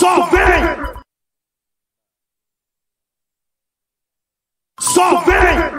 Só 0.00 0.30
vem! 0.30 0.64
Só 4.80 5.20
vem! 5.24 5.69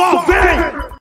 Só 0.00 0.22
vem! 0.22 0.99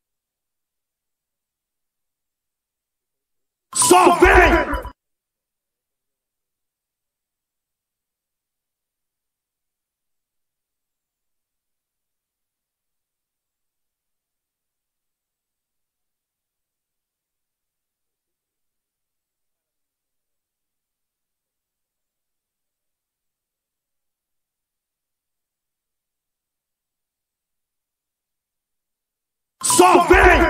Só 29.80 30.03
vem! 30.09 30.41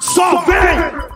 Só 0.00 0.40
vem! 0.40 1.12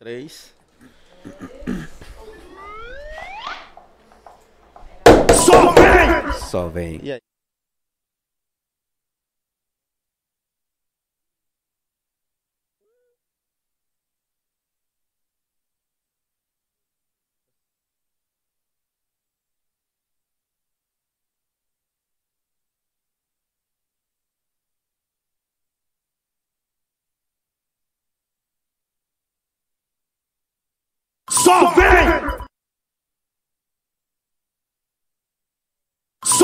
Três. 0.00 0.52
Só 5.44 5.74
vem! 6.68 7.00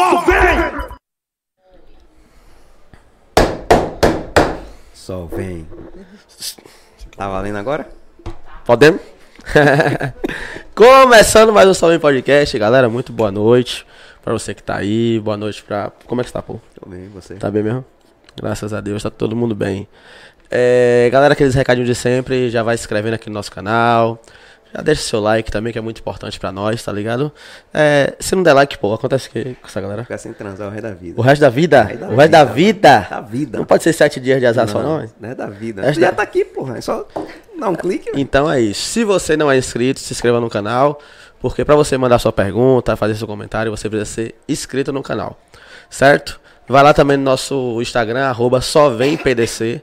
Só 0.00 0.16
vem! 0.22 0.88
Só 4.94 5.24
vem. 5.26 5.68
Tá 7.14 7.28
valendo 7.28 7.58
agora? 7.58 7.86
Podemos? 8.64 9.02
Começando 10.74 11.52
mais 11.52 11.68
um 11.68 11.74
Salve 11.74 11.98
Podcast, 11.98 12.58
galera. 12.58 12.88
Muito 12.88 13.12
boa 13.12 13.30
noite 13.30 13.86
pra 14.22 14.32
você 14.32 14.54
que 14.54 14.62
tá 14.62 14.76
aí. 14.76 15.20
Boa 15.20 15.36
noite 15.36 15.62
pra. 15.62 15.92
Como 16.06 16.22
é 16.22 16.24
que 16.24 16.30
você 16.30 16.32
tá, 16.32 16.40
pô? 16.40 16.58
Tô 16.80 16.88
bem, 16.88 17.10
você? 17.10 17.34
Tá 17.34 17.50
bem 17.50 17.62
mesmo? 17.62 17.84
Graças 18.40 18.72
a 18.72 18.80
Deus, 18.80 19.02
tá 19.02 19.10
todo 19.10 19.36
mundo 19.36 19.54
bem. 19.54 19.86
É, 20.50 21.10
galera, 21.12 21.34
aqueles 21.34 21.54
recadinhos 21.54 21.86
de 21.86 21.94
sempre, 21.94 22.48
já 22.48 22.62
vai 22.62 22.74
se 22.74 22.84
inscrevendo 22.84 23.16
aqui 23.16 23.28
no 23.28 23.34
nosso 23.34 23.52
canal. 23.52 24.18
Já 24.74 24.82
deixa 24.82 25.02
seu 25.02 25.20
like 25.20 25.50
também, 25.50 25.72
que 25.72 25.78
é 25.78 25.82
muito 25.82 26.00
importante 26.00 26.38
pra 26.38 26.52
nós, 26.52 26.82
tá 26.82 26.92
ligado? 26.92 27.32
É, 27.74 28.14
se 28.20 28.34
não 28.36 28.42
der 28.42 28.52
like, 28.52 28.78
pô, 28.78 28.94
acontece 28.94 29.28
o 29.28 29.32
que 29.32 29.54
com 29.56 29.66
essa 29.66 29.80
galera? 29.80 30.02
Ficar 30.04 30.18
sem 30.18 30.32
transar 30.32 30.68
o 30.68 30.70
resto 30.70 30.82
da 30.84 30.94
vida. 30.94 31.20
O 31.20 31.22
resto 31.22 31.40
da 31.40 31.48
vida? 31.48 31.82
O 32.10 32.14
resto 32.16 32.30
da 32.30 32.44
vida? 32.44 33.06
Da 33.10 33.20
vida. 33.20 33.58
Não 33.58 33.64
pode 33.64 33.82
ser 33.82 33.92
sete 33.92 34.20
dias 34.20 34.38
de 34.38 34.46
azar 34.46 34.68
só, 34.68 34.80
não? 34.82 35.08
Não 35.20 35.28
é 35.30 35.34
da 35.34 35.46
vida. 35.46 35.82
Resto 35.82 36.00
Já 36.00 36.10
da- 36.10 36.16
tá 36.18 36.22
aqui, 36.22 36.44
porra. 36.44 36.78
É 36.78 36.80
só 36.80 37.06
dar 37.58 37.68
um 37.68 37.74
clique. 37.74 38.10
Então 38.14 38.50
é 38.50 38.60
isso. 38.60 38.80
Se 38.82 39.02
você 39.04 39.36
não 39.36 39.50
é 39.50 39.58
inscrito, 39.58 39.98
se 40.00 40.12
inscreva 40.12 40.40
no 40.40 40.48
canal, 40.48 41.00
porque 41.40 41.64
pra 41.64 41.74
você 41.74 41.98
mandar 41.98 42.18
sua 42.18 42.32
pergunta, 42.32 42.94
fazer 42.96 43.16
seu 43.16 43.26
comentário, 43.26 43.70
você 43.76 43.88
precisa 43.88 44.10
ser 44.10 44.34
inscrito 44.48 44.92
no 44.92 45.02
canal, 45.02 45.36
certo? 45.90 46.40
Vai 46.68 46.84
lá 46.84 46.94
também 46.94 47.16
no 47.16 47.24
nosso 47.24 47.82
Instagram, 47.82 48.26
arroba 48.26 48.60
só 48.60 48.88
vem 48.90 49.16
PDC. 49.16 49.82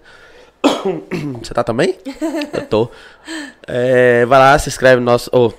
Você 1.44 1.54
tá 1.54 1.64
também? 1.64 1.98
Eu 2.54 2.66
tô. 2.68 2.90
É, 3.68 4.26
vai 4.26 4.40
lá, 4.40 4.58
se 4.58 4.70
inscreve 4.70 5.00
no 5.00 5.06
nosso. 5.06 5.30
ou, 5.34 5.54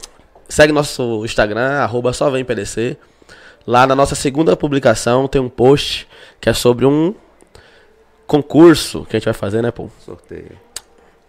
segue 0.49 0.73
nosso 0.73 1.25
Instagram, 1.25 1.81
arroba 1.81 2.13
só 2.13 2.31
vem 2.31 2.45
PDC. 2.45 2.97
Lá 3.67 3.87
na 3.87 3.95
nossa 3.95 4.15
segunda 4.15 4.57
publicação 4.57 5.29
tem 5.29 5.41
um 5.41 5.49
post 5.49 6.09
que 6.41 6.49
é 6.49 6.55
sobre 6.55 6.87
um 6.87 7.15
concurso 8.27 9.05
que 9.05 9.17
a 9.17 9.19
gente 9.19 9.27
vai 9.27 9.35
fazer, 9.35 9.63
né, 9.63 9.71
pô? 9.71 9.91
Sorteio. 10.05 10.59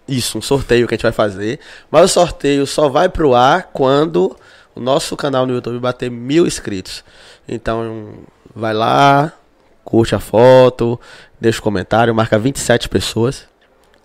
Isso, 0.08 0.38
um 0.38 0.42
sorteio 0.42 0.88
que 0.88 0.94
a 0.94 0.98
gente 0.98 1.04
vai 1.04 1.12
fazer. 1.12 1.60
Mas 1.92 2.06
o 2.06 2.08
sorteio 2.08 2.66
só 2.66 2.88
vai 2.88 3.10
pro 3.10 3.36
ar 3.36 3.70
quando 3.74 4.36
o 4.74 4.80
nosso 4.80 5.16
canal 5.18 5.46
no 5.46 5.54
YouTube 5.54 5.80
bater 5.80 6.10
mil 6.10 6.48
inscritos. 6.48 7.04
Então, 7.48 8.14
vai 8.56 8.74
lá, 8.74 9.34
curte 9.84 10.16
a 10.16 10.20
foto, 10.20 11.00
deixa 11.40 11.60
o 11.60 11.64
comentário, 11.64 12.16
marca 12.16 12.40
27 12.40 12.88
pessoas 12.88 13.50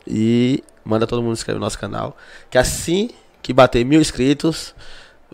e 0.06 0.62
manda 0.84 1.06
todo 1.06 1.22
mundo 1.22 1.32
inscrever 1.32 1.58
no 1.58 1.64
nosso 1.64 1.78
canal. 1.78 2.16
Que 2.50 2.58
assim 2.58 3.10
que 3.42 3.52
bater 3.52 3.84
mil 3.84 4.00
inscritos, 4.00 4.74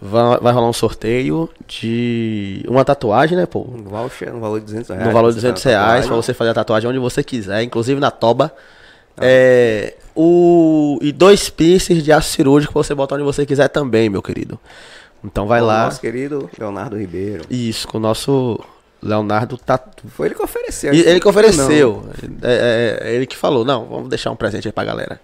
vai, 0.01 0.39
vai 0.41 0.53
rolar 0.53 0.69
um 0.69 0.73
sorteio 0.73 1.49
de 1.69 2.65
uma 2.69 2.85
tatuagem, 2.85 3.37
né, 3.37 3.47
pô? 3.47 3.61
Um 3.61 3.85
voucher 3.85 4.33
no 4.33 4.41
valor 4.41 4.59
de 4.59 4.67
200 4.67 4.89
reais. 4.91 5.07
No 5.07 5.13
valor 5.13 5.33
de 5.33 5.41
Você 5.41 5.47
tá 5.47 5.53
200 5.53 5.65
na 5.65 5.71
reais, 5.71 6.07
pra 6.07 6.17
você 6.17 6.35
fazer 6.35 6.51
a 6.51 6.55
tatuagem 6.55 6.91
onde 6.91 6.99
você 6.99 7.23
quiser, 7.23 7.63
inclusive 7.63 8.01
na 8.01 8.11
toba. 8.11 8.53
É, 9.17 9.95
o, 10.15 10.99
e 11.03 11.13
dois 11.13 11.49
piercings 11.51 12.03
de 12.03 12.11
aço 12.13 12.31
cirúrgico 12.31 12.73
pra 12.73 12.83
você 12.83 12.95
botar 12.95 13.17
onde 13.17 13.25
você 13.25 13.45
quiser 13.45 13.69
também, 13.69 14.09
meu 14.09 14.23
querido. 14.23 14.59
Então 15.23 15.47
vai 15.47 15.61
Com 15.61 15.67
o 15.67 15.69
lá. 15.69 15.85
Nosso 15.85 16.01
querido 16.01 16.51
Leonardo 16.59 16.97
Ribeiro. 16.97 17.45
Isso, 17.51 17.87
com 17.87 17.99
o 17.99 18.01
nosso 18.01 18.59
Leonardo 19.03 19.57
Tatu. 19.57 20.09
Foi 20.09 20.29
ele 20.29 20.35
que 20.35 20.43
ofereceu. 20.43 20.93
E 20.93 21.01
ele 21.01 21.21
que 21.21 21.29
ofereceu. 21.29 22.09
É, 22.43 22.99
é- 23.03 23.09
é 23.11 23.15
ele 23.15 23.27
que 23.27 23.37
falou, 23.37 23.65
não, 23.65 23.87
vamos 23.87 24.09
deixar 24.09 24.31
um 24.31 24.37
presente 24.37 24.69
aí 24.69 24.73
pra 24.73 24.85
galera. 24.85 25.21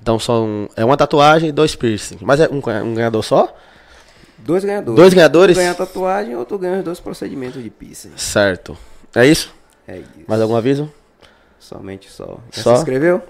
Então 0.00 0.18
são. 0.18 0.68
É 0.76 0.84
uma 0.84 0.96
tatuagem 0.96 1.48
e 1.48 1.52
dois 1.52 1.74
piercings. 1.74 2.22
Mas 2.22 2.40
é 2.40 2.48
um, 2.48 2.56
um 2.84 2.94
ganhador 2.94 3.22
só? 3.24 3.54
Dois 4.38 4.62
ganhadores. 4.64 4.96
Dois 4.96 5.14
ganhadores? 5.14 5.56
Um 5.56 5.60
ganha 5.60 5.70
a 5.72 5.74
tatuagem, 5.74 6.36
outro 6.36 6.58
ganha 6.58 6.78
os 6.78 6.84
dois 6.84 7.00
procedimentos 7.00 7.62
de 7.62 7.70
piercing. 7.70 8.12
Certo. 8.16 8.76
É 9.14 9.24
isso? 9.26 9.54
É 9.88 9.98
isso. 9.98 10.08
Mais 10.28 10.40
algum 10.42 10.54
aviso? 10.56 10.92
Somente 11.58 12.10
só. 12.10 12.38
Já 12.52 12.62
Só? 12.62 12.74
se 12.74 12.80
inscreveu? 12.82 13.22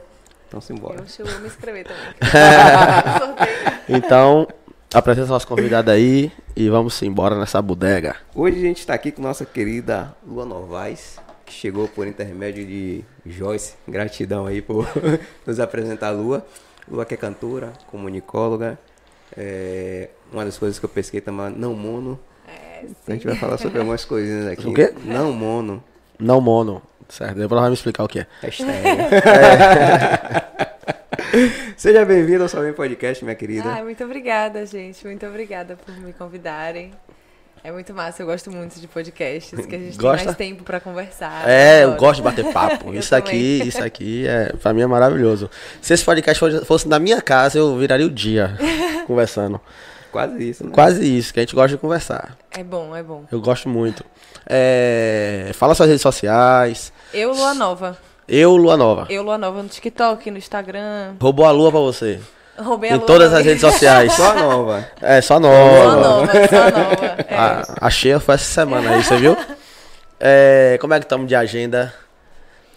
Então 0.49 0.61
simbora. 0.61 1.03
Que 1.03 1.23
eu 1.23 1.27
vou 1.27 1.41
me 1.41 1.47
inscrever 1.47 1.85
também. 1.85 2.15
Então, 3.89 4.49
apresenta 4.93 5.29
nosso 5.29 5.47
convidado 5.47 5.91
aí 5.91 6.33
e 6.57 6.69
vamos 6.69 7.01
embora 7.03 7.39
nessa 7.39 7.61
bodega. 7.61 8.17
Hoje 8.35 8.59
a 8.59 8.61
gente 8.61 8.79
está 8.79 8.95
aqui 8.95 9.11
com 9.11 9.23
nossa 9.23 9.45
querida 9.45 10.15
Lua 10.27 10.45
Novaes, 10.45 11.19
que 11.45 11.53
chegou 11.53 11.89
por 11.89 12.07
intermédio 12.07 12.65
de 12.65 13.05
Joyce. 13.27 13.75
Gratidão 13.89 14.47
aí 14.47 14.63
por 14.63 14.89
nos 15.47 15.59
apresentar 15.59 16.09
a 16.09 16.13
Lua. 16.13 16.47
Lua 16.89 17.05
que 17.05 17.15
é 17.15 17.17
cantora, 17.17 17.73
comunicóloga. 17.91 18.79
É, 19.37 20.11
uma 20.33 20.45
das 20.45 20.57
coisas 20.57 20.79
que 20.79 20.85
eu 20.85 20.89
pesquei 20.89 21.21
também, 21.21 21.51
não 21.51 21.75
mono. 21.75 22.19
É, 22.47 22.85
A 23.09 23.13
gente 23.13 23.27
vai 23.27 23.37
falar 23.37 23.59
sobre 23.59 23.79
algumas 23.79 24.05
coisinhas 24.05 24.47
aqui. 24.47 24.69
O 24.69 24.75
quê? 24.75 24.93
Não 25.05 25.33
mono. 25.33 25.83
Não 26.19 26.41
mono. 26.41 26.81
Certo, 27.09 27.35
depois 27.35 27.53
ela 27.53 27.61
vai 27.63 27.71
me 27.71 27.75
explicar 27.75 28.05
o 28.05 28.09
que 28.09 28.21
é. 28.21 28.27
Hashtag. 28.41 28.71
Seja 31.77 32.05
bem-vindo 32.05 32.43
ao 32.43 32.49
Salve 32.49 32.73
Podcast, 32.73 33.25
minha 33.25 33.35
querida. 33.35 33.69
Ai, 33.69 33.83
muito 33.83 34.03
obrigada, 34.05 34.65
gente. 34.67 35.05
Muito 35.05 35.27
obrigada 35.27 35.77
por 35.77 35.95
me 35.99 36.13
convidarem. 36.13 36.93
É 37.63 37.73
muito 37.73 37.95
massa, 37.95 38.23
eu 38.23 38.27
gosto 38.27 38.51
muito 38.51 38.79
de 38.79 38.87
podcasts, 38.87 39.65
que 39.65 39.75
a 39.75 39.79
gente 39.79 39.97
Gosta? 39.97 40.19
tem 40.19 40.27
mais 40.27 40.37
tempo 40.37 40.65
pra 40.65 40.79
conversar. 40.81 41.49
É, 41.49 41.85
eu 41.85 41.95
gosto 41.95 42.17
de 42.17 42.23
bater 42.23 42.45
papo. 42.53 42.93
Isso 42.95 43.17
aqui, 43.17 43.63
isso 43.67 43.83
aqui 43.83 44.27
é, 44.27 44.53
pra 44.61 44.75
mim 44.75 44.83
é 44.83 44.87
maravilhoso. 44.87 45.49
Se 45.81 45.95
esse 45.95 46.05
podcast 46.05 46.39
fosse, 46.39 46.65
fosse 46.67 46.87
na 46.89 46.99
minha 46.99 47.23
casa, 47.23 47.57
eu 47.57 47.75
viraria 47.79 48.05
o 48.05 48.11
dia 48.11 48.55
conversando. 49.07 49.59
quase 50.13 50.51
isso, 50.51 50.65
né? 50.65 50.71
Quase 50.75 51.19
isso, 51.19 51.33
que 51.33 51.41
a 51.41 51.43
gente 51.43 51.55
gosta 51.55 51.71
de 51.75 51.79
conversar. 51.79 52.37
É 52.51 52.63
bom, 52.63 52.95
é 52.95 53.03
bom. 53.03 53.25
Eu 53.33 53.41
gosto 53.41 53.67
muito. 53.67 54.05
É, 54.47 55.51
fala 55.55 55.75
suas 55.75 55.89
redes 55.89 56.03
sociais. 56.03 56.93
Eu, 57.15 57.33
Lua 57.33 57.55
Nova. 57.55 57.97
Eu, 58.27 58.57
Lua 58.57 58.77
Nova. 58.77 59.07
Eu, 59.11 59.23
Lua 59.23 59.37
Nova, 59.39 59.63
no 59.63 59.69
TikTok, 59.69 60.31
no 60.31 60.39
Instagram. 60.39 61.15
Roubou 61.21 61.45
a 61.47 61.51
lua 61.51 61.71
pra 61.71 61.81
você. 61.81 62.21
Roubei 62.59 62.91
a 62.91 62.95
Em 62.95 62.97
Lua 62.99 63.07
todas 63.07 63.33
as 63.33 63.45
redes 63.45 63.61
sociais. 63.61 64.13
Só 64.13 64.35
nova. 64.35 64.89
É, 65.03 65.21
só 65.21 65.35
Só 65.35 65.41
nova. 65.41 65.97
nova, 65.97 66.33
só 66.33 66.71
nova. 66.79 67.17
É. 67.29 67.35
A, 67.37 67.63
a 67.87 67.91
cheia 67.91 68.19
foi 68.21 68.35
essa 68.37 68.45
semana 68.45 68.91
aí, 68.95 69.03
você 69.05 69.17
viu? 69.17 69.37
É, 70.27 70.79
como 70.81 70.95
é 70.95 70.99
que 71.01 71.05
estamos 71.05 71.27
de 71.27 71.35
agenda? 71.35 71.93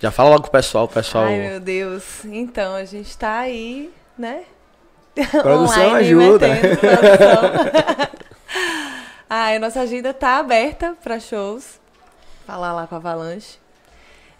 Já 0.01 0.11
fala 0.11 0.31
logo 0.31 0.41
pro 0.41 0.51
pessoal, 0.51 0.83
o 0.83 0.87
pessoal. 0.87 1.25
Ai, 1.25 1.37
meu 1.39 1.59
Deus. 1.61 2.25
Então, 2.25 2.75
a 2.75 2.83
gente 2.83 3.15
tá 3.17 3.37
aí, 3.37 3.89
né? 4.17 4.41
Produção 5.43 5.87
Online, 5.87 5.95
ajuda. 5.99 6.47
metendo 6.47 6.77
produção. 6.77 8.07
Ai, 9.29 9.59
nossa 9.59 9.79
agenda 9.81 10.13
tá 10.13 10.39
aberta 10.39 10.95
pra 11.01 11.19
shows. 11.21 11.79
Falar 12.45 12.73
lá 12.73 12.85
com 12.87 12.95
a 12.95 12.97
Avalanche. 12.97 13.57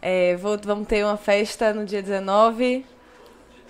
É, 0.02 0.36
vou- 0.36 0.60
vamos 0.64 0.88
ter 0.88 1.04
uma 1.04 1.18
festa 1.18 1.74
no 1.74 1.86
dia 1.86 2.02
19. 2.02 2.86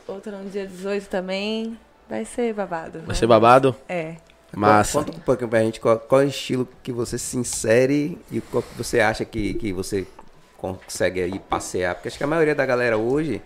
Outra 0.08 0.38
no 0.38 0.50
dia 0.50 0.66
18 0.68 1.08
também. 1.10 1.78
Vai 2.10 2.24
ser 2.26 2.54
babado. 2.54 3.02
Vai 3.06 3.16
ser 3.16 3.28
babado? 3.28 3.76
É. 3.88 4.16
Massa. 4.56 5.00
Conta 5.00 5.12
um 5.12 5.20
pouquinho 5.20 5.50
pra 5.50 5.60
gente 5.60 5.80
qual, 5.80 6.00
qual 6.00 6.22
é 6.22 6.26
o 6.26 6.28
estilo 6.30 6.68
que 6.82 6.92
você 6.92 7.18
se 7.18 7.38
insere 7.38 8.18
e 8.32 8.40
qual 8.40 8.64
que 8.64 8.74
você 8.78 9.02
acha 9.02 9.26
que, 9.26 9.54
que 9.56 9.74
você 9.74 10.08
consegue 10.58 11.22
aí 11.22 11.38
passear. 11.38 11.96
Porque 11.96 12.08
acho 12.08 12.18
que 12.18 12.24
a 12.24 12.28
maioria 12.28 12.56
da 12.56 12.66
galera 12.66 12.98
hoje 12.98 13.42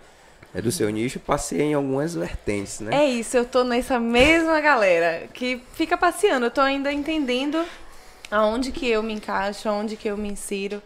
é 0.54 0.62
do 0.62 0.70
seu 0.70 0.88
nicho 0.90 1.18
passeia 1.18 1.62
em 1.64 1.74
algumas 1.74 2.14
vertentes, 2.14 2.78
né? 2.80 2.94
É 2.94 3.06
isso, 3.06 3.36
eu 3.36 3.44
tô 3.44 3.64
nessa 3.64 3.98
mesma 3.98 4.60
galera 4.60 5.24
que 5.34 5.60
fica 5.72 5.96
passeando. 5.96 6.46
Eu 6.46 6.50
tô 6.50 6.60
ainda 6.60 6.92
entendendo 6.92 7.64
aonde 8.30 8.70
que 8.70 8.88
eu 8.88 9.02
me 9.02 9.12
encaixo, 9.12 9.68
aonde 9.68 9.96
que 9.96 10.06
eu 10.08 10.16
me 10.16 10.28
insiro, 10.30 10.80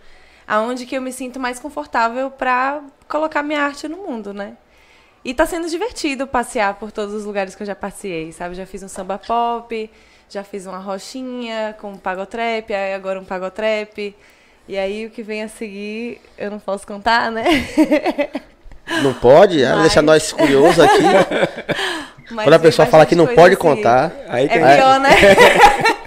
aonde 0.47 0.87
que 0.87 0.97
eu 0.97 1.03
me 1.03 1.13
sinto 1.13 1.39
mais 1.41 1.59
confortável 1.59 2.31
pra 2.31 2.81
colocar 3.09 3.43
minha 3.43 3.61
arte 3.63 3.89
no 3.89 3.99
mundo, 3.99 4.33
né? 4.35 4.55
E 5.25 5.35
tá 5.35 5.45
sendo 5.45 5.69
divertido 5.69 6.27
passear 6.27 6.75
por 6.75 6.93
todos 6.93 7.13
os 7.15 7.25
lugares 7.25 7.55
que 7.55 7.63
eu 7.63 7.67
já 7.67 7.75
passei, 7.75 8.31
sabe? 8.33 8.55
Já 8.55 8.65
fiz 8.65 8.83
um 8.83 8.89
samba 8.89 9.19
pop, 9.19 9.91
já 10.31 10.45
fiz 10.45 10.67
uma 10.67 10.79
rochinha 10.79 11.75
com 11.81 11.93
um 11.93 11.97
pagotrap, 11.97 12.71
aí 12.73 12.95
agora 12.95 13.19
um 13.21 13.25
pagotrap. 13.25 14.15
E 14.69 14.77
aí 14.79 15.07
o 15.07 15.11
que 15.11 15.23
vem 15.23 15.43
a 15.45 15.49
seguir, 15.49 16.21
eu 16.39 16.51
não 16.51 16.59
posso 16.59 16.87
contar, 16.87 17.31
né? 17.31 17.45
Não 19.03 19.13
pode? 19.15 19.65
Ah, 19.65 19.71
Mas- 19.73 19.81
Deixa 19.83 20.01
nós 20.01 20.31
curiosos 20.33 20.79
aqui. 20.79 21.03
Mas 22.31 22.45
Quando 22.45 22.55
a 22.55 22.59
pessoa 22.61 22.87
fala 22.87 23.05
que 23.05 23.17
não 23.17 23.27
pode 23.27 23.57
contar, 23.57 24.13
Aí 24.29 24.45
É 24.45 24.49
tem- 24.49 24.61
pior, 24.61 25.01
né? 25.01 25.11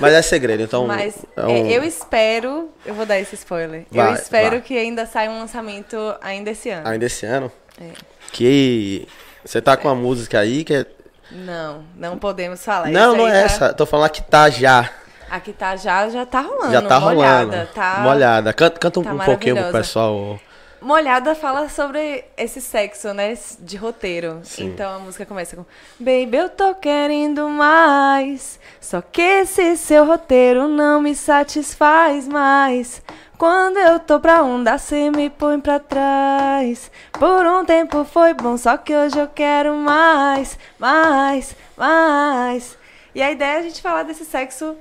mas 0.00 0.12
é 0.14 0.22
segredo, 0.22 0.62
então. 0.62 0.86
Mas 0.86 1.16
é 1.36 1.40
é, 1.40 1.44
um- 1.46 1.66
eu 1.70 1.82
espero, 1.84 2.70
eu 2.84 2.94
vou 2.94 3.04
dar 3.06 3.18
esse 3.18 3.34
spoiler. 3.34 3.84
Vai, 3.90 4.10
eu 4.10 4.14
espero 4.14 4.50
vai. 4.50 4.60
que 4.60 4.76
ainda 4.76 5.06
saia 5.06 5.30
um 5.30 5.38
lançamento 5.38 5.96
ainda 6.20 6.50
esse 6.50 6.70
ano. 6.70 6.88
Ainda 6.88 7.06
esse 7.06 7.24
ano. 7.26 7.50
É. 7.80 7.90
Que 8.32 9.06
você 9.44 9.60
tá 9.60 9.76
com 9.76 9.88
uma 9.88 9.94
música 9.94 10.38
aí 10.40 10.64
que 10.64 10.74
é. 10.74 10.86
Não, 11.30 11.84
não 11.96 12.18
podemos 12.18 12.64
falar. 12.64 12.88
não, 12.88 13.16
não 13.16 13.26
é 13.26 13.32
tá- 13.32 13.38
essa. 13.38 13.74
Tô 13.74 13.84
falando 13.86 14.10
que 14.10 14.22
tá 14.22 14.48
já. 14.50 14.88
Aqui 15.28 15.52
tá 15.52 15.74
já, 15.74 16.08
já 16.08 16.24
tá 16.24 16.40
rolando. 16.40 16.72
já 16.72 16.82
tá 16.82 16.98
rolando. 16.98 17.16
molhada, 17.16 17.68
Tá, 17.74 17.98
Molhada. 18.00 18.52
Canta, 18.52 18.78
canta 18.78 19.00
um, 19.00 19.02
tá 19.02 19.12
um 19.12 19.18
pouquinho 19.18 19.56
pro 19.56 19.72
pessoal. 19.72 20.38
Molhada 20.80 21.34
fala 21.34 21.68
sobre 21.68 22.24
esse 22.36 22.60
sexo, 22.60 23.12
né? 23.14 23.36
De 23.58 23.76
roteiro. 23.76 24.40
Sim. 24.44 24.66
Então 24.66 24.96
a 24.96 24.98
música 24.98 25.24
começa 25.24 25.56
com 25.56 25.64
Baby, 25.98 26.36
eu 26.36 26.48
tô 26.48 26.74
querendo 26.74 27.48
mais. 27.48 28.60
Só 28.80 29.00
que 29.00 29.22
esse 29.22 29.76
seu 29.76 30.04
roteiro 30.04 30.68
não 30.68 31.00
me 31.00 31.14
satisfaz 31.14 32.28
mais. 32.28 33.02
Quando 33.38 33.78
eu 33.78 33.98
tô 34.00 34.18
pra 34.18 34.42
onda, 34.42 34.78
cê 34.78 35.10
me 35.10 35.28
põe 35.28 35.60
pra 35.60 35.78
trás. 35.78 36.90
Por 37.12 37.46
um 37.46 37.64
tempo 37.64 38.04
foi 38.04 38.32
bom, 38.32 38.56
só 38.56 38.76
que 38.76 38.94
hoje 38.94 39.18
eu 39.18 39.28
quero 39.28 39.74
mais, 39.74 40.58
mais, 40.78 41.54
mais. 41.76 42.78
E 43.14 43.22
a 43.22 43.30
ideia 43.30 43.56
é 43.56 43.58
a 43.58 43.62
gente 43.62 43.82
falar 43.82 44.04
desse 44.04 44.24
sexo 44.24 44.76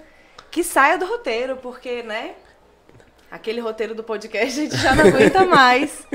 que 0.50 0.64
saia 0.64 0.98
do 0.98 1.06
roteiro, 1.06 1.58
porque, 1.58 2.02
né? 2.04 2.36
Aquele 3.36 3.60
roteiro 3.60 3.94
do 3.94 4.04
podcast 4.04 4.60
a 4.60 4.64
gente 4.64 4.78
já 4.78 4.96
não 4.96 5.06
aguenta 5.08 5.44
mais. 5.46 6.08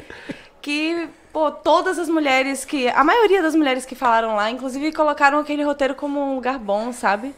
Que, 0.63 1.09
pô, 1.33 1.51
todas 1.51 1.99
as 1.99 2.09
mulheres 2.09 2.65
que. 2.65 2.89
A 2.89 3.05
maioria 3.05 3.43
das 3.43 3.55
mulheres 3.55 3.85
que 3.85 3.95
falaram 3.95 4.35
lá, 4.35 4.51
inclusive, 4.51 4.91
colocaram 4.93 5.39
aquele 5.39 5.63
roteiro 5.63 5.95
como 5.95 6.19
um 6.19 6.35
lugar 6.35 6.59
bom, 6.59 6.93
sabe? 6.93 7.35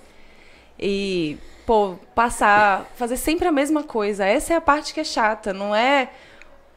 E, 0.78 1.36
pô, 1.66 1.96
passar, 2.14 2.86
fazer 2.94 3.16
sempre 3.16 3.48
a 3.48 3.52
mesma 3.52 3.82
coisa. 3.82 4.24
Essa 4.24 4.54
é 4.54 4.56
a 4.56 4.60
parte 4.60 4.94
que 4.94 5.00
é 5.00 5.04
chata, 5.04 5.52
não 5.52 5.74
é 5.74 6.10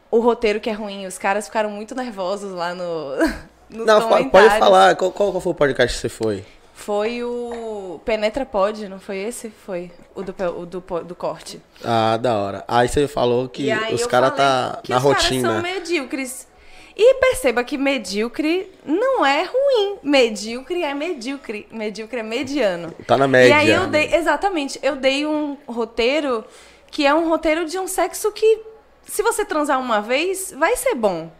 o 0.09 0.19
roteiro 0.19 0.59
que 0.59 0.69
é 0.69 0.73
ruim. 0.73 1.05
Os 1.05 1.19
caras 1.19 1.45
ficaram 1.45 1.69
muito 1.69 1.93
nervosos 1.93 2.53
lá 2.53 2.73
no. 2.73 3.15
nos 3.69 3.85
Não, 3.85 4.29
pode 4.29 4.57
falar. 4.57 4.95
Qual, 4.95 5.11
qual 5.11 5.39
foi 5.39 5.51
o 5.51 5.55
podcast 5.55 5.95
que 5.95 6.01
você 6.01 6.09
foi? 6.09 6.43
Foi 6.75 7.23
o 7.23 7.99
Penetra 8.05 8.45
Pod, 8.45 8.87
não 8.87 8.99
foi 8.99 9.17
esse? 9.19 9.49
Foi 9.49 9.89
o 10.13 10.21
do, 10.21 10.35
o 10.59 10.65
do, 10.65 10.81
do 11.03 11.15
corte. 11.15 11.59
Ah, 11.83 12.17
da 12.17 12.37
hora. 12.37 12.63
Aí 12.67 12.87
você 12.87 13.07
falou 13.07 13.47
que 13.47 13.69
os 13.91 14.05
caras 14.05 14.35
tá 14.35 14.81
que 14.83 14.91
na 14.91 14.97
os 14.97 15.03
caras 15.03 15.23
rotina. 15.23 15.53
são 15.53 15.61
medíocres. 15.61 16.47
E 16.95 17.15
perceba 17.15 17.63
que 17.63 17.77
medíocre 17.77 18.71
não 18.85 19.25
é 19.25 19.43
ruim. 19.43 19.99
Medíocre 20.03 20.83
é 20.83 20.93
medíocre. 20.93 21.65
Medíocre 21.71 22.19
é 22.19 22.23
mediano. 22.23 22.91
Tá 23.07 23.17
na 23.17 23.27
média. 23.27 23.49
E 23.49 23.53
aí 23.53 23.71
eu 23.71 23.87
dei, 23.87 24.13
exatamente, 24.13 24.79
eu 24.83 24.95
dei 24.95 25.25
um 25.25 25.57
roteiro 25.67 26.43
que 26.91 27.05
é 27.05 27.13
um 27.13 27.27
roteiro 27.27 27.65
de 27.65 27.79
um 27.79 27.87
sexo 27.87 28.31
que, 28.31 28.61
se 29.05 29.23
você 29.23 29.43
transar 29.43 29.79
uma 29.79 30.01
vez, 30.01 30.53
vai 30.57 30.75
ser 30.77 30.93
bom. 30.93 31.31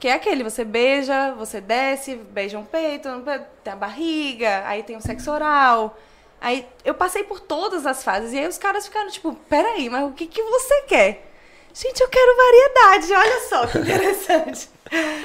Que 0.00 0.08
é 0.08 0.14
aquele, 0.14 0.42
você 0.42 0.64
beija, 0.64 1.32
você 1.34 1.60
desce, 1.60 2.16
beija 2.16 2.58
um 2.58 2.64
peito, 2.64 3.08
tem 3.62 3.72
a 3.72 3.76
barriga, 3.76 4.64
aí 4.66 4.82
tem 4.82 4.96
o 4.96 5.00
sexo 5.00 5.30
oral. 5.30 5.96
Aí 6.40 6.66
eu 6.84 6.94
passei 6.94 7.22
por 7.22 7.38
todas 7.38 7.86
as 7.86 8.02
fases 8.02 8.32
e 8.32 8.38
aí 8.38 8.48
os 8.48 8.56
caras 8.56 8.86
ficaram 8.86 9.10
tipo, 9.10 9.34
peraí, 9.48 9.90
mas 9.90 10.08
o 10.08 10.12
que, 10.12 10.26
que 10.26 10.42
você 10.42 10.82
quer? 10.88 11.30
Gente, 11.74 12.00
eu 12.00 12.08
quero 12.08 12.36
variedade, 12.36 13.12
olha 13.12 13.40
só 13.48 13.66
que 13.66 13.78
interessante. 13.78 14.70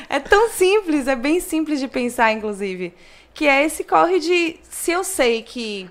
É 0.09 0.19
tão 0.19 0.49
simples, 0.49 1.07
é 1.07 1.15
bem 1.15 1.39
simples 1.39 1.79
de 1.79 1.87
pensar, 1.87 2.33
inclusive. 2.33 2.93
Que 3.33 3.47
é 3.47 3.63
esse 3.63 3.83
corre 3.83 4.19
de. 4.19 4.59
Se 4.69 4.91
eu 4.91 5.03
sei 5.03 5.41
que 5.41 5.89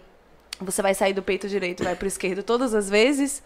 você 0.60 0.80
vai 0.80 0.94
sair 0.94 1.12
do 1.12 1.22
peito 1.22 1.48
direito 1.48 1.82
e 1.82 1.84
vai 1.84 1.96
pro 1.96 2.06
esquerdo 2.06 2.42
todas 2.42 2.74
as 2.74 2.88
vezes, 2.88 3.42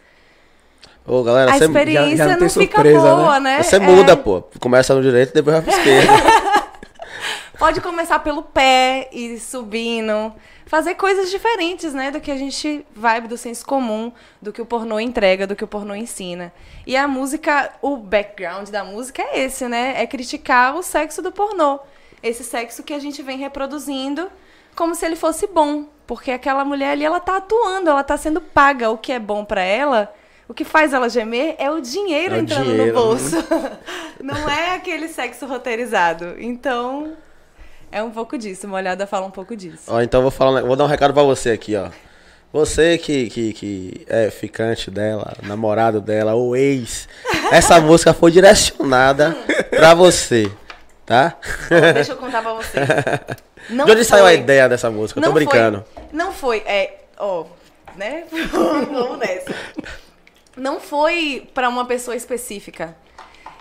Ô, 1.08 1.22
galera, 1.22 1.52
a 1.52 1.58
você, 1.58 1.64
experiência 1.64 2.16
já 2.16 2.24
não 2.24 2.32
não, 2.32 2.38
tem 2.40 2.48
fica 2.50 2.76
surpresa, 2.76 3.16
boa, 3.16 3.40
né? 3.40 3.62
você 3.62 3.76
É, 3.76 3.78
muda, 3.78 4.16
pô. 4.16 4.42
Começa 4.60 4.94
no 4.94 5.02
direito, 5.02 5.32
depois 5.32 5.56
vai 5.56 5.62
pro 5.64 5.72
esquerdo. 5.78 6.12
Pode 7.58 7.80
começar 7.80 8.18
pelo 8.20 8.42
pé 8.42 9.08
e 9.10 9.38
subindo. 9.40 10.32
Fazer 10.66 10.94
coisas 10.94 11.30
diferentes, 11.30 11.94
né? 11.94 12.10
Do 12.10 12.20
que 12.20 12.30
a 12.30 12.36
gente 12.36 12.86
vibe 12.94 13.26
do 13.26 13.38
senso 13.38 13.66
comum, 13.66 14.12
do 14.40 14.52
que 14.52 14.60
o 14.60 14.66
pornô 14.66 15.00
entrega, 15.00 15.46
do 15.46 15.56
que 15.56 15.64
o 15.64 15.66
pornô 15.66 15.94
ensina. 15.94 16.52
E 16.86 16.94
a 16.96 17.08
música, 17.08 17.70
o 17.80 17.96
background 17.96 18.68
da 18.68 18.84
música 18.84 19.22
é 19.22 19.40
esse, 19.40 19.66
né? 19.66 19.94
É 19.96 20.06
criticar 20.06 20.76
o 20.76 20.82
sexo 20.82 21.22
do 21.22 21.32
pornô. 21.32 21.80
Esse 22.22 22.44
sexo 22.44 22.82
que 22.82 22.92
a 22.92 22.98
gente 22.98 23.22
vem 23.22 23.38
reproduzindo 23.38 24.30
como 24.76 24.94
se 24.94 25.06
ele 25.06 25.16
fosse 25.16 25.46
bom. 25.46 25.86
Porque 26.06 26.30
aquela 26.30 26.64
mulher 26.64 26.92
ali, 26.92 27.04
ela 27.04 27.18
tá 27.18 27.38
atuando, 27.38 27.90
ela 27.90 28.04
tá 28.04 28.16
sendo 28.16 28.40
paga. 28.40 28.90
O 28.90 28.98
que 28.98 29.10
é 29.10 29.18
bom 29.18 29.44
pra 29.44 29.62
ela, 29.62 30.14
o 30.48 30.54
que 30.54 30.64
faz 30.64 30.92
ela 30.92 31.08
gemer 31.08 31.54
é 31.58 31.70
o 31.70 31.80
dinheiro 31.80 32.34
É 32.34 32.38
o 32.38 32.40
entrando 32.40 32.64
dinheiro, 32.64 32.86
no 32.86 32.92
bolso. 32.94 33.36
Não 34.22 34.48
é 34.48 34.74
aquele 34.76 35.08
sexo 35.08 35.46
roteirizado. 35.46 36.34
Então, 36.38 37.12
é 37.92 38.02
um 38.02 38.10
pouco 38.10 38.36
disso. 38.38 38.66
Uma 38.66 38.76
olhada 38.78 39.06
fala 39.06 39.26
um 39.26 39.30
pouco 39.30 39.54
disso. 39.54 39.84
Ó, 39.88 40.00
então 40.00 40.22
vou 40.22 40.30
falar, 40.30 40.62
vou 40.62 40.74
dar 40.76 40.84
um 40.84 40.88
recado 40.88 41.12
pra 41.14 41.22
você 41.22 41.50
aqui, 41.50 41.76
ó. 41.76 41.88
Você 42.50 42.96
que, 42.96 43.28
que, 43.28 43.52
que 43.52 44.06
é 44.08 44.30
ficante 44.30 44.90
dela, 44.90 45.34
namorado 45.42 46.00
dela, 46.00 46.34
ou 46.34 46.56
ex, 46.56 47.06
essa 47.52 47.78
música 47.78 48.14
foi 48.14 48.30
direcionada 48.30 49.36
pra 49.68 49.92
você, 49.92 50.50
tá? 51.04 51.36
Deixa 51.92 52.12
eu 52.12 52.16
contar 52.16 52.40
pra 52.40 52.54
você. 52.54 52.78
Não 53.68 53.84
De 53.84 53.92
onde 53.92 54.02
saiu 54.04 54.24
a 54.24 54.28
foi- 54.28 54.38
ideia 54.38 54.66
dessa 54.66 54.90
música? 54.90 55.18
Eu 55.20 55.24
tô 55.24 55.28
não 55.28 55.34
brincando. 55.34 55.84
Foi, 55.94 56.04
não 56.10 56.32
foi, 56.32 56.58
é, 56.64 57.00
ó, 57.18 57.44
né? 57.96 58.24
Vamos 58.50 59.18
nessa. 59.18 59.54
Não 60.58 60.80
foi 60.80 61.48
pra 61.54 61.68
uma 61.68 61.84
pessoa 61.84 62.16
específica. 62.16 62.96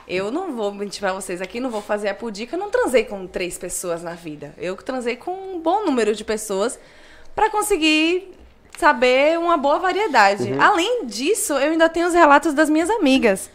Eu 0.08 0.32
não 0.32 0.54
vou 0.54 0.72
mentir 0.72 1.02
pra 1.02 1.14
vocês 1.14 1.42
aqui, 1.42 1.60
não 1.60 1.70
vou 1.70 1.82
fazer 1.82 2.08
a 2.10 2.16
pudica, 2.16 2.56
eu 2.56 2.60
não 2.60 2.70
transei 2.70 3.04
com 3.04 3.28
três 3.28 3.58
pessoas 3.58 4.02
na 4.02 4.14
vida. 4.14 4.54
Eu 4.58 4.76
transei 4.78 5.18
com 5.18 5.32
um 5.32 5.60
bom 5.60 5.86
número 5.86 6.16
de 6.16 6.24
pessoas 6.24 6.80
pra 7.36 7.50
conseguir 7.50 8.34
saber 8.78 9.38
uma 9.38 9.58
boa 9.58 9.80
variedade. 9.80 10.54
Além 10.60 11.06
disso, 11.06 11.54
eu 11.54 11.72
ainda 11.72 11.90
tenho 11.90 12.08
os 12.08 12.14
relatos 12.14 12.54
das 12.54 12.70
minhas 12.70 12.90
amigas. 12.90 13.50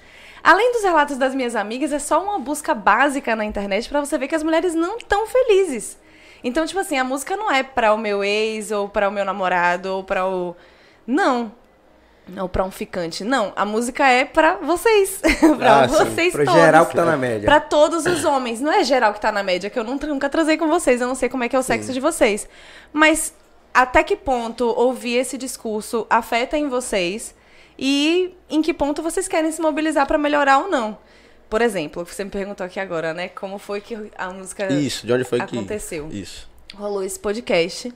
Além 0.44 0.72
dos 0.72 0.82
relatos 0.82 1.16
das 1.16 1.34
minhas 1.34 1.56
amigas, 1.56 1.92
é 1.92 1.98
só 1.98 2.22
uma 2.22 2.38
busca 2.38 2.74
básica 2.74 3.34
na 3.34 3.44
internet 3.44 3.88
pra 3.88 4.00
você 4.00 4.18
ver 4.18 4.28
que 4.28 4.34
as 4.34 4.42
mulheres 4.42 4.74
não 4.74 4.98
estão 4.98 5.26
felizes. 5.26 5.96
Então, 6.44 6.66
tipo 6.66 6.80
assim, 6.80 6.98
a 6.98 7.04
música 7.04 7.36
não 7.36 7.50
é 7.50 7.62
pra 7.62 7.94
o 7.94 7.98
meu 7.98 8.22
ex, 8.22 8.72
ou 8.72 8.88
pra 8.88 9.08
o 9.08 9.12
meu 9.12 9.24
namorado, 9.24 9.96
ou 9.96 10.04
pra 10.04 10.26
o. 10.26 10.56
Não. 11.06 11.52
Ou 12.40 12.48
pra 12.48 12.64
um 12.64 12.70
ficante. 12.70 13.24
Não. 13.24 13.52
A 13.56 13.64
música 13.64 14.06
é 14.08 14.24
pra 14.24 14.54
vocês. 14.56 15.20
pra 15.58 15.80
Ah, 15.82 15.88
sim. 15.88 15.94
vocês 15.96 16.32
Pro 16.32 16.44
todos. 16.44 16.60
geral 16.60 16.86
que 16.86 16.94
tá 16.94 17.04
na 17.04 17.16
média. 17.16 17.46
Pra 17.46 17.60
todos 17.60 18.06
os 18.06 18.24
homens. 18.24 18.60
Não 18.60 18.72
é 18.72 18.84
geral 18.84 19.12
que 19.12 19.20
tá 19.20 19.32
na 19.32 19.42
média, 19.42 19.68
que 19.68 19.78
eu 19.78 19.84
nunca, 19.84 20.28
transei 20.28 20.56
com 20.56 20.68
vocês. 20.68 21.00
Eu 21.00 21.08
não 21.08 21.14
sei 21.16 21.28
como 21.28 21.42
é 21.44 21.48
que 21.48 21.56
é 21.56 21.58
o 21.58 21.62
sexo 21.62 21.92
de 21.92 21.98
vocês. 22.00 22.48
Mas 22.92 23.34
até 23.74 24.02
que 24.04 24.14
ponto 24.16 24.66
ouvir 24.66 25.16
esse 25.16 25.36
discurso 25.36 26.06
afeta 26.08 26.56
em 26.56 26.68
vocês 26.68 27.34
e 27.78 28.34
em 28.48 28.62
que 28.62 28.72
ponto 28.72 29.02
vocês 29.02 29.26
querem 29.26 29.50
se 29.50 29.60
mobilizar 29.60 30.06
pra 30.06 30.16
melhorar 30.18 30.58
ou 30.58 30.68
não? 30.70 30.96
Por 31.50 31.60
exemplo, 31.60 32.04
você 32.04 32.22
me 32.24 32.30
perguntou 32.30 32.64
aqui 32.64 32.78
agora, 32.80 33.12
né? 33.12 33.28
Como 33.28 33.58
foi 33.58 33.80
que 33.80 34.10
a 34.16 34.30
música 34.30 34.72
Isso, 34.72 35.06
de 35.06 35.12
onde 35.12 35.24
foi 35.24 35.38
que. 35.40 35.56
aconteceu? 35.56 36.08
Isso. 36.10 36.48
rolou 36.74 37.02
esse 37.02 37.18
podcast. 37.18 37.92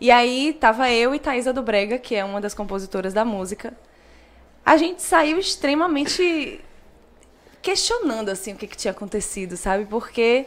E 0.00 0.10
aí 0.10 0.56
tava 0.58 0.90
eu 0.90 1.14
e 1.14 1.18
Thaisa 1.18 1.52
do 1.52 1.62
Brega, 1.62 1.98
que 1.98 2.14
é 2.14 2.24
uma 2.24 2.40
das 2.40 2.54
compositoras 2.54 3.12
da 3.12 3.24
música. 3.24 3.72
A 4.64 4.76
gente 4.76 5.02
saiu 5.02 5.38
extremamente 5.38 6.60
questionando 7.60 8.28
assim 8.28 8.52
o 8.52 8.56
que, 8.56 8.66
que 8.66 8.76
tinha 8.76 8.90
acontecido, 8.90 9.56
sabe? 9.56 9.86
Porque 9.86 10.46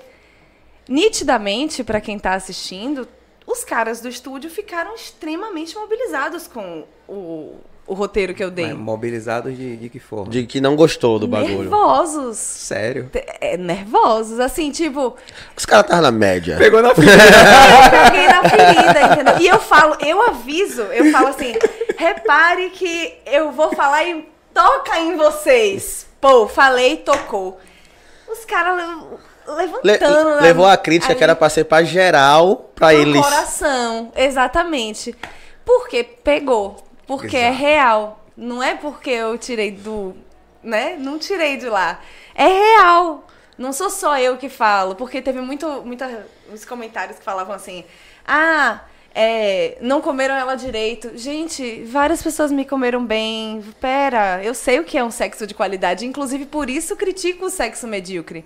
nitidamente 0.88 1.84
para 1.84 2.02
quem 2.02 2.20
tá 2.20 2.34
assistindo, 2.34 3.08
os 3.48 3.64
caras 3.64 4.02
do 4.02 4.10
estúdio 4.10 4.50
ficaram 4.50 4.96
extremamente 4.96 5.75
mobilizados 5.75 6.48
com 6.48 6.86
o, 7.08 7.60
o 7.88 7.94
roteiro 7.94 8.34
que 8.34 8.44
eu 8.44 8.50
dei. 8.50 8.68
Mas 8.68 8.77
mobilizados 8.77 9.56
de, 9.56 9.77
de 9.77 9.89
que 9.89 10.00
forma? 10.00 10.32
De 10.32 10.46
que 10.46 10.60
não 10.60 10.75
gostou 10.75 11.20
do 11.20 11.27
bagulho. 11.27 11.60
Nervosos. 11.60 12.38
Sério? 12.38 13.10
É, 13.39 13.56
nervosos, 13.58 14.39
assim, 14.39 14.72
tipo, 14.72 15.15
Os 15.56 15.65
caras 15.65 15.86
estavam 15.86 16.04
na 16.04 16.12
média. 16.12 16.58
Pegou 16.58 16.82
na 16.82 16.94
fila. 16.96 17.12
Eu 17.12 18.01
peguei 18.12 18.27
na 18.27 18.50
ferida, 18.50 19.01
entendeu? 19.13 19.38
E 19.39 19.48
eu 19.48 19.60
falo, 19.60 19.96
eu 20.00 20.22
aviso, 20.22 20.82
eu 20.84 21.12
falo 21.12 21.27
assim, 21.27 21.54
repare 21.98 22.70
que 22.72 23.13
eu 23.25 23.51
vou 23.51 23.74
falar 23.75 24.04
e 24.06 24.27
toca 24.54 25.00
em 25.00 25.15
vocês. 25.15 26.08
Pô, 26.20 26.48
falei, 26.48 26.98
tocou. 26.98 27.60
Os 28.27 28.44
caras 28.46 28.77
le- 28.77 28.96
Le- 29.48 29.72
levantando. 29.84 30.30
na- 30.38 30.42
levou 30.42 30.65
a 30.65 30.75
crítica 30.75 31.12
ali 31.13 31.18
que 31.20 31.24
era 31.24 31.36
pra 31.36 31.50
ser 31.50 31.65
pra 31.65 31.84
geral, 31.84 32.72
pra 32.74 32.92
no 32.92 32.94
eles. 33.00 33.22
coração, 33.22 34.12
exatamente. 34.15 35.15
Porque 35.63 36.04
pegou, 36.04 36.77
porque 37.08 37.38
é 37.38 37.50
Exato. 37.50 37.58
real. 37.58 38.26
Não 38.38 38.62
é 38.62 38.76
porque 38.76 39.10
eu 39.10 39.38
tirei 39.38 39.72
do, 39.72 40.16
né? 40.62 40.98
Não 41.00 41.18
tirei 41.18 41.58
de 41.58 41.70
lá. 41.70 42.02
É 42.34 42.48
real. 42.48 43.26
Não 43.58 43.72
sou 43.72 43.90
só 43.90 44.20
eu 44.20 44.36
que 44.36 44.50
falo, 44.50 44.96
porque 44.96 45.22
teve 45.22 45.40
muito, 45.40 45.66
muita, 45.86 46.28
uns 46.52 46.66
comentários 46.66 47.18
que 47.18 47.24
falavam 47.24 47.56
assim: 47.56 47.86
"Ah, 48.28 48.82
é, 49.14 49.78
não 49.80 50.02
comeram 50.02 50.36
ela 50.36 50.56
direito". 50.56 51.18
Gente, 51.18 51.86
várias 51.86 52.22
pessoas 52.22 52.52
me 52.52 52.66
comeram 52.66 53.06
bem. 53.06 53.64
Pera, 53.80 54.44
eu 54.44 54.54
sei 54.54 54.80
o 54.80 54.84
que 54.84 54.98
é 54.98 55.04
um 55.04 55.12
sexo 55.12 55.48
de 55.48 55.54
qualidade, 55.54 56.06
inclusive 56.06 56.46
por 56.46 56.70
isso 56.70 56.98
critico 56.98 57.46
o 57.46 57.50
sexo 57.50 57.88
medíocre. 57.88 58.44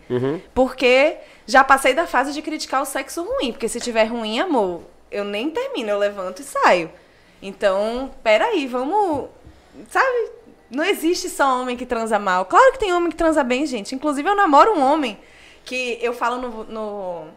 Porque 0.54 1.18
já 1.48 1.64
passei 1.64 1.96
da 1.96 2.06
fase 2.06 2.32
de 2.32 2.44
criticar 2.44 2.84
o 2.84 2.86
sexo 2.86 3.24
ruim, 3.24 3.52
porque 3.52 3.68
se 3.68 3.80
tiver 3.80 4.04
ruim, 4.04 4.40
amor, 4.40 4.84
eu 5.10 5.24
nem 5.24 5.50
termino, 5.50 5.90
eu 5.90 5.98
levanto 5.98 6.44
e 6.44 6.46
saio. 6.46 6.92
Então, 7.42 8.12
peraí, 8.24 8.68
vamos. 8.68 9.30
Sabe? 9.90 10.32
Não 10.70 10.84
existe 10.84 11.30
só 11.30 11.62
homem 11.62 11.76
que 11.76 11.86
transa 11.86 12.20
mal. 12.20 12.46
Claro 12.46 12.74
que 12.74 12.80
tem 12.80 12.94
homem 12.94 13.10
que 13.10 13.16
transa 13.16 13.44
bem, 13.44 13.66
gente. 13.66 13.96
Inclusive, 13.96 14.30
eu 14.30 14.36
namoro 14.36 14.74
um 14.74 14.82
homem 14.82 15.18
que 15.66 15.98
eu 16.02 16.14
falo 16.14 16.38
no, 16.38 16.64
no, 16.66 17.28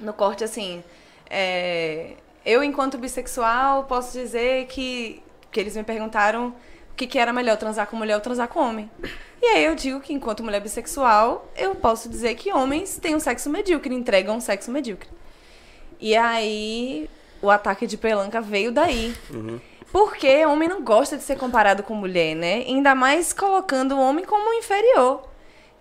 no 0.00 0.12
corte 0.12 0.44
assim. 0.44 0.82
é, 1.30 2.14
eu, 2.44 2.62
enquanto 2.62 2.98
bissexual, 2.98 3.84
posso 3.84 4.12
dizer 4.12 4.66
que. 4.66 5.22
Que 5.50 5.60
eles 5.60 5.76
me 5.76 5.84
perguntaram 5.84 6.48
o 6.48 6.96
que, 6.96 7.06
que 7.06 7.18
era 7.18 7.32
melhor, 7.32 7.56
transar 7.56 7.86
com 7.86 7.96
mulher 7.96 8.16
ou 8.16 8.20
transar 8.20 8.48
com 8.48 8.60
homem. 8.60 8.90
E 9.40 9.46
aí 9.46 9.64
eu 9.64 9.74
digo 9.74 10.00
que, 10.00 10.12
enquanto 10.12 10.42
mulher 10.42 10.60
bissexual, 10.60 11.48
eu 11.56 11.74
posso 11.74 12.08
dizer 12.08 12.34
que 12.34 12.52
homens 12.52 12.98
têm 12.98 13.14
um 13.14 13.20
sexo 13.20 13.50
medíocre, 13.50 13.94
entregam 13.94 14.36
um 14.36 14.40
sexo 14.40 14.70
medíocre. 14.70 15.08
E 16.00 16.16
aí 16.16 17.08
o 17.44 17.50
ataque 17.50 17.86
de 17.86 17.96
pelanca 17.96 18.40
veio 18.40 18.72
daí. 18.72 19.14
Porque 19.92 20.44
homem 20.46 20.68
não 20.68 20.82
gosta 20.82 21.16
de 21.16 21.22
ser 21.22 21.36
comparado 21.36 21.82
com 21.82 21.94
mulher, 21.94 22.34
né? 22.34 22.64
Ainda 22.66 22.94
mais 22.94 23.32
colocando 23.32 23.94
o 23.94 24.00
homem 24.00 24.24
como 24.24 24.52
inferior. 24.54 25.22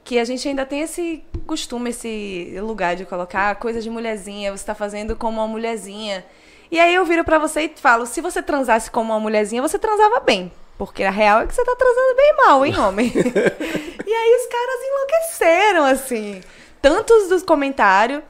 Que 0.03 0.20
a 0.20 0.25
gente 0.25 0.48
ainda 0.48 0.65
tem 0.65 0.82
esse 0.82 1.24
costume, 1.48 1.91
esse 1.91 2.55
lugar 2.60 2.96
de 2.96 3.05
colocar 3.05 3.55
coisa 3.55 3.82
de 3.82 3.89
mulherzinha, 3.89 4.55
você 4.55 4.65
tá 4.65 4.75
fazendo 4.75 5.15
como 5.15 5.39
uma 5.39 5.48
mulherzinha. 5.48 6.25
E 6.70 6.79
aí 6.79 6.93
eu 6.93 7.05
viro 7.05 7.24
pra 7.24 7.39
você 7.39 7.62
e 7.62 7.74
falo, 7.75 8.05
se 8.05 8.20
você 8.20 8.41
transasse 8.41 8.91
como 8.91 9.13
uma 9.13 9.20
mulherzinha, 9.20 9.62
você 9.62 9.79
transava 9.79 10.20
bem. 10.20 10.51
Porque 10.77 11.03
a 11.03 11.12
real 11.12 11.41
é 11.41 11.48
que 11.48 11.55
você 11.55 11.63
tá 11.63 11.75
transando 11.75 12.15
bem 12.15 12.36
mal, 12.36 12.65
hein, 12.65 12.77
homem? 12.77 13.08
e 13.15 14.13
aí 14.13 14.36
os 14.41 14.48
caras 14.48 14.84
enlouqueceram, 14.84 15.86
assim. 15.86 16.41
Tantos 16.82 17.29
dos 17.29 17.43
comentários 17.43 18.22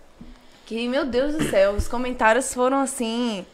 que, 0.73 0.87
meu 0.87 1.05
Deus 1.05 1.35
do 1.35 1.49
céu, 1.51 1.73
os 1.73 1.87
comentários 1.87 2.51
foram 2.51 2.79
assim. 2.79 3.45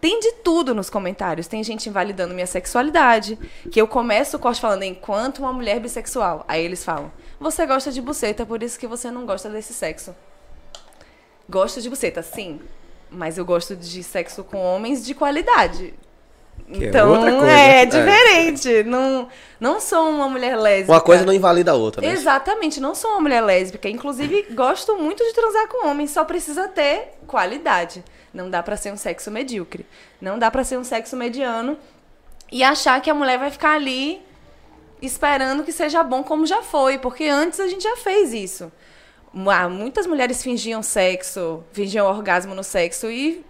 Tem 0.00 0.18
de 0.18 0.32
tudo 0.32 0.74
nos 0.74 0.88
comentários. 0.88 1.46
Tem 1.46 1.62
gente 1.62 1.90
invalidando 1.90 2.32
minha 2.32 2.46
sexualidade. 2.46 3.38
Que 3.70 3.78
eu 3.78 3.86
começo 3.86 4.36
o 4.36 4.40
corte 4.40 4.62
falando 4.62 4.82
enquanto 4.82 5.40
uma 5.40 5.52
mulher 5.52 5.78
bissexual. 5.78 6.42
Aí 6.48 6.64
eles 6.64 6.82
falam: 6.82 7.12
Você 7.38 7.66
gosta 7.66 7.92
de 7.92 8.00
buceta, 8.00 8.46
por 8.46 8.62
isso 8.62 8.78
que 8.78 8.86
você 8.86 9.10
não 9.10 9.26
gosta 9.26 9.50
desse 9.50 9.74
sexo. 9.74 10.16
Gosto 11.48 11.82
de 11.82 11.90
buceta, 11.90 12.22
sim. 12.22 12.60
Mas 13.10 13.36
eu 13.36 13.44
gosto 13.44 13.76
de 13.76 14.02
sexo 14.02 14.42
com 14.42 14.56
homens 14.56 15.04
de 15.04 15.14
qualidade. 15.14 15.92
Que 16.72 16.86
é 16.86 16.88
então, 16.88 17.10
outra 17.10 17.30
coisa. 17.30 17.50
é, 17.50 17.82
É. 17.82 17.86
diferente. 17.86 18.82
Não, 18.84 19.28
não 19.60 19.80
sou 19.80 20.08
uma 20.08 20.28
mulher 20.28 20.56
lésbica. 20.56 20.92
Uma 20.92 21.00
coisa 21.00 21.24
não 21.24 21.32
invalida 21.32 21.72
a 21.72 21.74
outra, 21.74 22.00
né? 22.02 22.12
Exatamente, 22.12 22.80
não 22.80 22.94
sou 22.94 23.10
uma 23.12 23.20
mulher 23.20 23.42
lésbica. 23.42 23.88
Inclusive, 23.88 24.46
gosto 24.54 24.96
muito 24.96 25.22
de 25.22 25.32
transar 25.34 25.68
com 25.68 25.86
homens, 25.86 26.10
só 26.10 26.24
precisa 26.24 26.66
ter 26.68 27.12
qualidade. 27.26 28.02
Não 28.32 28.50
dá 28.50 28.62
pra 28.62 28.76
ser 28.76 28.92
um 28.92 28.96
sexo 28.96 29.30
medíocre. 29.30 29.86
Não 30.20 30.38
dá 30.38 30.50
pra 30.50 30.64
ser 30.64 30.78
um 30.78 30.84
sexo 30.84 31.16
mediano 31.16 31.76
e 32.50 32.62
achar 32.62 33.00
que 33.00 33.10
a 33.10 33.14
mulher 33.14 33.38
vai 33.38 33.50
ficar 33.50 33.74
ali 33.74 34.20
esperando 35.02 35.64
que 35.64 35.72
seja 35.72 36.02
bom 36.02 36.22
como 36.24 36.46
já 36.46 36.62
foi, 36.62 36.98
porque 36.98 37.24
antes 37.24 37.60
a 37.60 37.68
gente 37.68 37.82
já 37.84 37.96
fez 37.96 38.32
isso. 38.32 38.72
Muitas 39.70 40.06
mulheres 40.06 40.42
fingiam 40.42 40.82
sexo, 40.82 41.62
fingiam 41.72 42.06
orgasmo 42.06 42.54
no 42.54 42.62
sexo 42.64 43.10
e 43.10 43.44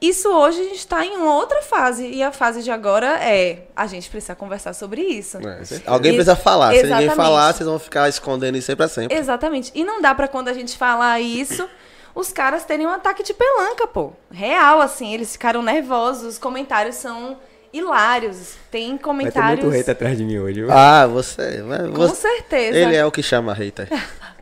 isso 0.00 0.28
hoje 0.28 0.60
a 0.60 0.64
gente 0.64 0.78
está 0.78 1.04
em 1.04 1.16
uma 1.16 1.34
outra 1.34 1.60
fase 1.62 2.06
e 2.06 2.22
a 2.22 2.30
fase 2.30 2.62
de 2.62 2.70
agora 2.70 3.18
é 3.20 3.64
a 3.74 3.86
gente 3.86 4.08
precisa 4.08 4.34
conversar 4.34 4.72
sobre 4.72 5.00
isso. 5.02 5.38
É, 5.38 5.60
Alguém 5.86 6.12
Ex- 6.12 6.16
precisa 6.24 6.36
falar. 6.36 6.68
Se 6.68 6.82
ninguém 6.82 6.90
exatamente. 6.90 7.16
falar, 7.16 7.52
vocês 7.52 7.68
vão 7.68 7.78
ficar 7.78 8.08
escondendo 8.08 8.56
isso 8.56 8.70
aí 8.70 8.76
pra 8.76 8.86
sempre. 8.88 9.16
Exatamente. 9.16 9.72
E 9.74 9.84
não 9.84 10.00
dá 10.00 10.14
pra 10.14 10.28
quando 10.28 10.48
a 10.48 10.52
gente 10.52 10.76
falar 10.78 11.20
isso, 11.20 11.68
os 12.14 12.32
caras 12.32 12.64
terem 12.64 12.86
um 12.86 12.90
ataque 12.90 13.22
de 13.22 13.34
pelanca, 13.34 13.86
pô. 13.86 14.12
Real, 14.30 14.80
assim, 14.80 15.12
eles 15.14 15.32
ficaram 15.32 15.62
nervosos, 15.62 16.24
os 16.34 16.38
comentários 16.38 16.94
são 16.96 17.36
hilários. 17.72 18.54
Tem 18.70 18.88
Vai 18.90 18.98
ter 18.98 19.02
comentários. 19.04 19.64
muito 19.64 19.78
hate 19.80 19.90
atrás 19.90 20.16
de 20.16 20.24
mim 20.24 20.38
hoje. 20.38 20.60
viu? 20.62 20.70
Ah, 20.72 21.06
você. 21.06 21.62
Com 21.62 21.92
você- 21.96 22.14
certeza. 22.28 22.78
Ele 22.78 22.96
é 22.96 23.04
o 23.04 23.10
que 23.10 23.22
chama 23.22 23.52
hater. 23.52 23.88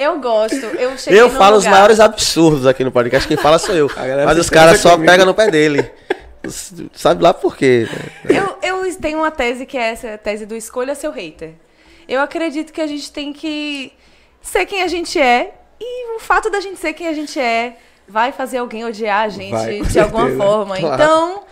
Eu 0.00 0.18
gosto. 0.18 0.56
Eu 0.56 0.96
cheguei 0.96 1.20
Eu 1.20 1.28
falo 1.28 1.56
os 1.58 1.64
lugar- 1.64 1.72
maiores 1.74 2.00
absurdos 2.00 2.66
aqui 2.66 2.82
no 2.82 2.90
podcast. 2.90 3.28
Quem 3.28 3.36
fala 3.36 3.58
sou 3.58 3.74
eu. 3.74 3.86
Mas 4.24 4.38
os 4.38 4.48
caras 4.48 4.80
só 4.80 4.96
pegam 4.96 5.26
no 5.26 5.34
pé 5.34 5.50
dele. 5.50 5.90
Sabe 6.94 7.22
lá 7.22 7.34
por 7.34 7.54
quê? 7.54 7.86
Eu, 8.26 8.56
eu 8.62 8.96
tenho 8.96 9.18
uma 9.18 9.30
tese 9.30 9.66
que 9.66 9.76
é 9.76 9.90
essa 9.90 10.16
tese 10.16 10.46
do 10.46 10.56
escolha 10.56 10.94
seu 10.94 11.10
hater. 11.12 11.52
Eu 12.08 12.20
acredito 12.22 12.72
que 12.72 12.80
a 12.80 12.86
gente 12.86 13.12
tem 13.12 13.30
que 13.30 13.92
ser 14.40 14.64
quem 14.64 14.82
a 14.82 14.88
gente 14.88 15.20
é. 15.20 15.54
E 15.78 16.16
o 16.16 16.18
fato 16.18 16.48
da 16.50 16.60
gente 16.60 16.78
ser 16.80 16.94
quem 16.94 17.06
a 17.06 17.12
gente 17.12 17.38
é 17.38 17.76
vai 18.08 18.32
fazer 18.32 18.56
alguém 18.58 18.84
odiar 18.86 19.24
a 19.24 19.28
gente 19.28 19.52
Vai, 19.52 19.80
de 19.82 20.00
alguma 20.00 20.24
certeza. 20.28 20.42
forma. 20.44 20.76
Claro. 20.78 20.94
Então, 21.02 21.42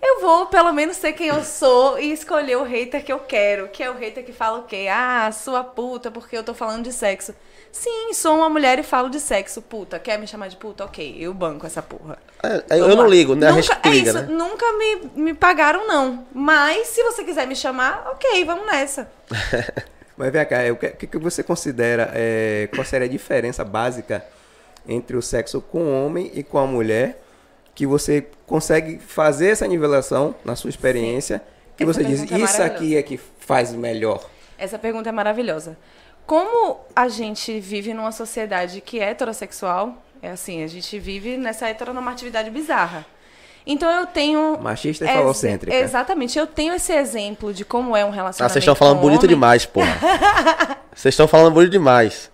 eu 0.00 0.20
vou 0.20 0.46
pelo 0.46 0.72
menos 0.72 0.96
ser 0.96 1.12
quem 1.12 1.26
eu 1.26 1.42
sou 1.44 1.98
e 1.98 2.12
escolher 2.12 2.56
o 2.56 2.62
hater 2.62 3.04
que 3.04 3.12
eu 3.12 3.18
quero. 3.18 3.66
Que 3.68 3.82
é 3.82 3.90
o 3.90 3.94
hater 3.94 4.24
que 4.24 4.32
fala 4.32 4.58
o 4.60 4.62
quê? 4.62 4.86
Ah, 4.90 5.30
sua 5.32 5.64
puta, 5.64 6.08
porque 6.10 6.36
eu 6.36 6.44
tô 6.44 6.54
falando 6.54 6.84
de 6.84 6.92
sexo. 6.92 7.34
Sim, 7.72 8.12
sou 8.14 8.36
uma 8.36 8.48
mulher 8.48 8.78
e 8.78 8.82
falo 8.82 9.08
de 9.08 9.20
sexo. 9.20 9.62
Puta, 9.62 9.98
quer 9.98 10.18
me 10.18 10.26
chamar 10.26 10.48
de 10.48 10.56
puta? 10.56 10.84
Ok, 10.84 11.16
eu 11.18 11.32
banco 11.32 11.66
essa 11.66 11.80
porra. 11.80 12.18
É, 12.42 12.76
eu 12.76 12.80
Vamos 12.80 12.96
não 12.96 13.04
lá. 13.04 13.08
ligo, 13.08 13.34
né? 13.34 13.48
A 13.48 13.52
Nunca, 13.52 13.80
é 13.84 13.88
liga, 13.88 14.10
isso, 14.10 14.18
né? 14.22 14.26
nunca 14.28 14.66
me, 14.72 15.10
me 15.22 15.34
pagaram, 15.34 15.86
não. 15.86 16.26
Mas 16.32 16.88
se 16.88 17.02
você 17.02 17.22
quiser 17.22 17.46
me 17.46 17.54
chamar, 17.54 18.08
ok, 18.12 18.44
vamos 18.44 18.66
nessa. 18.66 19.10
Mas 20.16 20.32
vem 20.32 20.44
cá, 20.44 20.56
o 20.72 20.76
que, 20.76 20.86
o 20.86 20.96
que 20.96 21.06
que 21.06 21.18
você 21.18 21.42
considera, 21.42 22.10
é, 22.14 22.68
qual 22.74 22.84
seria 22.84 23.06
a 23.06 23.10
diferença 23.10 23.64
básica 23.64 24.24
entre 24.86 25.16
o 25.16 25.22
sexo 25.22 25.60
com 25.62 25.82
o 25.84 26.04
homem 26.04 26.30
e 26.34 26.42
com 26.42 26.58
a 26.58 26.66
mulher, 26.66 27.22
que 27.74 27.86
você 27.86 28.26
consegue 28.46 28.98
fazer 28.98 29.48
essa 29.50 29.66
nivelação 29.66 30.34
na 30.44 30.56
sua 30.56 30.68
experiência, 30.70 31.40
que 31.76 31.84
Essa 31.84 31.92
você 31.94 32.04
diz, 32.04 32.20
é 32.20 32.24
isso 32.24 32.34
aqui 32.34 32.40
maravilhosa." 32.42 32.98
é 32.98 33.02
que 33.02 33.16
faz 33.38 33.72
melhor. 33.72 34.28
Essa 34.58 34.78
pergunta 34.78 35.08
é 35.08 35.12
maravilhosa. 35.12 35.78
Como 36.26 36.80
a 36.94 37.08
gente 37.08 37.58
vive 37.60 37.92
numa 37.94 38.12
sociedade 38.12 38.80
que 38.80 39.00
é 39.00 39.10
heterossexual, 39.10 39.94
É 40.22 40.30
assim, 40.30 40.62
a 40.62 40.66
gente 40.66 40.98
vive 40.98 41.38
nessa 41.38 41.66
heteronormatividade 41.68 42.50
bizarra. 42.50 43.06
Então 43.66 43.90
eu 43.90 44.06
tenho. 44.06 44.58
Machista 44.60 45.04
e 45.04 45.08
ex- 45.08 45.16
falocêntrica. 45.16 45.74
Exatamente, 45.76 46.38
eu 46.38 46.46
tenho 46.46 46.74
esse 46.74 46.92
exemplo 46.92 47.52
de 47.54 47.64
como 47.64 47.96
é 47.96 48.04
um 48.04 48.08
Ah, 48.08 48.12
relacionamento. 48.12 48.52
vocês 48.52 48.62
estão 48.62 48.74
falando 48.74 49.00
bonito 49.00 49.20
homem. 49.20 49.28
demais, 49.34 49.64
porra. 49.66 49.96
Vocês 50.94 51.14
estão 51.14 51.26
falando 51.26 51.54
bonito 51.54 51.70
demais. 51.72 52.30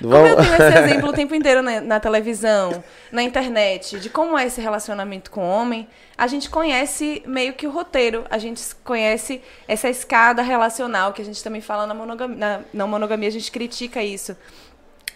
Como 0.00 0.16
eu 0.16 0.36
tenho 0.36 0.54
esse 0.54 0.78
exemplo 0.78 1.08
o 1.10 1.12
tempo 1.12 1.34
inteiro 1.34 1.62
na, 1.62 1.80
na 1.80 2.00
televisão, 2.00 2.82
na 3.12 3.22
internet, 3.22 4.00
de 4.00 4.08
como 4.08 4.38
é 4.38 4.46
esse 4.46 4.60
relacionamento 4.60 5.30
com 5.30 5.42
o 5.42 5.48
homem, 5.48 5.86
a 6.16 6.26
gente 6.26 6.48
conhece 6.48 7.22
meio 7.26 7.52
que 7.52 7.66
o 7.66 7.70
roteiro, 7.70 8.24
a 8.30 8.38
gente 8.38 8.62
conhece 8.82 9.42
essa 9.68 9.88
escada 9.88 10.42
relacional 10.42 11.12
que 11.12 11.20
a 11.22 11.24
gente 11.24 11.42
também 11.44 11.60
fala 11.60 11.86
na 11.86 11.94
monogamia. 11.94 12.36
Na 12.36 12.60
não 12.72 12.88
monogamia, 12.88 13.28
a 13.28 13.32
gente 13.32 13.50
critica 13.52 14.02
isso, 14.02 14.36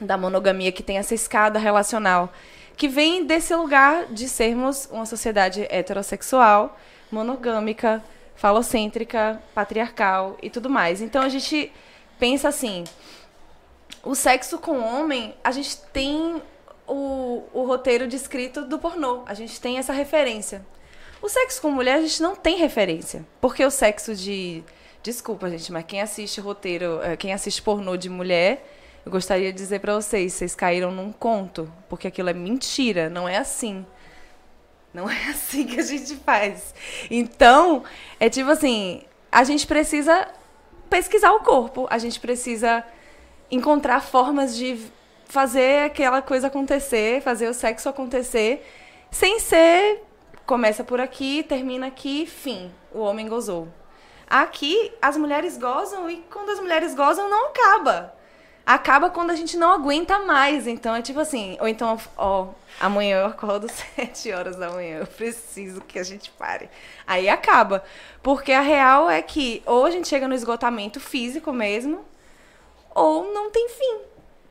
da 0.01 0.17
monogamia 0.17 0.71
que 0.71 0.83
tem 0.83 0.99
essa 0.99 1.15
escada 1.15 1.59
relacional, 1.59 2.33
que 2.77 2.89
vem 2.89 3.25
desse 3.25 3.55
lugar 3.55 4.07
de 4.07 4.29
sermos 4.29 4.89
uma 4.93 5.07
sociedade 5.07 5.67
heterossexual, 5.71 6.79
monogâmica, 7.11 8.03
falocêntrica, 8.35 9.41
patriarcal 9.55 10.37
e 10.43 10.51
tudo 10.51 10.69
mais. 10.69 11.01
Então 11.01 11.23
a 11.23 11.29
gente 11.29 11.73
pensa 12.19 12.49
assim 12.49 12.85
o 14.05 14.15
sexo 14.15 14.59
com 14.59 14.81
homem, 14.81 15.35
a 15.43 15.51
gente 15.51 15.79
tem 15.93 16.43
o, 16.87 17.43
o 17.53 17.65
roteiro 17.65 18.07
descrito 18.07 18.63
do 18.63 18.79
pornô. 18.79 19.23
A 19.27 19.35
gente 19.35 19.61
tem 19.61 19.79
essa 19.79 19.93
referência. 19.93 20.65
O 21.23 21.29
sexo 21.29 21.63
com 21.63 21.71
mulher, 21.71 21.97
a 21.97 22.01
gente 22.03 22.23
não 22.23 22.37
tem 22.37 22.57
referência. 22.57 23.25
Porque 23.41 23.65
o 23.65 23.71
sexo 23.71 24.15
de. 24.15 24.63
Desculpa, 25.03 25.51
gente, 25.51 25.71
mas 25.71 25.85
quem 25.85 26.01
assiste 26.01 26.41
roteiro, 26.41 27.01
eh, 27.03 27.17
quem 27.17 27.33
assiste 27.33 27.61
pornô 27.61 27.95
de 27.95 28.09
mulher, 28.09 28.67
eu 29.05 29.13
gostaria 29.13 29.53
de 29.53 29.59
dizer 29.59 29.81
pra 29.81 29.95
vocês, 29.95 30.33
vocês 30.33 30.55
caíram 30.55 30.91
num 30.91 31.13
conto. 31.13 31.71
Porque 31.89 32.09
aquilo 32.09 32.31
é 32.31 32.35
mentira, 32.35 33.11
não 33.11 33.29
é 33.29 33.37
assim. 33.37 33.85
Não 34.93 35.09
é 35.09 35.25
assim 35.29 35.67
que 35.67 35.81
a 35.81 35.83
gente 35.83 36.15
faz. 36.17 36.75
Então, 37.11 37.85
é 38.19 38.31
tipo 38.31 38.51
assim, 38.51 39.03
a 39.31 39.45
gente 39.45 39.67
precisa 39.67 40.29
pesquisar 40.89 41.33
o 41.33 41.41
corpo, 41.41 41.87
a 41.91 41.99
gente 41.99 42.21
precisa 42.21 42.85
encontrar 43.55 44.01
formas 44.01 44.57
de 44.57 44.79
fazer 45.27 45.87
aquela 45.87 46.23
coisa 46.23 46.47
acontecer, 46.47 47.23
fazer 47.23 47.49
o 47.49 47.55
sexo 47.55 47.89
acontecer, 47.89 48.65
sem 49.11 49.39
ser 49.41 50.03
começa 50.47 50.85
por 50.85 51.01
aqui, 51.01 51.43
termina 51.43 51.87
aqui, 51.87 52.27
fim. 52.27 52.71
O 52.93 53.01
homem 53.01 53.29
gozou. 53.29 53.69
Aqui 54.29 54.93
as 55.01 55.17
mulheres 55.17 55.57
gozam 55.57 56.09
e 56.11 56.19
quando 56.31 56.51
as 56.51 56.61
mulheres 56.61 56.95
gozam 56.95 57.29
não 57.29 57.49
acaba. 57.49 58.15
Acaba 58.67 59.11
quando 59.11 59.31
a 59.31 59.37
gente 59.37 59.57
não 59.57 59.73
aguenta 59.73 60.19
mais. 60.21 60.67
Então 60.67 60.95
é 60.95 61.03
tipo 61.03 61.21
assim, 61.21 61.57
ou 61.61 61.69
então, 61.69 61.99
ó, 62.17 62.49
amanhã 62.81 63.19
eu 63.19 63.27
acordo 63.27 63.69
sete 63.97 64.33
horas 64.33 64.57
da 64.57 64.71
manhã, 64.71 64.99
eu 65.01 65.07
preciso 65.07 65.81
que 65.83 65.99
a 65.99 66.05
gente 66.05 66.31
pare. 66.31 66.69
Aí 67.07 67.29
acaba. 67.29 67.85
Porque 68.23 68.53
a 68.53 68.61
real 68.61 69.11
é 69.11 69.21
que 69.21 69.63
ou 69.67 69.85
a 69.85 69.91
gente 69.91 70.09
chega 70.09 70.29
no 70.29 70.35
esgotamento 70.35 70.99
físico 70.99 71.53
mesmo, 71.53 72.05
ou 72.95 73.33
não 73.33 73.51
tem 73.51 73.69
fim. 73.69 73.99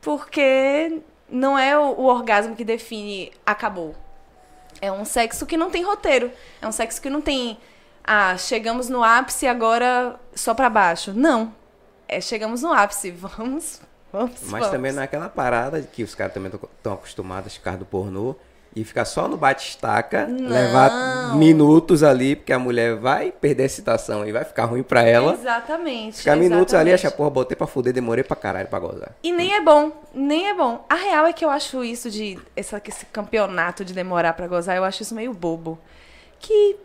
Porque 0.00 1.00
não 1.28 1.58
é 1.58 1.78
o, 1.78 1.92
o 1.92 2.04
orgasmo 2.04 2.54
que 2.54 2.64
define 2.64 3.32
acabou. 3.44 3.94
É 4.80 4.92
um 4.92 5.04
sexo 5.04 5.46
que 5.46 5.56
não 5.56 5.70
tem 5.70 5.82
roteiro. 5.82 6.30
É 6.60 6.66
um 6.66 6.72
sexo 6.72 7.00
que 7.00 7.08
não 7.08 7.20
tem. 7.20 7.58
Ah, 8.02 8.36
chegamos 8.36 8.88
no 8.88 9.02
ápice 9.02 9.46
agora 9.46 10.18
só 10.34 10.52
pra 10.52 10.68
baixo. 10.68 11.12
Não. 11.14 11.54
É 12.06 12.20
chegamos 12.20 12.62
no 12.62 12.72
ápice. 12.72 13.10
Vamos. 13.16 13.80
Vamos. 14.12 14.42
Mas 14.42 14.60
vamos. 14.60 14.68
também 14.68 14.92
não 14.92 15.02
é 15.02 15.06
aquela 15.06 15.28
parada 15.28 15.82
que 15.82 16.04
os 16.04 16.14
caras 16.14 16.32
também 16.32 16.52
estão 16.52 16.92
acostumados 16.92 17.52
a 17.52 17.54
ficar 17.54 17.76
do 17.76 17.84
pornô 17.84 18.36
e 18.76 18.82
ficar 18.82 19.04
só 19.04 19.28
no 19.28 19.36
bate-estaca, 19.36 20.26
levar 20.28 21.36
minutos 21.36 22.02
ali, 22.02 22.34
porque 22.34 22.52
a 22.52 22.58
mulher 22.58 22.96
vai 22.96 23.30
perder 23.30 23.62
a 23.62 23.66
excitação 23.66 24.26
e 24.26 24.32
vai 24.32 24.44
ficar 24.44 24.64
ruim 24.64 24.82
pra 24.82 25.02
ela. 25.02 25.34
Exatamente. 25.34 26.18
Ficar 26.18 26.34
minutos 26.34 26.74
ali, 26.74 26.90
exatamente. 26.90 27.06
achar, 27.06 27.16
porra, 27.16 27.30
botei 27.30 27.56
pra 27.56 27.68
fuder, 27.68 27.92
demorei 27.92 28.24
pra 28.24 28.34
caralho 28.34 28.66
pra 28.66 28.80
gozar. 28.80 29.12
E 29.22 29.30
nem 29.30 29.54
é 29.54 29.60
bom, 29.60 29.92
nem 30.12 30.48
é 30.48 30.54
bom. 30.54 30.84
A 30.88 30.96
real 30.96 31.24
é 31.26 31.32
que 31.32 31.44
eu 31.44 31.50
acho 31.50 31.84
isso 31.84 32.10
de. 32.10 32.36
Essa, 32.56 32.82
esse 32.84 33.06
campeonato 33.06 33.84
de 33.84 33.92
demorar 33.92 34.32
pra 34.32 34.48
gozar, 34.48 34.76
eu 34.76 34.82
acho 34.82 35.02
isso 35.02 35.14
meio 35.14 35.32
bobo. 35.32 35.78
Que 36.40 36.76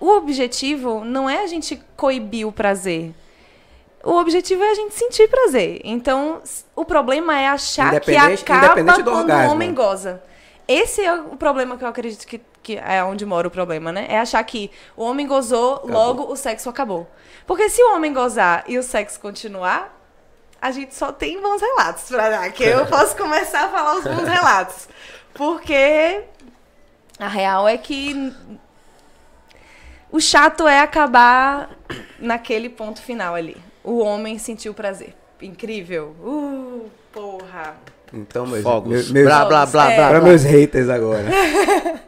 o 0.00 0.08
objetivo 0.10 1.04
não 1.04 1.30
é 1.30 1.44
a 1.44 1.46
gente 1.46 1.80
coibir 1.96 2.48
o 2.48 2.52
prazer. 2.52 3.14
O 4.02 4.14
objetivo 4.14 4.62
é 4.62 4.70
a 4.70 4.74
gente 4.74 4.94
sentir 4.94 5.28
prazer. 5.28 5.80
Então, 5.84 6.40
o 6.74 6.84
problema 6.84 7.38
é 7.38 7.46
achar 7.48 8.00
que 8.00 8.16
acaba 8.16 8.82
quando 8.82 9.08
o 9.08 9.50
homem 9.50 9.72
goza. 9.72 10.22
Esse 10.68 11.02
é 11.02 11.14
o 11.14 11.36
problema 11.36 11.78
que 11.78 11.84
eu 11.84 11.88
acredito 11.88 12.26
que, 12.26 12.42
que 12.62 12.76
é 12.76 13.02
onde 13.02 13.24
mora 13.24 13.48
o 13.48 13.50
problema, 13.50 13.90
né? 13.90 14.06
É 14.10 14.18
achar 14.18 14.44
que 14.44 14.70
o 14.94 15.02
homem 15.02 15.26
gozou, 15.26 15.80
logo 15.86 16.30
o 16.30 16.36
sexo 16.36 16.68
acabou. 16.68 17.08
Porque 17.46 17.70
se 17.70 17.82
o 17.82 17.94
homem 17.94 18.12
gozar 18.12 18.64
e 18.68 18.76
o 18.76 18.82
sexo 18.82 19.18
continuar, 19.18 19.98
a 20.60 20.70
gente 20.70 20.94
só 20.94 21.10
tem 21.10 21.40
bons 21.40 21.62
relatos 21.62 22.04
pra 22.04 22.28
dar. 22.28 22.52
Que 22.52 22.64
eu 22.64 22.84
posso 22.84 23.16
começar 23.16 23.64
a 23.64 23.68
falar 23.68 23.96
os 23.96 24.04
bons 24.04 24.26
relatos. 24.28 24.88
Porque 25.32 26.24
a 27.18 27.28
real 27.28 27.66
é 27.66 27.78
que 27.78 28.34
o 30.12 30.20
chato 30.20 30.68
é 30.68 30.80
acabar 30.80 31.70
naquele 32.18 32.68
ponto 32.68 33.00
final 33.00 33.34
ali. 33.34 33.56
O 33.82 34.00
homem 34.00 34.38
sentiu 34.38 34.74
prazer. 34.74 35.16
Incrível. 35.40 36.14
Uh, 36.20 36.90
porra. 37.10 37.76
Então, 38.12 38.46
meus, 38.46 38.62
Fogos. 38.62 38.88
meus, 38.90 39.10
meus, 39.10 39.26
Blá, 39.26 39.44
blá, 39.44 39.66
blá, 39.66 39.92
É. 39.92 39.96
blá, 39.96 40.08
Pra 40.08 40.20
blá. 40.20 40.28
meus 40.28 40.42
haters 40.44 40.88
agora. 40.88 41.24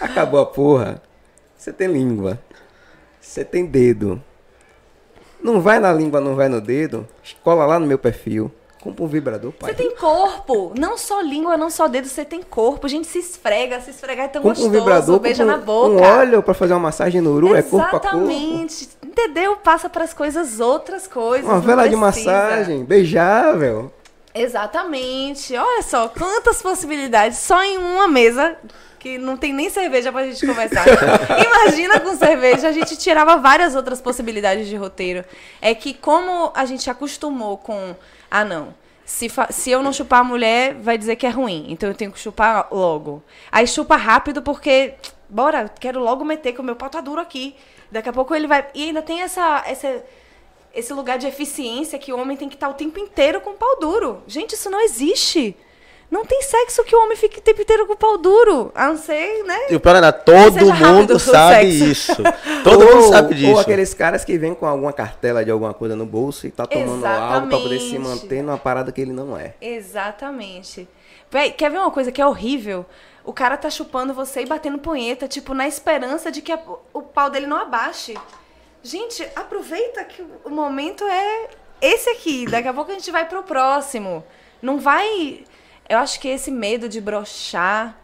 Acabou 0.00 0.40
a 0.40 0.46
porra. 0.46 1.02
Você 1.56 1.72
tem 1.72 1.88
língua. 1.88 2.38
Você 3.20 3.44
tem 3.44 3.66
dedo. 3.66 4.22
Não 5.42 5.60
vai 5.60 5.78
na 5.78 5.92
língua, 5.92 6.20
não 6.20 6.34
vai 6.34 6.48
no 6.48 6.60
dedo. 6.60 7.06
Cola 7.44 7.66
lá 7.66 7.78
no 7.78 7.86
meu 7.86 7.98
perfil. 7.98 8.50
Compra 8.82 9.04
um 9.04 9.08
vibrador, 9.08 9.52
pai. 9.52 9.70
Você 9.72 9.76
tem 9.76 9.94
corpo. 9.94 10.72
Não 10.78 10.96
só 10.96 11.20
língua, 11.20 11.54
não 11.58 11.68
só 11.68 11.86
dedo, 11.86 12.08
você 12.08 12.24
tem 12.24 12.42
corpo. 12.42 12.86
A 12.86 12.88
gente 12.88 13.06
se 13.06 13.18
esfrega, 13.18 13.78
se 13.80 13.90
esfregar 13.90 14.24
é 14.24 14.28
tão 14.28 14.40
Compra 14.40 14.58
um 14.58 14.62
gostoso. 14.64 14.84
vibrador, 14.84 15.18
beija 15.20 15.44
na 15.44 15.56
um, 15.56 15.60
boca. 15.60 15.88
um 15.90 16.00
óleo 16.02 16.42
pra 16.42 16.54
fazer 16.54 16.72
uma 16.72 16.80
massagem 16.80 17.20
no 17.20 17.30
uru, 17.34 17.54
é 17.54 17.60
corpo 17.62 17.96
a 17.96 18.00
corpo. 18.00 18.06
Exatamente. 18.16 18.88
Entendeu? 19.04 19.56
Passa 19.58 19.90
para 19.90 20.02
as 20.04 20.14
coisas, 20.14 20.60
outras 20.60 21.06
coisas. 21.06 21.44
Uma 21.44 21.56
não 21.56 21.60
vela 21.60 21.86
de 21.86 21.94
massagem, 21.96 22.82
beijável. 22.82 23.92
Exatamente. 24.34 25.56
Olha 25.56 25.82
só, 25.82 26.08
quantas 26.08 26.62
possibilidades 26.62 27.38
só 27.38 27.62
em 27.62 27.78
uma 27.78 28.06
mesa 28.06 28.56
que 28.98 29.16
não 29.16 29.36
tem 29.36 29.52
nem 29.52 29.70
cerveja 29.70 30.12
pra 30.12 30.26
gente 30.26 30.46
conversar. 30.46 30.84
Imagina 31.44 31.98
com 32.00 32.14
cerveja, 32.14 32.68
a 32.68 32.72
gente 32.72 32.96
tirava 32.96 33.38
várias 33.38 33.74
outras 33.74 34.00
possibilidades 34.00 34.68
de 34.68 34.76
roteiro. 34.76 35.24
É 35.60 35.74
que 35.74 35.94
como 35.94 36.52
a 36.54 36.64
gente 36.66 36.88
acostumou 36.90 37.56
com, 37.56 37.96
ah 38.30 38.44
não, 38.44 38.74
se, 39.04 39.28
se 39.50 39.70
eu 39.70 39.82
não 39.82 39.92
chupar 39.92 40.20
a 40.20 40.24
mulher, 40.24 40.74
vai 40.74 40.96
dizer 40.96 41.16
que 41.16 41.26
é 41.26 41.30
ruim. 41.30 41.66
Então 41.68 41.88
eu 41.88 41.94
tenho 41.94 42.12
que 42.12 42.20
chupar 42.20 42.68
logo. 42.70 43.22
Aí 43.50 43.66
chupa 43.66 43.96
rápido 43.96 44.42
porque, 44.42 44.94
bora, 45.28 45.68
quero 45.68 45.98
logo 45.98 46.24
meter 46.24 46.52
que 46.52 46.60
o 46.60 46.64
meu 46.64 46.76
pau 46.76 46.88
tá 46.88 47.00
duro 47.00 47.20
aqui. 47.20 47.56
Daqui 47.90 48.08
a 48.08 48.12
pouco 48.12 48.34
ele 48.34 48.46
vai. 48.46 48.66
E 48.72 48.84
ainda 48.84 49.02
tem 49.02 49.22
essa, 49.22 49.64
essa 49.66 50.04
esse 50.74 50.92
lugar 50.92 51.18
de 51.18 51.26
eficiência 51.26 51.98
que 51.98 52.12
o 52.12 52.18
homem 52.18 52.36
tem 52.36 52.48
que 52.48 52.54
estar 52.56 52.68
o 52.68 52.74
tempo 52.74 52.98
inteiro 52.98 53.40
com 53.40 53.50
o 53.50 53.54
pau 53.54 53.78
duro. 53.80 54.22
Gente, 54.26 54.54
isso 54.54 54.70
não 54.70 54.80
existe. 54.80 55.56
Não 56.10 56.24
tem 56.24 56.42
sexo 56.42 56.82
que 56.82 56.94
o 56.96 57.00
homem 57.04 57.16
fique 57.16 57.38
o 57.38 57.40
tempo 57.40 57.62
inteiro 57.62 57.86
com 57.86 57.92
o 57.92 57.96
pau 57.96 58.18
duro. 58.18 58.72
A 58.74 58.88
não 58.88 58.96
ser, 58.96 59.44
né? 59.44 59.66
E 59.70 59.76
o 59.76 59.80
pior 59.80 59.94
é, 59.94 60.10
todo 60.10 60.52
Seja 60.54 60.74
rápido 60.74 60.92
mundo 60.92 61.18
sabe 61.20 61.78
sexo. 61.78 61.84
isso. 62.12 62.22
Todo 62.64 62.84
ou, 62.84 62.96
mundo 62.96 63.08
sabe 63.10 63.34
disso. 63.36 63.52
Ou 63.52 63.58
aqueles 63.60 63.94
caras 63.94 64.24
que 64.24 64.36
vêm 64.36 64.52
com 64.52 64.66
alguma 64.66 64.92
cartela 64.92 65.44
de 65.44 65.52
alguma 65.52 65.72
coisa 65.72 65.94
no 65.94 66.04
bolso 66.04 66.48
e 66.48 66.50
tá 66.50 66.66
tomando 66.66 67.04
algo 67.06 67.46
pra 67.46 67.58
poder 67.58 67.78
se 67.78 67.94
Exatamente. 67.94 68.08
manter 68.22 68.42
numa 68.42 68.58
parada 68.58 68.90
que 68.90 69.00
ele 69.00 69.12
não 69.12 69.36
é. 69.36 69.54
Exatamente. 69.60 70.88
Véi, 71.30 71.52
quer 71.52 71.70
ver 71.70 71.78
uma 71.78 71.92
coisa 71.92 72.10
que 72.10 72.20
é 72.20 72.26
horrível? 72.26 72.84
O 73.24 73.32
cara 73.32 73.56
tá 73.56 73.70
chupando 73.70 74.12
você 74.12 74.40
e 74.42 74.46
batendo 74.46 74.78
punheta, 74.78 75.28
tipo, 75.28 75.54
na 75.54 75.68
esperança 75.68 76.30
de 76.32 76.42
que 76.42 76.50
a- 76.50 76.58
o 76.92 77.02
pau 77.02 77.30
dele 77.30 77.46
não 77.46 77.56
abaixe. 77.56 78.14
Gente, 78.82 79.26
aproveita 79.36 80.04
que 80.04 80.24
o 80.44 80.50
momento 80.50 81.04
é 81.04 81.48
esse 81.80 82.08
aqui. 82.10 82.46
Daqui 82.46 82.68
a 82.68 82.72
pouco 82.72 82.90
a 82.90 82.94
gente 82.94 83.10
vai 83.10 83.28
pro 83.28 83.42
próximo. 83.42 84.24
Não 84.62 84.78
vai. 84.78 85.44
Eu 85.88 85.98
acho 85.98 86.18
que 86.20 86.28
esse 86.28 86.50
medo 86.50 86.88
de 86.88 87.00
brochar 87.00 87.96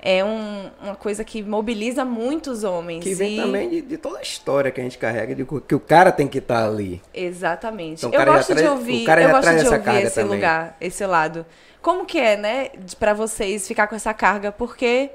é 0.00 0.22
um- 0.24 0.70
uma 0.82 0.94
coisa 0.94 1.24
que 1.24 1.42
mobiliza 1.42 2.04
muitos 2.04 2.62
homens. 2.64 3.02
Que 3.02 3.14
vem 3.14 3.34
e- 3.38 3.40
também 3.40 3.68
de, 3.70 3.80
de 3.82 3.96
toda 3.98 4.18
a 4.18 4.22
história 4.22 4.70
que 4.70 4.80
a 4.80 4.84
gente 4.84 4.98
carrega, 4.98 5.34
de 5.34 5.44
que 5.66 5.74
o 5.74 5.80
cara 5.80 6.12
tem 6.12 6.28
que 6.28 6.38
estar 6.38 6.64
ali. 6.66 7.02
Exatamente. 7.12 8.04
Então, 8.06 8.18
eu 8.20 8.26
gosto 8.26 8.54
de 8.54 8.60
traz- 8.62 8.70
ouvir, 8.70 9.02
o 9.02 9.06
cara 9.06 9.22
eu 9.22 9.30
gosto 9.30 9.48
de 9.56 9.66
ouvir 9.68 10.02
esse 10.04 10.14
também. 10.14 10.34
lugar, 10.36 10.76
esse 10.80 11.06
lado. 11.06 11.44
Como 11.82 12.04
que 12.06 12.18
é, 12.18 12.36
né, 12.36 12.70
de- 12.78 12.96
pra 12.96 13.12
vocês 13.14 13.66
ficar 13.66 13.86
com 13.86 13.94
essa 13.96 14.12
carga? 14.14 14.52
Porque, 14.52 15.10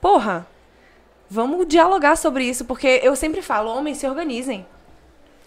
porra, 0.00 0.46
vamos 1.30 1.66
dialogar 1.66 2.16
sobre 2.16 2.44
isso, 2.44 2.64
porque 2.64 3.00
eu 3.02 3.14
sempre 3.16 3.42
falo, 3.42 3.70
homens, 3.70 3.98
se 3.98 4.06
organizem. 4.06 4.66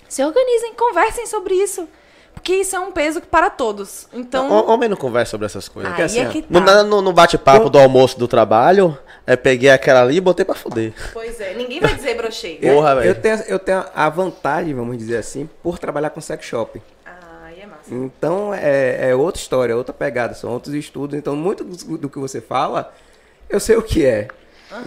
Se 0.07 0.23
organizem, 0.23 0.73
conversem 0.73 1.25
sobre 1.25 1.53
isso. 1.55 1.87
Porque 2.33 2.53
isso 2.55 2.75
é 2.75 2.79
um 2.79 2.91
peso 2.91 3.21
para 3.21 3.49
todos. 3.49 4.07
Então, 4.13 4.49
Hom- 4.49 4.71
Homem 4.71 4.89
não 4.89 4.95
conversa 4.97 5.31
sobre 5.31 5.45
essas 5.45 5.67
coisas. 5.67 5.93
aí 5.93 6.01
assim, 6.03 6.19
é 6.21 6.25
que 6.29 6.41
tá. 6.41 6.47
No, 6.49 6.59
na- 6.61 6.83
no, 6.83 7.01
no 7.01 7.13
bate-papo 7.13 7.69
do 7.69 7.77
almoço 7.77 8.17
do 8.17 8.27
trabalho, 8.27 8.97
é 9.27 9.35
peguei 9.35 9.69
aquela 9.69 10.01
ali 10.01 10.15
e 10.17 10.21
botei 10.21 10.43
pra 10.45 10.55
fuder. 10.55 10.93
Pois 11.13 11.39
é, 11.39 11.53
ninguém 11.53 11.79
vai 11.79 11.93
dizer 11.93 12.15
brochei. 12.15 12.57
Eu, 12.63 12.75
Porra, 12.75 12.95
velho. 12.95 13.09
eu, 13.09 13.15
tenho, 13.15 13.35
eu 13.47 13.59
tenho 13.59 13.85
a 13.93 14.09
vantagem, 14.09 14.73
vamos 14.73 14.97
dizer 14.97 15.17
assim, 15.17 15.47
por 15.61 15.77
trabalhar 15.77 16.09
com 16.09 16.19
sex 16.21 16.43
shop. 16.45 16.81
Ah, 17.05 17.11
aí 17.45 17.61
é 17.61 17.65
massa. 17.67 17.93
Então 17.93 18.53
é, 18.53 19.09
é 19.11 19.15
outra 19.15 19.39
história, 19.39 19.75
outra 19.77 19.93
pegada, 19.93 20.33
são 20.33 20.51
outros 20.51 20.73
estudos. 20.73 21.17
Então, 21.17 21.35
muito 21.35 21.63
do, 21.63 21.97
do 21.97 22.09
que 22.09 22.17
você 22.17 22.41
fala, 22.41 22.91
eu 23.49 23.59
sei 23.59 23.75
o 23.75 23.83
que 23.83 24.03
é. 24.05 24.29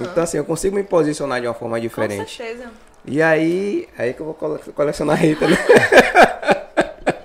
Então, 0.01 0.23
assim, 0.23 0.39
eu 0.39 0.45
consigo 0.45 0.75
me 0.77 0.83
posicionar 0.83 1.41
de 1.41 1.47
uma 1.47 1.55
forma 1.55 1.77
Com 1.77 1.83
diferente. 1.83 2.37
certeza. 2.37 2.71
E 3.07 3.21
aí, 3.21 3.87
aí 3.99 4.15
que 4.15 4.21
eu 4.21 4.27
vou 4.27 4.35
cole- 4.35 4.61
colecionar 4.75 5.17
Rita, 5.19 5.47
né? 5.47 5.57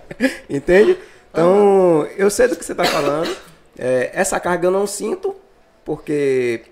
Entende? 0.50 0.98
Então, 1.32 2.06
eu 2.18 2.30
sei 2.30 2.48
do 2.48 2.56
que 2.56 2.66
você 2.66 2.74
está 2.74 2.84
falando. 2.86 3.36
É, 3.78 4.12
essa 4.14 4.40
carga 4.40 4.68
eu 4.68 4.72
não 4.72 4.86
sinto, 4.86 5.36
porque 5.86 6.64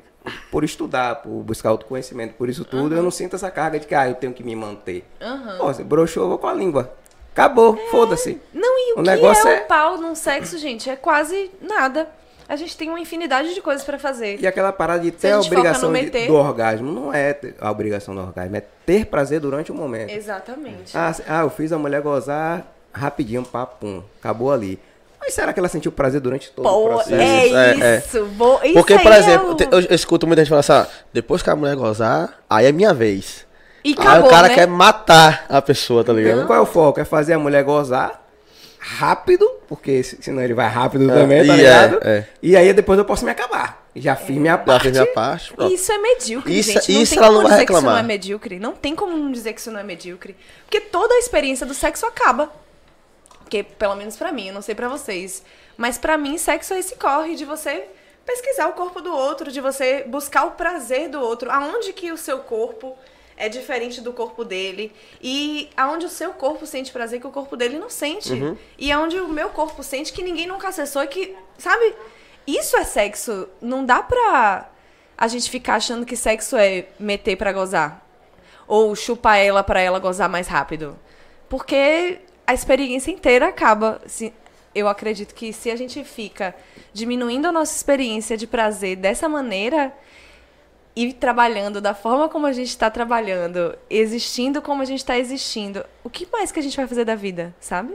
por 0.52 0.64
estudar, 0.64 1.16
por 1.22 1.30
buscar 1.44 1.70
autoconhecimento, 1.70 2.34
por 2.34 2.50
isso 2.50 2.66
tudo, 2.66 2.96
eu 2.96 3.02
não 3.02 3.12
sinto 3.12 3.36
essa 3.36 3.50
carga 3.50 3.80
de 3.80 3.88
que 3.88 3.96
ah, 3.96 4.10
eu 4.10 4.16
tenho 4.16 4.34
que 4.34 4.44
me 4.44 4.56
manter. 4.56 5.06
Aham. 5.22 5.58
Pô, 5.58 5.68
você 5.74 5.84
broxou, 5.84 6.24
eu 6.24 6.30
vou 6.30 6.38
com 6.38 6.48
a 6.48 6.54
língua. 6.54 6.94
Acabou, 7.32 7.78
foda-se. 7.92 8.42
Não, 8.54 8.78
e 8.80 8.94
o, 8.94 9.00
O 9.00 9.04
que 9.04 9.10
negócio 9.10 9.48
é, 9.48 9.60
é- 9.60 9.62
o 9.62 9.66
pau 9.68 9.98
num 9.98 10.16
sexo, 10.16 10.58
gente? 10.58 10.90
É 10.90 10.96
quase 10.96 11.52
nada. 11.62 12.10
A 12.50 12.56
gente 12.56 12.78
tem 12.78 12.88
uma 12.90 13.00
infinidade 13.00 13.54
de 13.54 13.62
coisas 13.62 13.84
pra 13.84 14.00
fazer. 14.00 14.40
E 14.40 14.48
aquela 14.48 14.72
parada 14.72 15.02
de 15.04 15.12
ter 15.12 15.32
a 15.32 15.36
a 15.38 15.42
obrigação 15.42 15.92
de- 15.92 16.02
meter- 16.02 16.28
do 16.28 16.36
orgasmo, 16.36 16.92
não 16.92 17.14
é 17.14 17.34
ter- 17.34 17.56
a 17.60 17.70
obrigação 17.70 18.16
do 18.16 18.22
orgasmo, 18.22 18.56
é 18.56 18.62
ter 18.86 19.06
prazer 19.06 19.40
durante 19.42 19.72
o 19.72 19.76
momento. 19.76 20.10
Exatamente. 20.12 20.98
Ah, 20.98 21.14
ah, 21.28 21.42
eu 21.42 21.50
fiz 21.50 21.72
a 21.74 21.78
mulher 21.78 22.02
gozar 22.02 22.66
rapidinho, 22.94 23.44
papum, 23.44 24.02
acabou 24.20 24.52
ali. 24.52 24.80
Mas 25.20 25.34
será 25.34 25.52
que 25.52 25.60
ela 25.60 25.68
sentiu 25.68 25.92
prazer 25.92 26.22
durante 26.22 26.50
todo 26.52 26.66
o 26.66 26.70
Pô, 26.70 26.88
processo? 26.90 27.16
é 27.16 27.46
Isso, 27.48 27.56
é, 27.58 27.80
é. 27.96 27.98
isso. 27.98 28.26
bo- 28.28 28.60
isso 28.64 28.74
Porque, 28.76 28.98
por 29.00 29.12
é 29.12 29.18
exemplo, 29.20 29.52
o- 29.52 29.56
te- 29.56 29.68
eu, 29.70 29.82
eu 29.82 29.96
escuto 29.96 30.26
muita 30.26 30.42
gente 30.42 30.50
falar 30.50 30.60
assim, 30.62 30.72
ah, 30.72 30.88
depois 31.12 31.42
que 31.42 31.50
a 31.50 31.56
mulher 31.56 31.76
gozar, 31.76 32.34
aí 32.50 32.66
é 32.66 32.72
minha 32.72 32.94
vez. 32.94 33.46
E 33.84 33.90
aí 33.90 33.96
acabou, 34.08 34.28
o 34.28 34.30
cara 34.30 34.48
né? 34.48 34.56
quer 34.56 34.68
matar 34.68 35.46
a 35.50 35.62
pessoa, 35.62 36.04
tá 36.04 36.14
ligado? 36.14 36.46
Qual 36.48 36.58
é 36.58 36.62
o 36.62 36.66
foco? 36.66 37.00
É 37.00 37.06
fazer 37.06 37.34
a 37.34 37.40
mulher 37.40 37.64
gozar 37.64 38.26
rápido, 38.88 39.46
porque 39.68 40.02
se- 40.02 40.18
senão 40.22 40.42
ele 40.42 40.54
vai 40.54 40.68
rápido 40.68 41.08
também, 41.08 41.46
tá 41.46 41.54
é, 41.54 41.58
ligado? 41.58 42.00
é. 42.04 42.26
E 42.42 42.56
aí 42.56 42.72
depois 42.74 42.98
eu 42.98 43.04
posso 43.06 43.26
me 43.26 43.32
acabar. 43.32 43.86
Já 43.96 44.16
fiz 44.16 44.36
minha 44.38 44.54
Já 44.54 44.58
parte. 44.60 44.84
fez 44.84 44.94
minha 44.94 45.14
parte. 45.14 45.54
pronto. 45.54 45.74
Isso 45.74 45.92
é 45.92 45.98
medíocre, 45.98 46.60
Isso- 46.60 46.72
gente. 46.72 46.92
Não 46.94 47.02
isso 47.02 47.14
tem 47.16 47.18
ela 47.24 47.28
como 47.28 47.42
não 47.42 47.50
vai 47.50 47.52
dizer 47.58 47.66
que 47.66 47.72
isso 47.74 47.82
não 47.82 47.90
é 47.90 47.94
reclamar. 47.94 48.08
medíocre. 48.08 48.60
Não 48.60 48.74
tem 48.74 48.96
como 48.96 49.18
não 49.18 49.32
dizer 49.32 49.54
que 49.54 49.60
isso 49.60 49.72
não 49.72 49.80
é 49.80 49.84
medíocre. 49.84 50.36
Porque 50.64 50.80
toda 50.80 51.14
a 51.14 51.18
experiência 51.20 51.66
do 51.66 51.74
sexo 51.74 52.06
acaba. 52.06 52.52
Porque, 53.40 53.64
pelo 53.64 53.96
menos 53.96 54.16
pra 54.16 54.32
mim, 54.32 54.48
eu 54.50 54.54
não 54.54 54.62
sei 54.62 54.76
pra 54.76 54.88
vocês. 54.88 55.44
Mas 55.76 55.98
pra 55.98 56.18
mim, 56.18 56.38
sexo 56.38 56.74
é 56.74 56.80
esse 56.80 56.96
corre 56.96 57.36
de 57.36 57.44
você 57.46 57.84
pesquisar 58.26 58.68
o 58.68 58.74
corpo 58.74 59.02
do 59.02 59.12
outro, 59.14 59.52
de 59.52 59.62
você 59.62 60.04
buscar 60.08 60.44
o 60.46 60.52
prazer 60.52 61.10
do 61.10 61.20
outro. 61.20 61.50
Aonde 61.50 61.92
que 61.94 62.12
o 62.12 62.18
seu 62.18 62.40
corpo 62.40 62.96
é 63.38 63.48
diferente 63.48 64.02
do 64.02 64.12
corpo 64.12 64.44
dele. 64.44 64.92
E 65.22 65.70
aonde 65.78 66.06
o 66.06 66.10
seu 66.10 66.34
corpo 66.34 66.66
sente 66.66 66.92
prazer 66.92 67.22
que 67.22 67.28
o 67.28 67.32
corpo 67.32 67.56
dele 67.56 67.78
não 67.78 67.90
sente. 67.90 68.34
E 68.78 68.92
aonde 68.92 69.20
o 69.20 69.28
meu 69.28 69.50
corpo 69.50 69.84
sente 69.84 70.12
que 70.12 70.24
ninguém 70.24 70.48
nunca 70.48 70.70
acessou 70.70 71.04
e 71.04 71.08
que, 71.08 71.36
sabe? 71.58 71.94
Isso 72.46 72.76
é 72.76 72.84
sexo. 72.84 73.48
Não 73.62 73.86
dá 73.86 74.02
pra 74.02 74.70
a 75.18 75.28
gente 75.28 75.50
ficar 75.50 75.76
achando 75.76 76.06
que 76.06 76.16
sexo 76.16 76.58
é 76.58 76.88
meter 77.00 77.36
pra 77.38 77.54
gozar. 77.54 78.04
Ou 78.68 78.96
chupar 78.96 79.38
ela 79.38 79.64
pra 79.64 79.80
ela 79.80 80.00
gozar 80.00 80.28
mais 80.28 80.48
rápido. 80.48 80.98
Porque 81.48 82.20
a 82.46 82.54
experiência 82.54 83.12
inteira 83.12 83.48
acaba. 83.48 84.02
eu 84.74 84.88
acredito 84.88 85.34
que 85.36 85.54
se 85.54 85.70
a 85.70 85.76
gente 85.76 86.04
fica 86.04 86.56
diminuindo 86.92 87.46
a 87.48 87.52
nossa 87.52 87.76
experiência 87.76 88.36
de 88.36 88.48
prazer 88.48 88.96
dessa 88.96 89.30
maneira 89.30 89.94
e 90.98 91.14
trabalhando 91.14 91.80
da 91.80 91.94
forma 91.94 92.28
como 92.28 92.48
a 92.48 92.52
gente 92.52 92.70
está 92.70 92.90
trabalhando, 92.90 93.78
existindo 93.88 94.64
como 94.64 94.82
a 94.82 94.86
gente 94.86 94.98
está 94.98 95.16
existindo, 95.16 95.86
o 96.04 96.10
que 96.10 96.28
mais 96.32 96.52
que 96.52 96.60
a 96.60 96.64
gente 96.64 96.76
vai 96.76 96.88
fazer 96.88 97.06
da 97.06 97.14
vida, 97.14 97.56
sabe? 97.60 97.94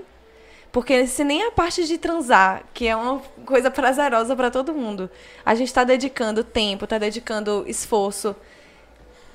Porque 0.71 1.05
se 1.09 1.25
nem 1.25 1.43
a 1.43 1.51
parte 1.51 1.85
de 1.85 1.99
transar, 1.99 2.63
que 2.73 2.87
é 2.87 2.95
uma 2.95 3.21
coisa 3.45 3.73
prazerosa 3.73 4.37
para 4.37 4.53
todo 4.53 4.73
mundo, 4.73 5.11
a 5.45 5.53
gente 5.57 5.67
está 5.67 5.83
dedicando 5.83 6.45
tempo, 6.45 6.85
está 6.85 6.97
dedicando 6.97 7.65
esforço. 7.67 8.37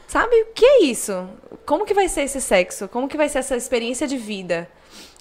Sabe? 0.08 0.34
O 0.44 0.54
que 0.54 0.66
é 0.66 0.84
isso? 0.84 1.28
Como 1.66 1.86
que 1.86 1.94
vai 1.94 2.08
ser 2.08 2.22
esse 2.22 2.40
sexo? 2.40 2.88
Como 2.88 3.10
que 3.10 3.18
vai 3.18 3.28
ser 3.28 3.40
essa 3.40 3.58
experiência 3.58 4.08
de 4.08 4.18
vida? 4.18 4.70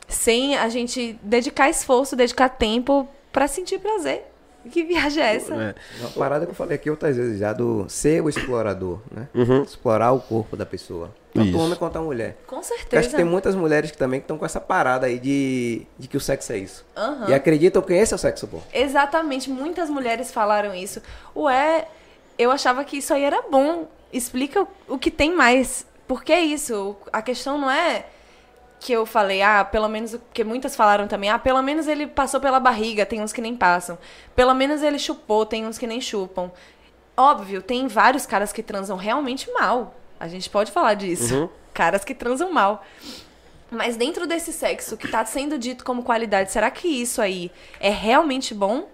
Sem 0.07 0.57
a 0.57 0.69
gente 0.69 1.19
dedicar 1.21 1.69
esforço, 1.69 2.15
dedicar 2.15 2.49
tempo 2.49 3.09
para 3.33 3.49
sentir 3.49 3.81
prazer. 3.81 4.36
Que 4.71 4.83
viagem 4.85 5.23
é 5.23 5.37
essa? 5.37 5.55
É. 5.55 5.75
Uma 6.01 6.11
parada 6.11 6.45
que 6.45 6.51
eu 6.51 6.55
falei 6.55 6.77
aqui 6.77 6.91
outras 6.91 7.17
vezes 7.17 7.39
já, 7.39 7.53
do 7.53 7.87
ser 7.89 8.23
o 8.23 8.29
explorador, 8.29 9.01
né? 9.11 9.29
Uhum. 9.35 9.63
Explorar 9.63 10.13
o 10.13 10.21
corpo 10.21 10.57
da 10.57 10.67
pessoa. 10.67 11.11
Tanto 11.33 11.49
Isso. 11.49 11.59
homem 11.59 11.77
quanto 11.77 11.97
a 11.97 12.01
mulher. 12.01 12.39
Com 12.47 12.57
Eu 12.57 12.61
acho 12.61 12.73
que 12.73 12.79
certeza. 12.79 13.17
tem 13.17 13.25
muitas 13.25 13.55
mulheres 13.55 13.91
que 13.91 13.99
também 13.99 14.21
estão 14.21 14.39
com 14.39 14.47
essa 14.47 14.61
parada 14.61 15.07
aí 15.07 15.19
de, 15.19 15.87
de 15.99 16.09
que 16.09 16.17
o 16.17 16.21
sexo 16.21 16.53
é 16.53 16.59
isso. 16.59 16.85
Aham. 16.97 17.29
E 17.29 17.35
acreditam 17.35 17.83
que 17.83 17.93
esse 17.93 18.15
é 18.15 18.17
o 18.17 18.19
sexo 18.19 18.47
bom. 18.47 18.63
Exatamente, 18.73 19.51
muitas 19.51 19.91
mulheres 19.91 20.33
falaram 20.33 20.75
isso. 20.75 21.03
Ué, 21.37 21.87
eu 22.39 22.51
achava 22.51 22.85
que 22.85 22.97
isso 22.97 23.13
aí 23.13 23.23
era 23.23 23.43
bom. 23.51 23.87
Explica 24.13 24.63
o, 24.63 24.69
o 24.89 24.99
que 24.99 25.11
tem 25.11 25.35
mais. 25.35 25.87
Por 26.09 26.25
que 26.25 26.35
isso? 26.35 26.97
A 27.13 27.21
questão 27.21 27.59
não 27.59 27.71
é 27.71 28.07
que 28.79 28.93
eu 28.93 29.07
falei, 29.07 29.43
ah, 29.43 29.65
pelo 29.65 29.89
menos, 29.89 30.13
porque 30.13 30.45
muitas 30.45 30.77
falaram 30.77 31.09
também, 31.09 31.31
ah, 31.31 31.39
pelo 31.39 31.63
menos 31.63 31.89
ele 31.89 32.07
passou 32.07 32.41
pela 32.41 32.61
barriga, 32.61 33.07
tem 33.07 33.21
uns 33.21 33.33
que 33.33 33.41
nem 33.41 33.57
passam. 33.57 33.99
Pelo 34.35 34.55
menos 34.55 34.83
ele 34.83 34.99
chupou, 34.99 35.47
tem 35.47 35.67
uns 35.67 35.79
que 35.79 35.87
nem 35.87 36.01
chupam. 36.01 36.51
Óbvio, 37.17 37.63
tem 37.63 37.89
vários 37.89 38.27
caras 38.27 38.53
que 38.53 38.63
transam 38.63 38.97
realmente 38.97 39.51
mal. 39.53 39.95
A 40.21 40.29
gente 40.29 40.49
pode 40.51 40.71
falar 40.71 40.95
disso. 40.95 41.51
Caras 41.73 42.05
que 42.05 42.15
transam 42.15 42.53
mal. 42.53 42.85
Mas 43.71 43.97
dentro 43.97 44.27
desse 44.27 44.53
sexo 44.53 44.97
que 44.97 45.09
tá 45.09 45.25
sendo 45.25 45.59
dito 45.59 45.85
como 45.85 46.03
qualidade, 46.03 46.53
será 46.53 46.71
que 46.71 46.87
isso 46.87 47.21
aí 47.21 47.51
é 47.81 47.91
realmente 47.91 48.55
bom? 48.55 48.89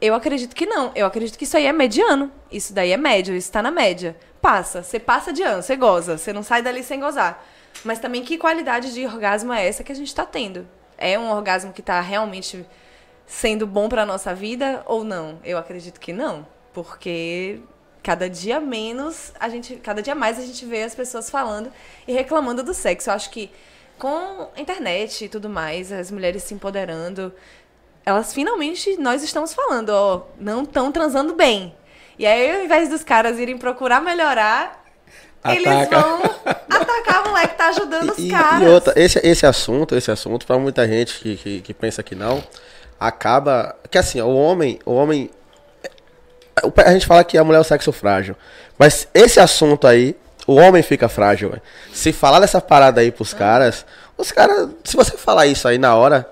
Eu 0.00 0.14
acredito 0.14 0.54
que 0.54 0.66
não. 0.66 0.90
Eu 0.94 1.06
acredito 1.06 1.38
que 1.38 1.44
isso 1.44 1.56
aí 1.56 1.66
é 1.66 1.72
mediano. 1.72 2.30
Isso 2.50 2.74
daí 2.74 2.92
é 2.92 2.96
médio, 2.96 3.34
isso 3.34 3.52
tá 3.52 3.62
na 3.62 3.70
média. 3.70 4.16
Passa, 4.44 4.82
você 4.82 5.00
passa 5.00 5.32
de 5.32 5.42
ano, 5.42 5.62
você 5.62 5.74
goza, 5.74 6.18
você 6.18 6.30
não 6.30 6.42
sai 6.42 6.60
dali 6.60 6.82
sem 6.82 7.00
gozar. 7.00 7.42
Mas 7.82 7.98
também 7.98 8.22
que 8.22 8.36
qualidade 8.36 8.92
de 8.92 9.06
orgasmo 9.06 9.50
é 9.54 9.66
essa 9.66 9.82
que 9.82 9.90
a 9.90 9.94
gente 9.94 10.14
tá 10.14 10.26
tendo? 10.26 10.68
É 10.98 11.18
um 11.18 11.30
orgasmo 11.30 11.72
que 11.72 11.80
tá 11.80 11.98
realmente 12.02 12.66
sendo 13.26 13.66
bom 13.66 13.88
pra 13.88 14.04
nossa 14.04 14.34
vida 14.34 14.82
ou 14.84 15.02
não? 15.02 15.40
Eu 15.42 15.56
acredito 15.56 15.98
que 15.98 16.12
não, 16.12 16.46
porque 16.74 17.58
cada 18.02 18.28
dia 18.28 18.60
menos 18.60 19.32
a 19.40 19.48
gente, 19.48 19.76
cada 19.76 20.02
dia 20.02 20.14
mais 20.14 20.38
a 20.38 20.42
gente 20.42 20.66
vê 20.66 20.82
as 20.82 20.94
pessoas 20.94 21.30
falando 21.30 21.72
e 22.06 22.12
reclamando 22.12 22.62
do 22.62 22.74
sexo. 22.74 23.08
Eu 23.08 23.14
acho 23.14 23.30
que 23.30 23.50
com 23.98 24.50
a 24.54 24.60
internet 24.60 25.24
e 25.24 25.28
tudo 25.30 25.48
mais, 25.48 25.90
as 25.90 26.10
mulheres 26.10 26.42
se 26.42 26.52
empoderando, 26.52 27.32
elas 28.04 28.34
finalmente 28.34 28.98
nós 28.98 29.22
estamos 29.22 29.54
falando, 29.54 29.88
ó, 29.88 30.26
não 30.38 30.64
estão 30.64 30.92
transando 30.92 31.34
bem. 31.34 31.74
E 32.18 32.26
aí, 32.26 32.54
ao 32.56 32.64
invés 32.64 32.88
dos 32.88 33.02
caras 33.02 33.38
irem 33.38 33.58
procurar 33.58 34.00
melhorar, 34.00 34.82
eles 35.46 35.66
Ataca. 35.66 36.00
vão 36.00 36.22
atacar 36.70 37.24
a 37.26 37.28
mulher 37.28 37.48
que 37.48 37.54
tá 37.56 37.68
ajudando 37.68 38.10
os 38.12 38.18
E, 38.18 38.28
caras. 38.30 38.62
e 38.62 38.66
outra, 38.66 38.92
esse, 38.96 39.18
esse 39.26 39.44
assunto, 39.46 39.94
esse 39.96 40.10
assunto, 40.10 40.46
pra 40.46 40.58
muita 40.58 40.86
gente 40.86 41.18
que, 41.18 41.36
que, 41.36 41.60
que 41.60 41.74
pensa 41.74 42.02
que 42.02 42.14
não, 42.14 42.42
acaba. 42.98 43.74
Que 43.90 43.98
assim, 43.98 44.20
o 44.20 44.28
homem. 44.34 44.78
O 44.86 44.94
homem. 44.94 45.30
o- 46.62 46.72
A 46.84 46.92
gente 46.92 47.06
fala 47.06 47.24
que 47.24 47.36
a 47.36 47.44
mulher 47.44 47.58
é 47.58 47.60
o 47.60 47.64
sexo 47.64 47.92
frágil. 47.92 48.36
Mas 48.78 49.08
esse 49.12 49.38
assunto 49.40 49.86
aí, 49.86 50.16
o 50.46 50.54
homem 50.54 50.82
fica 50.82 51.08
frágil, 51.08 51.50
velho. 51.50 51.62
Se 51.92 52.12
falar 52.12 52.40
dessa 52.40 52.60
parada 52.60 53.00
aí 53.00 53.10
pros 53.10 53.34
caras, 53.34 53.84
os 54.16 54.30
caras. 54.32 54.68
Se 54.84 54.96
você 54.96 55.16
falar 55.16 55.46
isso 55.46 55.66
aí 55.68 55.78
na 55.78 55.94
hora, 55.94 56.28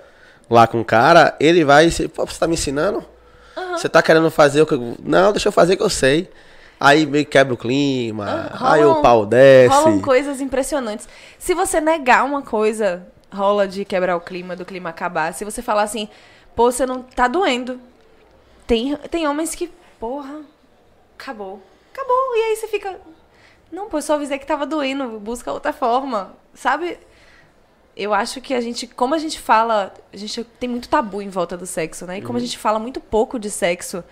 lá 0.48 0.66
com 0.66 0.80
o 0.80 0.84
cara, 0.84 1.34
ele 1.40 1.64
vai. 1.64 1.90
Se, 1.90 2.08
Pô, 2.08 2.24
você 2.24 2.38
tá 2.38 2.46
me 2.46 2.54
ensinando? 2.54 3.04
Você 3.78 3.88
tá 3.88 4.02
querendo 4.02 4.30
fazer 4.30 4.62
o 4.62 4.66
que 4.66 4.74
eu. 4.74 4.96
Não, 5.02 5.32
deixa 5.32 5.48
eu 5.48 5.52
fazer 5.52 5.74
o 5.74 5.76
que 5.76 5.82
eu 5.82 5.90
sei. 5.90 6.28
Aí 6.80 7.06
meio 7.06 7.24
que 7.24 7.30
quebra 7.32 7.54
o 7.54 7.56
clima, 7.56 8.50
Ah, 8.52 8.72
aí 8.72 8.84
o 8.84 8.88
rolam- 8.88 9.02
pau 9.02 9.24
desce. 9.26 9.74
Rolam 9.74 10.00
coisas 10.00 10.40
impressionantes. 10.40 11.08
Se 11.38 11.54
você 11.54 11.80
negar 11.80 12.24
uma 12.24 12.42
coisa, 12.42 13.06
rola 13.32 13.68
de 13.68 13.84
quebrar 13.84 14.16
o 14.16 14.20
clima, 14.20 14.56
do 14.56 14.64
clima 14.64 14.90
acabar. 14.90 15.32
Se 15.32 15.44
você 15.44 15.62
falar 15.62 15.82
assim, 15.82 16.08
pô, 16.56 16.72
você 16.72 16.84
não 16.84 17.02
tá 17.02 17.28
doendo. 17.28 17.80
Tem, 18.66 18.96
tem 19.10 19.28
homens 19.28 19.54
que, 19.54 19.70
porra, 20.00 20.40
acabou. 21.16 21.62
Acabou. 21.92 22.36
E 22.36 22.40
aí 22.50 22.56
você 22.56 22.66
fica. 22.66 22.96
Não, 23.70 23.88
pô, 23.88 23.98
eu 23.98 24.02
só 24.02 24.14
avisei 24.14 24.38
que 24.38 24.46
tava 24.46 24.66
doendo, 24.66 25.20
busca 25.20 25.52
outra 25.52 25.72
forma. 25.72 26.32
Sabe? 26.54 26.98
Eu 27.96 28.14
acho 28.14 28.40
que 28.40 28.54
a 28.54 28.60
gente, 28.60 28.86
como 28.86 29.14
a 29.14 29.18
gente 29.18 29.38
fala, 29.38 29.92
a 30.12 30.16
gente 30.16 30.42
tem 30.58 30.68
muito 30.68 30.88
tabu 30.88 31.20
em 31.20 31.28
volta 31.28 31.56
do 31.56 31.66
sexo, 31.66 32.06
né? 32.06 32.18
E 32.18 32.22
como 32.22 32.38
a 32.38 32.40
gente 32.40 32.56
fala 32.56 32.78
muito 32.78 33.00
pouco 33.00 33.38
de 33.38 33.50
sexo 33.50 34.02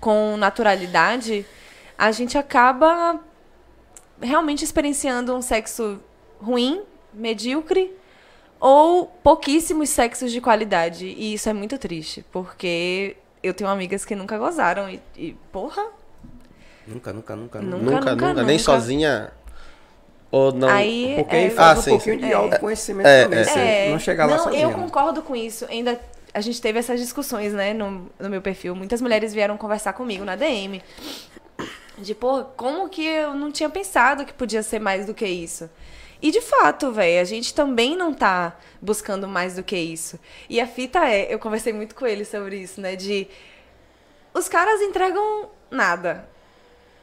com 0.00 0.36
naturalidade, 0.36 1.44
a 1.96 2.10
gente 2.10 2.38
acaba 2.38 3.20
realmente 4.20 4.64
experienciando 4.64 5.34
um 5.34 5.42
sexo 5.42 6.00
ruim, 6.40 6.82
medíocre, 7.12 7.92
ou 8.58 9.06
pouquíssimos 9.22 9.90
sexos 9.90 10.32
de 10.32 10.40
qualidade. 10.40 11.06
E 11.06 11.34
isso 11.34 11.48
é 11.48 11.52
muito 11.52 11.76
triste, 11.76 12.24
porque 12.32 13.16
eu 13.42 13.52
tenho 13.52 13.68
amigas 13.68 14.04
que 14.04 14.16
nunca 14.16 14.38
gozaram 14.38 14.88
e, 14.88 15.00
e 15.16 15.36
porra, 15.52 15.84
Nunca, 16.88 17.12
nunca, 17.12 17.36
nunca, 17.36 17.60
Nunca, 17.60 17.76
nunca. 17.76 18.00
Nunca, 18.00 18.14
nunca, 18.14 18.42
nem 18.42 18.56
nunca. 18.56 18.58
sozinha. 18.58 19.30
Ou 20.30 20.52
não. 20.52 20.68
aí 20.68 21.14
Porque 21.16 21.34
é, 21.36 21.38
aí 21.44 21.50
faz 21.50 21.78
Ah, 21.78 21.80
um 21.80 21.82
sim. 21.82 21.90
pouquinho 21.90 22.18
de 22.18 22.24
É. 22.26 22.32
autoconhecimento 22.34 23.08
É, 23.08 23.22
também. 23.24 23.38
é. 23.40 23.44
Você 23.44 23.58
É, 23.58 23.90
não 23.90 23.98
chegar 23.98 24.26
lá 24.26 24.36
não, 24.36 24.44
sozinho. 24.44 24.62
eu 24.62 24.72
concordo 24.72 25.22
com 25.22 25.34
isso. 25.34 25.64
Ainda 25.70 25.98
a 26.34 26.40
gente 26.40 26.60
teve 26.60 26.78
essas 26.78 27.00
discussões, 27.00 27.52
né, 27.54 27.72
no, 27.72 28.10
no 28.18 28.28
meu 28.28 28.42
perfil. 28.42 28.74
Muitas 28.74 29.00
mulheres 29.00 29.32
vieram 29.32 29.56
conversar 29.56 29.94
comigo 29.94 30.24
na 30.24 30.36
DM. 30.36 30.82
De, 31.96 32.14
pô, 32.14 32.44
como 32.56 32.88
que 32.88 33.04
eu 33.04 33.34
não 33.34 33.50
tinha 33.50 33.68
pensado 33.68 34.24
que 34.24 34.32
podia 34.32 34.62
ser 34.62 34.78
mais 34.78 35.06
do 35.06 35.14
que 35.14 35.26
isso? 35.26 35.68
E 36.20 36.30
de 36.30 36.40
fato, 36.40 36.92
velho, 36.92 37.20
a 37.20 37.24
gente 37.24 37.54
também 37.54 37.96
não 37.96 38.12
tá 38.12 38.56
buscando 38.82 39.26
mais 39.26 39.54
do 39.56 39.62
que 39.62 39.76
isso. 39.76 40.18
E 40.48 40.60
a 40.60 40.66
fita 40.66 41.08
é, 41.08 41.32
eu 41.32 41.38
conversei 41.38 41.72
muito 41.72 41.94
com 41.94 42.06
ele 42.06 42.24
sobre 42.24 42.56
isso, 42.56 42.80
né, 42.80 42.94
de 42.96 43.26
os 44.34 44.48
caras 44.48 44.80
entregam 44.80 45.48
nada. 45.70 46.28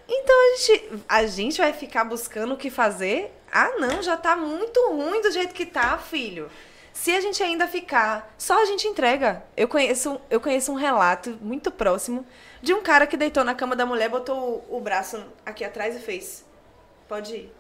Então 0.07 0.35
a 0.35 0.57
gente, 0.57 1.03
a 1.07 1.25
gente 1.25 1.57
vai 1.57 1.73
ficar 1.73 2.03
buscando 2.03 2.53
o 2.53 2.57
que 2.57 2.69
fazer? 2.69 3.31
Ah, 3.51 3.71
não, 3.79 4.01
já 4.01 4.15
tá 4.17 4.35
muito 4.35 4.79
ruim 4.91 5.21
do 5.21 5.31
jeito 5.31 5.53
que 5.53 5.65
tá, 5.65 5.97
filho. 5.97 6.49
Se 6.93 7.11
a 7.15 7.19
gente 7.19 7.43
ainda 7.43 7.67
ficar, 7.67 8.33
só 8.37 8.61
a 8.61 8.65
gente 8.65 8.87
entrega. 8.87 9.43
Eu 9.55 9.67
conheço, 9.67 10.19
eu 10.29 10.39
conheço 10.39 10.71
um 10.71 10.75
relato 10.75 11.37
muito 11.41 11.69
próximo 11.71 12.25
de 12.61 12.73
um 12.73 12.81
cara 12.81 13.05
que 13.05 13.17
deitou 13.17 13.43
na 13.43 13.53
cama 13.53 13.75
da 13.75 13.85
mulher, 13.85 14.09
botou 14.09 14.65
o, 14.69 14.77
o 14.77 14.79
braço 14.79 15.21
aqui 15.45 15.63
atrás 15.65 15.95
e 15.95 15.99
fez: 15.99 16.45
Pode 17.07 17.35
ir. 17.35 17.53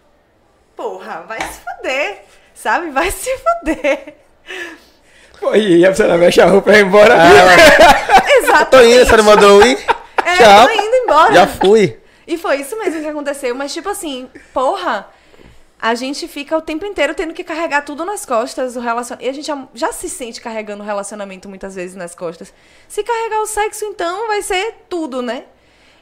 Porra, 0.75 1.23
vai 1.27 1.39
se 1.41 1.59
fuder. 1.59 2.23
Sabe? 2.53 2.89
Vai 2.91 3.11
se 3.11 3.29
fuder. 3.37 4.15
Pô, 5.39 5.53
e 5.55 5.85
a 5.85 5.89
pessoa 5.89 6.17
mexe 6.17 6.41
a 6.41 6.45
roupa 6.45 6.69
e 6.69 6.73
vai 6.73 6.81
embora. 6.81 7.15
Exato. 8.39 8.71
Tô 8.71 8.81
indo, 8.81 9.05
você 9.05 9.17
não 9.17 9.23
mandou 9.23 9.65
ir? 9.65 9.77
É, 10.23 10.37
Tchau. 10.37 10.67
tô 10.67 10.73
indo 10.73 10.95
embora. 10.95 11.33
Já 11.33 11.47
fui. 11.47 11.99
E 12.27 12.37
foi 12.37 12.61
isso 12.61 12.77
mesmo 12.77 13.01
que 13.01 13.07
aconteceu. 13.07 13.53
Mas, 13.55 13.73
tipo 13.73 13.89
assim, 13.89 14.29
porra, 14.53 15.07
a 15.79 15.93
gente 15.93 16.27
fica 16.27 16.57
o 16.57 16.61
tempo 16.61 16.85
inteiro 16.85 17.13
tendo 17.13 17.33
que 17.33 17.43
carregar 17.43 17.81
tudo 17.83 18.03
nas 18.05 18.25
costas 18.25 18.73
do 18.73 18.79
relacionamento. 18.79 19.25
E 19.25 19.29
a 19.29 19.33
gente 19.33 19.45
já, 19.45 19.67
já 19.73 19.91
se 19.91 20.09
sente 20.09 20.41
carregando 20.41 20.81
o 20.81 20.85
relacionamento 20.85 21.47
muitas 21.47 21.75
vezes 21.75 21.95
nas 21.95 22.15
costas. 22.15 22.53
Se 22.87 23.03
carregar 23.03 23.41
o 23.41 23.45
sexo, 23.45 23.85
então, 23.85 24.27
vai 24.27 24.41
ser 24.41 24.85
tudo, 24.89 25.21
né? 25.21 25.43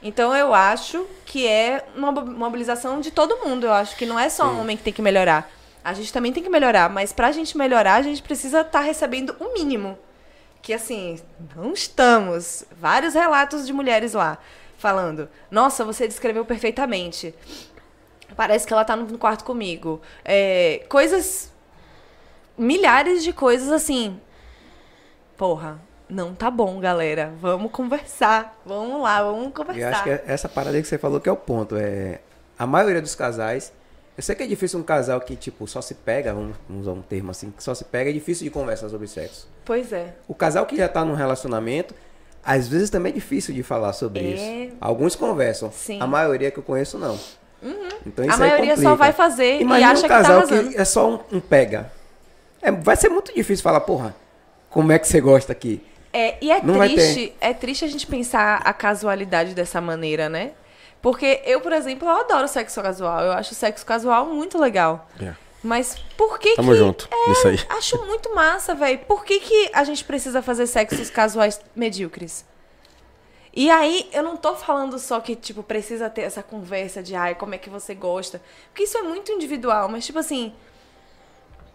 Então 0.01 0.35
eu 0.35 0.53
acho 0.53 1.05
que 1.25 1.47
é 1.47 1.85
uma 1.95 2.11
mo- 2.11 2.25
mobilização 2.25 2.99
de 2.99 3.09
todo 3.11 3.37
mundo. 3.45 3.65
Eu 3.65 3.73
acho 3.73 3.95
que 3.95 4.05
não 4.05 4.19
é 4.19 4.29
só 4.29 4.47
o 4.47 4.59
homem 4.59 4.75
que 4.77 4.83
tem 4.83 4.93
que 4.93 5.01
melhorar. 5.01 5.49
A 5.83 5.93
gente 5.93 6.13
também 6.13 6.31
tem 6.31 6.43
que 6.43 6.49
melhorar, 6.49 6.89
mas 6.89 7.11
pra 7.11 7.31
gente 7.31 7.57
melhorar, 7.57 7.95
a 7.95 8.01
gente 8.01 8.21
precisa 8.21 8.61
estar 8.61 8.81
recebendo 8.81 9.35
o 9.39 9.53
mínimo. 9.53 9.97
Que 10.61 10.73
assim, 10.73 11.19
não 11.55 11.73
estamos. 11.73 12.63
Vários 12.79 13.13
relatos 13.13 13.65
de 13.65 13.73
mulheres 13.73 14.13
lá 14.13 14.37
falando: 14.83 15.29
Nossa, 15.49 15.85
você 15.85 16.07
descreveu 16.07 16.43
perfeitamente. 16.45 17.33
Parece 18.35 18.67
que 18.67 18.73
ela 18.73 18.83
tá 18.83 18.95
no 18.95 19.17
quarto 19.17 19.45
comigo. 19.45 20.01
É, 20.25 20.85
coisas. 20.89 21.51
Milhares 22.57 23.23
de 23.23 23.31
coisas 23.31 23.71
assim. 23.71 24.19
Porra, 25.37 25.79
não 26.09 26.35
tá 26.35 26.51
bom, 26.51 26.79
galera. 26.79 27.33
Vamos 27.39 27.71
conversar. 27.71 28.59
Vamos 28.65 29.01
lá, 29.01 29.23
vamos 29.23 29.53
conversar. 29.53 29.79
E 29.79 29.81
eu 29.81 29.89
acho 29.89 30.03
que 30.03 30.31
essa 30.31 30.49
parada 30.49 30.79
que 30.79 30.87
você 30.87 30.97
falou 30.97 31.21
que 31.21 31.29
é 31.29 31.31
o 31.31 31.37
ponto. 31.37 31.75
É, 31.77 32.19
a 32.59 32.67
maioria 32.67 33.01
dos 33.01 33.15
casais. 33.15 33.71
Eu 34.15 34.21
sei 34.21 34.35
que 34.35 34.43
é 34.43 34.47
difícil 34.47 34.79
um 34.79 34.83
casal 34.83 35.19
que, 35.21 35.35
tipo, 35.35 35.65
só 35.67 35.81
se 35.81 35.95
pega, 35.95 36.31
vamos 36.35 36.55
usar 36.69 36.91
um 36.91 37.01
termo 37.01 37.31
assim, 37.31 37.49
que 37.49 37.63
só 37.63 37.73
se 37.73 37.83
pega, 37.83 38.11
é 38.11 38.13
difícil 38.13 38.43
de 38.43 38.51
conversar 38.51 38.87
sobre 38.87 39.07
sexo. 39.07 39.47
Pois 39.65 39.91
é. 39.91 40.13
O 40.27 40.35
casal 40.35 40.67
que 40.67 40.75
já 40.75 40.87
tá 40.87 41.03
num 41.03 41.15
relacionamento, 41.15 41.95
às 42.45 42.67
vezes 42.67 42.89
também 42.89 43.11
é 43.11 43.15
difícil 43.15 43.53
de 43.53 43.63
falar 43.63 43.93
sobre 43.93 44.19
É. 44.19 44.23
isso. 44.65 44.75
Alguns 44.81 45.15
conversam. 45.15 45.71
Sim. 45.71 46.01
A 46.01 46.07
maioria 46.07 46.51
que 46.51 46.57
eu 46.59 46.63
conheço, 46.63 46.97
não. 46.97 47.17
Então, 48.05 48.25
A 48.25 48.27
isso 48.27 48.43
aí 48.43 48.49
maioria 48.49 48.75
só 48.75 48.93
vai 48.95 49.13
fazer 49.13 49.59
e 49.59 49.61
Imagina 49.61 49.91
acha 49.91 49.99
um 49.99 50.03
que 50.03 50.07
tá 50.09 50.21
casal 50.21 50.47
que 50.47 50.77
é 50.77 50.83
só 50.85 51.09
um, 51.09 51.19
um 51.37 51.39
pega. 51.39 51.89
É, 52.61 52.71
vai 52.71 52.95
ser 52.97 53.07
muito 53.09 53.33
difícil 53.33 53.63
falar, 53.63 53.79
porra, 53.81 54.13
como 54.69 54.91
é 54.91 54.99
que 54.99 55.07
você 55.07 55.21
gosta 55.21 55.51
aqui? 55.53 55.81
É, 56.11 56.35
e 56.41 56.51
é 56.51 56.61
Não 56.61 56.77
triste, 56.79 57.33
é 57.39 57.53
triste 57.53 57.85
a 57.85 57.87
gente 57.87 58.05
pensar 58.05 58.57
a 58.65 58.73
casualidade 58.73 59.53
dessa 59.53 59.79
maneira, 59.79 60.27
né? 60.29 60.51
Porque 61.01 61.41
eu, 61.45 61.59
por 61.59 61.71
exemplo, 61.71 62.07
eu 62.07 62.15
adoro 62.15 62.47
sexo 62.47 62.81
casual. 62.81 63.21
Eu 63.21 63.31
acho 63.33 63.55
sexo 63.55 63.85
casual 63.85 64.25
muito 64.27 64.57
legal. 64.57 65.09
É. 65.21 65.33
Mas 65.63 65.95
por 66.17 66.37
que 66.37 66.55
Tamo 66.55 66.73
que... 66.73 66.77
junto 66.77 67.09
nisso 67.27 67.47
aí. 67.47 67.59
Acho 67.69 68.05
muito 68.05 68.35
massa, 68.35 68.75
velho. 68.75 68.99
Por 68.99 69.23
que, 69.23 69.39
que 69.39 69.69
a 69.73 69.83
gente 69.85 70.03
precisa 70.03 70.41
fazer 70.41 70.67
sexos 70.67 71.09
casuais 71.09 71.61
medíocres? 71.73 72.45
E 73.55 73.69
aí, 73.69 74.09
eu 74.11 74.23
não 74.23 74.35
tô 74.35 74.55
falando 74.55 74.97
só 74.99 75.19
que, 75.19 75.35
tipo, 75.35 75.63
precisa 75.63 76.09
ter 76.09 76.21
essa 76.21 76.41
conversa 76.43 77.01
de, 77.03 77.15
ai, 77.15 77.35
como 77.35 77.53
é 77.53 77.57
que 77.57 77.69
você 77.69 77.93
gosta. 77.93 78.41
Porque 78.69 78.83
isso 78.83 78.97
é 78.97 79.03
muito 79.03 79.31
individual, 79.31 79.87
mas, 79.87 80.05
tipo 80.05 80.17
assim, 80.19 80.53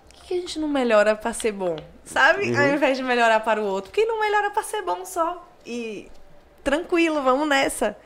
por 0.08 0.16
que, 0.16 0.26
que 0.26 0.34
a 0.34 0.36
gente 0.38 0.58
não 0.58 0.68
melhora 0.68 1.14
pra 1.14 1.32
ser 1.32 1.52
bom? 1.52 1.76
Sabe? 2.04 2.54
Ao 2.54 2.68
invés 2.68 2.96
de 2.96 3.04
melhorar 3.04 3.40
para 3.40 3.60
o 3.62 3.64
outro. 3.64 3.90
Por 3.90 3.94
que 3.94 4.04
não 4.04 4.20
melhora 4.20 4.50
pra 4.50 4.62
ser 4.62 4.82
bom 4.82 5.04
só? 5.04 5.48
E 5.64 6.10
tranquilo, 6.64 7.22
vamos 7.22 7.48
nessa. 7.48 7.96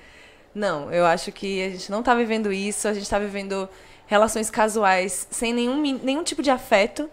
Não, 0.54 0.92
eu 0.92 1.06
acho 1.06 1.32
que 1.32 1.64
a 1.64 1.70
gente 1.70 1.90
não 1.90 2.02
tá 2.02 2.14
vivendo 2.14 2.52
isso, 2.52 2.86
a 2.86 2.92
gente 2.92 3.08
tá 3.08 3.18
vivendo 3.18 3.68
relações 4.12 4.50
casuais 4.50 5.26
sem 5.30 5.54
nenhum, 5.54 5.80
nenhum 5.80 6.22
tipo 6.22 6.42
de 6.42 6.50
afeto. 6.50 7.08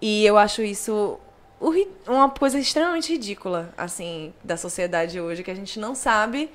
E 0.00 0.26
eu 0.26 0.36
acho 0.36 0.62
isso 0.62 1.20
uma 2.08 2.28
coisa 2.28 2.58
extremamente 2.58 3.12
ridícula, 3.12 3.72
assim, 3.78 4.34
da 4.42 4.56
sociedade 4.56 5.20
hoje, 5.20 5.44
que 5.44 5.50
a 5.50 5.54
gente 5.54 5.78
não 5.78 5.94
sabe 5.94 6.50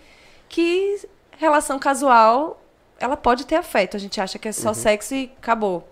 que 0.50 1.00
relação 1.38 1.80
casual, 1.80 2.62
ela 3.00 3.16
pode 3.16 3.46
ter 3.46 3.56
afeto. 3.56 3.96
A 3.96 4.00
gente 4.00 4.20
acha 4.20 4.38
que 4.38 4.50
é 4.50 4.52
só 4.52 4.74
sexo 4.74 5.16
e 5.16 5.32
acabou. 5.38 5.88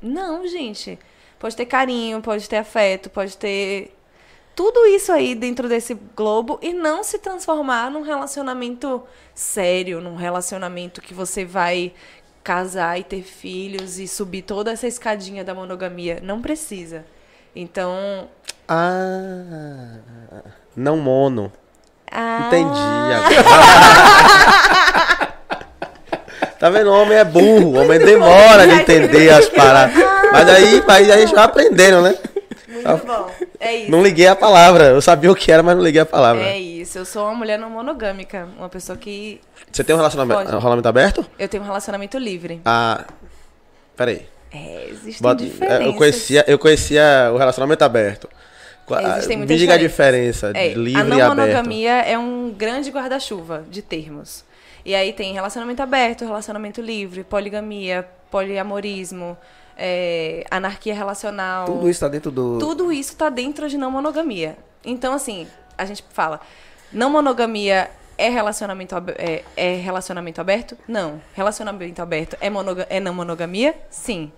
Não, 0.00 0.46
gente. 0.46 0.96
Pode 1.36 1.56
ter 1.56 1.66
carinho, 1.66 2.22
pode 2.22 2.48
ter 2.48 2.58
afeto, 2.58 3.10
pode 3.10 3.36
ter 3.36 3.92
tudo 4.54 4.86
isso 4.86 5.12
aí 5.12 5.34
dentro 5.34 5.68
desse 5.68 5.92
globo 5.92 6.58
e 6.62 6.72
não 6.72 7.04
se 7.04 7.18
transformar 7.18 7.90
num 7.90 8.00
relacionamento 8.00 9.02
sério, 9.34 10.00
num 10.00 10.16
relacionamento 10.16 11.02
que 11.02 11.12
você 11.12 11.44
vai 11.44 11.92
casar 12.46 12.96
e 12.96 13.02
ter 13.02 13.22
filhos 13.22 13.98
e 13.98 14.06
subir 14.06 14.42
toda 14.42 14.70
essa 14.70 14.86
escadinha 14.86 15.42
da 15.42 15.52
monogamia. 15.52 16.20
Não 16.22 16.40
precisa. 16.40 17.04
Então. 17.56 18.28
Ah. 18.68 19.96
Não 20.76 20.96
mono. 20.96 21.50
ah, 22.08 22.44
Entendi 22.46 22.78
agora. 23.40 23.66
Tá 26.58 26.70
vendo? 26.70 26.90
O 26.90 27.02
homem 27.02 27.18
é 27.18 27.24
burro, 27.24 27.74
o 27.74 27.82
homem 27.82 27.98
demora 27.98 28.66
de 28.66 28.76
entender 28.76 29.28
as 29.28 29.46
paradas. 29.46 29.94
Mas 30.32 30.48
aí, 30.48 30.82
aí 30.88 31.12
a 31.12 31.18
gente 31.18 31.34
vai 31.34 31.44
aprendendo, 31.44 32.00
né? 32.00 32.16
Muito 32.84 33.06
bom. 33.06 33.30
É 33.60 33.74
isso. 33.76 33.90
Não 33.90 34.02
liguei 34.02 34.26
a 34.26 34.36
palavra. 34.36 34.84
Eu 34.86 35.00
sabia 35.00 35.30
o 35.30 35.34
que 35.34 35.50
era, 35.52 35.62
mas 35.62 35.76
não 35.76 35.82
liguei 35.84 36.00
a 36.02 36.06
palavra. 36.06 36.42
É 36.42 36.58
isso. 36.58 36.98
Eu 36.98 37.04
sou 37.04 37.24
uma 37.24 37.34
mulher 37.34 37.58
não 37.58 37.70
monogâmica. 37.70 38.48
Uma 38.58 38.68
pessoa 38.68 38.96
que. 38.96 39.40
Você 39.72 39.82
tem 39.84 39.94
um 39.94 39.98
relacionamento, 39.98 40.40
um 40.40 40.46
relacionamento 40.46 40.88
aberto? 40.88 41.26
Eu 41.38 41.48
tenho 41.48 41.62
um 41.62 41.66
relacionamento 41.66 42.16
livre. 42.18 42.60
Ah. 42.64 43.04
Peraí. 43.96 44.26
É, 44.52 44.86
existem 44.90 45.22
Bota- 45.22 45.44
diferenças. 45.44 45.86
eu, 45.86 45.94
conhecia, 45.94 46.44
eu 46.48 46.58
conhecia 46.58 47.30
o 47.32 47.36
relacionamento 47.36 47.84
aberto. 47.84 48.28
Qua- 48.86 49.02
Existem 49.02 49.36
Me 49.36 49.36
muitas 49.38 49.58
diga 49.58 49.74
a 49.74 49.76
diferença 49.78 50.52
de 50.52 50.58
É, 50.58 50.68
livre 50.74 51.00
a 51.00 51.04
não 51.04 51.18
e 51.18 51.20
aberto. 51.20 51.36
monogamia 51.38 51.92
é 52.02 52.16
um 52.16 52.54
grande 52.56 52.90
guarda-chuva 52.90 53.64
de 53.68 53.82
termos. 53.82 54.44
E 54.84 54.94
aí 54.94 55.12
tem 55.12 55.32
relacionamento 55.34 55.82
aberto, 55.82 56.24
relacionamento 56.24 56.80
livre, 56.80 57.24
poligamia, 57.24 58.06
poliamorismo, 58.30 59.36
é, 59.76 60.44
anarquia 60.50 60.94
relacional. 60.94 61.66
Tudo 61.66 61.88
isso 61.88 62.00
tá 62.00 62.08
dentro 62.08 62.30
do. 62.30 62.58
Tudo 62.58 62.92
isso 62.92 63.16
tá 63.16 63.28
dentro 63.28 63.68
de 63.68 63.76
não 63.76 63.90
monogamia. 63.90 64.56
Então, 64.84 65.14
assim, 65.14 65.46
a 65.76 65.84
gente 65.84 66.04
fala, 66.10 66.40
não 66.92 67.10
monogamia 67.10 67.90
é 68.18 68.28
relacionamento, 68.28 68.94
é, 69.18 69.42
é 69.56 69.74
relacionamento 69.76 70.40
aberto? 70.40 70.76
Não. 70.88 71.20
Relacionamento 71.34 72.00
aberto 72.00 72.36
é, 72.40 72.48
monoga- 72.48 72.86
é 72.88 72.98
não 73.00 73.12
monogamia? 73.14 73.74
Sim. 73.90 74.32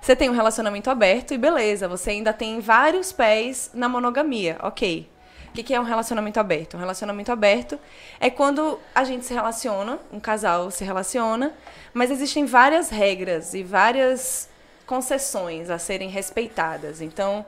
Você 0.00 0.16
tem 0.16 0.28
um 0.28 0.34
relacionamento 0.34 0.90
aberto 0.90 1.32
e 1.32 1.38
beleza, 1.38 1.86
você 1.86 2.10
ainda 2.10 2.32
tem 2.32 2.58
vários 2.58 3.12
pés 3.12 3.70
na 3.72 3.88
monogamia, 3.88 4.58
ok. 4.60 5.08
O 5.48 5.52
que, 5.52 5.62
que 5.62 5.74
é 5.74 5.78
um 5.78 5.84
relacionamento 5.84 6.40
aberto? 6.40 6.76
Um 6.76 6.80
relacionamento 6.80 7.30
aberto 7.30 7.78
é 8.18 8.28
quando 8.28 8.80
a 8.94 9.04
gente 9.04 9.24
se 9.24 9.32
relaciona, 9.32 9.98
um 10.12 10.18
casal 10.18 10.70
se 10.70 10.82
relaciona, 10.82 11.52
mas 11.92 12.10
existem 12.10 12.44
várias 12.44 12.88
regras 12.88 13.54
e 13.54 13.62
várias 13.62 14.48
concessões 14.86 15.70
a 15.70 15.78
serem 15.78 16.08
respeitadas. 16.08 17.00
Então, 17.00 17.44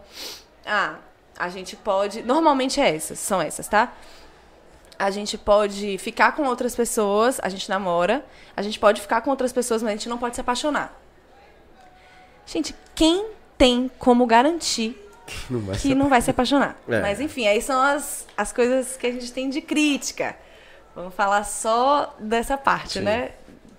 ah, 0.64 0.96
a 1.38 1.48
gente 1.48 1.76
pode. 1.76 2.22
Normalmente 2.22 2.80
é 2.80 2.94
essas, 2.94 3.18
são 3.18 3.40
essas, 3.40 3.68
tá? 3.68 3.92
A 4.98 5.10
gente 5.10 5.36
pode 5.36 5.98
ficar 5.98 6.32
com 6.32 6.44
outras 6.44 6.74
pessoas, 6.74 7.40
a 7.42 7.48
gente 7.48 7.68
namora, 7.68 8.24
a 8.56 8.62
gente 8.62 8.78
pode 8.78 9.00
ficar 9.00 9.20
com 9.22 9.30
outras 9.30 9.52
pessoas, 9.52 9.82
mas 9.82 9.90
a 9.90 9.96
gente 9.96 10.08
não 10.08 10.18
pode 10.18 10.36
se 10.36 10.40
apaixonar. 10.40 10.98
Gente, 12.46 12.74
quem 12.94 13.26
tem 13.58 13.90
como 13.98 14.26
garantir 14.26 14.96
Não 15.48 15.60
vai 15.60 15.76
que 15.76 15.94
não 15.94 16.08
vai 16.08 16.20
se 16.20 16.30
apaixonar. 16.30 16.76
É. 16.88 17.00
Mas 17.00 17.20
enfim, 17.20 17.46
aí 17.46 17.60
são 17.60 17.80
as, 17.80 18.26
as 18.36 18.52
coisas 18.52 18.96
que 18.96 19.06
a 19.06 19.12
gente 19.12 19.32
tem 19.32 19.48
de 19.48 19.60
crítica. 19.60 20.36
Vamos 20.94 21.14
falar 21.14 21.44
só 21.44 22.14
dessa 22.20 22.56
parte, 22.56 23.00
né? 23.00 23.32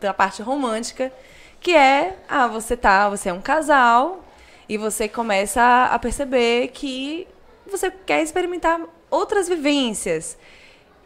Da 0.05 0.13
parte 0.13 0.43
romântica, 0.43 1.11
que 1.59 1.75
é, 1.75 2.19
ah, 2.29 2.45
você 2.45 2.77
tá, 2.77 3.09
você 3.09 3.29
é 3.29 3.33
um 3.33 3.41
casal 3.41 4.23
e 4.69 4.77
você 4.77 5.07
começa 5.07 5.89
a 5.91 5.97
perceber 5.97 6.67
que 6.67 7.27
você 7.65 7.89
quer 7.89 8.21
experimentar 8.21 8.79
outras 9.09 9.49
vivências. 9.49 10.37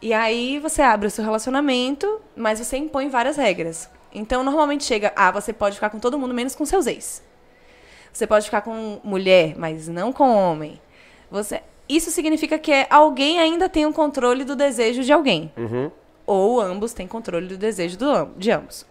E 0.02 0.12
aí 0.12 0.58
você 0.58 0.82
abre 0.82 1.06
o 1.06 1.10
seu 1.10 1.24
relacionamento, 1.24 2.20
mas 2.36 2.58
você 2.58 2.76
impõe 2.76 3.08
várias 3.08 3.38
regras. 3.38 3.88
Então, 4.12 4.44
normalmente 4.44 4.84
chega, 4.84 5.14
ah, 5.16 5.30
você 5.30 5.50
pode 5.50 5.76
ficar 5.76 5.88
com 5.88 5.98
todo 5.98 6.18
mundo 6.18 6.34
menos 6.34 6.54
com 6.54 6.66
seus 6.66 6.86
ex. 6.86 7.24
Você 8.12 8.26
pode 8.26 8.44
ficar 8.44 8.60
com 8.60 9.00
mulher, 9.02 9.54
mas 9.56 9.88
não 9.88 10.12
com 10.12 10.30
homem. 10.30 10.78
Você, 11.30 11.62
isso 11.88 12.10
significa 12.10 12.58
que 12.58 12.86
alguém 12.90 13.40
ainda 13.40 13.66
tem 13.66 13.86
o 13.86 13.94
controle 13.94 14.44
do 14.44 14.54
desejo 14.54 15.02
de 15.02 15.10
alguém. 15.10 15.50
Uhum. 15.56 15.90
Ou 16.26 16.60
ambos 16.60 16.92
têm 16.92 17.06
controle 17.06 17.46
do 17.48 17.56
desejo 17.56 17.96
do 17.96 18.26
de 18.36 18.50
ambos. 18.50 18.89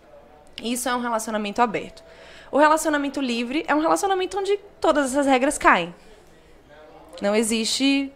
Isso 0.64 0.88
é 0.90 0.96
um 0.96 1.02
relacionamento 1.02 1.62
aberto. 1.62 2.04
O 2.52 2.58
relacionamento 2.58 3.22
livre 3.22 3.64
é 3.68 3.76
um 3.76 3.80
relacionamento 3.80 4.38
onde 4.38 4.58
todas 4.82 5.12
essas 5.12 5.26
regras 5.26 5.58
caem. 5.58 5.94
Não 7.22 7.36
existe 7.36 8.12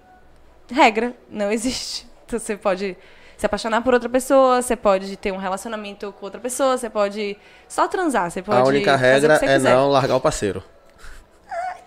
regra, 0.71 1.15
não 1.29 1.51
existe. 1.51 2.07
Então, 2.25 2.39
Você 2.39 2.57
pode 2.57 2.97
se 3.37 3.45
apaixonar 3.45 3.81
por 3.81 3.93
outra 3.93 4.09
pessoa, 4.09 4.61
você 4.61 4.75
pode 4.75 5.17
ter 5.17 5.31
um 5.31 5.37
relacionamento 5.37 6.11
com 6.13 6.25
outra 6.25 6.39
pessoa, 6.39 6.77
você 6.77 6.89
pode 6.89 7.37
só 7.67 7.87
transar, 7.87 8.31
você 8.31 8.41
pode 8.41 8.57
A 8.57 8.63
única 8.63 8.95
regra 8.95 9.35
é 9.35 9.39
quiser. 9.39 9.75
não 9.75 9.89
largar 9.89 10.15
o 10.15 10.21
parceiro. 10.21 10.63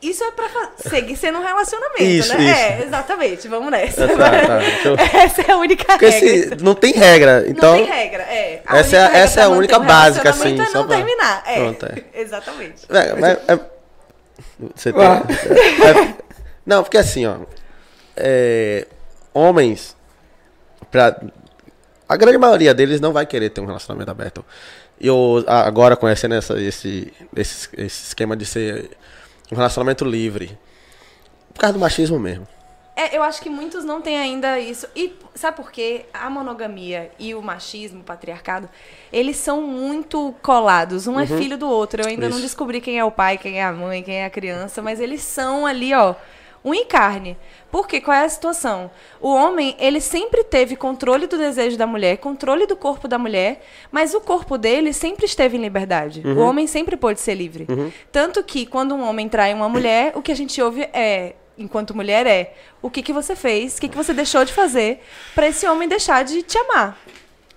Isso 0.02 0.22
é 0.22 0.30
pra 0.30 0.48
seguir 0.76 1.16
sendo 1.16 1.38
um 1.38 1.42
relacionamento, 1.42 2.02
Isso, 2.02 2.36
né? 2.36 2.44
isso. 2.44 2.54
É, 2.54 2.82
exatamente, 2.84 3.48
vamos 3.48 3.70
nessa. 3.70 4.06
Tá, 4.16 4.30
tá, 4.30 4.60
eu- 4.84 4.96
Essa 5.20 5.42
é 5.42 5.50
a 5.52 5.56
única 5.56 5.84
Porque 5.84 6.06
regra. 6.08 6.56
se 6.58 6.62
não 6.64 6.74
tem 6.74 6.92
regra, 6.92 7.44
então. 7.48 7.76
não 7.76 7.84
tem 7.84 7.92
regra, 7.92 8.22
é. 8.24 8.62
A 8.66 8.78
essa 8.78 8.96
é- 8.96 9.02
regra 9.04 9.18
essa 9.18 9.40
é 9.40 9.44
a 9.44 9.48
única 9.48 9.78
manter 9.78 9.84
um 9.92 9.94
básica, 9.96 10.30
assim, 10.30 10.56
só 10.56 10.62
É 10.64 10.68
não 10.74 10.86
pra- 10.86 10.96
terminar, 10.96 11.42
é. 11.46 11.54
Pronto, 11.56 11.86
é. 11.86 12.04
Exatamente. 12.20 12.82
É, 12.90 13.14
mas- 13.14 13.38
é- 13.48 13.60
você 14.74 14.92
tem- 14.92 15.02
Ah. 15.02 15.22
é- 16.12 16.14
não, 16.64 16.82
porque 16.82 16.98
assim, 16.98 17.26
ó. 17.26 17.36
é, 18.16 18.86
homens, 19.32 19.96
pra, 20.90 21.18
a 22.08 22.16
grande 22.16 22.38
maioria 22.38 22.72
deles 22.74 23.00
não 23.00 23.12
vai 23.12 23.24
querer 23.26 23.50
ter 23.50 23.60
um 23.60 23.66
relacionamento 23.66 24.10
aberto. 24.10 24.44
E 25.00 25.06
eu, 25.08 25.44
agora 25.46 25.94
conhecendo 25.96 26.34
essa, 26.34 26.58
esse, 26.60 27.12
esse, 27.36 27.68
esse 27.76 28.04
esquema 28.08 28.34
de 28.36 28.46
ser 28.46 28.90
um 29.52 29.56
relacionamento 29.56 30.04
livre. 30.04 30.58
Por 31.52 31.60
causa 31.60 31.72
do 31.74 31.78
machismo 31.80 32.18
mesmo. 32.18 32.46
É, 32.98 33.14
eu 33.14 33.22
acho 33.22 33.42
que 33.42 33.50
muitos 33.50 33.84
não 33.84 34.00
têm 34.00 34.18
ainda 34.18 34.58
isso. 34.58 34.86
E 34.96 35.14
sabe 35.34 35.56
por 35.58 35.70
quê? 35.70 36.06
A 36.14 36.30
monogamia 36.30 37.10
e 37.18 37.34
o 37.34 37.42
machismo, 37.42 38.00
o 38.00 38.04
patriarcado, 38.04 38.70
eles 39.12 39.36
são 39.36 39.60
muito 39.60 40.34
colados. 40.42 41.06
Um 41.06 41.20
é 41.20 41.26
filho 41.26 41.58
do 41.58 41.68
outro. 41.68 42.00
Eu 42.02 42.08
ainda 42.08 42.22
não 42.22 42.28
Uhum. 42.30 42.38
Isso. 42.38 42.42
descobri 42.48 42.80
quem 42.80 42.98
é 42.98 43.04
o 43.04 43.10
pai, 43.10 43.36
quem 43.36 43.60
é 43.60 43.64
a 43.64 43.72
mãe, 43.72 44.02
quem 44.02 44.16
é 44.16 44.24
a 44.24 44.30
criança, 44.30 44.80
mas 44.80 44.98
eles 44.98 45.20
são 45.20 45.66
ali, 45.66 45.92
ó, 45.92 46.14
um 46.66 46.74
em 46.74 46.84
carne. 46.84 47.38
Por 47.70 47.86
quê? 47.86 48.00
Qual 48.00 48.14
é 48.16 48.24
a 48.24 48.28
situação? 48.28 48.90
O 49.20 49.32
homem, 49.32 49.76
ele 49.78 50.00
sempre 50.00 50.42
teve 50.42 50.74
controle 50.76 51.26
do 51.26 51.38
desejo 51.38 51.76
da 51.76 51.86
mulher, 51.86 52.16
controle 52.18 52.66
do 52.66 52.74
corpo 52.76 53.06
da 53.06 53.16
mulher, 53.18 53.64
mas 53.92 54.12
o 54.14 54.20
corpo 54.20 54.58
dele 54.58 54.92
sempre 54.92 55.26
esteve 55.26 55.56
em 55.56 55.60
liberdade. 55.60 56.22
O 56.26 56.40
homem 56.40 56.66
sempre 56.66 56.96
pôde 56.96 57.20
ser 57.20 57.34
livre. 57.34 57.66
Tanto 58.10 58.42
que 58.42 58.66
quando 58.66 58.94
um 58.94 59.08
homem 59.08 59.28
trai 59.28 59.54
uma 59.54 59.68
mulher, 59.68 60.12
o 60.16 60.20
que 60.22 60.32
a 60.32 60.36
gente 60.36 60.60
ouve 60.60 60.82
é, 60.92 61.34
enquanto 61.56 61.94
mulher, 61.94 62.26
é 62.26 62.54
o 62.82 62.90
que, 62.90 63.00
que 63.02 63.12
você 63.12 63.36
fez, 63.36 63.76
o 63.76 63.80
que, 63.80 63.88
que 63.88 63.96
você 63.96 64.12
deixou 64.12 64.44
de 64.44 64.52
fazer 64.52 65.00
para 65.34 65.46
esse 65.46 65.66
homem 65.68 65.88
deixar 65.88 66.24
de 66.24 66.42
te 66.42 66.58
amar, 66.58 66.98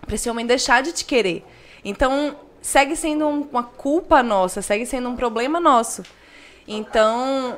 para 0.05 0.15
esse 0.15 0.29
homem 0.29 0.45
deixar 0.45 0.83
de 0.83 0.91
te 0.91 1.03
querer. 1.03 1.43
Então, 1.83 2.35
segue 2.61 2.95
sendo 2.95 3.25
um- 3.27 3.47
uma 3.51 3.63
culpa 3.63 4.21
nossa, 4.21 4.61
segue 4.61 4.85
sendo 4.85 5.09
um 5.09 5.15
problema 5.15 5.59
nosso. 5.59 6.03
Então, 6.67 7.57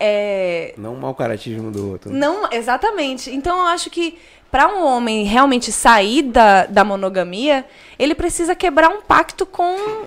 é, 0.00 0.74
Não 0.78 0.94
um 0.94 0.98
mau 0.98 1.14
caratismo 1.14 1.70
do 1.70 1.90
outro. 1.90 2.10
não, 2.10 2.50
exatamente. 2.50 3.30
Então 3.30 3.58
eu 3.58 3.66
acho 3.66 3.90
que 3.90 4.18
para 4.50 4.66
um 4.66 4.82
homem 4.82 5.24
realmente 5.24 5.70
sair 5.70 6.22
da, 6.22 6.66
da 6.66 6.82
monogamia, 6.82 7.64
ele 7.98 8.14
precisa 8.14 8.54
quebrar 8.54 8.88
um 8.88 9.02
pacto 9.02 9.46
com 9.46 10.06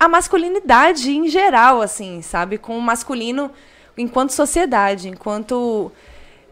a 0.00 0.08
masculinidade 0.08 1.10
em 1.14 1.28
geral, 1.28 1.80
assim, 1.80 2.22
sabe? 2.22 2.58
Com 2.58 2.76
o 2.76 2.82
masculino 2.82 3.50
enquanto 3.96 4.30
sociedade, 4.30 5.08
enquanto 5.08 5.92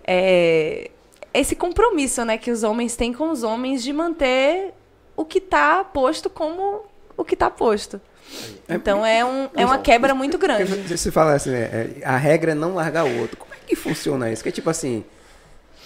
é, 0.07 0.91
esse 1.33 1.57
compromisso, 1.57 2.25
né, 2.25 2.39
que 2.39 2.51
os 2.51 2.63
homens 2.63 2.95
têm 2.97 3.13
com 3.13 3.31
os 3.31 3.43
homens 3.43 3.83
de 3.83 3.93
manter 3.93 4.73
o 5.17 5.25
que 5.25 5.39
está 5.39 5.83
posto 5.83 6.29
como 6.29 6.83
o 7.17 7.25
que 7.25 7.35
está 7.35 7.51
posto. 7.51 8.01
Então 8.69 9.05
é, 9.07 9.25
um, 9.25 9.49
é 9.55 9.65
uma 9.65 9.79
quebra 9.79 10.15
muito 10.15 10.37
grande. 10.39 10.65
Você 10.65 11.11
fala 11.13 11.35
assim, 11.35 11.51
né? 11.51 11.63
é, 12.01 12.05
A 12.05 12.17
regra 12.17 12.53
é 12.53 12.55
não 12.55 12.75
largar 12.75 13.05
o 13.05 13.21
outro. 13.21 13.37
Como 13.37 13.53
é 13.55 13.57
que 13.67 13.77
funciona 13.77 14.31
isso? 14.31 14.43
Que 14.43 14.49
é 14.49 14.53
tipo 14.53 14.69
assim. 14.69 15.05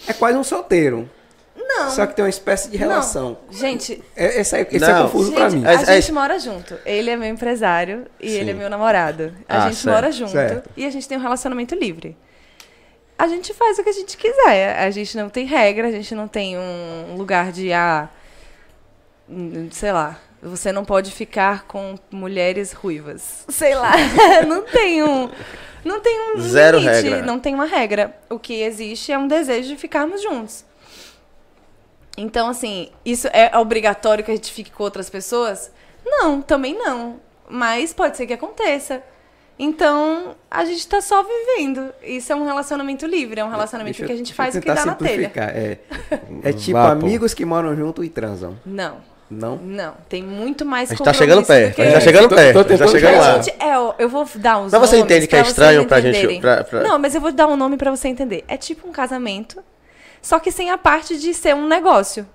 É 0.07 0.13
quase 0.13 0.37
um 0.39 0.45
solteiro. 0.45 1.09
Não. 1.57 1.91
Só 1.91 2.07
que 2.07 2.17
tem 2.17 2.25
uma 2.25 2.29
espécie 2.31 2.69
de 2.71 2.77
relação. 2.77 3.39
Não. 3.47 3.57
Gente, 3.59 4.03
É, 4.17 4.41
esse 4.41 4.57
é, 4.57 4.67
esse 4.73 4.85
é 4.85 4.93
Não. 4.93 5.03
confuso 5.05 5.33
pra 5.33 5.49
Gente, 5.51 5.61
mim. 5.61 5.67
É- 5.67 5.77
a 5.77 5.83
é- 5.83 6.01
gente 6.01 6.13
mora 6.13 6.39
junto. 6.39 6.75
Ele 6.85 7.11
é 7.11 7.17
meu 7.17 7.29
empresário 7.29 8.07
e 8.19 8.31
Sim. 8.31 8.37
ele 8.39 8.51
é 8.51 8.55
meu 8.55 8.69
namorado. 8.71 9.33
A 9.49 9.59
Ah, 9.59 9.61
gente 9.69 9.77
certo, 9.77 9.95
mora 9.95 10.11
junto 10.13 10.33
certo. 10.33 10.71
e 10.77 10.85
a 10.87 10.91
gente 10.91 11.07
tem 11.07 11.17
um 11.19 11.21
relacionamento 11.21 11.75
livre. 11.75 12.17
A 13.19 13.29
gente 13.29 13.53
faz 13.53 13.79
o 13.79 13.83
que 13.85 13.91
a 13.91 13.93
gente 13.93 14.17
quiser. 14.17 14.79
A 14.79 14.91
gente 14.91 15.17
não 15.17 15.29
tem 15.29 15.45
regra, 15.47 15.89
a 15.89 15.93
gente 15.93 16.15
não 16.15 16.27
tem 16.27 16.57
um 16.59 17.15
lugar 17.17 17.53
de 17.53 17.73
ah, 17.73 18.09
hum, 19.29 19.69
sei 19.71 19.93
lá, 19.93 20.19
você 20.43 20.73
não 20.73 20.85
pode 20.85 21.11
ficar 21.11 21.65
com 21.67 21.97
mulheres 22.11 22.73
ruivas. 22.73 23.45
Sei 23.49 23.75
lá, 23.75 23.93
não 24.47 24.63
tem 24.63 25.03
um 25.03 25.29
não 25.85 26.01
tem 26.01 26.35
um 26.37 26.41
Zero 26.41 26.79
limite, 26.79 27.03
regra. 27.03 27.23
não 27.23 27.39
tem 27.39 27.55
uma 27.55 27.65
regra. 27.67 28.15
O 28.29 28.39
que 28.39 28.61
existe 28.63 29.13
é 29.13 29.19
um 29.19 29.27
desejo 29.27 29.69
de 29.69 29.77
ficarmos 29.77 30.23
juntos. 30.23 30.65
Então, 32.17 32.49
assim, 32.49 32.91
isso 33.05 33.29
é 33.33 33.57
obrigatório 33.57 34.23
que 34.23 34.31
a 34.31 34.35
gente 34.35 34.53
fique 34.53 34.71
com 34.71 34.83
outras 34.83 35.09
pessoas? 35.09 35.71
Não, 36.05 36.43
também 36.43 36.77
não. 36.77 37.19
Mas 37.49 37.95
pode 37.95 38.17
ser 38.17 38.27
que 38.27 38.33
aconteça. 38.33 39.03
Então, 39.59 40.37
a 40.51 40.65
gente 40.65 40.87
tá 40.89 41.01
só 41.01 41.23
vivendo. 41.23 41.93
Isso 42.03 42.33
é 42.33 42.37
um 42.37 42.45
relacionamento 42.45 43.07
livre, 43.07 43.41
é 43.41 43.45
um 43.45 43.51
relacionamento 43.51 43.99
Deixa 43.99 44.07
que 44.07 44.13
a 44.13 44.17
gente 44.17 44.33
faz 44.35 44.55
o 44.55 44.61
que 44.61 44.67
tentar 44.67 44.81
dá 44.81 44.87
na 44.87 44.95
telha. 44.95 45.11
simplificar. 45.29 45.49
É, 45.51 45.79
é 46.43 46.53
tipo 46.55 46.73
Vá, 46.79 46.87
pô. 46.97 47.07
amigos 47.07 47.35
que 47.35 47.45
moram 47.45 47.77
junto 47.77 48.03
e 48.03 48.09
transam. 48.09 48.59
Não, 48.65 48.99
Não? 49.31 49.57
não. 49.59 49.95
Tem 50.09 50.23
muito 50.23 50.65
mais 50.65 50.91
A 50.91 50.95
gente 50.95 51.05
tá 51.05 51.13
chegando 51.13 51.47
perto, 51.47 51.77
do 51.77 51.83
a 51.83 51.85
gente 51.85 51.93
tá 51.95 51.99
que- 52.01 52.05
chegando 52.05 52.29
Tô- 52.29 52.35
perto, 52.35 52.53
tô 52.53 52.61
a 52.61 52.63
gente 52.69 52.79
tá 52.81 52.89
chegando 52.89 53.19
lá. 53.19 53.41
Gente, 53.41 53.63
é, 53.63 53.75
eu 54.03 54.09
vou 54.09 54.29
dar 54.35 54.59
uns 54.59 54.73
Mas 54.73 54.81
você 54.81 54.99
entende 54.99 55.27
que 55.29 55.37
é 55.37 55.43
estranho 55.43 55.87
pra 55.87 56.01
gente- 56.01 56.41
pra- 56.41 56.65
pra- 56.65 56.81
Não, 56.83 56.99
mas 56.99 57.15
eu 57.15 57.21
vou 57.21 57.31
dar 57.33 57.47
um 57.47 57.57
nome 57.57 57.77
pra 57.77 57.91
você 57.93 58.09
entender. 58.09 58.45
É 58.49 58.57
tipo 58.57 58.89
um 58.89 58.93
casamento, 58.93 59.63
só 60.21 60.41
que 60.41 60.51
sem 60.51 60.71
a 60.71 60.77
parte 60.77 61.17
de 61.17 61.33
ser 61.33 61.55
um 61.55 61.69
negócio. 61.69 62.27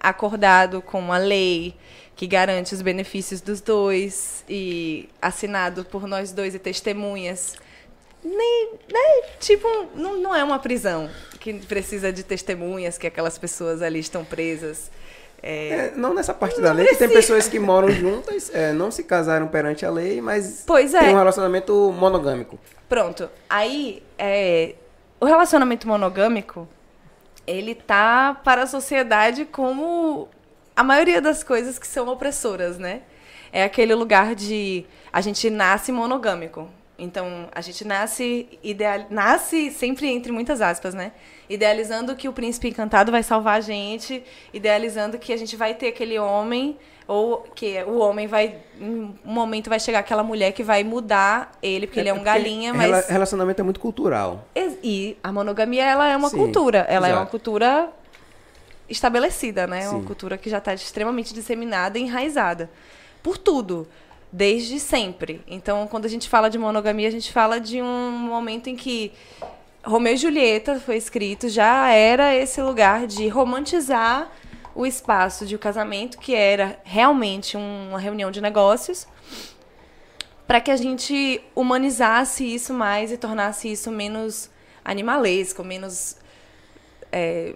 Acordado 0.00 0.82
com 0.82 0.98
uma 0.98 1.16
lei 1.16 1.76
que 2.16 2.26
garante 2.26 2.74
os 2.74 2.82
benefícios 2.82 3.40
dos 3.40 3.60
dois 3.60 4.44
e 4.48 5.08
assinado 5.20 5.84
por 5.84 6.08
nós 6.08 6.32
dois 6.32 6.56
e 6.56 6.58
testemunhas. 6.58 7.54
Nem, 8.24 8.72
né? 8.92 9.28
Tipo, 9.38 9.66
não, 9.94 10.16
não 10.18 10.34
é 10.34 10.42
uma 10.42 10.58
prisão 10.58 11.08
que 11.38 11.52
precisa 11.54 12.12
de 12.12 12.22
testemunhas, 12.24 12.98
que 12.98 13.06
aquelas 13.06 13.38
pessoas 13.38 13.80
ali 13.80 14.00
estão 14.00 14.24
presas. 14.24 14.90
É, 15.42 15.68
É, 15.68 15.92
não 15.96 16.14
nessa 16.14 16.32
parte 16.32 16.56
Não 16.56 16.64
da 16.64 16.72
lei, 16.72 16.86
que 16.86 16.96
tem 16.96 17.08
pessoas 17.08 17.48
que 17.48 17.58
moram 17.58 17.90
juntas, 17.90 18.50
é, 18.54 18.72
não 18.72 18.90
se 18.90 19.02
casaram 19.02 19.48
perante 19.48 19.84
a 19.84 19.90
lei, 19.90 20.20
mas 20.20 20.62
Pois 20.66 20.94
é. 20.94 21.00
tem 21.00 21.14
um 21.14 21.18
relacionamento 21.18 21.92
monogâmico. 21.98 22.58
Pronto. 22.88 23.28
Aí, 23.50 24.02
é, 24.18 24.74
o 25.20 25.24
relacionamento 25.24 25.88
monogâmico, 25.88 26.68
ele 27.46 27.74
tá 27.74 28.40
para 28.44 28.62
a 28.62 28.66
sociedade 28.66 29.44
como 29.44 30.28
a 30.76 30.84
maioria 30.84 31.20
das 31.20 31.42
coisas 31.42 31.78
que 31.78 31.86
são 31.86 32.08
opressoras, 32.08 32.78
né? 32.78 33.02
É 33.52 33.64
aquele 33.64 33.94
lugar 33.94 34.34
de 34.34 34.86
a 35.12 35.20
gente 35.20 35.50
nasce 35.50 35.90
monogâmico. 35.92 36.68
Então, 36.98 37.48
a 37.52 37.60
gente 37.60 37.84
nasce 37.84 38.48
ideal, 38.62 39.06
nasce 39.10 39.70
sempre 39.72 40.06
entre 40.06 40.30
muitas 40.30 40.60
aspas, 40.60 40.94
né? 40.94 41.12
Idealizando 41.52 42.16
que 42.16 42.28
o 42.28 42.32
príncipe 42.32 42.68
encantado 42.68 43.12
vai 43.12 43.22
salvar 43.22 43.58
a 43.58 43.60
gente, 43.60 44.24
idealizando 44.54 45.18
que 45.18 45.32
a 45.32 45.36
gente 45.36 45.54
vai 45.54 45.74
ter 45.74 45.88
aquele 45.88 46.18
homem 46.18 46.78
ou 47.06 47.42
que 47.54 47.82
o 47.82 47.98
homem 47.98 48.26
vai 48.26 48.56
em 48.80 48.88
um 48.90 49.14
momento 49.22 49.68
vai 49.68 49.78
chegar 49.78 49.98
aquela 49.98 50.22
mulher 50.22 50.52
que 50.52 50.62
vai 50.62 50.82
mudar 50.82 51.52
ele, 51.62 51.86
porque 51.86 52.00
ele 52.00 52.08
é 52.08 52.12
um 52.12 52.16
porque 52.16 52.30
galinha, 52.30 52.72
mas 52.72 53.06
Relacionamento 53.08 53.60
é 53.60 53.64
muito 53.64 53.80
cultural. 53.80 54.46
E 54.82 55.16
a 55.22 55.30
monogamia, 55.30 55.84
ela 55.84 56.08
é 56.08 56.16
uma 56.16 56.30
Sim, 56.30 56.38
cultura. 56.38 56.86
Ela 56.88 57.08
é 57.08 57.12
uma 57.12 57.18
exato. 57.18 57.30
cultura 57.30 57.92
estabelecida, 58.88 59.66
né? 59.66 59.88
Uma 59.90 60.00
Sim. 60.00 60.06
cultura 60.06 60.38
que 60.38 60.48
já 60.48 60.58
está 60.58 60.72
extremamente 60.72 61.34
disseminada 61.34 61.98
e 61.98 62.02
enraizada. 62.02 62.70
Por 63.22 63.36
tudo. 63.36 63.86
desde 64.32 64.80
sempre. 64.80 65.42
Então, 65.46 65.86
quando 65.86 66.06
a 66.06 66.08
gente 66.08 66.26
fala 66.26 66.48
de 66.48 66.56
monogamia, 66.56 67.06
a 67.06 67.10
gente 67.10 67.30
fala 67.30 67.60
de 67.60 67.82
um 67.82 68.10
momento 68.10 68.70
em 68.70 68.74
que 68.74 69.12
Romeu 69.84 70.14
e 70.14 70.16
Julieta 70.16 70.78
foi 70.80 70.96
escrito, 70.96 71.48
já 71.48 71.90
era 71.90 72.34
esse 72.34 72.60
lugar 72.62 73.06
de 73.06 73.26
romantizar 73.28 74.30
o 74.74 74.86
espaço 74.86 75.44
de 75.44 75.54
o 75.56 75.58
casamento, 75.58 76.18
que 76.18 76.34
era 76.34 76.78
realmente 76.84 77.56
um- 77.56 77.88
uma 77.90 77.98
reunião 77.98 78.30
de 78.30 78.40
negócios, 78.40 79.06
para 80.46 80.60
que 80.60 80.70
a 80.70 80.76
gente 80.76 81.42
humanizasse 81.54 82.44
isso 82.44 82.72
mais 82.72 83.10
e 83.10 83.16
tornasse 83.16 83.70
isso 83.70 83.90
menos 83.90 84.50
animalesco, 84.84 85.62
menos 85.64 86.16
é, 87.10 87.54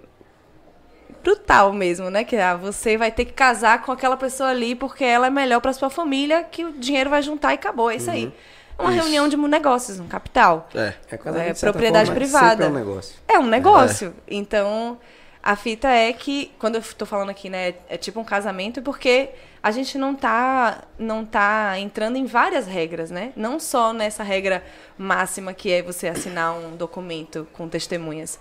brutal 1.23 1.73
mesmo, 1.73 2.11
né? 2.11 2.25
Que 2.25 2.37
ah, 2.37 2.55
você 2.57 2.97
vai 2.97 3.11
ter 3.11 3.25
que 3.25 3.33
casar 3.33 3.83
com 3.83 3.91
aquela 3.91 4.17
pessoa 4.17 4.51
ali 4.51 4.75
porque 4.75 5.05
ela 5.05 5.29
é 5.29 5.31
melhor 5.31 5.61
para 5.61 5.73
sua 5.73 5.89
família, 5.91 6.43
que 6.45 6.65
o 6.65 6.73
dinheiro 6.73 7.09
vai 7.11 7.23
juntar 7.23 7.53
e 7.53 7.55
acabou, 7.55 7.91
é 7.91 7.97
isso 7.97 8.11
aí. 8.11 8.33
Uma 8.79 8.91
Isso. 8.91 9.03
reunião 9.03 9.29
de 9.29 9.37
negócios, 9.37 9.99
um 9.99 10.07
capital. 10.07 10.69
É. 10.75 10.93
É, 11.11 11.17
casamento, 11.17 11.57
É, 11.57 11.61
propriedade 11.61 12.07
forma, 12.07 12.21
privada. 12.21 12.65
É 12.65 12.69
um 12.69 12.73
negócio. 12.73 13.15
É 13.27 13.39
um 13.39 13.47
negócio. 13.47 14.15
Então, 14.29 14.99
a 15.43 15.57
fita 15.57 15.89
é 15.89 16.13
que, 16.13 16.53
quando 16.59 16.75
eu 16.75 16.83
tô 16.83 17.07
falando 17.07 17.31
aqui, 17.31 17.49
né, 17.49 17.75
é 17.89 17.97
tipo 17.97 18.21
um 18.21 18.25
casamento, 18.25 18.83
porque 18.83 19.31
a 19.63 19.71
gente 19.71 19.97
não 19.97 20.15
tá, 20.15 20.85
não 20.99 21.25
tá 21.25 21.79
entrando 21.79 22.17
em 22.17 22.27
várias 22.27 22.67
regras, 22.67 23.11
né? 23.11 23.33
Não 23.35 23.59
só 23.59 23.93
nessa 23.93 24.23
regra 24.23 24.63
máxima 24.99 25.55
que 25.55 25.73
é 25.73 25.83
você 25.83 26.09
assinar 26.09 26.53
um 26.55 26.77
documento 26.77 27.49
com 27.53 27.69
testemunhas. 27.69 28.39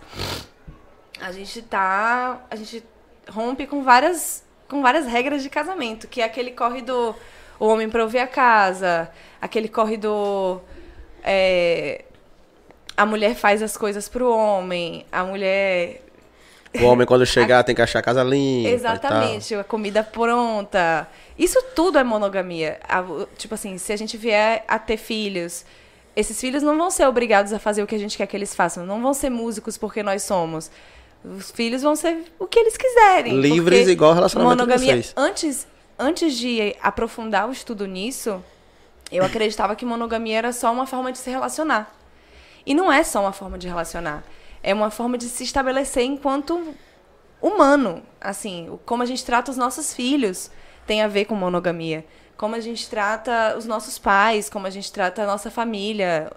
A 1.21 1.31
gente 1.31 1.61
tá. 1.61 2.45
A 2.51 2.55
gente 2.55 2.83
rompe 3.29 3.65
com 3.65 3.81
várias, 3.83 4.43
com 4.67 4.81
várias 4.81 5.05
regras 5.05 5.41
de 5.41 5.49
casamento, 5.49 6.07
que 6.07 6.21
é 6.21 6.25
aquele 6.25 6.51
corre 6.51 6.81
do 6.81 7.15
o 7.59 7.67
homem 7.67 7.89
prover 7.89 8.21
a 8.23 8.27
casa, 8.27 9.09
aquele 9.41 9.67
corre 9.67 9.97
do. 9.97 10.59
é, 11.23 12.03
a 12.97 13.05
mulher 13.05 13.35
faz 13.35 13.61
as 13.61 13.75
coisas 13.75 14.07
pro 14.07 14.29
homem, 14.31 15.05
a 15.11 15.23
mulher. 15.23 16.01
O 16.81 16.83
homem, 16.85 17.07
quando 17.07 17.25
chegar, 17.25 17.63
tem 17.63 17.73
que 17.73 17.81
achar 17.81 17.99
a 17.99 18.01
casa 18.01 18.21
limpa. 18.23 18.69
Exatamente, 18.69 19.55
a 19.55 19.63
comida 19.63 20.03
pronta. 20.03 21.07
Isso 21.37 21.61
tudo 21.73 21.97
é 21.97 22.03
monogamia. 22.03 22.79
A- 22.87 23.01
o- 23.01 23.27
Tipo 23.37 23.55
assim, 23.55 23.77
se 23.77 23.93
a 23.93 23.97
gente 23.97 24.17
vier 24.17 24.63
a 24.67 24.77
ter 24.77 24.97
filhos, 24.97 25.65
esses 26.17 26.39
filhos 26.39 26.61
não 26.63 26.77
vão 26.77 26.91
ser 26.91 27.05
obrigados 27.07 27.53
a 27.53 27.59
fazer 27.59 27.81
o 27.81 27.87
que 27.87 27.95
a 27.95 27.97
gente 27.97 28.17
quer 28.17 28.27
que 28.27 28.35
eles 28.35 28.53
façam. 28.53 28.85
Não 28.85 29.01
vão 29.01 29.13
ser 29.13 29.29
músicos 29.29 29.77
porque 29.77 30.03
nós 30.03 30.23
somos. 30.23 30.69
Os 31.23 31.49
filhos 31.49 31.81
vão 31.81 31.95
ser 31.95 32.25
o 32.37 32.45
que 32.45 32.59
eles 32.59 32.75
quiserem. 32.77 33.39
Livres 33.39 33.87
igual 33.87 34.11
o 34.11 34.13
relacionamento 34.13 34.55
de 34.57 34.61
monogamia. 34.61 34.93
vocês. 34.95 35.13
Antes, 35.15 35.67
antes 35.97 36.37
de 36.37 36.75
aprofundar 36.81 37.47
o 37.47 37.51
estudo 37.51 37.85
nisso, 37.85 38.43
eu 39.11 39.23
acreditava 39.23 39.75
que 39.75 39.85
monogamia 39.85 40.37
era 40.37 40.53
só 40.53 40.71
uma 40.71 40.85
forma 40.85 41.11
de 41.11 41.17
se 41.17 41.29
relacionar. 41.29 41.93
E 42.65 42.73
não 42.73 42.91
é 42.91 43.03
só 43.03 43.21
uma 43.21 43.31
forma 43.31 43.57
de 43.57 43.67
relacionar. 43.67 44.23
É 44.63 44.73
uma 44.73 44.89
forma 44.89 45.17
de 45.17 45.25
se 45.25 45.43
estabelecer 45.43 46.03
enquanto 46.03 46.75
humano. 47.41 48.01
Assim, 48.19 48.79
como 48.85 49.03
a 49.03 49.05
gente 49.05 49.23
trata 49.23 49.51
os 49.51 49.57
nossos 49.57 49.93
filhos 49.93 50.49
tem 50.87 51.01
a 51.01 51.07
ver 51.07 51.25
com 51.25 51.35
monogamia. 51.35 52.05
Como 52.35 52.55
a 52.55 52.59
gente 52.59 52.89
trata 52.89 53.55
os 53.57 53.65
nossos 53.65 53.97
pais, 53.97 54.49
como 54.49 54.67
a 54.67 54.69
gente 54.69 54.91
trata 54.91 55.23
a 55.23 55.25
nossa 55.25 55.49
família, 55.49 56.31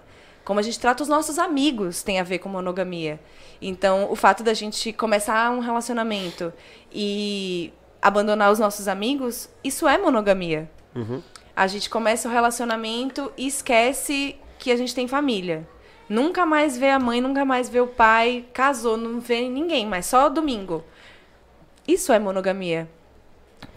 como 0.45 0.61
a 0.61 0.63
gente 0.63 0.79
trata 0.79 1.03
os 1.03 1.09
nossos 1.09 1.39
amigos 1.39 2.03
tem 2.03 2.21
a 2.21 2.23
ver 2.23 2.39
com 2.39 2.49
monogamia. 2.49 3.19
Então, 3.61 4.11
o 4.11 4.17
fato 4.17 4.43
da 4.43 4.55
gente 4.55 4.93
começar 4.93 5.51
um 5.51 5.59
relacionamento 5.59 6.53
e 6.93 7.73
abandonar 8.01 8.51
os 8.51 8.59
nossos 8.59 8.89
amigos, 8.89 9.49
isso 9.63 9.87
é 9.89 9.99
monogamia. 9.99 10.71
A 11.55 11.67
gente 11.67 11.91
começa 11.91 12.29
o 12.29 12.33
relacionamento 12.33 13.33
e 13.37 13.47
esquece 13.47 14.37
que 14.59 14.71
a 14.71 14.77
gente 14.77 14.95
tem 14.95 15.09
família. 15.09 15.67
Nunca 16.09 16.47
mais 16.47 16.79
vê 16.79 16.91
a 16.91 16.99
mãe, 16.99 17.21
nunca 17.21 17.45
mais 17.45 17.69
vê 17.69 17.81
o 17.81 17.87
pai, 17.87 18.47
casou, 18.53 18.97
não 18.97 19.21
vê 19.21 19.49
ninguém, 19.49 19.87
mas 19.87 20.07
só 20.07 20.29
domingo. 20.29 20.83
Isso 21.87 22.13
é 22.13 22.19
monogamia. 22.19 22.89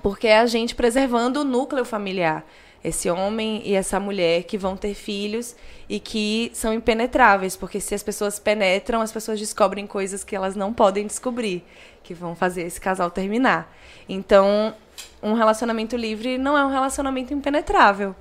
Porque 0.02 0.28
é 0.28 0.40
a 0.40 0.46
gente 0.46 0.76
preservando 0.76 1.42
o 1.42 1.44
núcleo 1.44 1.84
familiar. 1.84 2.46
Esse 2.84 3.10
homem 3.10 3.62
e 3.64 3.76
essa 3.76 4.00
mulher 4.00 4.44
que 4.44 4.58
vão 4.58 4.76
ter 4.76 4.96
filhos 4.96 5.56
e 5.88 6.00
que 6.00 6.52
são 6.54 6.74
impenetráveis, 6.74 7.56
porque 7.56 7.80
se 7.80 7.94
as 7.94 8.02
pessoas 8.02 8.40
penetram, 8.40 9.02
as 9.02 9.12
pessoas 9.12 9.40
descobrem 9.40 9.86
coisas 9.86 10.24
que 10.24 10.36
elas 10.36 10.56
não 10.56 10.74
podem 10.74 11.06
descobrir, 11.06 11.64
que 12.04 12.14
vão 12.14 12.36
fazer 12.36 12.64
esse 12.64 12.82
casal 12.82 13.12
terminar. 13.12 13.72
Então, 14.10 14.74
um 15.22 15.34
relacionamento 15.34 15.96
livre 15.96 16.38
não 16.38 16.58
é 16.58 16.66
um 16.66 16.70
relacionamento 16.70 17.34
impenetrável. 17.34 18.16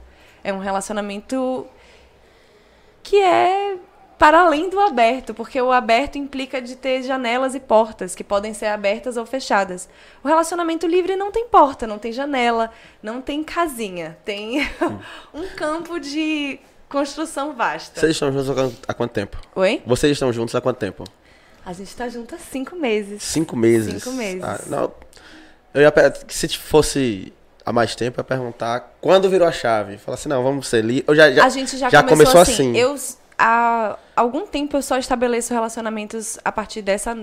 É 0.44 0.52
um 0.52 0.58
relacionamento 0.58 1.66
que 3.02 3.16
é 3.16 3.78
para 4.20 4.42
além 4.42 4.68
do 4.68 4.78
aberto, 4.78 5.32
porque 5.32 5.58
o 5.58 5.72
aberto 5.72 6.18
implica 6.18 6.60
de 6.60 6.76
ter 6.76 7.02
janelas 7.02 7.54
e 7.54 7.58
portas 7.58 8.14
que 8.14 8.22
podem 8.22 8.52
ser 8.52 8.66
abertas 8.66 9.16
ou 9.16 9.24
fechadas. 9.24 9.88
O 10.22 10.28
relacionamento 10.28 10.86
livre 10.86 11.16
não 11.16 11.32
tem 11.32 11.48
porta, 11.48 11.86
não 11.86 11.98
tem 11.98 12.12
janela, 12.12 12.70
não 13.02 13.22
tem 13.22 13.42
casinha, 13.42 14.18
tem 14.22 14.60
um 15.32 15.48
campo 15.56 15.98
de 15.98 16.60
construção 16.86 17.54
vasta. 17.54 17.98
Vocês 17.98 18.12
estão 18.12 18.30
juntos 18.30 18.50
há 18.86 18.92
quanto- 18.92 19.12
tempo? 19.12 19.38
Oi? 19.56 19.82
Vocês 19.86 20.12
estão 20.12 20.30
juntos 20.30 20.54
há 20.54 20.60
quanto 20.60 20.76
tempo? 20.76 21.04
A 21.64 21.72
gente 21.72 21.96
tá 21.96 22.06
junto 22.06 22.34
há 22.34 22.38
cinco 22.38 22.76
meses. 22.76 23.22
Cinco 23.22 23.56
meses. 23.56 24.02
Cinco 24.02 24.14
meses. 24.14 24.44
Ah, 24.44 24.60
não, 24.66 24.92
eu 25.72 25.80
ia 25.80 25.94
se 26.28 26.46
fosse 26.58 27.32
há 27.64 27.72
mais 27.72 27.96
tempo, 27.96 28.20
eu 28.20 28.22
ia 28.22 28.24
perguntar 28.24 28.96
quando 29.00 29.30
virou 29.30 29.48
a 29.48 29.52
chave. 29.52 29.96
Falar 29.96 30.16
assim, 30.16 30.28
não, 30.28 30.42
vamos 30.42 30.68
ser 30.68 30.84
li. 30.84 31.02
Eu 31.08 31.14
já, 31.14 31.32
já, 31.32 31.46
a 31.46 31.48
gente 31.48 31.78
já, 31.78 31.88
já 31.88 32.02
começou, 32.02 32.34
começou 32.34 32.40
assim. 32.42 32.70
assim. 32.70 32.76
Eu, 32.76 32.98
há 33.40 33.98
algum 34.14 34.46
tempo 34.46 34.76
eu 34.76 34.82
só 34.82 34.98
estabeleço 34.98 35.54
relacionamentos 35.54 36.38
a 36.44 36.52
partir 36.52 36.82
dessa. 36.82 37.16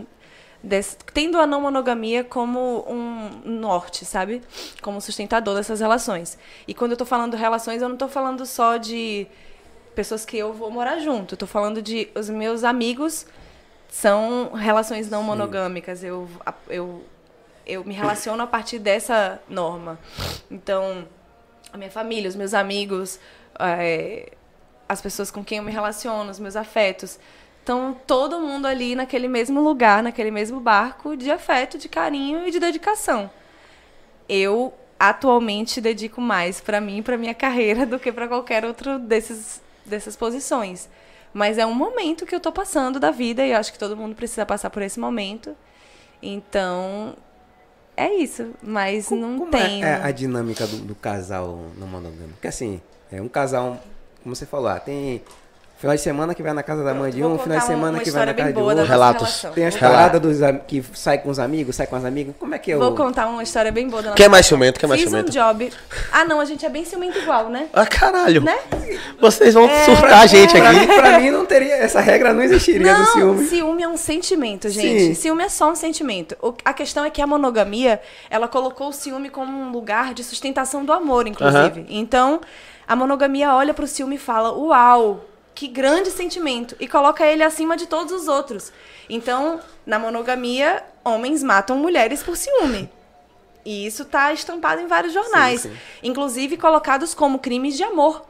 tendo 1.13 1.37
a 1.37 1.45
não 1.45 1.61
monogamia 1.61 2.23
como 2.23 2.83
um 2.89 3.41
norte, 3.45 4.03
sabe? 4.03 4.41
Como 4.81 4.99
sustentador 4.99 5.55
dessas 5.55 5.79
relações. 5.79 6.37
E 6.67 6.73
quando 6.73 6.91
eu 6.91 6.97
tô 6.97 7.05
falando 7.05 7.35
relações, 7.35 7.83
eu 7.83 7.87
não 7.87 7.95
tô 7.95 8.07
falando 8.07 8.45
só 8.47 8.77
de 8.77 9.27
pessoas 9.93 10.25
que 10.25 10.35
eu 10.37 10.51
vou 10.53 10.71
morar 10.71 10.97
junto. 10.97 11.35
Eu 11.35 11.37
tô 11.37 11.47
falando 11.47 11.81
de 11.81 12.09
os 12.15 12.29
meus 12.29 12.63
amigos 12.63 13.27
são 13.87 14.53
relações 14.53 15.09
não 15.11 15.21
monogâmicas. 15.21 16.03
Eu, 16.03 16.27
eu, 16.67 17.03
eu 17.63 17.83
me 17.83 17.93
relaciono 17.93 18.41
a 18.41 18.47
partir 18.47 18.79
dessa 18.79 19.39
norma. 19.47 19.99
Então, 20.49 21.07
a 21.71 21.77
minha 21.77 21.91
família, 21.91 22.27
os 22.27 22.35
meus 22.35 22.55
amigos, 22.55 23.19
é, 23.59 24.31
as 24.87 25.01
pessoas 25.01 25.29
com 25.31 25.43
quem 25.43 25.57
eu 25.57 25.63
me 25.63 25.71
relaciono, 25.71 26.29
os 26.29 26.39
meus 26.39 26.55
afetos. 26.55 27.19
Então, 27.63 27.95
todo 28.07 28.39
mundo 28.39 28.65
ali 28.65 28.95
naquele 28.95 29.27
mesmo 29.27 29.61
lugar, 29.61 30.01
naquele 30.01 30.31
mesmo 30.31 30.59
barco 30.59 31.17
de 31.17 31.29
afeto, 31.29 31.77
de 31.77 31.89
carinho 31.89 32.47
e 32.47 32.51
de 32.51 32.59
dedicação. 32.59 33.29
Eu 34.29 34.73
atualmente 34.99 35.79
dedico 35.79 36.19
mais 36.21 36.59
para 36.59 36.81
mim 36.81 37.03
para 37.03 37.17
minha 37.17 37.33
carreira 37.35 37.85
do 37.85 37.99
que 37.99 38.11
para 38.11 38.27
qualquer 38.27 38.65
outro 38.65 38.97
desses 38.97 39.61
dessas 39.85 40.15
posições. 40.15 40.89
Mas 41.33 41.57
é 41.57 41.65
um 41.65 41.73
momento 41.73 42.25
que 42.25 42.33
eu 42.33 42.39
tô 42.39 42.51
passando 42.51 42.99
da 42.99 43.11
vida 43.11 43.45
e 43.45 43.53
acho 43.53 43.71
que 43.71 43.79
todo 43.79 43.95
mundo 43.95 44.15
precisa 44.15 44.45
passar 44.45 44.69
por 44.69 44.81
esse 44.81 44.99
momento. 44.99 45.55
Então, 46.21 47.15
é 47.95 48.13
isso. 48.13 48.51
Mas 48.61 49.09
não 49.11 49.37
Como 49.37 49.51
tem. 49.51 49.83
é 49.83 49.95
a 49.95 50.11
dinâmica 50.11 50.65
do, 50.65 50.77
do 50.77 50.95
casal 50.95 51.65
não 51.77 51.87
monogâmico? 51.87 52.33
Porque 52.33 52.47
assim, 52.47 52.81
é 53.11 53.21
um 53.21 53.27
casal, 53.27 53.77
como 54.23 54.35
você 54.35 54.45
falou, 54.45 54.67
ah, 54.67 54.79
tem 54.79 55.21
final 55.79 55.95
de 55.95 56.01
semana 56.01 56.33
que 56.33 56.41
vai 56.41 56.53
na 56.53 56.63
casa 56.63 56.83
da 56.83 56.91
mãe 56.91 57.11
de 57.11 57.23
um, 57.23 57.37
final 57.37 57.59
de 57.59 57.65
semana 57.65 57.99
que 57.99 58.09
vai 58.09 58.25
na 58.25 58.33
casa 58.33 58.51
de 58.51 58.59
outro. 58.59 58.83
Relatos. 58.83 59.45
Tem 59.53 59.63
as 59.67 59.75
Relato. 59.75 59.95
paradas 59.95 60.21
dos 60.21 60.37
que 60.65 60.83
sai 60.95 61.19
com 61.19 61.29
os 61.29 61.37
amigos, 61.37 61.75
sai 61.75 61.85
com 61.85 61.95
as 61.95 62.03
amigas. 62.03 62.33
Como 62.39 62.55
é 62.55 62.57
que 62.57 62.71
é 62.71 62.75
o... 62.75 62.79
Vou 62.79 62.95
contar 62.95 63.27
uma 63.27 63.43
história 63.43 63.71
bem 63.71 63.87
boa 63.87 64.01
da 64.01 64.15
é 64.17 64.27
mais 64.27 64.47
ciumento? 64.47 64.79
Quem 64.79 64.87
é 64.87 64.89
mais 64.89 65.01
Fiz 65.01 65.07
um 65.13 65.17
ciumento? 65.17 65.31
job. 65.31 65.71
Ah, 66.11 66.25
não, 66.25 66.39
a 66.39 66.45
gente 66.45 66.65
é 66.65 66.69
bem 66.69 66.83
ciumento 66.83 67.19
igual, 67.19 67.49
né? 67.49 67.67
Ah, 67.71 67.85
caralho. 67.85 68.41
Né? 68.41 68.57
Vocês 69.21 69.53
vão 69.53 69.69
É, 69.69 69.85
surtar 69.85 70.21
a 70.21 70.25
gente 70.25 70.57
Pra 70.57 70.69
aqui. 70.71 70.79
mim, 70.79 70.87
pra 70.87 71.19
mim 71.19 71.29
não 71.29 71.45
teria, 71.45 71.75
essa 71.75 72.01
regra 72.01 72.33
não 72.33 72.41
existiria 72.41 72.95
do 72.95 72.99
Não, 72.99 73.37
ciúme. 73.45 73.83
é 73.83 73.87
um 73.87 73.97
sentimento, 73.97 74.69
gente. 74.69 75.09
Sim. 75.09 75.13
Ciúme 75.13 75.43
é 75.43 75.49
só 75.49 75.69
um 75.71 75.75
sentimento. 75.75 76.35
O- 76.41 76.55
a 76.65 76.73
questão 76.73 77.05
é 77.05 77.11
que 77.11 77.21
a 77.21 77.27
monogamia, 77.27 78.01
ela 78.31 78.47
colocou 78.47 78.87
o 78.89 78.93
ciúme 78.93 79.29
como 79.29 79.55
um 79.55 79.71
lugar 79.71 80.15
de 80.15 80.23
sustentação 80.23 80.83
do 80.83 80.91
amor, 80.91 81.27
inclusive. 81.27 81.85
Então, 81.87 82.41
a 82.87 82.95
monogamia 82.95 83.53
olha 83.53 83.73
pro 83.73 83.87
ciúme 83.87 84.15
e 84.15 84.19
fala: 84.19 84.51
"Uau, 84.51 85.25
que 85.53 85.67
grande 85.67 86.09
sentimento" 86.11 86.75
e 86.79 86.87
coloca 86.87 87.25
ele 87.25 87.43
acima 87.43 87.75
de 87.75 87.85
todos 87.87 88.11
os 88.13 88.27
outros. 88.27 88.71
Então, 89.09 89.59
na 89.85 89.97
monogamia, 89.99 90.83
homens 91.03 91.43
matam 91.43 91.77
mulheres 91.77 92.21
por 92.23 92.35
ciúme. 92.37 92.89
E 93.65 93.85
isso 93.85 94.05
tá 94.05 94.31
estampado 94.31 94.81
em 94.81 94.87
vários 94.87 95.13
jornais, 95.13 95.61
sim. 95.61 95.73
inclusive 96.01 96.55
colocados 96.57 97.13
como 97.13 97.39
crimes 97.39 97.75
de 97.75 97.83
amor. 97.83 98.23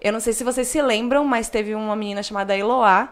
Eu 0.00 0.12
não 0.12 0.20
sei 0.20 0.32
se 0.32 0.42
vocês 0.44 0.68
se 0.68 0.80
lembram, 0.80 1.24
mas 1.24 1.48
teve 1.48 1.74
uma 1.74 1.94
menina 1.96 2.22
chamada 2.22 2.56
Eloá, 2.56 3.08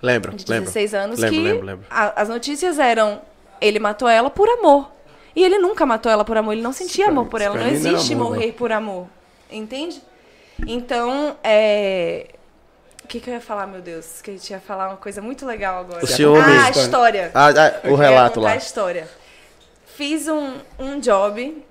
Lembro, 0.00 0.32
de 0.34 0.44
lembro. 0.50 0.64
16 0.64 0.94
anos 0.94 1.18
lembro, 1.20 1.36
que 1.36 1.42
Lembro, 1.42 1.66
lembro. 1.66 1.86
a- 1.88 2.20
as 2.22 2.28
notícias 2.28 2.78
eram 2.80 3.22
ele 3.60 3.78
matou 3.78 4.08
ela 4.08 4.28
por 4.28 4.48
amor. 4.48 4.90
E 5.36 5.42
ele 5.44 5.58
nunca 5.58 5.86
matou 5.86 6.10
ela 6.10 6.24
por 6.24 6.36
amor, 6.36 6.52
ele 6.52 6.62
não 6.62 6.72
sentia 6.72 7.08
amor 7.08 7.26
por 7.26 7.40
ela. 7.40 7.54
Não 7.56 7.64
não 7.64 7.70
existe 7.72 8.12
amor, 8.14 8.30
morrer 8.30 8.52
por 8.52 8.72
amor. 8.72 9.06
Entende? 9.52 10.02
Então, 10.66 11.36
é. 11.42 12.26
O 13.04 13.08
que, 13.08 13.20
que 13.20 13.28
eu 13.28 13.34
ia 13.34 13.40
falar, 13.40 13.66
meu 13.66 13.82
Deus? 13.82 14.22
Que 14.22 14.30
a 14.30 14.34
gente 14.34 14.50
ia 14.50 14.60
falar 14.60 14.88
uma 14.88 14.96
coisa 14.96 15.20
muito 15.20 15.44
legal 15.44 15.80
agora. 15.80 16.04
O 16.04 16.06
ciúme. 16.06 16.40
Ah, 16.40 16.66
a 16.66 16.70
história. 16.70 17.30
Ah, 17.34 17.48
ah, 17.48 17.90
o 17.90 17.94
relato 17.94 18.40
lá. 18.40 18.52
a 18.52 18.56
história. 18.56 19.08
Fiz 19.86 20.28
um, 20.28 20.58
um 20.78 20.98
job 20.98 21.62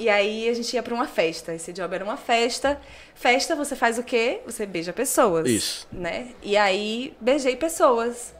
e 0.00 0.08
aí 0.08 0.48
a 0.48 0.54
gente 0.54 0.72
ia 0.72 0.82
pra 0.82 0.94
uma 0.94 1.06
festa. 1.06 1.54
Esse 1.54 1.74
job 1.74 1.94
era 1.94 2.02
uma 2.02 2.16
festa. 2.16 2.80
Festa, 3.14 3.54
você 3.54 3.76
faz 3.76 3.98
o 3.98 4.02
quê? 4.02 4.40
Você 4.46 4.64
beija 4.64 4.94
pessoas. 4.94 5.46
Isso. 5.46 5.86
Né? 5.92 6.28
E 6.42 6.56
aí, 6.56 7.14
beijei 7.20 7.54
pessoas. 7.54 8.34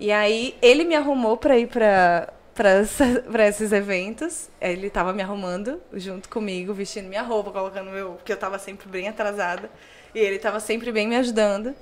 E 0.00 0.10
aí, 0.10 0.56
ele 0.60 0.82
me 0.82 0.96
arrumou 0.96 1.36
pra 1.36 1.56
ir 1.56 1.68
pra, 1.68 2.28
pra 3.30 3.46
esses 3.46 3.72
eventos. 3.72 4.48
Ele 4.60 4.90
tava 4.90 5.12
me 5.12 5.22
arrumando 5.22 5.80
junto 5.92 6.28
comigo, 6.28 6.74
vestindo 6.74 7.08
minha 7.08 7.22
roupa, 7.22 7.50
colocando 7.50 7.90
meu. 7.90 8.12
Porque 8.12 8.32
eu 8.32 8.36
tava 8.36 8.58
sempre 8.58 8.88
bem 8.88 9.08
atrasada. 9.08 9.70
E 10.14 10.18
ele 10.18 10.38
tava 10.38 10.60
sempre 10.60 10.92
bem 10.92 11.08
me 11.08 11.16
ajudando. 11.16 11.74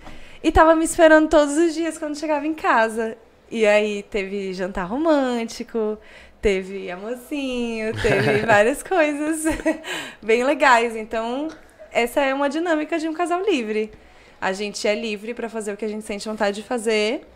E 0.43 0.53
tava 0.53 0.77
me 0.77 0.85
esperando 0.85 1.29
todos 1.29 1.57
os 1.57 1.75
dias 1.75 1.99
quando 1.99 2.17
chegava 2.17 2.47
em 2.47 2.55
casa. 2.55 3.17
E 3.51 3.67
aí 3.67 4.03
teve 4.03 4.53
jantar 4.53 4.85
romântico, 4.85 5.99
teve 6.41 6.91
amorzinho, 6.91 7.93
teve 8.01 8.45
várias 8.47 8.83
coisas 8.83 9.45
bem 10.23 10.45
legais. 10.45 10.95
Então, 10.95 11.49
essa 11.91 12.21
é 12.21 12.33
uma 12.33 12.49
dinâmica 12.49 12.99
de 12.99 13.09
um 13.09 13.15
casal 13.15 13.43
livre. 13.43 13.91
A 14.41 14.53
gente 14.53 14.87
é 14.87 14.95
livre 14.95 15.35
pra 15.35 15.49
fazer 15.49 15.73
o 15.73 15.77
que 15.77 15.85
a 15.85 15.89
gente 15.89 16.05
sente 16.05 16.29
vontade 16.29 16.63
de 16.63 16.63
fazer. 16.63 17.27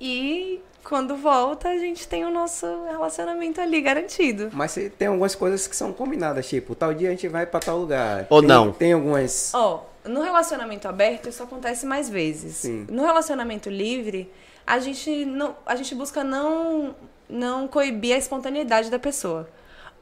E 0.00 0.60
quando 0.84 1.16
volta, 1.16 1.68
a 1.68 1.76
gente 1.78 2.06
tem 2.08 2.24
o 2.24 2.30
nosso 2.30 2.66
relacionamento 2.90 3.60
ali 3.60 3.80
garantido. 3.80 4.50
Mas 4.52 4.76
tem 4.98 5.08
algumas 5.08 5.34
coisas 5.34 5.66
que 5.66 5.76
são 5.76 5.92
combinadas, 5.92 6.48
tipo, 6.48 6.74
tal 6.74 6.92
dia 6.92 7.08
a 7.08 7.10
gente 7.12 7.28
vai 7.28 7.46
pra 7.46 7.60
tal 7.60 7.78
lugar. 7.78 8.26
Ou 8.28 8.40
Tem- 8.40 8.48
não. 8.48 8.72
Tem 8.72 8.92
algumas. 8.92 9.52
Ó, 9.54 9.84
no 10.04 10.20
relacionamento 10.22 10.88
aberto 10.88 11.28
isso 11.28 11.42
acontece 11.42 11.86
mais 11.86 12.08
vezes. 12.08 12.56
Sim. 12.56 12.86
No 12.90 13.04
relacionamento 13.04 13.70
livre, 13.70 14.30
a 14.66 14.78
gente 14.78 15.24
não, 15.24 15.56
a 15.64 15.76
gente 15.76 15.94
busca 15.94 16.22
não 16.24 16.94
não 17.28 17.66
coibir 17.66 18.14
a 18.14 18.18
espontaneidade 18.18 18.90
da 18.90 18.98
pessoa. 18.98 19.48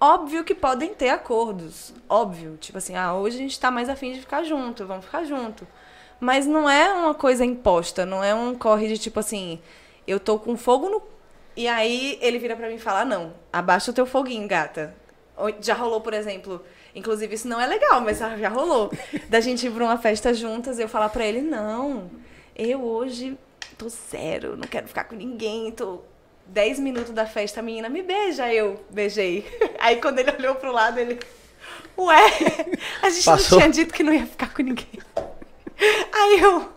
Óbvio 0.00 0.42
que 0.42 0.54
podem 0.54 0.94
ter 0.94 1.10
acordos, 1.10 1.94
óbvio, 2.08 2.56
tipo 2.58 2.78
assim, 2.78 2.96
ah, 2.96 3.14
hoje 3.14 3.36
a 3.36 3.38
gente 3.38 3.60
tá 3.60 3.70
mais 3.70 3.88
afim 3.88 4.12
de 4.12 4.20
ficar 4.20 4.42
junto, 4.42 4.86
vamos 4.86 5.04
ficar 5.04 5.24
junto. 5.24 5.66
Mas 6.18 6.46
não 6.46 6.68
é 6.68 6.90
uma 6.92 7.14
coisa 7.14 7.44
imposta, 7.44 8.04
não 8.06 8.24
é 8.24 8.34
um 8.34 8.54
corre 8.54 8.88
de 8.88 8.98
tipo 8.98 9.20
assim, 9.20 9.60
eu 10.10 10.20
tô 10.20 10.38
com 10.38 10.56
fogo 10.56 10.88
no 10.88 11.02
e 11.56 11.66
aí 11.66 12.18
ele 12.20 12.38
vira 12.38 12.56
pra 12.56 12.68
mim 12.68 12.76
e 12.76 12.78
fala: 12.78 13.04
"Não, 13.04 13.32
abaixa 13.52 13.90
o 13.90 13.94
teu 13.94 14.06
foguinho, 14.06 14.46
gata". 14.48 14.94
Já 15.60 15.74
rolou, 15.74 16.00
por 16.00 16.12
exemplo, 16.12 16.62
inclusive 16.94 17.34
isso 17.34 17.48
não 17.48 17.60
é 17.60 17.66
legal, 17.66 18.00
mas 18.00 18.18
já 18.18 18.48
rolou, 18.48 18.92
da 19.28 19.40
gente 19.40 19.66
ir 19.66 19.70
pra 19.70 19.84
uma 19.84 19.96
festa 19.98 20.34
juntas 20.34 20.78
e 20.78 20.82
eu 20.82 20.88
falar 20.88 21.08
pra 21.08 21.24
ele: 21.24 21.40
"Não, 21.40 22.10
eu 22.54 22.82
hoje 22.82 23.38
tô 23.78 23.88
zero, 23.88 24.56
não 24.56 24.68
quero 24.68 24.86
ficar 24.86 25.04
com 25.04 25.14
ninguém, 25.14 25.72
tô 25.72 26.00
10 26.46 26.78
minutos 26.78 27.12
da 27.12 27.24
festa, 27.26 27.60
a 27.60 27.62
menina 27.62 27.88
me 27.88 28.02
beija, 28.02 28.44
aí 28.44 28.56
eu 28.58 28.84
beijei. 28.90 29.46
Aí 29.78 29.96
quando 30.00 30.18
ele 30.18 30.30
olhou 30.32 30.54
pro 30.56 30.72
lado, 30.72 30.98
ele 30.98 31.18
Ué, 31.96 32.16
a 33.02 33.10
gente 33.10 33.24
Passou. 33.24 33.58
não 33.58 33.70
tinha 33.70 33.72
dito 33.72 33.94
que 33.94 34.02
não 34.02 34.12
ia 34.12 34.26
ficar 34.26 34.52
com 34.52 34.62
ninguém. 34.62 34.86
Aí 36.12 36.40
eu 36.40 36.68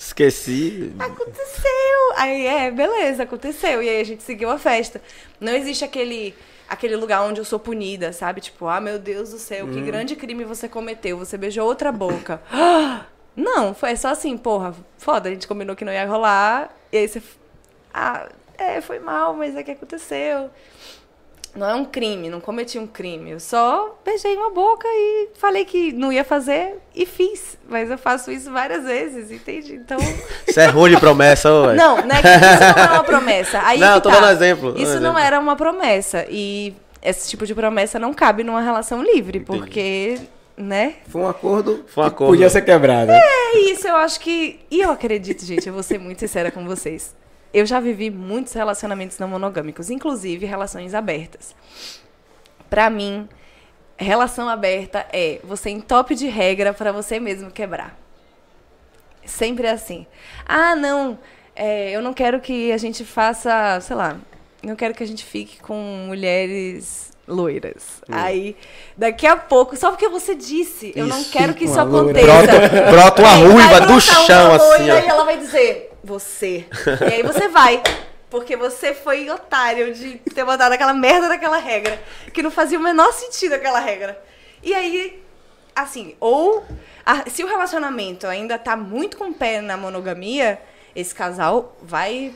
Esqueci. 0.00 0.94
aconteceu. 0.98 2.12
Aí 2.16 2.46
é, 2.46 2.70
beleza, 2.70 3.24
aconteceu. 3.24 3.82
E 3.82 3.88
aí 3.88 4.00
a 4.00 4.04
gente 4.04 4.22
seguiu 4.22 4.48
a 4.48 4.58
festa. 4.58 5.00
Não 5.38 5.52
existe 5.52 5.84
aquele 5.84 6.34
aquele 6.66 6.96
lugar 6.96 7.22
onde 7.22 7.38
eu 7.38 7.44
sou 7.44 7.58
punida, 7.58 8.10
sabe? 8.10 8.40
Tipo, 8.40 8.66
ah, 8.66 8.80
meu 8.80 8.98
Deus 8.98 9.30
do 9.30 9.38
céu, 9.38 9.68
que 9.68 9.80
grande 9.82 10.16
crime 10.16 10.44
você 10.44 10.68
cometeu. 10.68 11.18
Você 11.18 11.36
beijou 11.36 11.66
outra 11.66 11.92
boca. 11.92 12.40
Não, 13.36 13.74
foi 13.74 13.94
só 13.94 14.08
assim, 14.08 14.38
porra, 14.38 14.74
foda, 14.96 15.28
a 15.28 15.32
gente 15.32 15.46
combinou 15.46 15.76
que 15.76 15.84
não 15.84 15.92
ia 15.92 16.06
rolar. 16.06 16.74
E 16.90 16.96
aí 16.96 17.08
você. 17.08 17.22
Ah, 17.94 18.28
é, 18.58 18.80
foi 18.80 18.98
mal, 18.98 19.34
mas 19.34 19.54
é 19.54 19.62
que 19.62 19.70
aconteceu. 19.70 20.50
Não 21.60 21.68
é 21.68 21.74
um 21.74 21.84
crime, 21.84 22.30
não 22.30 22.40
cometi 22.40 22.78
um 22.78 22.86
crime. 22.86 23.32
Eu 23.32 23.38
só 23.38 23.98
beijei 24.02 24.34
uma 24.34 24.48
boca 24.48 24.88
e 24.88 25.28
falei 25.34 25.66
que 25.66 25.92
não 25.92 26.10
ia 26.10 26.24
fazer 26.24 26.78
e 26.94 27.04
fiz. 27.04 27.58
Mas 27.68 27.90
eu 27.90 27.98
faço 27.98 28.32
isso 28.32 28.50
várias 28.50 28.84
vezes, 28.84 29.30
entende? 29.30 29.74
Então. 29.74 29.98
Isso 30.48 30.58
é 30.58 30.66
ruim 30.66 30.92
de 30.92 30.98
promessa, 30.98 31.50
velho. 31.66 31.76
Não, 31.76 31.96
né? 31.98 32.14
Isso 32.16 32.76
não 32.78 32.84
é 32.84 32.90
uma 32.92 33.04
promessa. 33.04 33.60
Aí 33.62 33.78
Não, 33.78 33.96
eu 33.96 34.00
tô 34.00 34.08
tá. 34.08 34.20
dando 34.20 34.30
exemplo, 34.32 34.72
dando 34.72 34.82
Isso 34.82 34.94
não 34.94 35.10
exemplo. 35.12 35.18
era 35.18 35.38
uma 35.38 35.54
promessa. 35.54 36.26
E 36.30 36.74
esse 37.02 37.28
tipo 37.28 37.44
de 37.46 37.54
promessa 37.54 37.98
não 37.98 38.14
cabe 38.14 38.42
numa 38.42 38.62
relação 38.62 39.02
livre, 39.02 39.40
porque, 39.40 40.18
né? 40.56 40.94
Foi 41.08 41.20
um 41.20 41.28
acordo 41.28 41.84
Foi 41.88 42.04
um 42.04 42.06
acordo. 42.06 42.30
podia 42.32 42.48
ser 42.48 42.62
quebrado. 42.62 43.12
É 43.12 43.58
isso, 43.70 43.86
eu 43.86 43.96
acho 43.96 44.18
que. 44.18 44.60
E 44.70 44.80
eu 44.80 44.90
acredito, 44.90 45.44
gente, 45.44 45.66
eu 45.68 45.74
vou 45.74 45.82
ser 45.82 45.98
muito 45.98 46.20
sincera 46.20 46.50
com 46.50 46.64
vocês. 46.64 47.14
Eu 47.52 47.66
já 47.66 47.80
vivi 47.80 48.10
muitos 48.10 48.52
relacionamentos 48.52 49.18
não 49.18 49.28
monogâmicos, 49.28 49.90
inclusive 49.90 50.46
relações 50.46 50.94
abertas. 50.94 51.54
Pra 52.68 52.88
mim, 52.88 53.28
relação 53.96 54.48
aberta 54.48 55.06
é 55.12 55.40
você 55.42 55.70
entope 55.70 56.14
de 56.14 56.28
regra 56.28 56.72
pra 56.72 56.92
você 56.92 57.18
mesmo 57.18 57.50
quebrar. 57.50 57.98
Sempre 59.24 59.66
é 59.66 59.70
assim. 59.70 60.06
Ah, 60.46 60.74
não, 60.74 61.18
é, 61.54 61.90
eu 61.90 62.00
não 62.00 62.14
quero 62.14 62.40
que 62.40 62.72
a 62.72 62.78
gente 62.78 63.04
faça, 63.04 63.78
sei 63.80 63.96
lá, 63.96 64.16
não 64.62 64.76
quero 64.76 64.94
que 64.94 65.02
a 65.02 65.06
gente 65.06 65.24
fique 65.24 65.60
com 65.60 65.74
mulheres 66.06 67.10
loiras. 67.26 68.02
Aí, 68.10 68.56
daqui 68.96 69.26
a 69.26 69.36
pouco, 69.36 69.76
só 69.76 69.90
porque 69.90 70.08
você 70.08 70.34
disse, 70.34 70.92
eu 70.96 71.06
não 71.06 71.20
Isso, 71.20 71.30
quero 71.30 71.54
que 71.54 71.64
uma 71.64 71.70
isso 71.70 71.80
aconteça. 71.80 72.90
Brota 72.90 73.22
uma 73.22 73.32
Aí 73.32 73.42
vai 73.42 73.52
ruiva 73.52 73.80
do 73.82 74.00
chão, 74.00 74.46
uma 74.46 74.56
assim, 74.56 74.90
ó. 74.90 74.98
E 74.98 75.06
ela 75.06 75.24
vai 75.24 75.36
dizer, 75.36 75.89
você. 76.02 76.66
E 77.00 77.14
aí 77.14 77.22
você 77.22 77.48
vai. 77.48 77.82
Porque 78.28 78.56
você 78.56 78.94
foi 78.94 79.28
otário 79.28 79.92
de 79.92 80.18
ter 80.34 80.44
botado 80.44 80.72
aquela 80.74 80.94
merda 80.94 81.28
daquela 81.28 81.58
regra. 81.58 82.00
Que 82.32 82.42
não 82.42 82.50
fazia 82.50 82.78
o 82.78 82.82
menor 82.82 83.12
sentido 83.12 83.54
aquela 83.54 83.80
regra. 83.80 84.22
E 84.62 84.72
aí, 84.74 85.20
assim, 85.74 86.14
ou 86.20 86.64
a- 87.04 87.28
se 87.28 87.42
o 87.42 87.48
relacionamento 87.48 88.26
ainda 88.26 88.56
tá 88.58 88.76
muito 88.76 89.16
com 89.16 89.30
o 89.30 89.34
pé 89.34 89.60
na 89.60 89.76
monogamia, 89.76 90.60
esse 90.94 91.12
casal 91.14 91.76
vai 91.82 92.32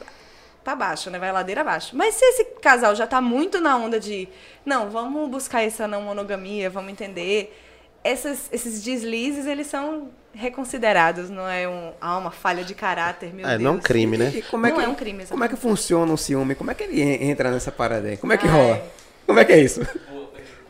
pra 0.65 0.75
baixo, 0.75 1.11
né? 1.11 1.19
Vai 1.19 1.31
ladeira 1.31 1.61
abaixo. 1.61 1.95
Mas 1.97 2.15
se 2.17 2.25
esse 2.25 2.45
casal 2.61 2.95
já 2.97 3.07
tá 3.07 3.21
muito 3.21 3.61
na 3.61 3.77
onda 3.77 4.01
de, 4.01 4.29
não, 4.65 4.91
vamos 4.91 5.29
buscar 5.31 5.63
essa 5.63 5.87
não 5.87 6.03
monogamia, 6.03 6.69
vamos 6.71 6.91
entender. 6.91 7.57
Essas, 8.03 8.49
esses 8.51 8.83
deslizes, 8.83 9.47
eles 9.47 9.67
são 9.69 10.11
reconsiderados, 10.35 11.31
não 11.31 11.49
é 11.49 11.69
um, 11.69 11.93
ah, 12.01 12.19
uma 12.19 12.31
falha 12.31 12.65
de 12.65 12.75
caráter, 12.75 13.33
meu 13.33 13.47
É, 13.47 13.51
Deus. 13.51 13.63
não 13.63 13.71
é 13.73 13.75
um 13.75 13.79
crime, 13.81 14.17
né? 14.19 14.33
E 14.35 14.43
como 14.43 14.67
é 14.67 14.71
Não 14.71 14.79
que, 14.79 14.85
é 14.85 14.89
um 14.89 14.95
crime, 14.95 15.25
Como 15.27 15.45
é 15.45 15.49
que 15.49 15.57
funciona 15.57 16.13
o 16.13 16.17
ciúme? 16.19 16.55
Como 16.55 16.71
é 16.71 16.75
que 16.75 16.83
ele 16.85 17.01
en- 17.01 17.31
entra 17.31 17.51
nessa 17.51 17.71
parada 17.73 18.09
aí? 18.09 18.17
Como 18.17 18.33
é 18.33 18.37
que 18.37 18.47
Ai. 18.47 18.53
rola? 18.53 18.83
Como 19.27 19.39
é 19.39 19.45
que 19.45 19.53
é 19.53 19.59
isso? 19.61 19.81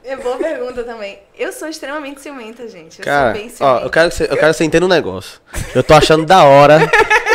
É 0.05 0.17
boa 0.17 0.37
pergunta 0.37 0.85
também. 0.85 1.19
Eu 1.39 1.51
sou 1.51 1.67
extremamente 1.67 2.21
ciumenta, 2.21 2.69
gente. 2.69 2.99
Eu 2.99 3.05
Cara, 3.07 3.33
sou 3.33 3.41
bem 3.41 3.47
ó, 3.47 3.57
ciumenta. 3.57 3.87
eu 3.87 3.91
quero, 3.91 4.11
que 4.11 4.15
você, 4.17 4.25
eu 4.25 4.29
quero 4.37 4.41
que 4.49 4.53
você 4.59 4.65
entenda 4.65 4.85
um 4.85 4.89
negócio. 4.89 5.41
Eu 5.75 5.83
tô 5.83 5.95
achando 5.95 6.27
da 6.27 6.45
hora 6.45 6.79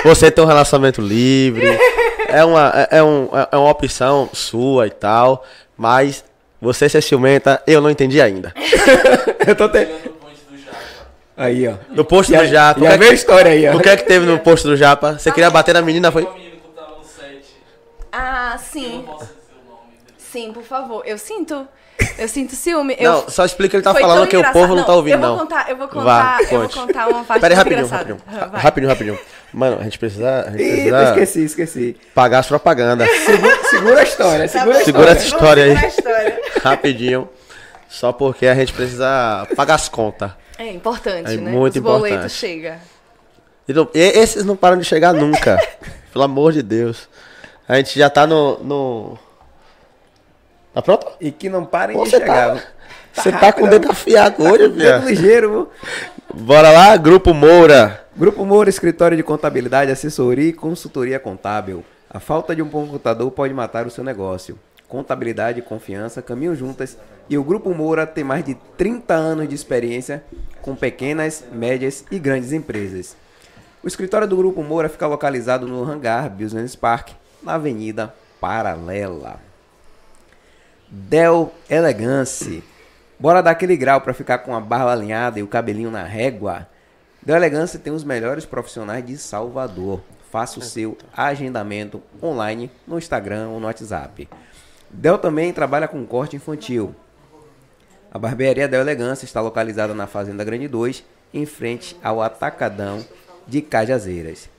você 0.03 0.29
ter 0.29 0.39
um 0.41 0.45
relacionamento 0.45 1.01
livre. 1.01 1.65
É 2.27 2.45
uma, 2.45 2.71
é, 2.91 2.97
é 2.99 3.03
um, 3.03 3.27
é 3.51 3.57
uma 3.57 3.71
opção 3.71 4.29
sua 4.33 4.85
e 4.85 4.91
tal. 4.91 5.43
Mas 5.75 6.23
você 6.61 6.87
ser 6.87 7.01
ciumenta, 7.01 7.59
eu 7.65 7.81
não 7.81 7.89
entendi 7.89 8.21
ainda. 8.21 8.53
Eu 9.47 9.55
tô 9.55 9.67
te... 9.69 9.87
Aí, 11.41 11.65
ó. 11.67 11.75
No 11.89 12.03
posto 12.03 12.31
Já- 12.33 12.41
do 12.41 12.47
Japa. 12.47 12.79
já 12.81 12.85
o 12.85 12.89
que 12.89 12.93
é 12.93 12.97
veio 12.97 13.11
a 13.11 13.13
que- 13.13 13.19
história 13.19 13.51
aí, 13.51 13.67
ó. 13.69 13.75
O 13.77 13.79
que 13.79 13.89
é 13.89 13.95
que 13.97 14.03
teve 14.03 14.25
no 14.25 14.37
posto 14.39 14.67
do 14.67 14.75
Japa? 14.75 15.13
Você 15.17 15.31
queria 15.31 15.49
bater 15.49 15.73
na 15.73 15.81
menina, 15.81 16.11
foi? 16.11 16.27
Ah, 18.11 18.57
sim. 18.57 19.05
Sim, 20.17 20.51
por 20.53 20.63
favor. 20.63 21.03
Eu 21.05 21.17
sinto. 21.17 21.67
Eu 22.17 22.27
sinto 22.27 22.55
ciúme. 22.55 22.95
Não, 22.99 23.21
eu... 23.23 23.29
só 23.29 23.45
explica 23.45 23.71
que 23.71 23.75
ele 23.77 23.83
tá 23.83 23.91
Foi 23.91 24.01
falando 24.01 24.27
que 24.27 24.35
o 24.35 24.39
engraçado. 24.39 24.61
povo 24.61 24.75
não 24.75 24.83
tá 24.85 24.93
ouvindo, 24.93 25.15
eu 25.15 25.19
vou 25.19 25.29
não. 25.29 25.37
Contar, 25.39 25.69
eu 25.69 25.75
vou 25.77 25.87
contar, 25.87 26.03
Vá, 26.03 26.37
eu 26.49 26.59
vou 26.61 26.69
contar 26.69 27.07
uma 27.09 27.23
parte 27.25 27.41
Pera 27.41 27.53
aí, 27.53 27.57
rapidinho, 27.57 27.85
engraçada. 27.85 28.13
rapidinho. 28.13 28.49
Vai. 28.51 28.61
Rapidinho, 28.61 28.89
rapidinho. 28.89 29.19
Mano, 29.53 29.77
a 29.79 29.83
gente 29.83 29.99
precisa, 29.99 30.45
a 30.47 30.51
gente 30.51 30.63
Ih, 30.63 30.67
precisa 30.75 31.03
esqueci, 31.09 31.43
esqueci. 31.43 31.97
pagar 32.15 32.39
as 32.39 32.47
propagandas. 32.47 33.09
Segura, 33.25 33.63
segura 33.69 33.99
a 33.99 34.03
história, 34.03 34.47
Tá 34.47 34.59
segura 34.59 34.75
a 34.75 34.79
bom, 34.79 34.85
Segura 34.85 35.11
história. 35.11 35.11
essa 35.11 35.25
história 35.25 35.63
aí. 35.63 35.87
história. 35.87 36.41
Rapidinho. 36.63 37.29
Só 37.89 38.11
porque 38.13 38.47
a 38.47 38.55
gente 38.55 38.71
precisa 38.71 39.45
pagar 39.55 39.75
as 39.75 39.89
contas. 39.89 40.31
É 40.59 40.71
importante, 40.71 41.33
É 41.33 41.37
né? 41.37 41.51
muito 41.51 41.75
Os 41.77 41.81
boletos 41.81 42.09
importante. 42.09 42.33
chegam. 42.33 42.75
E 43.67 43.73
não- 43.73 43.89
e 43.93 43.99
esses 43.99 44.43
não 44.45 44.55
param 44.55 44.77
de 44.77 44.83
chegar 44.83 45.13
nunca. 45.15 45.57
Pelo 46.11 46.25
amor 46.25 46.51
de 46.51 46.61
Deus. 46.61 47.07
A 47.67 47.77
gente 47.77 47.97
já 47.97 48.09
tá 48.09 48.27
no. 48.27 48.59
no... 48.63 49.17
Tá 50.73 50.81
pronto? 50.81 51.07
E 51.21 51.31
que 51.31 51.49
não 51.49 51.65
parem 51.65 51.95
Pô, 51.95 52.03
de 52.03 52.09
Você 52.11 52.17
chegar. 52.19 52.55
tá, 52.55 52.63
você 53.13 53.31
tá 53.31 53.53
com 53.53 53.63
o 53.63 53.69
dedo 53.69 53.89
afiado 53.89 54.43
hoje, 54.43 54.57
Dedo 54.67 54.75
viado. 54.75 55.05
ligeiro. 55.07 55.49
viu? 55.49 55.69
Bora 56.43 56.71
lá, 56.71 56.95
Grupo 56.97 57.33
Moura. 57.33 58.03
Grupo 58.15 58.45
Moura, 58.45 58.69
escritório 58.69 59.15
de 59.17 59.23
contabilidade, 59.23 59.91
assessoria 59.91 60.49
e 60.49 60.53
consultoria 60.53 61.19
contábil. 61.19 61.83
A 62.09 62.19
falta 62.19 62.55
de 62.55 62.61
um 62.61 62.65
bom 62.67 62.85
contador 62.87 63.31
pode 63.31 63.53
matar 63.53 63.87
o 63.87 63.91
seu 63.91 64.03
negócio. 64.03 64.59
Contabilidade 64.89 65.59
e 65.59 65.61
confiança 65.61 66.21
caminham 66.21 66.55
juntas 66.55 66.97
e 67.29 67.37
o 67.37 67.43
Grupo 67.43 67.73
Moura 67.73 68.07
tem 68.07 68.23
mais 68.23 68.43
de 68.43 68.55
30 68.75 69.13
anos 69.13 69.47
de 69.47 69.53
experiência 69.53 70.23
com 70.63 70.75
pequenas, 70.75 71.45
médias 71.51 72.03
e 72.11 72.17
grandes 72.17 72.51
empresas. 72.51 73.15
O 73.83 73.87
escritório 73.87 74.27
do 74.27 74.35
Grupo 74.35 74.63
Moura 74.63 74.89
fica 74.89 75.07
localizado 75.07 75.67
no 75.67 75.83
Hangar 75.83 76.29
Business 76.29 76.75
Park, 76.75 77.11
na 77.41 77.53
Avenida 77.53 78.13
Paralela. 78.41 79.39
Del 80.89 81.53
Elegance. 81.69 82.63
Bora 83.19 83.43
dar 83.43 83.51
aquele 83.51 83.77
grau 83.77 84.01
para 84.01 84.13
ficar 84.13 84.39
com 84.39 84.55
a 84.55 84.59
barba 84.59 84.91
alinhada 84.91 85.39
e 85.39 85.43
o 85.43 85.47
cabelinho 85.47 85.91
na 85.91 86.03
régua. 86.03 86.67
Del 87.21 87.35
Elegance 87.35 87.77
tem 87.77 87.93
os 87.93 88.03
melhores 88.03 88.45
profissionais 88.45 89.05
de 89.05 89.17
Salvador. 89.17 90.01
Faça 90.31 90.59
o 90.59 90.63
seu 90.63 90.97
agendamento 91.15 92.01
online 92.21 92.71
no 92.87 92.97
Instagram 92.97 93.49
ou 93.49 93.59
no 93.59 93.67
WhatsApp. 93.67 94.27
Del 94.89 95.17
também 95.17 95.53
trabalha 95.53 95.87
com 95.87 96.05
corte 96.05 96.35
infantil. 96.35 96.95
A 98.11 98.17
barbearia 98.17 98.67
Del 98.67 98.81
Elegância 98.81 99.25
está 99.25 99.39
localizada 99.39 99.93
na 99.93 100.07
Fazenda 100.07 100.43
Grande 100.43 100.67
2, 100.67 101.03
em 101.33 101.45
frente 101.45 101.95
ao 102.03 102.21
Atacadão 102.21 103.05
de 103.47 103.61
Cajazeiras. 103.61 104.49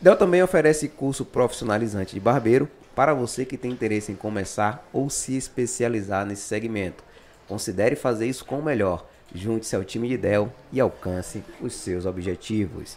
Del 0.00 0.16
também 0.16 0.42
oferece 0.42 0.88
curso 0.88 1.24
profissionalizante 1.24 2.14
de 2.14 2.20
barbeiro 2.20 2.68
para 2.94 3.14
você 3.14 3.44
que 3.44 3.56
tem 3.56 3.70
interesse 3.70 4.12
em 4.12 4.16
começar 4.16 4.86
ou 4.92 5.08
se 5.08 5.36
especializar 5.36 6.26
nesse 6.26 6.42
segmento. 6.42 7.02
Considere 7.48 7.96
fazer 7.96 8.26
isso 8.26 8.44
com 8.44 8.58
o 8.58 8.62
melhor. 8.62 9.06
Junte-se 9.34 9.74
ao 9.74 9.82
time 9.82 10.08
de 10.08 10.16
Del 10.16 10.52
e 10.72 10.78
alcance 10.80 11.42
os 11.60 11.74
seus 11.74 12.06
objetivos. 12.06 12.96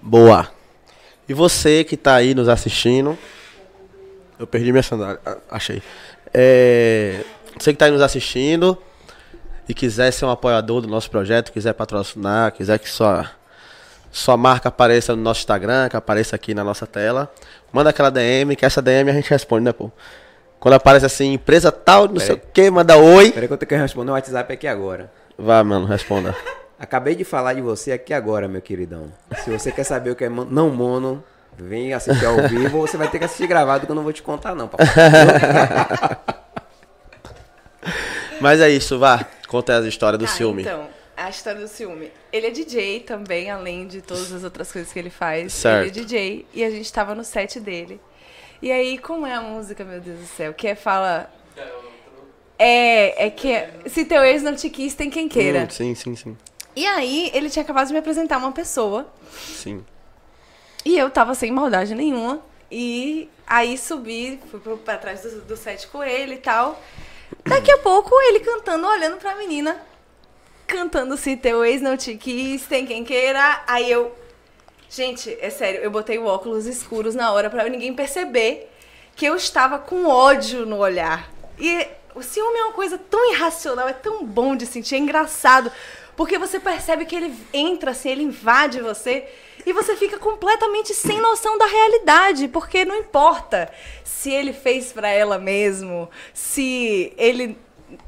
Boa. 0.00 0.50
E 1.28 1.34
você 1.34 1.82
que 1.82 1.96
tá 1.96 2.14
aí 2.14 2.34
nos 2.34 2.48
assistindo. 2.48 3.18
Eu 4.38 4.46
perdi 4.46 4.70
minha 4.70 4.82
sandália. 4.82 5.20
Ah, 5.24 5.36
Achei. 5.50 5.82
É, 6.32 7.20
você 7.58 7.72
que 7.72 7.78
tá 7.78 7.86
aí 7.86 7.90
nos 7.90 8.02
assistindo 8.02 8.78
e 9.68 9.74
quiser 9.74 10.10
ser 10.12 10.24
um 10.24 10.30
apoiador 10.30 10.80
do 10.80 10.88
nosso 10.88 11.10
projeto, 11.10 11.52
quiser 11.52 11.72
patrocinar, 11.72 12.52
quiser 12.52 12.78
que 12.78 12.88
sua, 12.88 13.30
sua 14.10 14.36
marca 14.36 14.68
apareça 14.68 15.14
no 15.16 15.22
nosso 15.22 15.40
Instagram, 15.40 15.88
que 15.88 15.96
apareça 15.96 16.36
aqui 16.36 16.54
na 16.54 16.62
nossa 16.62 16.86
tela, 16.86 17.30
manda 17.72 17.90
aquela 17.90 18.10
DM, 18.10 18.54
que 18.56 18.64
essa 18.64 18.80
DM 18.80 19.10
a 19.10 19.14
gente 19.14 19.28
responde, 19.28 19.64
né, 19.64 19.72
pô? 19.72 19.90
Quando 20.60 20.74
aparece 20.74 21.06
assim, 21.06 21.34
empresa 21.34 21.70
tal, 21.70 22.08
não 22.08 22.18
sei 22.18 22.34
o 22.34 22.38
que, 22.38 22.70
manda 22.70 22.96
oi. 22.96 23.26
Espera 23.26 23.46
que 23.46 23.52
eu 23.52 23.56
tenho 23.56 23.68
que 23.68 23.76
responder 23.76 24.10
o 24.10 24.14
WhatsApp 24.14 24.52
aqui 24.52 24.66
agora. 24.66 25.10
Vai, 25.36 25.62
mano, 25.62 25.86
responda. 25.86 26.34
Acabei 26.78 27.14
de 27.14 27.24
falar 27.24 27.54
de 27.54 27.60
você 27.60 27.92
aqui 27.92 28.12
agora, 28.12 28.48
meu 28.48 28.62
queridão. 28.62 29.12
Se 29.44 29.50
você 29.50 29.70
quer 29.70 29.84
saber 29.84 30.10
o 30.10 30.16
que 30.16 30.24
é 30.24 30.28
não 30.28 30.70
mono, 30.70 31.22
vem 31.58 31.92
assistir 31.92 32.24
ao 32.24 32.48
vivo 32.48 32.78
ou 32.78 32.86
você 32.86 32.96
vai 32.96 33.10
ter 33.10 33.18
que 33.18 33.24
assistir 33.24 33.46
gravado 33.46 33.84
que 33.86 33.92
eu 33.92 33.96
não 33.96 34.02
vou 34.02 34.12
te 34.12 34.22
contar 34.22 34.54
não, 34.54 34.68
papai. 34.68 34.86
Mas 38.40 38.60
é 38.60 38.70
isso, 38.70 38.98
vá. 38.98 39.26
Conta 39.48 39.76
as 39.76 39.84
histórias 39.84 40.18
do 40.18 40.24
Ah, 40.24 40.28
ciúme. 40.28 40.62
Então, 40.62 40.88
a 41.16 41.28
história 41.28 41.60
do 41.60 41.68
ciúme. 41.68 42.12
Ele 42.32 42.46
é 42.46 42.50
DJ 42.50 43.00
também, 43.00 43.50
além 43.50 43.86
de 43.86 44.00
todas 44.00 44.32
as 44.32 44.44
outras 44.44 44.70
coisas 44.70 44.92
que 44.92 44.98
ele 44.98 45.10
faz. 45.10 45.52
Certo. 45.52 45.88
Ele 45.88 45.88
é 45.88 46.04
DJ 46.04 46.46
e 46.54 46.64
a 46.64 46.70
gente 46.70 46.92
tava 46.92 47.14
no 47.14 47.24
set 47.24 47.58
dele. 47.58 48.00
E 48.62 48.70
aí, 48.70 48.98
como 48.98 49.26
é 49.26 49.34
a 49.34 49.40
música, 49.40 49.84
meu 49.84 50.00
Deus 50.00 50.20
do 50.20 50.26
céu? 50.26 50.54
Que 50.54 50.68
é 50.68 50.74
fala. 50.74 51.30
É, 52.58 53.26
é 53.26 53.30
que 53.30 53.52
é, 53.52 53.70
se 53.86 54.04
teu 54.04 54.22
ex 54.24 54.42
não 54.42 54.54
te 54.54 54.68
quis, 54.68 54.94
tem 54.94 55.08
quem 55.10 55.28
queira. 55.28 55.64
Hum, 55.64 55.70
sim, 55.70 55.94
sim, 55.94 56.16
sim. 56.16 56.36
E 56.74 56.86
aí, 56.86 57.30
ele 57.34 57.50
tinha 57.50 57.62
acabado 57.62 57.86
de 57.86 57.92
me 57.92 57.98
apresentar 57.98 58.38
uma 58.38 58.52
pessoa. 58.52 59.06
Sim. 59.32 59.84
E 60.84 60.96
eu 60.96 61.10
tava 61.10 61.34
sem 61.34 61.50
maldade 61.50 61.94
nenhuma. 61.94 62.40
E 62.70 63.28
aí 63.46 63.78
subi, 63.78 64.40
fui 64.50 64.60
pra 64.78 64.98
trás 64.98 65.22
do, 65.22 65.42
do 65.42 65.56
set 65.56 65.86
com 65.88 66.02
ele 66.04 66.34
e 66.34 66.38
tal. 66.38 66.82
Daqui 67.44 67.70
a 67.70 67.78
pouco 67.78 68.14
ele 68.22 68.40
cantando, 68.40 68.86
olhando 68.86 69.16
pra 69.16 69.36
menina. 69.36 69.80
Cantando 70.66 71.16
se 71.16 71.36
teu 71.36 71.64
ex 71.64 71.80
não 71.80 71.96
te 71.96 72.14
quis, 72.16 72.66
tem 72.66 72.84
quem 72.84 73.04
queira. 73.04 73.62
Aí 73.66 73.90
eu. 73.90 74.14
Gente, 74.90 75.36
é 75.40 75.50
sério, 75.50 75.80
eu 75.80 75.90
botei 75.90 76.18
o 76.18 76.24
óculos 76.24 76.66
escuros 76.66 77.14
na 77.14 77.32
hora 77.32 77.50
pra 77.50 77.68
ninguém 77.68 77.94
perceber 77.94 78.70
que 79.14 79.26
eu 79.26 79.34
estava 79.36 79.78
com 79.78 80.06
ódio 80.06 80.64
no 80.64 80.78
olhar. 80.78 81.30
E 81.58 81.86
o 82.14 82.22
ciúme 82.22 82.58
é 82.58 82.64
uma 82.64 82.72
coisa 82.72 82.98
tão 82.98 83.32
irracional, 83.32 83.88
é 83.88 83.92
tão 83.92 84.24
bom 84.24 84.56
de 84.56 84.64
sentir, 84.64 84.94
é 84.94 84.98
engraçado. 84.98 85.70
Porque 86.16 86.38
você 86.38 86.58
percebe 86.58 87.04
que 87.04 87.16
ele 87.16 87.34
entra 87.52 87.90
assim, 87.90 88.10
ele 88.10 88.22
invade 88.22 88.80
você 88.80 89.28
e 89.66 89.72
você 89.72 89.96
fica 89.96 90.18
completamente 90.18 90.94
sem 90.94 91.20
noção 91.20 91.58
da 91.58 91.66
realidade, 91.66 92.48
porque 92.48 92.84
não 92.84 92.96
importa 92.96 93.70
se 94.04 94.30
ele 94.30 94.52
fez 94.52 94.92
pra 94.92 95.08
ela 95.08 95.38
mesmo, 95.38 96.08
se 96.32 97.12
ele, 97.16 97.56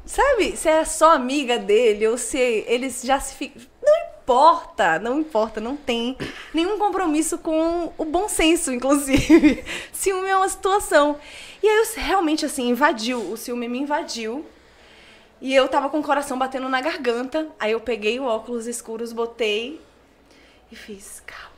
sabe, 0.05 0.55
se 0.57 0.67
é 0.69 0.83
só 0.85 1.13
amiga 1.13 1.57
dele 1.57 2.07
ou 2.07 2.17
se 2.17 2.37
eles 2.37 3.01
já 3.01 3.19
se 3.19 3.35
ficam, 3.35 3.61
não 3.81 4.21
importa, 4.21 4.99
não 4.99 5.19
importa, 5.19 5.59
não 5.59 5.75
tem 5.75 6.17
nenhum 6.53 6.77
compromisso 6.77 7.37
com 7.37 7.91
o 7.97 8.05
bom 8.05 8.29
senso, 8.29 8.71
inclusive. 8.71 9.63
Ciúme 9.91 10.29
é 10.29 10.37
uma 10.37 10.49
situação. 10.49 11.17
E 11.61 11.67
aí 11.67 11.77
eu 11.77 11.85
realmente 11.95 12.45
assim 12.45 12.69
invadiu, 12.69 13.19
o 13.19 13.37
ciúme 13.37 13.67
me 13.67 13.79
invadiu. 13.79 14.45
E 15.41 15.55
eu 15.55 15.67
tava 15.67 15.89
com 15.89 15.99
o 15.99 16.03
coração 16.03 16.37
batendo 16.37 16.69
na 16.69 16.79
garganta. 16.81 17.47
Aí 17.59 17.71
eu 17.71 17.79
peguei 17.79 18.19
o 18.19 18.25
óculos 18.25 18.67
escuros, 18.67 19.11
botei 19.11 19.81
e 20.71 20.75
fiz, 20.75 21.21
calma. 21.25 21.51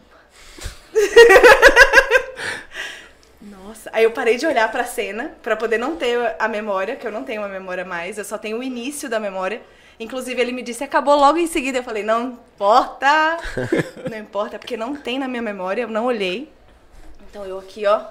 Nossa, 3.42 3.90
aí 3.94 4.04
eu 4.06 4.12
parei 4.12 4.38
de 4.38 4.46
olhar 4.46 4.72
pra 4.72 4.86
cena 4.86 5.36
pra 5.44 5.56
poder 5.56 5.78
não 5.78 5.96
ter 5.96 6.36
a 6.40 6.48
memória, 6.48 6.96
que 6.96 7.06
eu 7.06 7.12
não 7.12 7.24
tenho 7.24 7.42
uma 7.42 7.50
memória 7.50 7.86
mais, 7.86 8.18
eu 8.18 8.24
só 8.24 8.38
tenho 8.38 8.58
o 8.58 8.64
início 8.64 9.10
da 9.10 9.20
memória. 9.20 9.62
Inclusive 10.00 10.42
ele 10.42 10.52
me 10.52 10.64
disse, 10.64 10.84
acabou 10.84 11.16
logo 11.16 11.38
em 11.38 11.46
seguida. 11.46 11.78
Eu 11.78 11.84
falei, 11.84 12.04
não 12.04 12.24
importa, 12.32 13.38
não 14.10 14.18
importa, 14.18 14.58
porque 14.58 14.76
não 14.76 14.96
tem 14.96 15.20
na 15.20 15.28
minha 15.28 15.42
memória, 15.42 15.84
eu 15.84 15.88
não 15.88 16.06
olhei. 16.06 16.52
Então 17.30 17.46
eu 17.46 17.60
aqui, 17.60 17.86
ó, 17.86 18.06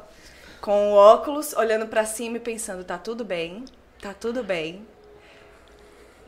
com 0.61 0.93
o 0.93 0.95
óculos, 0.95 1.53
olhando 1.55 1.87
pra 1.87 2.05
cima 2.05 2.37
e 2.37 2.41
pensando, 2.41 2.85
tá 2.85 2.99
tudo 2.99 3.25
bem, 3.25 3.65
tá 4.01 4.15
tudo 4.15 4.45
bem. 4.45 4.87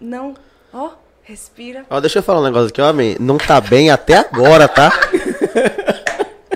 Não, 0.00 0.34
ó, 0.72 0.94
respira. 1.24 1.84
Ó, 1.90 2.00
deixa 2.00 2.18
eu 2.20 2.22
falar 2.22 2.40
um 2.40 2.44
negócio 2.44 2.68
aqui, 2.68 2.80
homem. 2.80 3.16
Não 3.18 3.36
tá 3.38 3.60
bem 3.60 3.90
até 3.90 4.16
agora, 4.16 4.68
tá? 4.68 4.92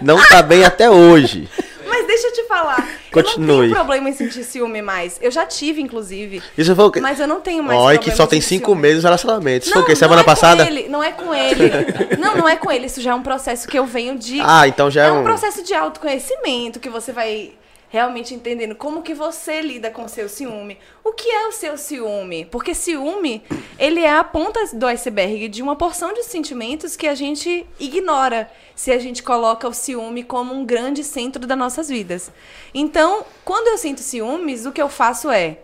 Não 0.03 0.17
tá 0.29 0.43
bem 0.43 0.65
até 0.65 0.89
hoje. 0.91 1.49
Mas 1.87 2.07
deixa 2.07 2.29
eu 2.29 2.33
te 2.33 2.45
falar. 2.45 2.79
Eu 2.79 2.85
não 2.85 3.11
Continue. 3.23 3.61
tenho 3.63 3.75
problema 3.75 4.09
em 4.11 4.13
sentir 4.13 4.45
ciúme 4.45 4.81
mais. 4.83 5.19
Eu 5.21 5.31
já 5.31 5.45
tive, 5.47 5.81
inclusive. 5.81 6.43
Isso 6.57 6.75
foi 6.77 6.85
o 6.85 6.91
quê? 6.91 7.01
Mas 7.01 7.19
eu 7.19 7.27
não 7.27 7.41
tenho 7.41 7.63
mais 7.65 7.79
Olha 7.81 7.99
que 7.99 8.11
só 8.15 8.25
em 8.25 8.29
tem 8.29 8.41
cinco 8.41 8.67
ciúme. 8.67 8.83
meses 8.83 9.01
de 9.01 9.07
relacionamento. 9.07 9.65
Isso 9.65 9.73
foi 9.73 9.83
o 9.83 9.85
quê? 9.87 9.93
não 9.93 9.99
Semana 9.99 10.21
é 10.21 10.25
passada? 10.25 10.65
Com 10.65 10.71
ele, 10.71 10.89
não 10.89 11.03
é 11.03 11.13
com 11.13 11.35
ele. 11.35 11.71
Não, 12.19 12.37
não 12.37 12.49
é 12.49 12.57
com 12.57 12.71
ele. 12.71 12.87
Isso 12.87 13.01
já 13.01 13.11
é 13.13 13.15
um 13.15 13.23
processo 13.23 13.67
que 13.67 13.79
eu 13.79 13.87
venho 13.87 14.19
de. 14.19 14.41
Ah, 14.43 14.69
então 14.69 14.91
já 14.91 15.05
é 15.05 15.09
é 15.09 15.13
um 15.13 15.21
um- 15.21 15.25
processo 15.25 15.63
de 15.63 15.73
autoconhecimento 15.75 16.79
que 16.79 16.89
você 16.89 17.11
vai 17.13 17.53
realmente 17.89 18.35
entendendo 18.35 18.75
como 18.75 19.03
que 19.03 19.15
você 19.15 19.61
lida 19.61 19.91
com 19.91 20.05
o 20.05 20.09
seu 20.09 20.29
ciúme. 20.29 20.79
O 21.03 21.13
que 21.13 21.29
é 21.29 21.49
o 21.49 21.53
seu 21.53 21.77
ciúme? 21.79 22.45
Porque 22.45 22.75
ciúme, 22.75 23.43
ele 23.79 24.01
é 24.01 24.13
a 24.13 24.23
ponta 24.23 24.61
do 24.75 24.87
iceberg 24.87 25.49
de 25.49 25.63
uma 25.63 25.75
porção 25.75 26.13
de 26.13 26.23
sentimentos 26.23 26.97
que 26.97 27.07
a 27.07 27.15
gente 27.15 27.67
ignora 27.81 28.51
se 28.75 28.93
a 28.93 28.99
gente 28.99 29.23
coloca 29.23 29.67
o 29.67 29.73
ciúme 29.73 30.23
como 30.23 30.55
um 30.55 30.65
grande 30.65 31.03
centro 31.03 31.47
das 31.47 31.59
nossas 31.59 31.89
vidas. 31.89 32.31
Então, 32.75 33.25
quando 33.45 33.69
eu 33.69 33.79
sinto 33.79 34.01
ciúmes, 34.01 34.67
o 34.67 34.73
que 34.73 34.83
eu 34.83 34.89
faço 34.89 35.31
é 35.31 35.59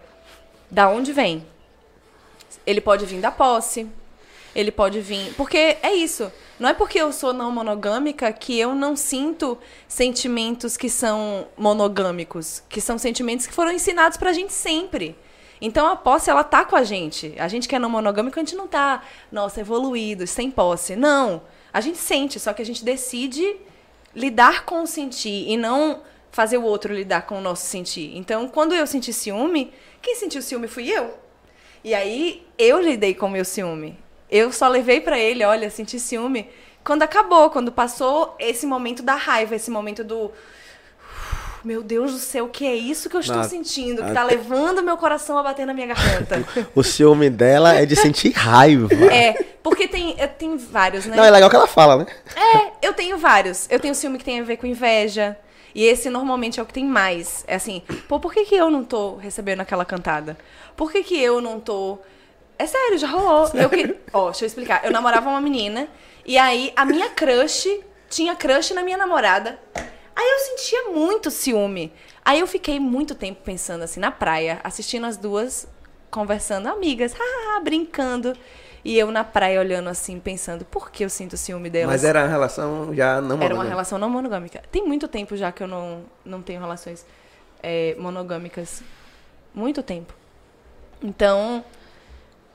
da 0.71 0.89
onde 0.89 1.13
vem? 1.13 1.47
Ele 2.67 2.81
pode 2.81 3.05
vir 3.05 3.21
da 3.21 3.31
posse. 3.31 3.87
Ele 4.55 4.71
pode 4.71 5.01
vir. 5.01 5.35
Porque 5.35 5.77
é 5.83 5.93
isso. 5.95 6.31
Não 6.59 6.69
é 6.69 6.75
porque 6.75 6.99
eu 6.99 7.13
sou 7.13 7.33
não 7.33 7.51
monogâmica 7.51 8.33
que 8.33 8.59
eu 8.59 8.75
não 8.75 8.95
sinto 8.95 9.59
sentimentos 9.89 10.77
que 10.77 10.89
são 10.89 11.49
monogâmicos. 11.57 12.63
Que 12.69 12.81
são 12.81 12.97
sentimentos 12.97 13.47
que 13.47 13.53
foram 13.53 13.73
ensinados 13.73 14.17
pra 14.17 14.33
gente 14.33 14.53
sempre. 14.53 15.17
Então 15.61 15.87
a 15.87 15.97
posse, 15.97 16.31
ela 16.31 16.45
tá 16.45 16.65
com 16.65 16.77
a 16.77 16.85
gente. 16.85 17.35
A 17.39 17.49
gente 17.49 17.67
que 17.67 17.75
é 17.75 17.79
não 17.79 17.89
monogâmico, 17.89 18.39
a 18.39 18.43
gente 18.43 18.55
não 18.55 18.69
tá, 18.69 19.03
nossa, 19.33 19.61
evoluído, 19.61 20.27
sem 20.27 20.51
posse. 20.51 20.95
Não. 20.95 21.43
A 21.73 21.81
gente 21.81 21.99
sente, 21.99 22.39
só 22.39 22.53
que 22.53 22.63
a 22.63 22.67
gente 22.67 22.85
decide 22.85 23.57
lidar 24.15 24.65
com 24.65 24.83
o 24.83 24.87
sentir 24.87 25.49
e 25.49 25.57
não 25.57 26.03
fazer 26.31 26.59
o 26.59 26.63
outro 26.63 26.93
lidar 26.95 27.23
com 27.23 27.39
o 27.39 27.41
nosso 27.41 27.67
sentir. 27.67 28.17
Então, 28.17 28.49
quando 28.49 28.75
eu 28.75 28.87
senti 28.87 29.13
ciúme, 29.13 29.73
quem 30.03 30.15
sentiu 30.17 30.43
ciúme 30.43 30.69
fui 30.69 30.89
eu. 30.89 31.15
E 31.83 31.95
aí 31.95 32.47
eu 32.59 32.81
lidei 32.81 33.15
com 33.15 33.27
o 33.27 33.31
meu 33.31 33.45
ciúme. 33.45 33.99
Eu 34.37 34.51
só 34.51 34.67
levei 34.67 35.01
pra 35.01 35.17
ele, 35.17 35.45
olha, 35.45 35.71
senti 35.71 36.01
ciúme 36.01 36.49
quando 36.83 37.05
acabou, 37.05 37.49
quando 37.51 37.71
passou 37.71 38.35
esse 38.39 38.67
momento 38.67 39.01
da 39.01 39.15
raiva, 39.15 39.55
esse 39.55 39.71
momento 39.71 40.03
do 40.03 40.33
meu 41.65 41.85
Deus 41.85 42.11
do 42.13 42.19
céu, 42.19 42.47
o 42.47 42.49
que 42.49 42.67
é 42.67 42.75
isso 42.75 43.09
que 43.09 43.17
eu 43.17 43.21
estou 43.21 43.39
Ah, 43.39 43.45
sentindo? 43.45 44.03
Que 44.03 44.11
ah, 44.11 44.15
tá 44.15 44.25
levando 44.25 44.83
meu 44.83 44.97
coração 44.97 45.39
a 45.39 45.43
bater 45.43 45.65
na 45.65 45.73
minha 45.73 45.87
garganta. 45.87 46.45
O 46.75 46.83
ciúme 46.83 47.31
dela 47.31 47.75
é 47.75 47.87
de 47.87 47.95
sentir 47.95 48.33
raiva. 48.33 48.89
é, 49.11 49.33
porque 49.63 49.87
tem, 49.87 50.17
eh, 50.19 50.27
tem 50.27 50.57
vários, 50.59 51.07
né? 51.07 51.17
Não, 51.17 51.25
é 51.25 51.31
legal 51.31 51.49
que 51.49 51.55
ela 51.57 51.69
fala, 51.69 51.97
né? 51.99 52.07
É, 52.37 52.87
eu 52.87 52.93
tenho 52.93 53.17
vários. 53.17 53.67
Eu 53.71 53.79
tenho 53.79 53.95
ciúme 53.95 54.19
que 54.19 54.25
tem 54.25 54.41
a 54.41 54.45
ver 54.45 54.57
com 54.57 54.67
inveja. 54.67 55.39
E 55.75 55.85
esse 55.85 56.11
normalmente 56.11 56.59
é 56.59 56.63
o 56.63 56.67
que 56.67 56.73
tem 56.75 56.85
mais. 56.85 57.45
É 57.47 57.55
assim, 57.55 57.83
pô, 58.09 58.21
por 58.21 58.35
que, 58.35 58.45
que 58.45 58.55
eu 58.57 58.69
não 58.69 58.85
tô 58.85 59.15
recebendo 59.17 59.61
aquela 59.61 59.85
cantada? 59.85 60.37
Por 60.77 60.91
que, 60.91 61.03
que 61.05 61.19
eu 61.19 61.41
não 61.41 61.61
tô. 61.61 61.99
É 62.59 62.67
sério, 62.67 62.99
já 62.99 63.09
rolou. 63.09 63.51
Eu 63.55 63.69
que... 63.69 63.97
Ó, 64.13 64.27
deixa 64.27 64.45
eu 64.45 64.47
explicar. 64.47 64.85
Eu 64.85 64.93
namorava 64.93 65.29
uma 65.29 65.41
menina, 65.41 65.89
e 66.25 66.39
aí 66.39 66.73
a 66.77 66.85
minha 66.85 67.11
crush 67.11 67.69
tinha 68.09 68.35
crush 68.37 68.73
na 68.73 68.83
minha 68.83 68.97
namorada. 68.97 69.59
Aí 70.17 70.25
eu 70.25 70.39
sentia 70.39 70.85
muito 70.91 71.31
ciúme. 71.31 71.93
Aí 72.25 72.41
eu 72.41 72.47
fiquei 72.47 72.79
muito 72.79 73.15
tempo 73.15 73.43
pensando 73.43 73.83
assim, 73.83 74.01
na 74.01 74.11
praia, 74.11 74.61
assistindo 74.63 75.05
as 75.05 75.17
duas, 75.17 75.67
conversando, 76.11 76.69
amigas, 76.69 77.15
brincando. 77.63 78.33
E 78.85 78.99
eu 78.99 79.11
na 79.11 79.25
praia 79.25 79.59
olhando 79.59 79.89
assim, 79.89 80.21
pensando, 80.21 80.65
por 80.65 80.91
que 80.91 81.05
eu 81.05 81.09
sinto 81.11 81.37
ciúme 81.37 81.71
delas? 81.71 81.91
Mas 81.91 82.05
era 82.05 82.21
uma 82.21 82.29
relação 82.29 82.95
já 82.95 83.21
não 83.21 83.37
Era 83.37 83.37
uma 83.37 83.39
monogâmica. 83.39 83.69
relação 83.69 83.99
não 83.99 84.11
monogâmica. 84.11 84.63
Tem 84.71 84.87
muito 84.87 85.09
tempo 85.09 85.37
já 85.37 85.51
que 85.51 85.63
eu 85.63 85.67
não, 85.67 86.05
não 86.25 86.43
tenho 86.43 86.61
relações 86.61 87.05
é, 87.63 87.97
monogâmicas. 87.99 88.83
Muito 89.55 89.83
tempo. 89.83 90.13
Então, 91.03 91.65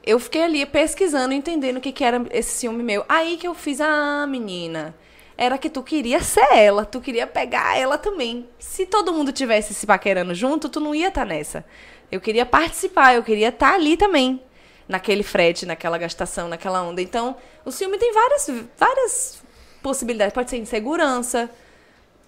eu 0.10 0.20
fiquei 0.20 0.42
ali 0.42 0.66
pesquisando, 0.66 1.36
entendendo 1.36 1.78
o 1.78 1.82
que, 1.82 1.92
que 1.92 2.04
era 2.04 2.26
esse 2.32 2.50
ciúme 2.50 2.82
meu. 2.82 3.06
Aí 3.08 3.38
que 3.38 3.48
eu 3.48 3.54
fiz, 3.54 3.80
ah, 3.80 4.26
menina, 4.28 4.96
era 5.38 5.56
que 5.56 5.70
tu 5.70 5.84
queria 5.84 6.20
ser 6.24 6.52
ela, 6.52 6.84
tu 6.84 7.00
queria 7.00 7.28
pegar 7.28 7.78
ela 7.78 7.96
também. 7.96 8.50
Se 8.58 8.88
todo 8.88 9.14
mundo 9.14 9.32
tivesse 9.32 9.72
se 9.72 9.86
paquerando 9.86 10.34
junto, 10.34 10.68
tu 10.68 10.80
não 10.80 10.96
ia 10.96 11.10
estar 11.10 11.26
nessa. 11.26 11.64
Eu 12.12 12.20
queria 12.20 12.44
participar, 12.44 13.14
eu 13.14 13.22
queria 13.22 13.50
estar 13.50 13.76
ali 13.76 13.96
também. 13.96 14.42
Naquele 14.88 15.22
frete, 15.22 15.68
naquela 15.68 16.00
gastação, 16.00 16.48
naquela 16.48 16.82
onda. 16.82 17.00
Então, 17.00 17.36
o 17.64 17.72
ciúme 17.72 18.00
tem 18.00 18.12
várias, 18.12 18.52
várias 18.76 19.44
possibilidades. 19.84 20.34
Pode 20.34 20.50
ser 20.50 20.58
insegurança, 20.58 21.48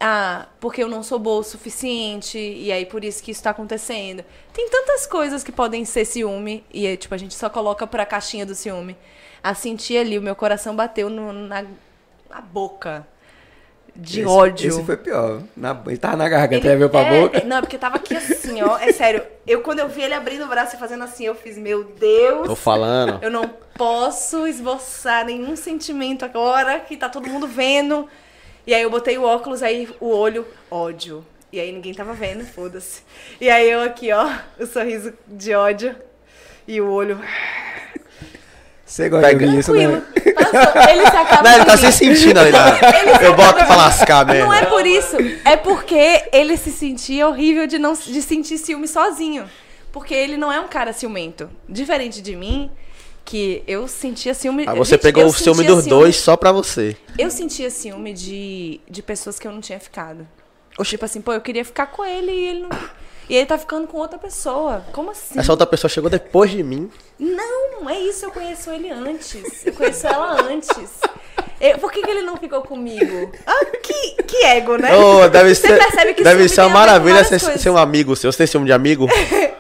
ah, 0.01 0.47
porque 0.59 0.83
eu 0.83 0.89
não 0.89 1.03
sou 1.03 1.19
boa 1.19 1.39
o 1.39 1.43
suficiente, 1.43 2.37
e 2.37 2.71
aí 2.71 2.85
por 2.85 3.03
isso 3.03 3.21
que 3.23 3.31
isso 3.31 3.43
tá 3.43 3.51
acontecendo. 3.51 4.23
Tem 4.51 4.67
tantas 4.69 5.05
coisas 5.05 5.43
que 5.43 5.51
podem 5.51 5.85
ser 5.85 6.03
ciúme, 6.05 6.65
e 6.73 6.87
é, 6.87 6.97
tipo, 6.97 7.13
a 7.13 7.17
gente 7.17 7.35
só 7.35 7.49
coloca 7.49 7.85
pra 7.87 8.05
caixinha 8.05 8.45
do 8.45 8.55
ciúme. 8.55 8.97
A 9.43 9.53
sentir 9.53 9.97
ali, 9.97 10.17
o 10.17 10.21
meu 10.21 10.35
coração 10.35 10.75
bateu 10.75 11.09
no- 11.09 11.31
na, 11.33 11.63
na 12.29 12.41
boca. 12.41 13.07
De 13.93 14.21
Esse- 14.21 14.29
ódio. 14.29 14.69
Esse 14.69 14.83
foi 14.85 14.95
pior. 14.95 15.41
Na, 15.57 15.77
ele 15.85 15.97
tava 15.97 16.15
na 16.15 16.29
garganta, 16.29 16.55
Ele- 16.65 16.67
ele 16.69 16.77
veio 16.77 16.89
pra 16.89 17.01
é, 17.01 17.21
boca. 17.21 17.43
Não, 17.43 17.59
porque 17.59 17.77
tava 17.77 17.97
aqui 17.97 18.15
assim, 18.15 18.61
ó. 18.61 18.77
É 18.77 18.93
sério. 18.93 19.21
Eu, 19.45 19.61
quando 19.61 19.79
eu 19.79 19.89
vi 19.89 20.01
ele 20.01 20.13
abrindo 20.13 20.45
o 20.45 20.47
braço 20.47 20.75
e 20.77 20.79
fazendo 20.79 21.03
assim, 21.03 21.25
eu 21.25 21.35
fiz, 21.35 21.57
meu 21.57 21.83
Deus. 21.83 22.47
Tô 22.47 22.55
falando. 22.55 23.19
Eu 23.21 23.29
não 23.29 23.49
posso 23.75 24.47
esboçar 24.47 25.25
nenhum 25.25 25.57
sentimento 25.57 26.23
agora 26.23 26.79
que 26.79 26.95
tá 26.95 27.09
todo 27.09 27.27
mundo 27.29 27.47
vendo. 27.47 28.07
E 28.65 28.73
aí 28.73 28.81
eu 28.81 28.89
botei 28.89 29.17
o 29.17 29.23
óculos, 29.23 29.63
aí 29.63 29.89
o 29.99 30.09
olho, 30.09 30.45
ódio. 30.69 31.25
E 31.51 31.59
aí 31.59 31.71
ninguém 31.71 31.93
tava 31.93 32.13
vendo, 32.13 32.45
foda-se. 32.45 33.01
E 33.39 33.49
aí 33.49 33.69
eu 33.69 33.81
aqui, 33.81 34.11
ó, 34.11 34.29
o 34.59 34.65
sorriso 34.65 35.13
de 35.27 35.53
ódio. 35.53 35.95
E 36.67 36.79
o 36.79 36.89
olho. 36.89 37.19
Você 38.85 39.09
gosta 39.09 39.33
de 39.33 39.57
isso, 39.57 39.73
né? 39.73 40.01
Passou. 40.35 40.89
Ele 40.89 41.09
se 41.09 41.15
acaba 41.15 41.43
Não, 41.43 41.55
ele 41.55 41.65
tá 41.65 41.77
se 41.77 41.91
sentindo 41.93 42.39
ali. 42.39 42.51
Né? 42.51 43.25
Eu 43.25 43.33
boto 43.33 43.65
pra 43.65 43.75
lascar 43.75 44.25
mesmo. 44.25 44.47
Não 44.47 44.53
é 44.53 44.65
por 44.65 44.85
isso. 44.85 45.15
É 45.45 45.55
porque 45.55 46.25
ele 46.33 46.57
se 46.57 46.71
sentia 46.71 47.27
horrível 47.27 47.65
de 47.67 47.79
não 47.79 47.93
de 47.93 48.21
sentir 48.21 48.57
ciúme 48.57 48.87
sozinho. 48.87 49.49
Porque 49.93 50.13
ele 50.13 50.37
não 50.37 50.51
é 50.51 50.59
um 50.59 50.67
cara 50.67 50.93
ciumento. 50.93 51.49
Diferente 51.67 52.21
de 52.21 52.35
mim, 52.35 52.69
que 53.23 53.63
eu 53.67 53.87
sentia 53.87 54.33
ciúme. 54.33 54.65
Ah, 54.67 54.73
você 54.73 54.95
Gente, 54.95 55.01
pegou 55.01 55.25
o 55.25 55.33
ciúme 55.33 55.65
dos 55.65 55.85
dois 55.85 56.15
só 56.15 56.35
pra 56.35 56.51
você. 56.51 56.95
Eu 57.17 57.29
sentia 57.29 57.69
ciúme 57.69 58.13
de, 58.13 58.81
de 58.89 59.01
pessoas 59.01 59.39
que 59.39 59.47
eu 59.47 59.51
não 59.51 59.61
tinha 59.61 59.79
ficado. 59.79 60.27
Tipo 60.83 61.05
assim, 61.05 61.21
pô, 61.21 61.33
eu 61.33 61.41
queria 61.41 61.63
ficar 61.63 61.87
com 61.87 62.03
ele 62.03 62.31
e 62.31 62.45
ele 62.47 62.59
não. 62.61 62.69
E 63.31 63.35
ele 63.37 63.45
tá 63.45 63.57
ficando 63.57 63.87
com 63.87 63.97
outra 63.97 64.19
pessoa. 64.19 64.83
Como 64.91 65.09
assim? 65.11 65.39
Essa 65.39 65.53
outra 65.53 65.65
pessoa 65.65 65.87
chegou 65.89 66.09
depois 66.09 66.51
de 66.51 66.61
mim. 66.61 66.91
Não, 67.17 67.79
não 67.79 67.89
é 67.89 67.97
isso. 67.97 68.25
Eu 68.25 68.31
conheço 68.31 68.69
ele 68.71 68.89
antes. 68.91 69.65
Eu 69.65 69.71
conheço 69.71 70.05
ela 70.05 70.41
antes. 70.41 70.67
Eu- 71.61 71.77
por 71.77 71.93
que, 71.93 72.01
que 72.01 72.09
ele 72.11 72.23
não 72.23 72.35
ficou 72.35 72.61
comigo? 72.61 73.31
Ah, 73.47 73.65
que, 73.81 74.21
que 74.23 74.43
ego, 74.43 74.75
né? 74.75 74.89
Oh, 74.97 75.29
deve 75.29 75.55
Você 75.55 75.65
ser, 75.65 75.77
percebe 75.77 76.13
que 76.13 76.23
deve 76.25 76.49
ser 76.49 76.59
uma 76.59 76.69
maravilha 76.71 77.23
ser, 77.23 77.39
ser 77.39 77.69
um 77.69 77.77
amigo 77.77 78.17
seu. 78.17 78.29
Você 78.33 78.39
tem 78.39 78.47
ciúme 78.47 78.65
de 78.65 78.73
amigo? 78.73 79.07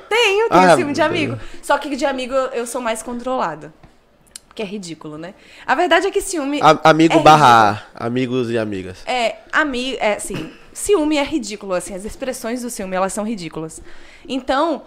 Tenho, 0.09 0.49
tenho 0.49 0.49
Ah, 0.49 0.75
ciúme 0.75 0.91
de 0.91 1.01
amigo. 1.01 1.35
Deus. 1.37 1.49
Só 1.63 1.77
que 1.77 1.95
de 1.95 2.05
amigo 2.05 2.33
eu 2.33 2.67
sou 2.67 2.81
mais 2.81 3.01
controlada. 3.01 3.73
Que 4.53 4.61
é 4.63 4.65
ridículo, 4.65 5.17
né? 5.17 5.33
A 5.65 5.73
verdade 5.75 6.07
é 6.07 6.11
que 6.11 6.19
ciúme. 6.19 6.59
A- 6.61 6.89
amigo 6.89 7.19
é 7.19 7.21
barra 7.21 7.83
amigos 7.95 8.51
e 8.51 8.57
amigas. 8.57 8.97
É, 9.05 9.35
amigo, 9.49 9.97
é 10.01 10.15
assim, 10.15 10.51
ciúme 10.73 11.17
é 11.17 11.23
ridículo, 11.23 11.73
assim, 11.73 11.93
as 11.95 12.05
expressões 12.05 12.61
do 12.61 12.69
ciúme, 12.69 12.95
elas 12.95 13.13
são 13.13 13.23
ridículas. 13.25 13.81
Então, 14.27 14.83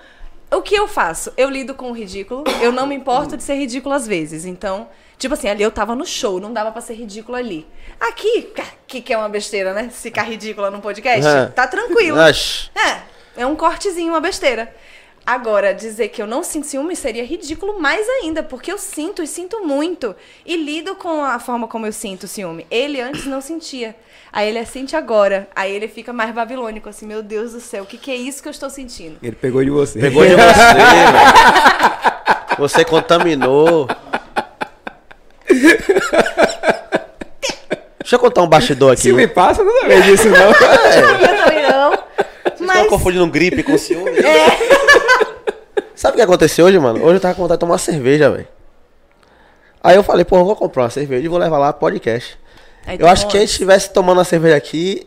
o 0.51 0.63
que 0.63 0.75
eu 0.75 0.87
faço? 0.87 1.33
Eu 1.37 1.51
lido 1.51 1.75
com 1.75 1.91
o 1.91 1.93
ridículo, 1.93 2.45
eu 2.61 2.73
não 2.73 2.87
me 2.87 2.95
importo 2.95 3.37
de 3.37 3.43
ser 3.43 3.55
ridículo 3.55 3.95
às 3.95 4.07
vezes. 4.07 4.45
Então, 4.45 4.89
tipo 5.19 5.35
assim, 5.35 5.49
ali 5.49 5.63
eu 5.63 5.71
tava 5.71 5.95
no 5.95 6.07
show, 6.07 6.41
não 6.41 6.53
dava 6.53 6.71
pra 6.73 6.81
ser 6.81 6.95
ridículo 6.95 7.37
ali. 7.37 7.67
Aqui, 8.01 8.53
que, 8.87 9.01
que 9.01 9.13
é 9.13 9.19
uma 9.19 9.29
besteira, 9.29 9.73
né? 9.73 9.89
Ficar 9.91 10.23
ridícula 10.23 10.71
num 10.71 10.81
podcast, 10.81 11.27
É. 11.27 11.47
tá 11.47 11.67
tranquilo. 11.67 12.17
É, 12.75 13.03
é 13.43 13.47
um 13.47 13.57
cortezinho, 13.57 14.13
uma 14.13 14.21
besteira. 14.21 14.75
Agora, 15.27 15.73
dizer 15.73 16.09
que 16.09 16.21
eu 16.21 16.27
não 16.27 16.43
sinto 16.43 16.67
ciúme 16.67 16.95
seria 16.95 17.25
ridículo 17.25 17.81
mais 17.81 18.07
ainda, 18.09 18.43
porque 18.43 18.71
eu 18.71 18.77
sinto 18.77 19.23
e 19.23 19.27
sinto 19.27 19.65
muito. 19.65 20.15
E 20.45 20.55
lido 20.55 20.95
com 20.95 21.25
a 21.25 21.39
forma 21.39 21.67
como 21.67 21.87
eu 21.87 21.93
sinto 21.93 22.29
ciúme. 22.29 22.67
Ele 22.71 23.01
antes 23.01 23.25
não 23.25 23.41
sentia. 23.41 23.97
Aí 24.31 24.49
ele 24.49 24.65
sente 24.67 24.95
agora. 24.95 25.49
Aí 25.57 25.73
ele 25.73 25.89
fica 25.89 26.13
mais 26.13 26.35
babilônico, 26.35 26.91
assim, 26.91 27.07
meu 27.07 27.23
Deus 27.23 27.53
do 27.53 27.61
céu, 27.61 27.85
o 27.85 27.87
que, 27.87 27.97
que 27.97 28.11
é 28.11 28.17
isso 28.17 28.43
que 28.43 28.49
eu 28.49 28.53
estou 28.53 28.69
sentindo? 28.69 29.17
Ele 29.23 29.35
pegou 29.35 29.65
de 29.65 29.71
você. 29.71 29.99
Pegou 29.99 30.27
de 30.27 30.35
você, 30.35 30.75
velho. 30.75 32.59
Você 32.59 32.85
contaminou. 32.85 33.89
Deixa 37.99 38.17
eu 38.17 38.19
contar 38.19 38.43
um 38.43 38.47
bastidor 38.47 38.93
aqui. 38.93 39.03
Se 39.03 39.13
me 39.15 39.27
passa, 39.27 39.65
não 39.65 39.89
vez 39.89 40.05
disso, 40.05 40.29
não. 40.29 40.49
Eu 40.49 41.39
também 41.39 41.63
não. 41.63 41.99
Mas 42.75 42.83
estão 42.83 42.89
confundindo 42.89 43.27
gripe 43.29 43.63
com 43.63 43.79
ciúme? 43.79 44.11
É. 44.21 44.75
Sabe 45.95 46.15
o 46.15 46.17
que 46.17 46.23
aconteceu 46.23 46.67
hoje, 46.67 46.79
mano? 46.79 47.03
Hoje 47.05 47.17
eu 47.17 47.21
tava 47.21 47.35
com 47.35 47.43
vontade 47.43 47.57
de 47.57 47.61
tomar 47.61 47.73
uma 47.75 47.79
cerveja, 47.79 48.29
velho. 48.31 48.49
Aí 49.83 49.97
eu 49.97 50.03
falei, 50.03 50.25
pô, 50.25 50.37
eu 50.39 50.45
vou 50.45 50.57
comprar 50.57 50.85
uma 50.85 50.91
cerveja 50.91 51.25
e 51.25 51.29
vou 51.29 51.39
levar 51.39 51.57
lá 51.59 51.73
podcast. 51.73 52.37
Aí 52.87 52.99
eu 52.99 53.07
acho 53.07 53.29
que 53.29 53.37
a 53.37 53.41
gente 53.41 53.51
estivesse 53.51 53.93
tomando 53.93 54.19
uma 54.19 54.25
cerveja 54.25 54.57
aqui, 54.57 55.07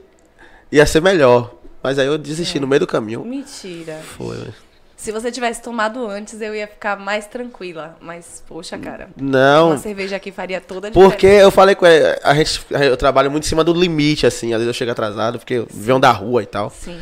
ia 0.72 0.86
ser 0.86 1.02
melhor. 1.02 1.54
Mas 1.84 2.00
aí 2.00 2.08
eu 2.08 2.18
desisti 2.18 2.60
no 2.60 2.68
meio 2.68 2.80
do 2.80 2.88
caminho. 2.88 3.24
Mentira. 3.26 4.00
Foi, 4.18 4.38
velho. 4.38 4.54
Se 4.96 5.12
você 5.12 5.32
tivesse 5.32 5.62
tomado 5.62 6.08
antes, 6.08 6.42
eu 6.42 6.56
ia 6.56 6.68
ficar 6.68 6.98
mais 6.98 7.28
tranquila. 7.28 7.96
Mas, 8.02 8.44
poxa, 8.48 8.78
cara. 8.80 9.10
Não, 9.16 9.68
Uma 9.70 9.78
cerveja 9.78 10.16
aqui 10.16 10.32
faria 10.32 10.60
toda 10.60 10.88
a 10.88 10.90
diferença. 10.90 11.12
porque 11.12 11.28
eu 11.28 11.52
falei 11.52 11.76
com 11.76 11.86
ele, 11.86 12.18
a 12.24 12.34
gente, 12.34 12.66
eu 12.72 12.98
trabalho 12.98 13.30
muito 13.30 13.44
em 13.44 13.48
cima 13.48 13.64
do 13.64 13.74
limite, 13.74 14.26
assim. 14.26 14.54
Às 14.54 14.60
vezes 14.60 14.68
eu 14.68 14.74
chego 14.74 14.92
atrasado, 14.92 15.38
porque 15.38 15.64
venho 15.70 16.00
da 16.00 16.12
rua 16.12 16.42
e 16.42 16.48
tal. 16.48 16.72
Sim. 16.72 17.00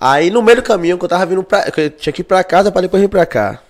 Aí 0.00 0.30
no 0.30 0.40
meio 0.40 0.56
do 0.56 0.62
caminho, 0.62 0.96
que 0.98 1.04
eu 1.04 1.08
tava 1.08 1.26
vindo 1.26 1.42
pra. 1.42 1.70
Que 1.70 1.80
eu 1.82 1.90
tinha 1.90 2.12
que 2.12 2.22
ir 2.22 2.24
pra 2.24 2.42
casa 2.42 2.72
pra 2.72 2.80
depois 2.80 3.02
vir 3.02 3.08
pra 3.08 3.26
cá. 3.26 3.60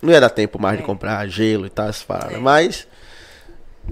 Não 0.00 0.12
ia 0.12 0.20
dar 0.20 0.30
tempo 0.30 0.60
mais 0.60 0.76
de 0.76 0.82
É. 0.82 0.86
comprar 0.86 1.26
gelo 1.26 1.66
e 1.66 1.70
tal, 1.70 1.88
essas 1.88 2.02
paradas. 2.04 2.34
É. 2.34 2.38
Mas. 2.38 2.86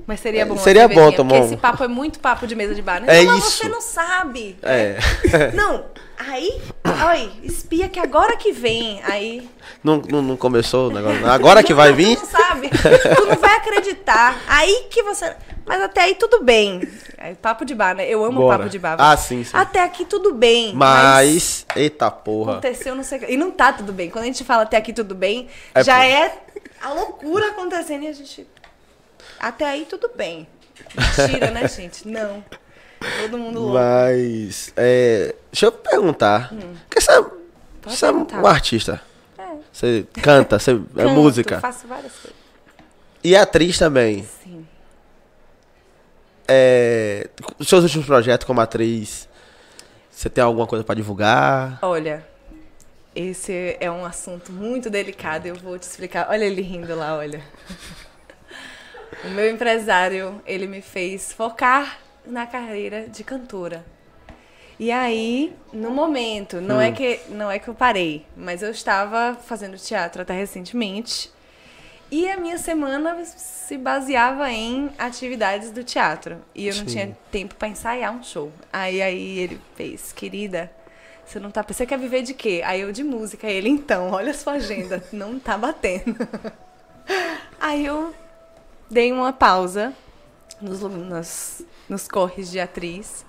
Mas 0.06 0.20
seria 0.20 0.46
bom. 0.46 0.54
uma 0.54 0.62
Seria 0.62 0.88
bom 0.88 0.94
cervejinha, 0.94 1.16
tomar 1.16 1.28
Porque 1.30 1.42
um- 1.42 1.46
esse 1.52 1.56
papo 1.56 1.84
é 1.84 1.88
muito 1.88 2.18
papo 2.20 2.46
de 2.46 2.54
mesa 2.54 2.74
de 2.74 2.82
bar, 2.82 3.00
né? 3.00 3.20
É 3.20 3.24
não, 3.24 3.34
mas 3.34 3.44
isso. 3.44 3.58
você 3.58 3.68
não 3.68 3.80
sabe. 3.80 4.56
É. 4.62 4.96
Não, 5.54 5.84
aí, 6.18 6.60
oi, 7.08 7.30
espia 7.44 7.88
que 7.88 7.98
agora 7.98 8.36
que 8.36 8.52
vem, 8.52 9.00
aí... 9.04 9.48
não, 9.82 9.96
não, 10.08 10.20
não 10.22 10.36
começou 10.36 10.88
o 10.90 10.92
negócio. 10.92 11.26
Agora 11.26 11.62
que 11.62 11.72
vai 11.74 11.92
vir. 11.94 12.16
Tu 12.16 12.20
não 12.22 12.28
sabe, 12.30 12.68
tu 12.70 13.26
não 13.26 13.36
vai 13.36 13.56
acreditar, 13.56 14.38
aí 14.48 14.86
que 14.90 15.02
você... 15.02 15.34
Mas 15.66 15.80
até 15.82 16.02
aí 16.02 16.14
tudo 16.16 16.42
bem. 16.42 16.80
É 17.16 17.34
papo 17.34 17.64
de 17.64 17.74
bar, 17.74 17.94
né? 17.94 18.04
Eu 18.08 18.24
amo 18.24 18.40
Bora. 18.40 18.58
papo 18.58 18.70
de 18.70 18.78
bar. 18.78 18.96
Ah, 18.98 19.16
sim, 19.16 19.44
sim. 19.44 19.50
Até 19.56 19.82
aqui 19.82 20.04
tudo 20.04 20.34
bem, 20.34 20.72
mas... 20.74 21.04
Mas. 21.04 21.66
Eita 21.76 22.10
porra. 22.10 22.52
Aconteceu, 22.52 22.94
não 22.96 23.04
sei 23.04 23.18
o 23.18 23.20
que. 23.20 23.32
E 23.32 23.36
não 23.36 23.50
tá 23.52 23.72
tudo 23.72 23.92
bem. 23.92 24.10
Quando 24.10 24.24
a 24.24 24.26
gente 24.26 24.42
fala 24.42 24.62
até 24.64 24.76
aqui 24.76 24.92
tudo 24.92 25.14
bem, 25.14 25.48
É, 25.74 25.84
já 25.84 26.04
é 26.04 26.38
a 26.82 26.92
loucura 26.92 27.48
acontecendo 27.50 28.02
e 28.04 28.08
a 28.08 28.12
gente. 28.12 28.46
Até 29.38 29.68
aí 29.68 29.86
tudo 29.88 30.10
bem. 30.14 30.46
Mentira, 30.96 31.50
né, 31.50 31.66
gente? 31.68 32.06
Não. 32.08 32.44
Todo 33.22 33.38
mundo 33.38 33.60
louco. 33.60 33.74
Mas. 33.78 34.72
É, 34.76 35.34
deixa 35.50 35.66
eu 35.66 35.72
perguntar. 35.72 36.52
Porque 36.88 37.00
você, 37.00 37.12
é- 37.12 37.24
você 37.84 38.06
é 38.06 38.10
um 38.10 38.24
perguntar. 38.24 38.48
artista. 38.50 39.02
É. 39.38 39.42
Você 39.72 40.06
canta, 40.22 40.58
você 40.58 40.72
é 40.72 40.74
Canto, 40.96 41.10
música. 41.14 41.60
Faço 41.60 41.86
várias 41.86 42.12
coisas. 42.12 42.38
E 43.24 43.34
é 43.34 43.38
atriz 43.40 43.78
também. 43.78 44.26
Sim. 44.42 44.66
É, 46.48 47.28
seus 47.64 47.84
últimos 47.84 48.06
projetos 48.06 48.46
como 48.46 48.60
atriz, 48.60 49.28
você 50.10 50.28
tem 50.28 50.42
alguma 50.42 50.66
coisa 50.66 50.84
pra 50.84 50.94
divulgar? 50.94 51.78
Olha, 51.82 52.26
esse 53.14 53.76
é 53.78 53.90
um 53.90 54.04
assunto 54.04 54.50
muito 54.52 54.90
delicado. 54.90 55.46
Eu 55.46 55.54
vou 55.54 55.78
te 55.78 55.84
explicar. 55.84 56.26
Olha 56.28 56.44
ele 56.44 56.60
rindo 56.62 56.94
lá, 56.96 57.16
olha. 57.16 57.40
O 59.24 59.28
meu 59.28 59.50
empresário, 59.50 60.40
ele 60.46 60.66
me 60.66 60.80
fez 60.80 61.32
focar 61.32 61.98
na 62.26 62.46
carreira 62.46 63.06
de 63.08 63.22
cantora. 63.22 63.84
E 64.78 64.90
aí, 64.90 65.52
no 65.74 65.90
momento, 65.90 66.58
não, 66.60 66.76
Hum. 66.78 66.80
é 66.80 66.90
que, 66.90 67.20
não 67.28 67.50
é 67.50 67.58
que 67.58 67.68
eu 67.68 67.74
parei, 67.74 68.24
mas 68.34 68.62
eu 68.62 68.70
estava 68.70 69.36
fazendo 69.44 69.76
teatro 69.76 70.22
até 70.22 70.32
recentemente. 70.32 71.30
E 72.10 72.28
a 72.28 72.36
minha 72.38 72.56
semana 72.58 73.22
se 73.24 73.76
baseava 73.76 74.50
em 74.50 74.90
atividades 74.98 75.70
do 75.70 75.84
teatro. 75.84 76.38
E 76.54 76.66
eu 76.66 76.74
não 76.74 76.80
Sim. 76.80 76.86
tinha 76.86 77.16
tempo 77.30 77.54
para 77.54 77.68
ensaiar 77.68 78.12
um 78.12 78.22
show. 78.22 78.50
Aí, 78.72 79.00
aí 79.02 79.38
ele 79.38 79.60
fez, 79.76 80.12
querida, 80.12 80.72
você 81.24 81.38
não 81.38 81.50
tá. 81.52 81.62
Você 81.62 81.86
quer 81.86 81.98
viver 81.98 82.22
de 82.22 82.34
quê? 82.34 82.62
Aí 82.64 82.80
eu 82.80 82.90
de 82.90 83.04
música. 83.04 83.46
Ele, 83.46 83.68
então, 83.68 84.10
olha 84.10 84.30
a 84.30 84.34
sua 84.34 84.54
agenda, 84.54 85.04
não 85.12 85.38
tá 85.38 85.56
batendo. 85.58 86.16
Aí 87.60 87.84
eu 87.84 88.14
dei 88.90 89.12
uma 89.12 89.32
pausa 89.32 89.94
nos, 90.60 90.80
nos, 90.80 91.62
nos 91.88 92.08
corres 92.08 92.50
de 92.50 92.58
atriz. 92.58 93.24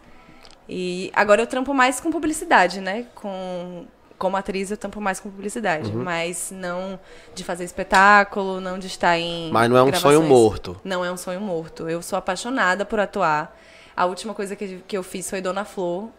E 0.68 1.12
agora 1.14 1.41
eu 1.41 1.47
trampo 1.47 1.74
mais 1.74 1.99
com 1.99 2.12
publicidade, 2.12 2.82
né? 2.82 3.05
Com, 3.16 3.86
como 4.18 4.38
atriz 4.38 4.72
eu 4.72 4.78
trampo 4.78 5.01
mais 5.01 5.20
com 5.20 5.30
publicidade. 5.30 5.91
Uhum. 5.91 6.03
Mas 6.03 6.51
não 6.51 6.99
de 7.36 7.43
fazer 7.43 7.64
espetáculo, 7.64 8.59
não 8.62 8.80
de 8.80 8.88
estar 8.88 9.18
em. 9.18 9.51
Mas 9.51 9.70
não 9.70 9.78
é 9.78 9.82
um 9.82 9.88
gravações. 9.88 10.16
sonho 10.16 10.28
morto. 10.28 10.80
Não 10.84 11.03
é 11.03 11.12
um 11.12 11.18
sonho 11.18 11.41
morto. 11.41 11.89
Eu 11.89 12.01
sou 12.01 12.18
apaixonada 12.18 12.86
por 12.86 12.99
atuar. 12.99 13.57
A 13.95 14.05
última 14.05 14.34
coisa 14.34 14.55
que, 14.55 14.82
que 14.88 14.97
eu 14.97 15.03
fiz 15.03 15.30
foi 15.30 15.41
Dona 15.41 15.66
Flor 15.66 16.09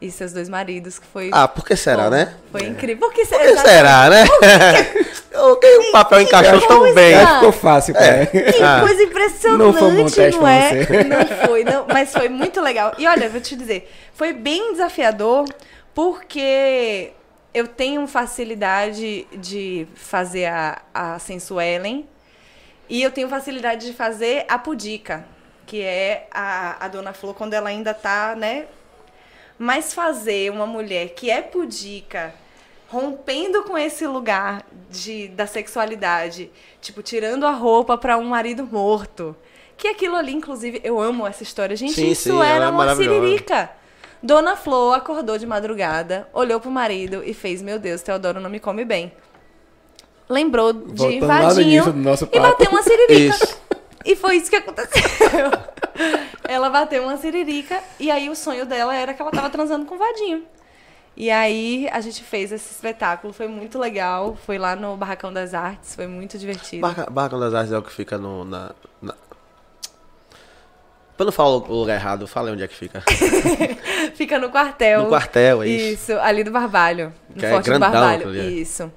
e 0.00 0.10
seus 0.10 0.32
dois 0.32 0.48
maridos, 0.48 0.98
que 0.98 1.06
foi. 1.06 1.30
Ah, 1.32 1.48
por 1.48 1.64
que 1.64 1.74
será, 1.74 2.04
Bom, 2.04 2.10
né? 2.10 2.34
Foi 2.52 2.62
incrível. 2.62 2.98
Por 3.08 3.14
que, 3.14 3.24
Por 3.26 3.38
que 3.38 3.56
será, 3.58 4.10
né? 4.10 4.24
Ok, 5.34 5.78
o 5.88 5.92
papel 5.92 6.20
encaixou 6.20 6.60
tão 6.68 6.94
bem. 6.94 7.14
Acho 7.14 7.26
que 7.26 7.34
ficou 7.34 7.52
fácil, 7.52 7.94
cara. 7.94 8.26
Que 8.26 8.62
Ah. 8.62 8.80
coisa 8.86 9.02
impressionante, 9.02 9.58
Não 9.58 9.72
foi 9.72 9.88
um 9.88 9.96
bom 9.96 10.04
teste 10.06 10.32
não 10.32 10.40
pra 10.40 10.52
é? 10.52 10.84
você. 10.84 11.04
Não 11.04 11.46
foi, 11.46 11.64
não, 11.64 11.86
mas 11.92 12.12
foi 12.12 12.28
muito 12.28 12.60
legal. 12.60 12.92
E 12.98 13.06
olha, 13.06 13.28
vou 13.28 13.40
te 13.40 13.56
dizer, 13.56 13.90
foi 14.12 14.32
bem 14.32 14.72
desafiador 14.72 15.46
porque 15.94 17.12
eu 17.54 17.66
tenho 17.66 18.06
facilidade 18.06 19.26
de 19.32 19.86
fazer 19.94 20.44
a, 20.44 20.82
a 20.92 21.18
Sensuelen 21.18 22.06
e 22.86 23.02
eu 23.02 23.10
tenho 23.10 23.28
facilidade 23.30 23.86
de 23.86 23.92
fazer 23.94 24.44
a 24.46 24.58
Pudica, 24.58 25.24
que 25.64 25.80
é 25.82 26.26
a, 26.30 26.84
a 26.84 26.88
Dona 26.88 27.14
Flor 27.14 27.34
quando 27.34 27.54
ela 27.54 27.70
ainda 27.70 27.94
tá, 27.94 28.34
né? 28.36 28.66
Mas 29.58 29.94
fazer 29.94 30.50
uma 30.50 30.66
mulher 30.66 31.10
que 31.10 31.30
é 31.30 31.40
pudica, 31.40 32.34
rompendo 32.88 33.62
com 33.62 33.76
esse 33.76 34.06
lugar 34.06 34.64
de, 34.90 35.28
da 35.28 35.46
sexualidade, 35.46 36.50
tipo, 36.80 37.02
tirando 37.02 37.46
a 37.46 37.52
roupa 37.52 37.96
pra 37.96 38.18
um 38.18 38.24
marido 38.24 38.68
morto. 38.70 39.34
Que 39.76 39.88
aquilo 39.88 40.16
ali, 40.16 40.32
inclusive, 40.32 40.80
eu 40.84 41.00
amo 41.00 41.26
essa 41.26 41.42
história. 41.42 41.76
Gente, 41.76 41.94
Sim, 41.94 42.10
isso 42.10 42.30
sim, 42.30 42.42
era 42.42 42.66
é 42.66 42.68
uma 42.68 42.94
siririca. 42.94 43.70
Dona 44.22 44.56
Flor 44.56 44.94
acordou 44.94 45.36
de 45.36 45.46
madrugada, 45.46 46.28
olhou 46.32 46.58
pro 46.58 46.70
marido 46.70 47.22
e 47.24 47.34
fez: 47.34 47.60
Meu 47.60 47.78
Deus, 47.78 48.02
Teodoro 48.02 48.40
não 48.40 48.48
me 48.48 48.58
come 48.58 48.84
bem. 48.84 49.12
Lembrou 50.28 50.72
de 50.72 50.80
Voltando 50.94 51.20
no 51.20 51.26
vadinho 51.26 51.92
do 51.92 52.28
e 52.32 52.40
bateu 52.40 52.70
uma 52.70 52.82
siririca. 52.82 53.36
Isso. 53.36 53.65
E 54.06 54.14
foi 54.14 54.36
isso 54.36 54.48
que 54.48 54.56
aconteceu. 54.56 55.02
ela 56.48 56.70
bateu 56.70 57.02
uma 57.02 57.16
siririca 57.16 57.82
e 57.98 58.08
aí 58.08 58.30
o 58.30 58.36
sonho 58.36 58.64
dela 58.64 58.94
era 58.94 59.12
que 59.12 59.20
ela 59.20 59.32
tava 59.32 59.50
transando 59.50 59.84
com 59.84 59.96
o 59.96 59.98
vadinho. 59.98 60.44
E 61.16 61.28
aí 61.30 61.88
a 61.90 62.00
gente 62.00 62.22
fez 62.22 62.52
esse 62.52 62.72
espetáculo, 62.72 63.32
foi 63.32 63.48
muito 63.48 63.78
legal. 63.78 64.36
Foi 64.46 64.58
lá 64.58 64.76
no 64.76 64.96
Barracão 64.96 65.32
das 65.32 65.54
Artes, 65.54 65.96
foi 65.96 66.06
muito 66.06 66.38
divertido. 66.38 66.86
Barca 67.10 67.38
das 67.38 67.52
Artes 67.52 67.72
é 67.72 67.78
o 67.78 67.82
que 67.82 67.92
fica 67.92 68.16
no. 68.16 68.44
Na, 68.44 68.72
na... 69.02 69.14
Pra 71.16 71.24
não 71.24 71.32
falar 71.32 71.56
o 71.56 71.74
lugar 71.74 71.94
errado, 71.94 72.28
fala 72.28 72.48
aí 72.48 72.52
onde 72.52 72.62
é 72.62 72.68
que 72.68 72.76
fica. 72.76 73.02
Fica 74.14 74.38
no 74.38 74.50
quartel. 74.50 75.02
No 75.02 75.08
quartel, 75.08 75.62
é 75.62 75.68
isso. 75.68 76.12
Isso, 76.12 76.20
ali 76.20 76.44
do 76.44 76.50
Barbalho. 76.50 77.12
No 77.28 77.36
Que 77.36 77.46
é 77.46 77.50
Forte 77.50 77.64
do 77.64 77.68
grandão 77.70 77.90
Barbalho. 77.90 78.28
aquilo 78.28 78.92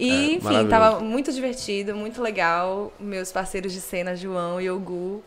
ali, 0.00 0.10
é. 0.10 0.32
E, 0.32 0.34
enfim, 0.36 0.68
tava 0.68 1.00
muito 1.00 1.32
divertido, 1.32 1.94
muito 1.94 2.22
legal. 2.22 2.92
Meus 2.98 3.30
parceiros 3.30 3.72
de 3.72 3.80
cena, 3.80 4.16
João 4.16 4.60
e 4.60 4.70
Ogu, 4.70 5.22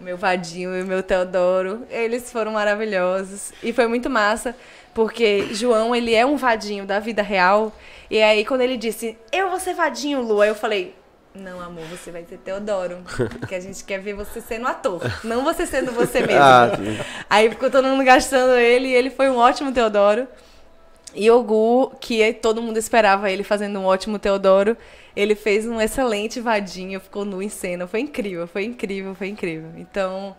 meu 0.00 0.16
Vadinho 0.16 0.76
e 0.76 0.82
meu 0.82 1.02
Teodoro, 1.02 1.86
eles 1.90 2.30
foram 2.30 2.52
maravilhosos. 2.52 3.52
E 3.62 3.72
foi 3.72 3.86
muito 3.86 4.08
massa, 4.08 4.54
porque 4.94 5.48
João, 5.52 5.94
ele 5.94 6.14
é 6.14 6.24
um 6.24 6.36
vadinho 6.36 6.86
da 6.86 6.98
vida 6.98 7.22
real. 7.22 7.72
E 8.10 8.20
aí, 8.20 8.44
quando 8.44 8.62
ele 8.62 8.76
disse, 8.76 9.16
eu 9.30 9.50
vou 9.50 9.60
ser 9.60 9.74
vadinho, 9.74 10.20
Lu, 10.20 10.40
aí 10.40 10.48
eu 10.48 10.54
falei, 10.54 10.94
não, 11.34 11.60
amor, 11.60 11.84
você 11.84 12.10
vai 12.10 12.24
ser 12.24 12.38
Teodoro. 12.38 12.98
Porque 13.38 13.54
a 13.54 13.60
gente 13.60 13.84
quer 13.84 14.00
ver 14.00 14.14
você 14.14 14.40
sendo 14.40 14.66
ator, 14.66 15.00
não 15.22 15.44
você 15.44 15.64
sendo 15.64 15.92
você 15.92 16.20
mesmo. 16.20 16.40
Ah. 16.40 16.70
Aí 17.28 17.50
ficou 17.50 17.70
todo 17.70 17.86
mundo 17.86 18.02
gastando 18.02 18.54
ele 18.54 18.88
e 18.88 18.94
ele 18.94 19.10
foi 19.10 19.28
um 19.28 19.36
ótimo 19.36 19.70
Teodoro. 19.70 20.26
E 21.14 21.30
Ogu, 21.30 21.92
que 22.00 22.32
todo 22.34 22.62
mundo 22.62 22.76
esperava 22.76 23.30
ele 23.30 23.42
fazendo 23.42 23.78
um 23.80 23.84
ótimo 23.84 24.18
Teodoro, 24.18 24.76
ele 25.16 25.34
fez 25.34 25.66
um 25.66 25.80
excelente 25.80 26.40
vadinho, 26.40 27.00
ficou 27.00 27.24
nu 27.24 27.42
em 27.42 27.48
cena. 27.48 27.86
Foi 27.86 28.00
incrível, 28.00 28.46
foi 28.46 28.64
incrível, 28.64 29.14
foi 29.14 29.28
incrível. 29.28 29.70
Então, 29.76 30.36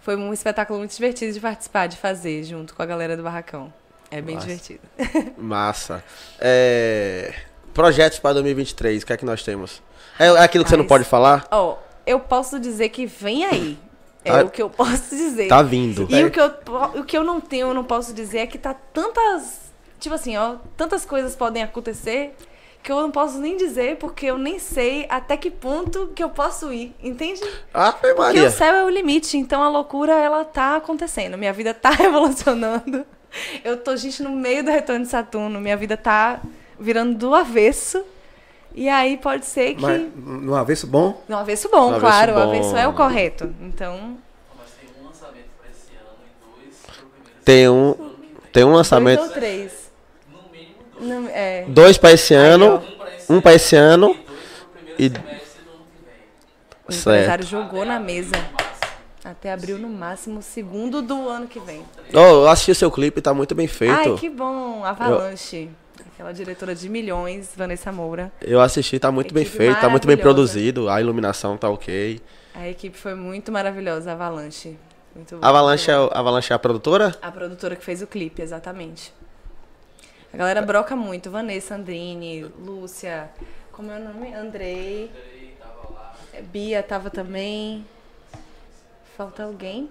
foi 0.00 0.16
um 0.16 0.32
espetáculo 0.32 0.78
muito 0.78 0.94
divertido 0.94 1.32
de 1.32 1.40
participar, 1.40 1.86
de 1.88 1.96
fazer, 1.96 2.44
junto 2.44 2.74
com 2.74 2.82
a 2.82 2.86
galera 2.86 3.16
do 3.16 3.22
Barracão. 3.22 3.72
É 4.10 4.20
bem 4.20 4.34
Massa. 4.36 4.46
divertido. 4.46 4.80
Massa. 5.38 6.04
É, 6.40 7.32
Projetos 7.72 8.18
para 8.18 8.34
2023, 8.34 9.02
o 9.02 9.06
que 9.06 9.12
é 9.12 9.16
que 9.16 9.24
nós 9.24 9.42
temos? 9.42 9.82
É 10.18 10.26
é 10.26 10.38
aquilo 10.40 10.62
que 10.62 10.70
você 10.70 10.76
não 10.76 10.86
pode 10.86 11.04
falar? 11.04 11.46
Ó, 11.50 11.78
eu 12.06 12.20
posso 12.20 12.60
dizer 12.60 12.90
que 12.90 13.06
vem 13.06 13.44
aí. 13.46 13.78
É 14.24 14.30
Tá- 14.30 14.44
o 14.44 14.50
que 14.50 14.60
eu 14.62 14.68
posso 14.70 15.16
dizer. 15.16 15.48
Tá 15.48 15.62
vindo. 15.62 16.06
E 16.10 16.22
o 16.24 16.30
que, 16.30 16.38
eu, 16.40 16.52
o 16.96 17.02
que 17.04 17.16
eu 17.16 17.24
não 17.24 17.40
tenho, 17.40 17.68
eu 17.68 17.74
não 17.74 17.82
posso 17.82 18.12
dizer 18.12 18.38
é 18.40 18.46
que 18.46 18.58
tá 18.58 18.74
tantas. 18.74 19.61
Tipo 20.02 20.16
assim, 20.16 20.36
ó, 20.36 20.56
tantas 20.76 21.04
coisas 21.04 21.36
podem 21.36 21.62
acontecer 21.62 22.34
que 22.82 22.90
eu 22.90 23.00
não 23.00 23.12
posso 23.12 23.38
nem 23.38 23.56
dizer 23.56 23.96
porque 23.98 24.26
eu 24.26 24.36
nem 24.36 24.58
sei 24.58 25.06
até 25.08 25.36
que 25.36 25.48
ponto 25.48 26.08
que 26.16 26.22
eu 26.24 26.28
posso 26.28 26.72
ir, 26.72 26.92
entende? 27.00 27.40
Ah, 27.72 27.92
foi 27.92 28.10
Porque 28.12 28.20
Maria. 28.40 28.48
o 28.48 28.50
céu 28.50 28.74
é 28.74 28.84
o 28.84 28.88
limite, 28.88 29.38
então 29.38 29.62
a 29.62 29.68
loucura 29.68 30.12
ela 30.14 30.44
tá 30.44 30.74
acontecendo. 30.78 31.38
Minha 31.38 31.52
vida 31.52 31.72
tá 31.72 31.90
revolucionando. 31.94 33.06
Eu 33.62 33.76
tô, 33.76 33.94
gente, 33.96 34.20
no 34.24 34.30
meio 34.30 34.64
do 34.64 34.70
retorno 34.72 35.04
de 35.04 35.10
Saturno, 35.12 35.60
minha 35.60 35.76
vida 35.76 35.96
tá 35.96 36.40
virando 36.78 37.14
do 37.16 37.32
avesso. 37.34 38.04
E 38.74 38.88
aí 38.88 39.16
pode 39.18 39.46
ser 39.46 39.76
que. 39.76 39.80
Mas 39.82 40.02
no 40.16 40.56
avesso 40.56 40.86
bom, 40.88 41.22
No 41.28 41.36
avesso 41.36 41.68
bom, 41.70 41.90
No 41.90 41.96
avesso 41.96 42.00
claro. 42.00 42.32
bom. 42.34 42.40
O 42.40 42.42
avesso 42.42 42.76
é 42.76 42.88
o 42.88 42.92
correto. 42.94 43.54
Então, 43.60 44.18
Mas 44.58 44.70
tem 44.72 44.88
um 45.00 45.06
lançamento 45.06 45.46
pra 45.60 45.70
esse 45.70 45.94
ano 45.94 46.16
e 46.24 46.62
dois 46.64 46.76
pro 46.84 47.06
primeiro 47.06 47.38
Tem 47.44 47.68
um, 47.68 47.94
tem 48.52 48.64
um 48.64 48.66
dois 48.68 48.76
lançamento. 48.78 49.22
ou 49.22 49.28
três. 49.28 49.81
Não, 51.02 51.28
é. 51.28 51.64
Dois 51.68 51.98
para 51.98 52.12
esse 52.12 52.32
ano, 52.34 52.76
Um 52.76 52.80
pra 52.80 53.14
esse 53.14 53.32
um 53.32 53.40
para 53.40 53.54
esse 53.54 53.76
ano. 53.76 54.16
e. 54.98 55.10
O 56.88 56.92
Certo. 56.92 57.14
empresário 57.16 57.44
jogou 57.46 57.84
na 57.84 57.98
mesa. 57.98 58.32
Até 59.24 59.52
abril 59.52 59.78
no 59.78 59.88
máximo, 59.88 60.42
segundo 60.42 61.00
do 61.00 61.28
ano 61.28 61.46
que 61.46 61.60
vem. 61.60 61.82
Oh, 62.12 62.18
eu 62.18 62.48
assisti 62.48 62.72
o 62.72 62.74
seu 62.74 62.90
clipe, 62.90 63.20
tá 63.20 63.32
muito 63.32 63.54
bem 63.54 63.68
feito. 63.68 63.94
Ai, 63.94 64.16
que 64.18 64.28
bom! 64.28 64.84
Avalanche. 64.84 65.70
Aquela 66.12 66.32
diretora 66.32 66.74
de 66.74 66.88
milhões, 66.88 67.50
Vanessa 67.56 67.92
Moura. 67.92 68.32
Eu 68.40 68.60
assisti, 68.60 68.98
tá 68.98 69.12
muito 69.12 69.32
bem 69.32 69.44
feito, 69.44 69.80
tá 69.80 69.88
muito 69.88 70.06
bem 70.06 70.16
produzido, 70.16 70.88
a 70.88 71.00
iluminação 71.00 71.56
tá 71.56 71.68
ok. 71.68 72.20
A 72.54 72.68
equipe 72.68 72.98
foi 72.98 73.14
muito 73.14 73.50
maravilhosa, 73.52 74.12
Avalanche. 74.12 74.76
Muito 75.14 75.38
Avalanche 75.40 75.90
é, 75.90 75.94
Avalanche 75.94 76.52
é 76.52 76.56
a 76.56 76.58
produtora? 76.58 77.16
A 77.22 77.30
produtora 77.30 77.76
que 77.76 77.84
fez 77.84 78.02
o 78.02 78.06
clipe, 78.06 78.42
exatamente. 78.42 79.12
A 80.32 80.36
galera 80.36 80.62
broca 80.62 80.96
muito. 80.96 81.30
Vanessa 81.30 81.74
Andrini, 81.74 82.44
Lúcia, 82.64 83.30
como 83.70 83.90
é 83.90 83.96
o 83.96 84.04
nome? 84.04 84.34
Andrei. 84.34 85.10
É, 86.32 86.40
Bia 86.40 86.82
tava 86.82 87.10
também. 87.10 87.84
Falta 89.16 89.44
alguém? 89.44 89.90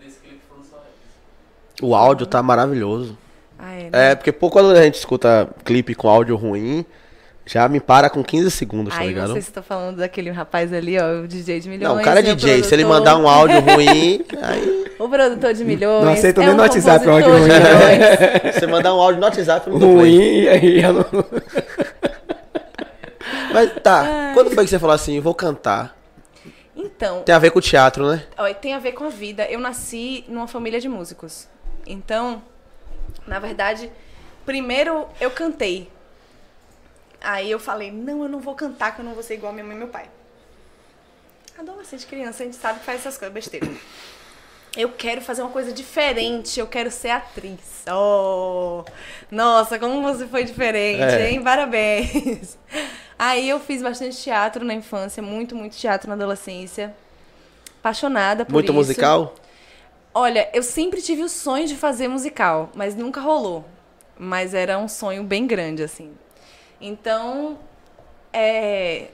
Nesse 0.00 0.20
clipe 0.20 0.40
foram 0.48 0.64
só 0.64 0.76
eles. 0.76 1.82
O 1.82 1.94
áudio 1.94 2.26
tá 2.26 2.42
maravilhoso. 2.42 3.18
Ah, 3.58 3.72
é, 3.72 3.90
né? 3.90 4.10
É, 4.12 4.14
porque 4.14 4.32
quando 4.32 4.70
a 4.70 4.82
gente 4.82 4.94
escuta 4.94 5.48
clipe 5.64 5.94
com 5.94 6.08
áudio 6.08 6.36
ruim, 6.36 6.86
já 7.46 7.68
me 7.68 7.78
para 7.78 8.10
com 8.10 8.24
15 8.24 8.50
segundos, 8.50 8.92
tá 8.94 9.00
Aí 9.00 9.08
ligado? 9.08 9.28
vocês 9.32 9.44
estão 9.44 9.62
falando 9.62 9.98
daquele 9.98 10.30
rapaz 10.30 10.72
ali, 10.72 10.98
ó, 10.98 11.22
o 11.22 11.28
DJ 11.28 11.60
de 11.60 11.68
milhões. 11.68 11.94
Não, 11.94 12.00
o 12.00 12.04
cara 12.04 12.18
é 12.18 12.22
DJ, 12.22 12.62
se 12.64 12.74
ele 12.74 12.84
produtor- 12.84 12.88
mandar 12.88 13.16
um 13.16 13.28
áudio 13.28 13.60
ruim, 13.62 14.24
aí 14.42 14.86
O 14.98 15.08
produtor 15.08 15.54
de 15.54 15.64
milhões. 15.64 16.04
Não 16.04 16.12
aceito 16.12 16.40
é 16.40 16.44
nem 16.44 16.52
um 16.54 16.56
no 16.56 16.62
WhatsApp 16.62 17.06
o 17.06 17.10
compositor 17.10 17.32
áudio 17.32 17.38
ruim, 17.38 17.48
né? 17.48 17.92
milhões. 18.38 18.54
você 18.56 18.66
mandar 18.66 18.94
um 18.94 19.00
áudio 19.00 19.20
no 19.20 19.26
WhatsApp, 19.26 19.70
eu 19.70 19.78
não 19.78 19.94
ruim, 19.96 20.48
aí 20.48 20.82
eu 20.82 20.92
não... 20.92 21.04
Mas 23.52 23.72
tá, 23.82 24.32
quando 24.34 24.50
foi 24.50 24.64
que 24.64 24.70
você 24.70 24.78
falou 24.78 24.94
assim, 24.94 25.20
vou 25.20 25.34
cantar? 25.34 25.96
Então, 26.74 27.22
Tem 27.22 27.34
a 27.34 27.38
ver 27.38 27.50
com 27.50 27.58
o 27.58 27.62
teatro, 27.62 28.10
né? 28.10 28.22
Ó, 28.36 28.52
tem 28.54 28.74
a 28.74 28.78
ver 28.78 28.92
com 28.92 29.04
a 29.04 29.08
vida. 29.08 29.44
Eu 29.50 29.58
nasci 29.58 30.24
numa 30.28 30.46
família 30.46 30.78
de 30.80 30.88
músicos. 30.88 31.48
Então, 31.86 32.42
na 33.26 33.38
verdade, 33.38 33.90
primeiro 34.44 35.06
eu 35.20 35.30
cantei. 35.30 35.88
Aí 37.20 37.50
eu 37.50 37.58
falei, 37.58 37.90
não, 37.90 38.22
eu 38.22 38.28
não 38.28 38.40
vou 38.40 38.54
cantar, 38.54 38.94
que 38.94 39.00
eu 39.00 39.04
não 39.04 39.14
vou 39.14 39.22
ser 39.22 39.34
igual 39.34 39.50
a 39.50 39.54
minha 39.54 39.64
mãe 39.64 39.74
e 39.74 39.78
meu 39.78 39.88
pai. 39.88 40.08
Adolescente, 41.58 42.06
criança, 42.06 42.42
a 42.42 42.46
gente 42.46 42.56
sabe 42.56 42.80
que 42.80 42.84
faz 42.84 43.00
essas 43.00 43.16
coisas, 43.16 43.32
besteira. 43.32 43.66
eu 44.76 44.90
quero 44.92 45.22
fazer 45.22 45.40
uma 45.40 45.50
coisa 45.50 45.72
diferente, 45.72 46.60
eu 46.60 46.66
quero 46.66 46.90
ser 46.90 47.08
atriz. 47.10 47.82
Oh, 47.90 48.84
nossa, 49.30 49.78
como 49.78 50.02
você 50.02 50.26
foi 50.26 50.44
diferente, 50.44 51.02
É. 51.02 51.30
hein? 51.30 51.42
Parabéns. 51.42 52.58
Aí 53.18 53.48
eu 53.48 53.58
fiz 53.58 53.80
bastante 53.82 54.22
teatro 54.22 54.62
na 54.64 54.74
infância, 54.74 55.22
muito, 55.22 55.56
muito 55.56 55.74
teatro 55.76 56.08
na 56.08 56.14
adolescência. 56.14 56.94
Apaixonada 57.80 58.44
por 58.44 58.52
Muito 58.52 58.66
isso. 58.66 58.74
musical? 58.74 59.34
Olha, 60.12 60.50
eu 60.52 60.62
sempre 60.62 61.00
tive 61.00 61.22
o 61.22 61.28
sonho 61.28 61.66
de 61.66 61.76
fazer 61.76 62.08
musical, 62.08 62.70
mas 62.74 62.94
nunca 62.94 63.20
rolou. 63.20 63.64
Mas 64.18 64.52
era 64.54 64.76
um 64.78 64.88
sonho 64.88 65.22
bem 65.22 65.46
grande, 65.46 65.82
assim. 65.82 66.12
Então, 66.80 67.58
é. 68.32 69.08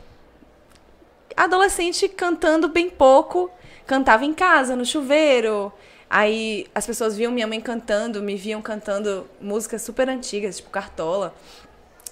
Adolescente 1.37 2.09
cantando 2.09 2.69
bem 2.69 2.91
pouco, 2.91 3.51
cantava 3.87 4.25
em 4.25 4.35
casa, 4.35 4.77
no 4.77 4.85
chuveiro. 4.85 5.73
Aí 6.11 6.67
as 6.75 6.87
pessoas 6.87 7.17
viam 7.17 7.33
minha 7.33 7.47
mãe 7.47 7.61
cantando, 7.61 8.23
me 8.23 8.37
viam 8.37 8.61
cantando 8.61 9.27
músicas 9.41 9.81
super 9.81 10.09
antigas, 10.11 10.59
tipo 10.59 10.69
Cartola. 10.69 11.35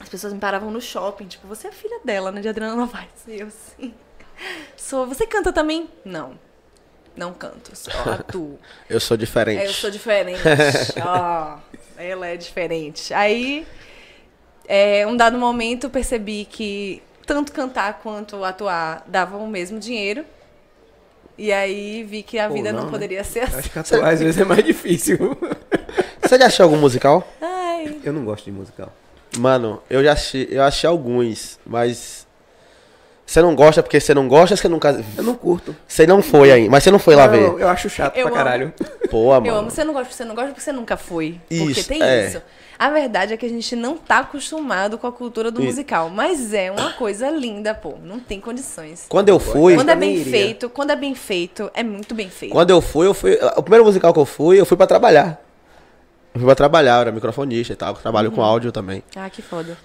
As 0.01 0.09
pessoas 0.09 0.32
me 0.32 0.38
paravam 0.38 0.70
no 0.70 0.80
shopping, 0.80 1.26
tipo, 1.26 1.46
você 1.46 1.68
é 1.68 1.72
filha 1.72 2.01
dela, 2.03 2.32
né, 2.32 2.40
de 2.40 2.48
Adriana 2.48 2.74
Novaes? 2.74 3.11
E 3.28 3.40
eu, 3.40 3.51
sim. 3.51 3.92
Sou. 4.74 5.07
Você 5.07 5.26
canta 5.26 5.53
também? 5.53 5.86
Não. 6.03 6.38
Não 7.14 7.34
canto, 7.34 7.76
só 7.76 7.90
atuo. 8.11 8.59
Eu 8.88 8.98
sou 8.98 9.16
diferente. 9.16 9.61
É, 9.61 9.66
eu 9.66 9.74
sou 9.74 9.90
diferente. 9.90 10.40
Ó, 11.05 11.59
ela 11.98 12.28
é 12.28 12.36
diferente. 12.38 13.12
Aí, 13.12 13.66
é, 14.73 15.05
um 15.05 15.16
dado 15.16 15.37
momento, 15.37 15.85
eu 15.85 15.91
percebi 15.91 16.45
que 16.49 17.03
tanto 17.27 17.51
cantar 17.53 17.99
quanto 18.01 18.45
atuar 18.45 19.03
davam 19.05 19.43
o 19.45 19.49
mesmo 19.49 19.81
dinheiro. 19.81 20.25
E 21.37 21.53
aí 21.53 22.05
vi 22.05 22.23
que 22.23 22.39
a 22.39 22.47
Ou 22.47 22.55
vida 22.55 22.71
não, 22.71 22.81
não, 22.81 22.87
né? 22.87 22.93
poderia 22.93 23.25
ser 23.25 23.41
Eu 23.41 23.45
assim. 23.47 23.59
Acho 23.59 23.71
que 23.71 23.79
atuar 23.81 24.12
às 24.12 24.21
vezes 24.21 24.41
é 24.41 24.45
mais 24.45 24.62
difícil. 24.62 25.18
Você 26.23 26.39
já 26.39 26.47
assistiu 26.47 26.66
algum 26.66 26.77
musical? 26.77 27.27
Ai, 27.41 27.99
Eu 28.05 28.12
não 28.12 28.25
gosto 28.25 28.45
de 28.45 28.53
musical. 28.53 28.93
Mano, 29.39 29.83
eu 29.91 30.05
já 30.05 30.12
assisti, 30.12 30.47
eu 30.53 30.62
assisti 30.62 30.87
alguns, 30.87 31.59
mas. 31.66 32.27
Você 33.31 33.41
não 33.41 33.55
gosta 33.55 33.81
porque 33.81 34.01
você 34.01 34.12
não 34.12 34.26
gosta, 34.26 34.57
você 34.57 34.68
nunca. 34.68 35.05
Eu 35.16 35.22
não 35.22 35.37
curto. 35.37 35.76
Você 35.87 36.05
não 36.05 36.20
foi 36.20 36.51
aí, 36.51 36.68
mas 36.68 36.83
você 36.83 36.91
não 36.91 36.99
foi 36.99 37.14
lá 37.14 37.26
eu, 37.26 37.31
ver. 37.55 37.62
eu 37.62 37.68
acho 37.68 37.89
chato 37.89 38.16
Eu 38.16 38.22
pra 38.26 38.35
amo. 38.35 38.45
caralho. 38.45 38.74
Pô, 39.09 39.28
mano. 39.31 39.47
eu 39.47 39.55
amo. 39.55 39.70
Você 39.70 39.85
não 39.85 39.95
gosta, 39.95 40.12
você 40.12 40.24
não 40.24 40.35
gosta 40.35 40.49
porque 40.51 40.61
você 40.61 40.72
nunca 40.72 40.97
foi. 40.97 41.41
Porque 41.49 41.55
Isso, 41.55 41.87
tem 41.89 42.03
é. 42.03 42.26
isso. 42.26 42.43
A 42.76 42.91
verdade 42.91 43.33
é 43.33 43.37
que 43.37 43.47
a 43.47 43.49
gente 43.49 43.76
não 43.76 43.97
tá 43.97 44.18
acostumado 44.18 44.99
com 44.99 45.07
a 45.07 45.12
cultura 45.12 45.49
do 45.53 45.61
Isso. 45.61 45.68
musical. 45.70 46.11
Mas 46.11 46.53
é 46.53 46.72
uma 46.72 46.93
coisa 46.95 47.31
linda, 47.31 47.72
pô. 47.72 47.95
Não 48.03 48.18
tem 48.18 48.41
condições. 48.41 49.07
Quando 49.09 49.28
eu 49.28 49.39
fui. 49.39 49.76
Quando 49.76 49.91
é 49.91 49.95
nem 49.95 50.09
bem 50.14 50.18
iria. 50.22 50.33
feito, 50.33 50.68
quando 50.68 50.91
é 50.91 50.97
bem 50.97 51.14
feito, 51.14 51.70
é 51.72 51.85
muito 51.85 52.16
bem 52.16 52.28
feito. 52.28 52.51
Quando 52.53 52.70
eu 52.70 52.81
fui, 52.81 53.07
eu 53.07 53.14
fui. 53.14 53.39
O 53.57 53.62
primeiro 53.62 53.85
musical 53.85 54.12
que 54.12 54.18
eu 54.18 54.26
fui, 54.26 54.59
eu 54.59 54.66
fui 54.66 54.76
pra 54.76 54.89
trabalhar. 54.89 55.41
Eu 56.35 56.41
fui 56.41 56.47
pra 56.47 56.57
trabalhar, 56.57 56.97
eu 56.97 57.01
era 57.03 57.12
microfonista 57.12 57.72
e 57.72 57.76
tal. 57.76 57.95
Trabalho 57.95 58.31
Uhum. 58.31 58.35
com 58.35 58.43
áudio 58.43 58.72
também. 58.72 59.05
Ah, 59.14 59.31
que 59.31 59.41
foda. 59.41 59.78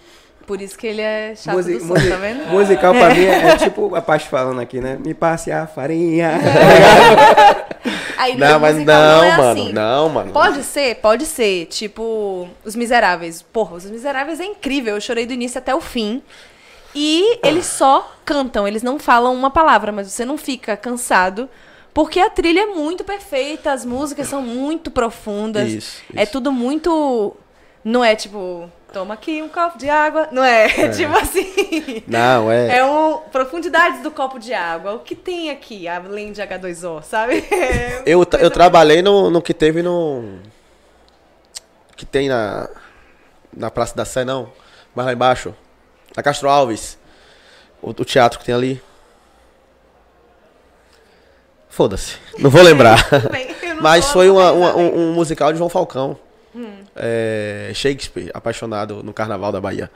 Por 0.46 0.62
isso 0.62 0.78
que 0.78 0.86
ele 0.88 1.02
é 1.02 1.34
chato 1.36 1.56
Musi- 1.56 1.80
do 1.80 1.88
som, 1.88 1.93
tá 1.96 2.16
vendo? 2.18 2.46
Musical 2.52 2.93
pra 2.93 3.10
mim 3.14 3.24
é, 3.26 3.48
é 3.50 3.58
tipo 3.58 3.96
a 3.96 4.02
parte 4.02 4.28
falando 4.28 4.62
aqui, 4.62 4.80
né? 4.80 4.98
Me 5.04 5.14
passe 5.14 5.52
a 5.52 5.66
farinha. 5.66 6.34
Aí, 8.18 8.38
Não, 8.38 8.60
mas 8.60 8.74
musical 8.76 8.96
não, 9.02 9.24
é 9.24 9.38
mano. 9.38 9.62
assim. 9.62 9.74
Não, 9.74 10.10
mano. 10.10 10.32
Pode 10.32 10.64
ser, 10.64 10.96
pode 10.96 11.26
ser. 11.26 11.66
Tipo, 11.68 12.48
Os 12.64 12.76
Miseráveis. 12.76 13.41
Porra, 13.41 13.76
Os 13.76 13.86
Miseráveis 13.89 14.39
é 14.39 14.46
incrível. 14.46 14.96
Eu 14.96 15.02
chorei 15.02 15.26
do 15.26 15.34
início 15.34 15.58
até 15.58 15.76
o 15.76 15.82
fim. 15.82 16.22
E 16.93 17.39
eles 17.43 17.66
só 17.66 18.10
cantam, 18.24 18.66
eles 18.66 18.82
não 18.82 18.98
falam 18.98 19.34
uma 19.36 19.52
palavra, 19.52 19.91
mas 19.91 20.08
você 20.08 20.24
não 20.24 20.38
fica 20.38 20.78
cansado. 20.78 21.50
Porque 21.93 22.20
a 22.20 22.30
trilha 22.30 22.62
é 22.62 22.66
muito 22.68 23.04
perfeita, 23.04 23.72
as 23.74 23.84
músicas 23.86 24.28
são 24.28 24.41
muito 24.41 24.89
profundas. 24.89 25.70
Isso, 25.72 26.02
É 26.16 26.24
isso. 26.24 26.32
tudo 26.32 26.52
muito. 26.52 27.36
Não 27.84 28.04
é 28.04 28.16
tipo, 28.16 28.70
toma 28.96 29.14
aqui 29.14 29.41
um 29.41 29.50
copo 29.50 29.78
de 29.78 29.89
água. 29.89 30.30
Não 30.32 30.41
é, 30.41 30.68
é 30.68 30.88
tipo 30.96 31.14
assim. 31.18 32.02
Não, 32.08 32.50
é. 32.50 32.78
É 32.78 32.86
um 32.86 33.18
profundidades 33.30 34.02
do 34.02 34.10
copo 34.10 34.39
de 34.39 34.54
água. 34.54 34.93
O 34.93 35.00
que 35.00 35.14
tem 35.14 35.50
aqui, 35.50 35.86
além 35.86 36.32
de 36.32 36.41
H2O, 36.41 37.04
sabe? 37.04 37.43
É 37.52 38.04
Eu, 38.06 38.26
eu 38.39 38.50
trabalhei 38.50 39.02
no, 39.02 39.30
no 39.30 39.41
que 39.41 39.54
teve 39.54 39.82
no. 39.82 40.39
Que 41.98 42.06
tem 42.06 42.30
na. 42.30 42.70
Na 43.52 43.70
Praça 43.70 43.93
da 43.96 44.06
Sé, 44.06 44.24
não. 44.24 44.50
Mais 44.96 45.06
lá 45.08 45.12
embaixo. 45.14 45.54
Na 46.16 46.24
Castro 46.24 46.48
Alves. 46.50 46.98
O, 47.82 47.89
o 47.89 48.06
teatro 48.06 48.39
que 48.39 48.46
tem 48.46 48.56
ali. 48.56 48.82
Foda-se. 51.68 52.16
Não 52.39 52.50
vou 52.50 52.62
lembrar. 52.62 52.98
Bem, 53.30 53.54
não 53.76 53.82
Mas 53.82 54.10
foi 54.10 54.30
uma- 54.30 54.52
uma- 54.54 54.76
um, 54.78 55.10
um 55.10 55.14
musical 55.14 55.52
de 55.52 55.58
João 55.58 55.70
Falcão. 55.70 56.18
É, 56.96 57.72
Shakespeare, 57.74 58.32
apaixonado 58.34 59.04
no 59.04 59.14
Carnaval 59.14 59.52
da 59.52 59.60
Bahia. 59.60 59.91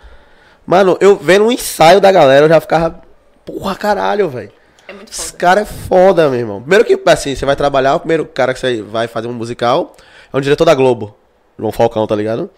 Mano, 0.66 0.98
eu 1.00 1.16
vendo 1.16 1.46
um 1.46 1.52
ensaio 1.52 2.00
da 2.02 2.12
galera, 2.12 2.46
eu 2.46 2.50
já 2.50 2.60
ficava. 2.60 3.02
Porra, 3.46 3.76
caralho, 3.76 4.30
velho. 4.30 4.52
É 4.88 4.94
muito 4.94 5.12
Esse 5.12 5.28
foda. 5.28 5.38
cara 5.38 5.62
é 5.62 5.66
foda, 5.66 6.30
meu 6.30 6.40
irmão. 6.40 6.60
Primeiro 6.62 6.84
que, 6.86 7.00
assim, 7.10 7.36
você 7.36 7.46
vai 7.46 7.56
trabalhar, 7.56 7.96
o 7.96 8.00
primeiro 8.00 8.26
cara 8.26 8.54
que 8.54 8.60
você 8.60 8.82
vai 8.82 9.08
fazer 9.08 9.28
um 9.28 9.34
musical 9.34 9.96
é 10.32 10.38
um 10.38 10.42
diretor 10.42 10.66
da 10.66 10.74
Globo. 10.76 11.16
João 11.58 11.72
Falcão, 11.72 12.06
tá 12.06 12.16
ligado? 12.16 12.50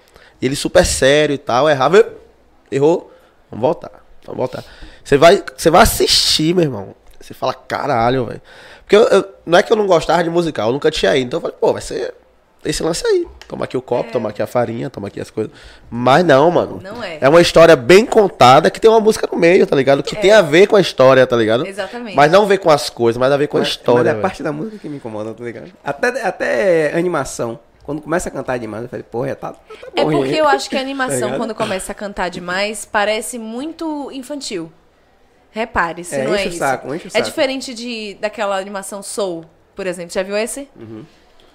E 0.42 0.46
ele 0.46 0.56
super 0.56 0.86
sério 0.86 1.34
e 1.34 1.38
tal, 1.38 1.70
errava. 1.70 1.98
eu- 1.98 2.18
Errou. 2.72 3.12
Vamos 3.50 3.62
voltar. 3.62 3.92
Vamos 4.26 4.38
voltar. 4.38 4.64
Você 5.04 5.18
vai, 5.18 5.44
você 5.56 5.70
vai 5.70 5.82
assistir, 5.82 6.54
meu 6.56 6.64
irmão. 6.64 6.96
Você 7.20 7.34
fala, 7.34 7.54
caralho, 7.54 8.26
velho. 8.26 8.42
Porque 8.82 8.96
eu, 8.96 9.04
eu- 9.04 9.26
não 9.46 9.58
é 9.60 9.64
que 9.64 9.72
eu 9.72 9.78
não 9.78 9.86
gostava 9.88 10.24
de 10.24 10.30
musical, 10.30 10.70
eu 10.70 10.74
nunca 10.74 10.90
tinha 10.90 11.16
ido. 11.16 11.28
Então 11.28 11.38
eu 11.38 11.42
falei, 11.42 11.58
pô, 11.60 11.74
vai 11.74 11.82
ser 11.82 12.14
esse 12.64 12.82
lance 12.84 13.06
aí. 13.06 13.28
Toma 13.48 13.66
aqui 13.66 13.76
o 13.76 13.82
copo, 13.82 14.12
toma 14.12 14.30
aqui 14.30 14.42
a 14.42 14.48
farinha, 14.48 14.90
toma 14.90 15.08
aqui 15.08 15.20
as 15.20 15.30
coisas. 15.30 15.52
Mas 15.90 16.24
não, 16.24 16.50
mano. 16.52 16.80
Não 16.82 17.04
é. 17.04 17.18
É 17.22 17.28
uma 17.30 17.42
história 17.42 17.76
bem 17.76 18.06
contada 18.06 18.70
que 18.70 18.80
tem 18.80 18.90
uma 18.90 19.00
música 19.00 19.28
no 19.32 19.38
meio, 19.38 19.66
tá 19.68 19.76
ligado? 19.76 20.02
Que 20.04 20.16
tem 20.16 20.32
a 20.32 20.42
ver 20.42 20.68
com 20.68 20.76
a 20.76 20.82
história, 20.82 21.26
tá 21.28 21.36
ligado? 21.36 21.66
Exatamente. 21.66 22.16
Mas 22.16 22.32
não 22.32 22.46
ver 22.46 22.60
com 22.60 22.70
as 22.70 22.90
coisas, 22.90 23.20
mas 23.20 23.32
a 23.32 23.38
ver 23.38 23.48
com 23.48 23.58
a 23.58 23.62
Mas- 23.62 23.70
história. 23.70 24.04
Mas 24.12 24.16
é 24.16 24.20
a 24.20 24.22
parte 24.22 24.44
da 24.44 24.52
música 24.52 24.78
que 24.78 24.88
me 24.88 24.98
incomoda, 24.98 25.34
tá 25.34 25.44
ligado? 25.44 25.72
Até, 25.84 26.22
até 26.24 26.98
animação. 26.98 27.60
Quando 27.84 28.00
começa 28.02 28.30
a 28.30 28.32
cantar 28.32 28.58
demais, 28.60 28.84
eu 28.84 28.90
falei, 28.90 29.04
porra, 29.04 29.30
já 29.30 29.36
tá, 29.36 29.54
tá 29.54 29.60
É 29.96 30.04
porque 30.06 30.36
eu 30.36 30.48
acho 30.48 30.70
que 30.70 30.76
a 30.76 30.80
Tá 30.82 30.84
animação, 30.86 31.20
ligado? 31.20 31.38
quando 31.38 31.56
começa 31.56 31.92
a 31.92 31.96
cantar 31.96 32.30
demais, 32.30 32.86
parece 32.86 33.40
muito 33.40 34.10
infantil. 34.14 34.72
Repare, 35.50 36.04
se 36.04 36.16
É, 36.16 36.24
não 36.24 36.34
é 36.34 36.38
enche 36.38 36.46
o 36.46 36.50
isso. 36.50 36.58
saco, 36.60 36.96
enche 36.96 37.06
o 37.06 37.10
é 37.10 37.10
saco. 37.10 37.26
diferente 37.26 37.74
de, 37.74 38.14
daquela 38.22 38.58
animação 38.58 39.02
Soul, 39.04 39.44
por 39.76 39.86
exemplo. 39.88 40.14
Já 40.14 40.24
viu 40.24 40.38
esse? 40.38 40.70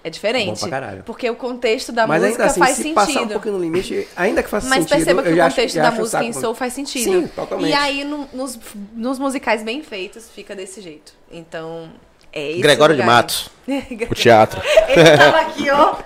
É 0.07 0.11
diferente. 0.11 0.61
Bom 0.61 0.69
pra 0.69 0.69
caralho. 0.69 1.03
Porque 1.03 1.29
o 1.29 1.35
contexto 1.35 1.91
da 1.91 2.07
Mas 2.07 2.23
música 2.23 2.45
ainda 2.45 2.51
assim, 2.53 2.61
faz 2.61 2.77
se 2.77 2.83
sentido. 2.85 2.95
passar 2.95 3.23
um 3.23 3.29
pouquinho 3.29 3.55
no 3.57 3.61
limite, 3.61 4.07
ainda 4.17 4.41
que 4.41 4.49
faça 4.49 4.69
Mas 4.69 4.85
sentido, 4.85 4.97
perceba 4.97 5.23
que 5.25 5.29
eu 5.31 5.37
o 5.37 5.43
acho- 5.43 5.57
contexto 5.57 5.75
da 5.77 5.89
acho 5.89 5.97
o 5.97 6.01
música 6.01 6.25
em. 6.25 6.33
Soul 6.33 6.55
faz 6.55 6.73
sentido. 6.75 7.05
Sim, 7.23 7.27
totalmente. 7.27 7.71
E 7.71 7.75
aí, 7.75 8.05
no- 8.05 8.29
nos, 8.33 8.57
nos 8.95 9.19
musicais 9.19 9.65
bem 9.65 9.83
feitos, 9.83 10.31
fica 10.33 10.55
desse 10.55 10.81
jeito. 10.81 11.13
Então, 11.31 11.91
é 12.33 12.53
esse 12.53 12.61
Gregório 12.61 12.95
de 12.95 13.01
lugar. 13.03 13.15
Matos, 13.17 13.51
o 14.09 14.15
teatro. 14.15 14.63
Ele 14.89 15.17
tava 15.17 15.41
aqui, 15.41 15.71
ó. 15.71 15.97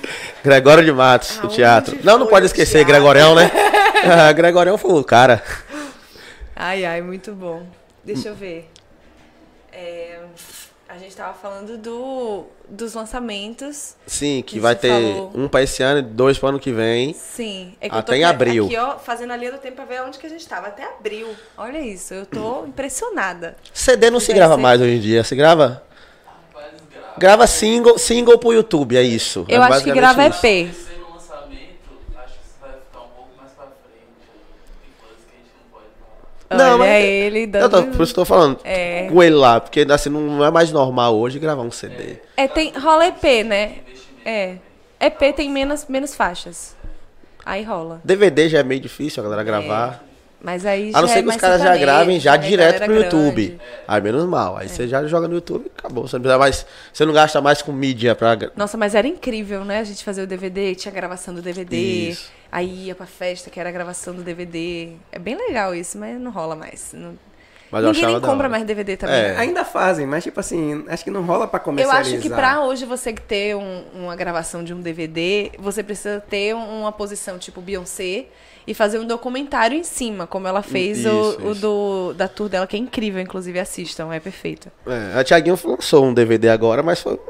Gregório 0.42 0.82
de 0.82 0.92
Matos, 0.92 1.36
o 1.36 1.40
Aonde 1.42 1.54
teatro. 1.56 1.98
Não, 2.02 2.18
não 2.18 2.26
pode 2.28 2.44
o 2.44 2.46
esquecer, 2.46 2.78
teatro? 2.78 2.92
Gregorião, 2.94 3.34
né? 3.34 3.50
Ah, 4.02 4.32
Gregorião 4.32 4.78
foi 4.78 4.92
o 4.98 5.04
cara. 5.04 5.42
Ai, 6.56 6.86
ai, 6.86 7.02
muito 7.02 7.32
bom. 7.34 7.66
Deixa 8.02 8.28
eu 8.30 8.34
ver. 8.34 8.70
É, 9.70 10.18
a 10.92 10.98
gente 10.98 11.14
tava 11.16 11.32
falando 11.34 11.78
do, 11.78 12.44
dos 12.68 12.94
lançamentos. 12.94 13.94
Sim, 14.06 14.42
que 14.44 14.56
Isso 14.56 14.62
vai 14.62 14.74
ter 14.74 14.88
falou. 14.90 15.30
um 15.34 15.46
pra 15.48 15.62
esse 15.62 15.82
ano 15.82 16.00
e 16.00 16.02
dois 16.02 16.36
pro 16.38 16.48
ano 16.48 16.58
que 16.58 16.72
vem. 16.72 17.14
Sim. 17.14 17.74
É 17.80 17.88
Até 17.90 18.16
em 18.16 18.24
abril. 18.24 18.66
Aqui, 18.66 18.76
ó, 18.76 18.98
fazendo 18.98 19.32
a 19.32 19.36
linha 19.36 19.52
do 19.52 19.58
tempo 19.58 19.76
pra 19.76 19.84
ver 19.84 20.02
onde 20.02 20.18
que 20.18 20.26
a 20.26 20.30
gente 20.30 20.46
tava. 20.48 20.66
Até 20.66 20.84
abril. 20.84 21.28
Olha 21.56 21.78
isso, 21.78 22.12
eu 22.12 22.26
tô 22.26 22.66
impressionada. 22.66 23.56
CD 23.72 24.10
não 24.10 24.18
se 24.20 24.32
grava 24.32 24.56
ser- 24.56 24.60
mais 24.60 24.80
hoje 24.80 24.96
em 24.96 25.00
dia. 25.00 25.22
Se 25.22 25.36
grava? 25.36 25.82
Rapaz, 26.26 26.72
grava. 26.92 27.14
Grava 27.18 27.46
single, 27.46 27.96
single 27.98 28.38
pro 28.38 28.52
YouTube, 28.52 28.96
é 28.96 29.02
isso. 29.02 29.44
Eu 29.48 29.62
É 29.62 29.66
acho 29.66 29.84
que 29.84 29.92
grava 29.92 30.26
isso. 30.26 30.38
EP. 30.44 30.66
Terceiro 30.72 31.12
lançamento, 31.14 31.88
acho 32.16 32.34
que 32.34 32.40
isso 32.46 32.56
vai 32.60 32.70
ficar 32.72 32.98
um 33.00 33.08
pouco 33.14 33.30
mais 33.38 33.52
pra 33.52 33.66
frente. 33.66 34.26
Tem 34.82 34.90
coisas 35.00 35.24
que 35.24 35.34
a 35.34 35.38
gente 35.38 35.52
não 35.54 35.70
pode 35.70 35.86
falar. 36.00 36.26
Não, 36.50 36.74
Olha 36.74 36.78
mas- 36.78 37.04
ele 37.04 37.42
Eu 37.44 37.48
dando... 37.48 37.70
tô, 37.70 37.82
por 37.96 38.02
isso 38.02 38.12
que 38.12 38.18
eu 38.20 38.24
tô 38.24 38.24
falando. 38.24 38.58
É. 38.64 39.06
Com 39.10 39.22
ele 39.22 39.36
lá, 39.36 39.60
porque 39.60 39.86
assim, 39.88 40.10
não 40.10 40.44
é 40.44 40.50
mais 40.50 40.72
normal 40.72 41.16
hoje 41.16 41.38
gravar 41.38 41.62
um 41.62 41.70
CD. 41.70 42.16
É, 42.36 42.48
tem, 42.48 42.72
rola 42.76 43.06
EP, 43.06 43.44
né? 43.44 43.76
É. 44.24 44.56
EP 45.00 45.32
tem 45.34 45.48
menos, 45.48 45.86
menos 45.88 46.14
faixas. 46.14 46.76
Aí 47.46 47.62
rola. 47.62 48.00
DVD 48.04 48.48
já 48.48 48.58
é 48.58 48.62
meio 48.62 48.80
difícil 48.80 49.20
a 49.20 49.24
galera 49.24 49.42
gravar. 49.44 50.04
Mas 50.42 50.64
aí 50.64 50.90
A 50.94 51.02
não 51.02 51.08
ser 51.08 51.18
é 51.18 51.22
que 51.22 51.28
os 51.28 51.36
caras 51.36 51.60
já 51.60 51.76
gravem 51.76 52.18
já 52.18 52.34
é 52.34 52.38
direto 52.38 52.84
pro 52.84 52.94
YouTube. 52.94 53.46
grande. 53.46 53.60
É. 53.62 53.82
Aí 53.86 54.00
menos 54.00 54.24
mal. 54.26 54.56
Aí 54.56 54.68
você 54.68 54.88
já 54.88 55.06
joga 55.06 55.28
no 55.28 55.34
YouTube 55.34 55.66
e 55.66 55.70
acabou. 55.78 56.08
Você 56.08 56.16
não 56.16 56.22
precisa 56.22 56.38
mais. 56.38 56.66
Você 56.92 57.04
não 57.04 57.12
gasta 57.12 57.40
mais 57.42 57.60
com 57.62 57.72
mídia 57.72 58.14
pra. 58.14 58.36
Nossa, 58.56 58.76
mas 58.78 58.94
era 58.94 59.06
incrível, 59.06 59.64
né? 59.64 59.80
A 59.80 59.84
gente 59.84 60.02
fazer 60.02 60.22
o 60.22 60.26
DVD, 60.26 60.74
tinha 60.74 60.92
gravação 60.92 61.34
do 61.34 61.42
DVD. 61.42 61.76
Isso. 61.76 62.30
Aí 62.52 62.86
ia 62.86 62.94
pra 62.94 63.06
festa, 63.06 63.48
que 63.50 63.60
era 63.60 63.68
a 63.68 63.72
gravação 63.72 64.14
do 64.14 64.22
DVD. 64.22 64.92
É 65.12 65.18
bem 65.18 65.36
legal 65.36 65.74
isso, 65.74 65.96
mas 65.98 66.18
não 66.20 66.30
rola 66.30 66.56
mais. 66.56 66.92
Não- 66.92 67.16
Mas 67.70 67.84
eu 67.84 67.92
Ninguém 67.92 68.06
nem 68.06 68.20
compra 68.20 68.48
mais 68.48 68.64
DVD 68.64 68.96
também. 68.96 69.14
É. 69.14 69.36
Ainda 69.36 69.64
fazem, 69.64 70.04
mas 70.04 70.24
tipo 70.24 70.40
assim, 70.40 70.84
acho 70.88 71.04
que 71.04 71.10
não 71.10 71.22
rola 71.22 71.46
pra 71.46 71.60
Eu 71.60 71.64
comercializar. 71.64 72.14
acho 72.14 72.20
que 72.20 72.28
pra 72.28 72.62
hoje 72.62 72.84
você 72.84 73.12
ter 73.12 73.54
um- 73.54 73.84
uma 73.94 74.16
gravação 74.16 74.64
de 74.64 74.74
um 74.74 74.80
DVD, 74.80 75.52
você 75.56 75.80
precisa 75.84 76.20
ter 76.28 76.52
um- 76.52 76.80
uma 76.80 76.90
posição 76.90 77.38
tipo 77.38 77.60
Beyoncé 77.60 78.26
e 78.66 78.74
fazer 78.74 78.98
um 78.98 79.06
documentário 79.06 79.78
em 79.78 79.84
cima, 79.84 80.26
como 80.26 80.48
ela 80.48 80.62
fez 80.62 80.98
Isso, 80.98 81.08
o, 81.08 81.46
o 81.48 81.52
isso. 81.52 81.60
do, 81.60 82.14
da 82.14 82.26
tour 82.26 82.48
dela, 82.48 82.66
que 82.66 82.74
é 82.74 82.78
incrível, 82.80 83.20
inclusive 83.22 83.56
assistam, 83.60 84.12
é 84.12 84.18
perfeito. 84.18 84.68
É, 84.88 85.20
a 85.20 85.22
Thiaguinho 85.22 85.56
lançou 85.64 86.04
um 86.04 86.12
DVD 86.12 86.48
agora, 86.48 86.82
mas 86.82 87.00
foi 87.00 87.20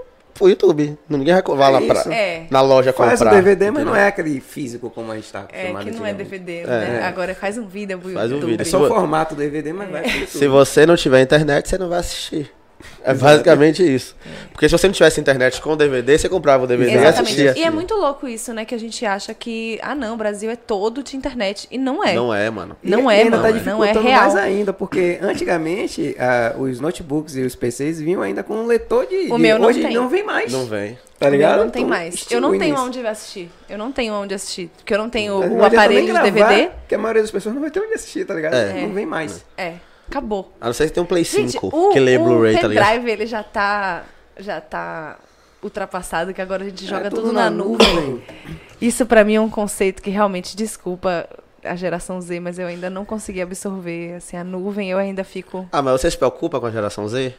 pro 0.40 0.48
YouTube. 0.48 0.98
Ninguém 1.08 1.34
vai 1.34 1.42
vai 1.56 1.72
lá 1.72 1.82
É 1.82 1.86
pra. 1.86 2.14
É. 2.14 2.46
na 2.50 2.60
loja 2.62 2.92
Faz 2.92 3.18
comprar. 3.18 3.32
o 3.32 3.36
DVD, 3.36 3.70
mas 3.70 3.84
não 3.84 3.94
é 3.94 4.06
aquele 4.08 4.40
físico 4.40 4.88
como 4.90 5.12
a 5.12 5.16
gente 5.16 5.30
tá 5.30 5.46
É, 5.52 5.72
que 5.72 5.90
não 5.90 6.04
é. 6.06 6.14
DVD, 6.14 6.64
né? 6.66 7.02
Agora 7.04 7.34
faz 7.34 7.58
um 7.58 7.66
vídeo 7.66 7.98
pro 7.98 8.10
Faz 8.12 8.30
um 8.30 8.34
YouTube. 8.34 8.50
vídeo. 8.50 8.62
É 8.62 8.64
só 8.64 8.82
o 8.82 8.88
formato 8.88 9.34
do 9.34 9.38
DVD, 9.38 9.72
mas 9.72 9.90
vai 9.90 10.02
pro 10.02 10.10
YouTube. 10.10 10.26
Se 10.38 10.48
você 10.48 10.86
não 10.86 10.96
tiver 10.96 11.20
internet, 11.22 11.68
você 11.68 11.78
não 11.78 11.88
vai 11.88 11.98
assistir. 12.00 12.50
É 13.04 13.14
basicamente 13.14 13.82
isso. 13.82 14.14
Porque 14.52 14.68
se 14.68 14.72
você 14.72 14.86
não 14.86 14.92
tivesse 14.94 15.20
internet 15.20 15.60
com 15.60 15.76
DVD, 15.76 16.18
você 16.18 16.28
comprava 16.28 16.64
o 16.64 16.66
DVD 16.66 16.90
e 16.90 16.94
Exatamente. 16.94 17.22
assistia. 17.22 17.54
E 17.58 17.64
é 17.64 17.70
muito 17.70 17.94
louco 17.94 18.28
isso, 18.28 18.52
né? 18.52 18.64
Que 18.64 18.74
a 18.74 18.78
gente 18.78 19.04
acha 19.06 19.32
que, 19.34 19.78
ah 19.82 19.94
não, 19.94 20.14
o 20.14 20.16
Brasil 20.16 20.50
é 20.50 20.56
todo 20.56 21.02
de 21.02 21.16
internet. 21.16 21.66
E 21.70 21.78
não 21.78 22.04
é. 22.04 22.14
Não 22.14 22.32
é, 22.34 22.50
mano. 22.50 22.76
Não 22.82 23.10
E- 23.10 23.14
é, 23.14 23.18
e 23.18 23.22
ainda 23.22 23.36
mano, 23.38 23.42
tá 23.42 23.48
não 23.64 23.82
é 23.84 23.88
dificultando 23.88 24.06
real. 24.08 24.22
mais 24.22 24.36
ainda, 24.36 24.72
porque 24.72 25.18
antigamente 25.22 26.14
ah, 26.18 26.54
os 26.58 26.80
notebooks 26.80 27.36
e 27.36 27.42
os 27.42 27.54
PCs 27.54 28.00
vinham 28.00 28.22
ainda 28.22 28.42
com 28.42 28.54
um 28.54 28.66
leitor 28.66 29.06
de. 29.06 29.32
O 29.32 29.36
de- 29.36 29.42
meu 29.42 29.58
não 29.58 29.68
hoje 29.68 29.80
tem. 29.82 29.94
não 29.94 30.08
vem 30.08 30.22
mais. 30.24 30.52
Não 30.52 30.66
vem. 30.66 30.98
Tá 31.18 31.28
ligado? 31.28 31.58
não 31.64 31.70
tem 31.70 31.82
Então, 31.82 31.96
mais. 31.98 32.26
Eu 32.30 32.40
não 32.40 32.58
tenho 32.58 32.74
isso. 32.74 32.82
onde 32.84 33.06
assistir. 33.06 33.50
Eu 33.68 33.76
não 33.76 33.92
tenho 33.92 34.14
onde 34.14 34.32
assistir. 34.34 34.70
Porque 34.78 34.94
eu 34.94 34.98
não 34.98 35.10
tenho 35.10 35.38
o 35.38 35.64
aparelho 35.64 36.06
de 36.06 36.12
gravar, 36.12 36.30
DVD. 36.30 36.70
Que 36.88 36.94
a 36.94 36.98
maioria 36.98 37.20
das 37.20 37.30
pessoas 37.30 37.54
não 37.54 37.60
vai 37.60 37.70
ter 37.70 37.80
onde 37.80 37.92
assistir, 37.92 38.24
tá 38.24 38.32
ligado? 38.34 38.54
É. 38.54 38.80
Não 38.80 38.94
vem 38.94 39.04
mais. 39.04 39.44
É, 39.58 39.74
acabou. 40.10 40.52
A 40.60 40.66
não 40.66 40.72
ser 40.72 40.86
que 40.86 40.92
tem 40.92 41.02
um 41.02 41.06
Play 41.06 41.24
5 41.24 41.40
Gente, 41.52 41.58
o, 41.62 41.90
que 41.90 42.00
lê 42.00 42.18
o 42.18 42.24
Blu-ray, 42.24 42.58
tá 42.58 42.68
ligado? 42.68 42.86
pendrive, 42.86 43.10
ele 43.10 43.26
já 43.26 43.42
tá, 43.42 44.04
já 44.38 44.60
tá 44.60 45.18
ultrapassado, 45.62 46.32
que 46.34 46.40
agora 46.40 46.64
a 46.64 46.68
gente 46.68 46.86
joga 46.86 47.06
É 47.06 47.10
tudo, 47.10 47.32
na, 47.32 47.50
nuvem. 47.50 48.22
Isso 48.80 49.04
pra 49.06 49.24
mim 49.24 49.34
é 49.34 49.40
um 49.40 49.50
conceito 49.50 50.02
que 50.02 50.10
realmente, 50.10 50.56
desculpa 50.56 51.28
a 51.62 51.76
geração 51.76 52.20
Z, 52.20 52.40
mas 52.40 52.58
eu 52.58 52.66
ainda 52.66 52.88
não 52.88 53.04
consegui 53.04 53.42
absorver, 53.42 54.14
assim, 54.14 54.36
a 54.36 54.42
nuvem, 54.44 54.90
eu 54.90 54.96
ainda 54.98 55.22
fico... 55.22 55.68
Ah, 55.70 55.82
mas 55.82 56.00
você 56.00 56.10
se 56.10 56.16
preocupa 56.16 56.58
com 56.58 56.66
a 56.66 56.70
geração 56.70 57.06
Z? 57.06 57.34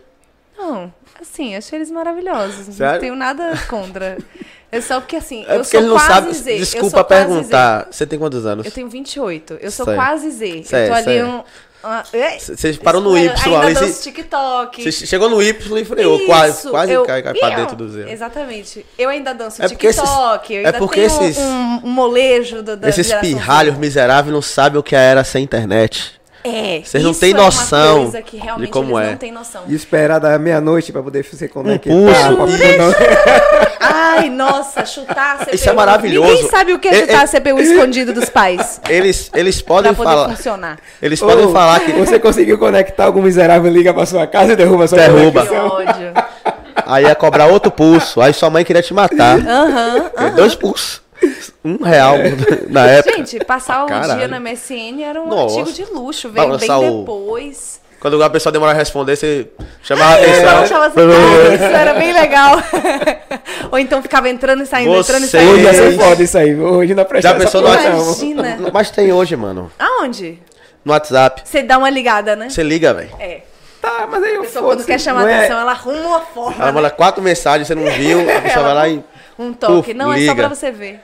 Não, 0.55 0.93
assim, 1.19 1.55
achei 1.55 1.79
eles 1.79 1.89
maravilhosos, 1.89 2.67
não 2.67 2.73
Sério? 2.75 2.99
tenho 2.99 3.15
nada 3.15 3.53
contra. 3.67 4.17
É 4.73 4.79
só 4.79 5.01
porque, 5.01 5.17
assim, 5.17 5.43
É 5.49 5.55
eu 5.57 5.63
porque 5.63 5.77
sou 5.77 5.81
não 5.81 5.95
quase 5.95 6.07
sabe. 6.07 6.33
Z. 6.33 6.57
Desculpa 6.59 7.03
perguntar. 7.03 7.87
Você 7.91 8.07
tem 8.07 8.17
quantos 8.17 8.45
anos? 8.45 8.65
Eu 8.65 8.71
tenho 8.71 8.87
28, 8.87 9.55
eu 9.59 9.69
sou 9.69 9.85
Sei. 9.85 9.95
quase 9.95 10.31
Z. 10.31 10.63
Sei, 10.63 10.83
eu 10.83 10.87
tô 10.87 10.93
ali 10.93 11.03
sei. 11.03 11.23
um... 11.23 11.43
uma- 11.83 12.03
Ei, 12.13 12.39
Você 12.39 12.73
parou 12.73 13.01
no 13.01 13.17
Y 13.17 13.55
ali. 13.55 13.73
danço 13.73 13.93
Você 13.93 14.11
TikTok. 14.11 14.83
você 14.91 15.05
chegou 15.05 15.29
no 15.29 15.41
Y 15.41 15.77
e 15.77 15.85
freou. 15.85 16.17
Isso, 16.17 16.25
Quase, 16.25 16.69
quase 16.69 16.91
eu- 16.91 17.03
cai, 17.05 17.21
cai 17.21 17.33
pra 17.33 17.49
dentro 17.51 17.75
do 17.75 17.89
Z. 17.89 18.09
Exatamente. 18.09 18.85
Eu 18.97 19.09
ainda 19.09 19.33
danço 19.33 19.61
É 19.61 19.65
esses- 19.65 19.77
TikTok, 19.77 20.53
eu 20.53 20.67
é 20.67 20.71
porque 20.73 21.07
tenho 21.07 21.23
esses- 21.23 21.37
um, 21.37 21.81
um 21.83 21.89
molejo 21.89 22.61
do, 22.61 22.75
da 22.77 22.89
Esses 22.89 23.11
pirralhos 23.13 23.77
miseráveis 23.77 24.33
não 24.33 24.41
sabem 24.41 24.79
o 24.79 24.83
que 24.83 24.95
era 24.95 25.23
sem 25.23 25.43
internet. 25.43 26.19
É, 26.43 26.81
Vocês 26.83 27.03
não 27.03 27.13
têm 27.13 27.31
é 27.31 27.33
noção 27.35 28.03
coisa 28.03 28.21
que 28.21 28.37
realmente 28.37 28.65
de 28.67 28.71
como 28.73 28.97
eles 28.97 29.07
é. 29.07 29.11
não 29.11 29.17
têm 29.17 29.31
noção. 29.31 29.61
E 29.67 29.75
esperar 29.75 30.19
da 30.19 30.37
meia-noite 30.39 30.91
pra 30.91 31.03
poder 31.03 31.23
se 31.25 31.47
conectar. 31.47 31.89
pulso. 31.89 32.35
pra 32.35 32.45
poder 32.45 32.77
não- 32.77 32.93
Ai, 33.79 34.29
nossa, 34.29 34.85
chutar 34.85 35.35
a 35.35 35.37
CPU. 35.45 35.55
Isso 35.55 35.69
é 35.69 35.73
maravilhoso. 35.73 36.31
Ninguém 36.33 36.49
sabe 36.49 36.73
o 36.73 36.79
que 36.79 36.87
é 36.87 36.91
É- 36.91 37.01
chutar 37.01 37.13
é- 37.13 37.23
a 37.23 37.27
CPU 37.27 37.59
escondido 37.59 38.13
dos 38.13 38.29
pais. 38.29 38.79
Eles, 38.89 39.29
eles 39.33 39.61
Pra 39.61 39.75
podem 39.75 39.93
poder 39.93 40.09
falar. 40.09 40.29
funcionar. 40.35 40.77
Eles 41.01 41.19
podem 41.19 41.45
Ô, 41.45 41.51
falar 41.51 41.79
que. 41.81 41.91
Você 41.93 42.19
conseguiu 42.19 42.57
conectar 42.57 43.05
algum 43.05 43.21
miserável 43.21 43.71
liga 43.71 43.93
pra 43.93 44.05
sua 44.05 44.25
casa 44.27 44.53
e 44.53 44.55
derruba 44.55 44.87
sua 44.87 44.97
Derruba. 44.97 45.41
Que 45.41 45.47
conexão. 45.47 45.67
ódio. 45.67 46.13
Aí 46.85 47.03
ia 47.05 47.15
cobrar 47.15 47.47
outro 47.47 47.71
pulso. 47.71 48.19
Aí 48.21 48.33
sua 48.33 48.49
mãe 48.49 48.63
queria 48.65 48.81
te 48.81 48.93
matar. 48.93 49.37
Aham. 49.39 50.11
É, 50.17 50.29
Dois 50.31 50.55
pulsos. 50.55 51.01
Um 51.63 51.77
real 51.83 52.15
na 52.69 52.87
época. 52.87 53.17
Gente, 53.17 53.39
passar 53.45 53.83
o 53.83 53.87
Caralho. 53.87 54.17
dia 54.17 54.27
na 54.27 54.39
MSN 54.39 55.03
era 55.03 55.21
um 55.21 55.27
Nossa. 55.27 55.59
artigo 55.59 55.71
de 55.75 55.93
luxo. 55.93 56.29
Veio 56.29 56.57
bem 56.57 56.71
o- 56.71 56.99
depois. 57.01 57.79
Quando 57.99 58.21
a 58.23 58.29
pessoa 58.31 58.51
demora 58.51 58.71
a 58.71 58.75
responder, 58.75 59.15
você 59.15 59.47
chamava 59.83 60.15
a 60.15 60.21
Eu 60.21 60.29
atenção. 60.49 60.81
assim, 60.81 60.99
ah, 60.99 61.53
isso 61.53 61.63
era 61.63 61.93
bem 61.93 62.11
legal. 62.11 62.57
Ou 63.71 63.77
então 63.77 64.01
ficava 64.01 64.27
entrando 64.27 64.63
e 64.63 64.65
saindo, 64.65 64.95
entrando 64.95 65.23
e 65.23 65.27
saindo. 65.27 65.51
Hoje 65.51 65.61
ia 65.63 65.73
ser 65.75 65.91
Ei. 65.91 65.97
foda 65.99 66.23
isso 66.23 66.37
aí. 66.37 66.59
Hoje 66.59 66.95
não 66.95 67.05
presta 67.05 67.29
Já 67.29 67.35
pensou 67.37 67.61
no 67.61 67.67
Imagina. 67.67 68.71
Mas 68.73 68.89
tem 68.89 69.13
hoje, 69.13 69.35
mano. 69.35 69.71
Aonde? 69.77 70.39
No 70.83 70.93
WhatsApp. 70.93 71.43
Você 71.45 71.61
dá 71.61 71.77
uma 71.77 71.91
ligada, 71.91 72.35
né? 72.35 72.49
Você 72.49 72.63
liga, 72.63 72.91
velho. 72.91 73.11
É. 73.19 73.41
Tá, 73.79 74.07
mas 74.09 74.23
aí 74.23 74.33
eu 74.33 74.41
A 74.41 74.45
pessoa 74.45 74.65
quando 74.65 74.83
quer 74.83 74.99
chamar 74.99 75.21
não 75.21 75.27
é- 75.27 75.37
atenção, 75.37 75.59
ela 75.59 75.71
arruma 75.71 76.07
uma 76.07 76.21
forma. 76.21 76.55
Ela 76.63 76.71
manda 76.71 76.89
quatro 76.89 77.21
mensagens, 77.21 77.67
você 77.67 77.75
não 77.75 77.85
viu, 77.91 78.19
a 78.35 78.41
pessoa 78.41 78.65
vai 78.65 78.73
lá 78.73 78.87
e. 78.89 79.03
Um 79.39 79.53
toque. 79.53 79.73
Puf, 79.73 79.93
Não, 79.95 80.11
é 80.11 80.15
só 80.17 80.19
liga. 80.21 80.35
pra 80.35 80.49
você 80.49 80.69
ver. 80.71 80.99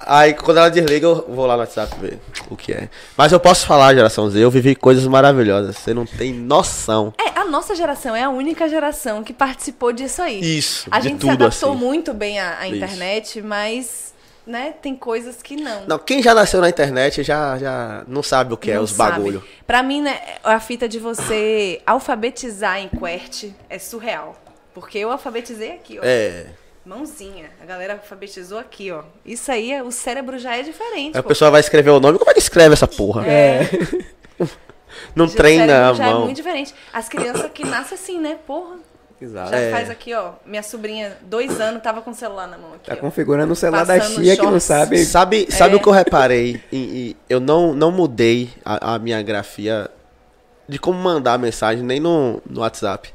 Aí 0.00 0.32
quando 0.34 0.56
ela 0.58 0.70
desliga, 0.70 1.06
eu 1.06 1.26
vou 1.28 1.44
lá 1.46 1.54
no 1.54 1.60
WhatsApp 1.60 1.94
ver 2.00 2.18
o 2.50 2.56
que 2.56 2.72
é. 2.72 2.88
Mas 3.16 3.30
eu 3.32 3.38
posso 3.38 3.66
falar, 3.66 3.94
geração 3.94 4.28
Z, 4.30 4.38
eu 4.42 4.50
vivi 4.50 4.74
coisas 4.74 5.06
maravilhosas. 5.06 5.76
Você 5.76 5.92
não 5.92 6.06
tem 6.06 6.32
noção. 6.32 7.12
É, 7.20 7.38
a 7.38 7.44
nossa 7.44 7.74
geração 7.74 8.16
é 8.16 8.22
a 8.22 8.30
única 8.30 8.68
geração 8.68 9.22
que 9.22 9.32
participou 9.34 9.92
disso 9.92 10.22
aí. 10.22 10.40
Isso, 10.58 10.88
A 10.90 11.00
gente 11.00 11.22
se 11.22 11.28
adaptou 11.30 11.72
assim. 11.72 11.78
muito 11.78 12.14
bem 12.14 12.38
à, 12.40 12.58
à 12.60 12.66
Isso. 12.66 12.76
internet, 12.76 13.42
mas, 13.42 14.14
né, 14.46 14.72
tem 14.80 14.96
coisas 14.96 15.42
que 15.42 15.56
não. 15.56 15.84
Não, 15.86 15.98
quem 15.98 16.22
já 16.22 16.32
nasceu 16.34 16.60
na 16.62 16.68
internet 16.70 17.22
já, 17.22 17.58
já 17.58 18.02
não 18.08 18.22
sabe 18.22 18.54
o 18.54 18.56
que 18.56 18.70
é 18.70 18.76
Não 18.76 18.82
os 18.84 18.92
sabe. 18.92 19.10
bagulho. 19.18 19.44
Pra 19.66 19.82
mim, 19.82 20.00
né, 20.00 20.18
a 20.42 20.58
fita 20.58 20.88
de 20.88 20.98
você 20.98 21.82
alfabetizar 21.86 22.78
em 22.78 22.88
QWERTY 22.88 23.54
é 23.68 23.78
surreal. 23.78 24.34
Porque 24.72 24.98
eu 24.98 25.10
alfabetizei 25.10 25.72
aqui, 25.72 25.98
ó. 25.98 26.02
É. 26.04 26.46
Mãozinha. 26.86 27.50
A 27.60 27.64
galera 27.66 27.94
alfabetizou 27.94 28.58
aqui, 28.58 28.92
ó. 28.92 29.02
Isso 29.24 29.50
aí, 29.50 29.72
é- 29.72 29.82
o 29.82 29.90
cérebro 29.90 30.38
já 30.38 30.56
é 30.56 30.62
diferente. 30.62 31.14
Aí 31.16 31.20
a 31.20 31.22
pô. 31.22 31.28
pessoa 31.30 31.50
vai 31.50 31.60
escrever 31.60 31.90
o 31.90 31.98
nome, 32.00 32.16
como 32.18 32.30
é 32.30 32.34
que 32.34 32.38
escreve 32.38 32.74
essa 32.74 32.86
porra? 32.86 33.26
É. 33.26 33.60
Não 35.14 35.26
Já 35.26 35.32
o 35.32 35.36
treina 35.36 35.66
cérebro 35.66 35.90
a 35.90 35.94
já 35.94 36.06
é 36.06 36.12
mão. 36.12 36.24
muito 36.24 36.36
diferente. 36.36 36.74
As 36.92 37.08
crianças 37.08 37.50
que 37.52 37.64
nascem 37.66 37.96
assim, 37.98 38.20
né? 38.20 38.38
Porra. 38.46 38.76
Exato. 39.20 39.50
Já 39.50 39.56
É. 39.56 39.70
faz 39.70 39.90
aqui, 39.90 40.14
ó. 40.14 40.32
Minha 40.44 40.62
sobrinha, 40.62 41.16
dois 41.22 41.60
anos, 41.60 41.82
tava 41.82 42.02
com 42.02 42.10
o 42.10 42.14
celular 42.14 42.46
na 42.46 42.56
mão 42.58 42.74
aqui. 42.74 42.88
Tá 42.88 42.94
ó. 42.94 42.96
configurando 42.96 43.52
o 43.52 43.56
celular 43.56 43.84
da 43.84 43.98
Passando 43.98 44.22
tia 44.22 44.36
que 44.36 44.42
não 44.42 44.50
shorts. 44.50 44.62
sabe. 44.64 45.04
Sabe, 45.04 45.46
sabe 45.52 45.74
É. 45.74 45.76
o 45.76 45.80
que 45.80 45.88
eu 45.88 45.92
reparei? 45.92 46.62
E, 46.70 46.76
e 46.76 47.16
eu 47.28 47.40
não, 47.40 47.72
não 47.74 47.90
mudei 47.90 48.50
a, 48.64 48.94
a 48.94 48.98
minha 48.98 49.20
grafia 49.22 49.90
de 50.68 50.78
como 50.78 50.98
mandar 50.98 51.38
mensagem, 51.38 51.82
nem 51.82 51.98
no, 51.98 52.40
no 52.48 52.60
WhatsApp. 52.60 53.12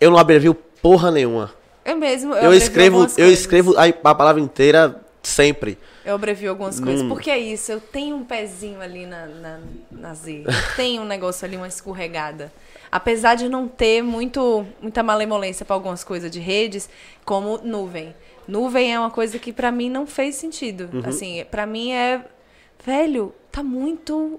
Eu 0.00 0.10
não 0.10 0.18
abrevio 0.18 0.54
porra 0.54 1.10
nenhuma. 1.10 1.50
Eu 1.84 1.96
mesmo. 1.96 2.34
Eu, 2.34 2.44
Eu, 2.44 2.54
escrevo, 2.54 3.06
eu 3.16 3.30
escrevo 3.30 3.74
a, 3.76 3.84
a 4.10 4.14
palavra 4.14 4.40
inteira 4.40 5.00
sempre. 5.22 5.78
Eu 6.04 6.14
abrevio 6.14 6.50
algumas 6.50 6.78
coisas. 6.80 7.02
Num- 7.02 7.08
Porque 7.08 7.30
é 7.30 7.38
isso, 7.38 7.72
eu 7.72 7.80
tenho 7.80 8.16
um 8.16 8.24
pezinho 8.24 8.80
ali 8.80 9.06
na, 9.06 9.26
na, 9.26 9.60
na 9.90 10.14
Z. 10.14 10.44
Eu 10.46 10.52
tenho 10.76 11.02
um 11.02 11.06
negócio 11.06 11.44
ali, 11.46 11.56
uma 11.56 11.68
escorregada. 11.68 12.52
Apesar 12.92 13.34
de 13.34 13.48
não 13.48 13.66
ter 13.66 14.02
muito, 14.02 14.64
muita 14.80 15.02
malemolência 15.02 15.64
para 15.64 15.74
algumas 15.74 16.04
coisas 16.04 16.30
de 16.30 16.38
redes, 16.40 16.88
como 17.24 17.58
nuvem. 17.58 18.14
Nuvem 18.46 18.92
é 18.94 18.98
uma 19.00 19.10
coisa 19.10 19.38
que 19.38 19.52
pra 19.52 19.72
mim 19.72 19.88
não 19.90 20.06
fez 20.06 20.36
sentido. 20.36 20.88
Uhum. 20.92 21.02
Assim, 21.06 21.44
pra 21.50 21.64
mim 21.66 21.92
é. 21.92 22.20
Velho, 22.84 23.34
tá 23.50 23.62
muito. 23.62 24.38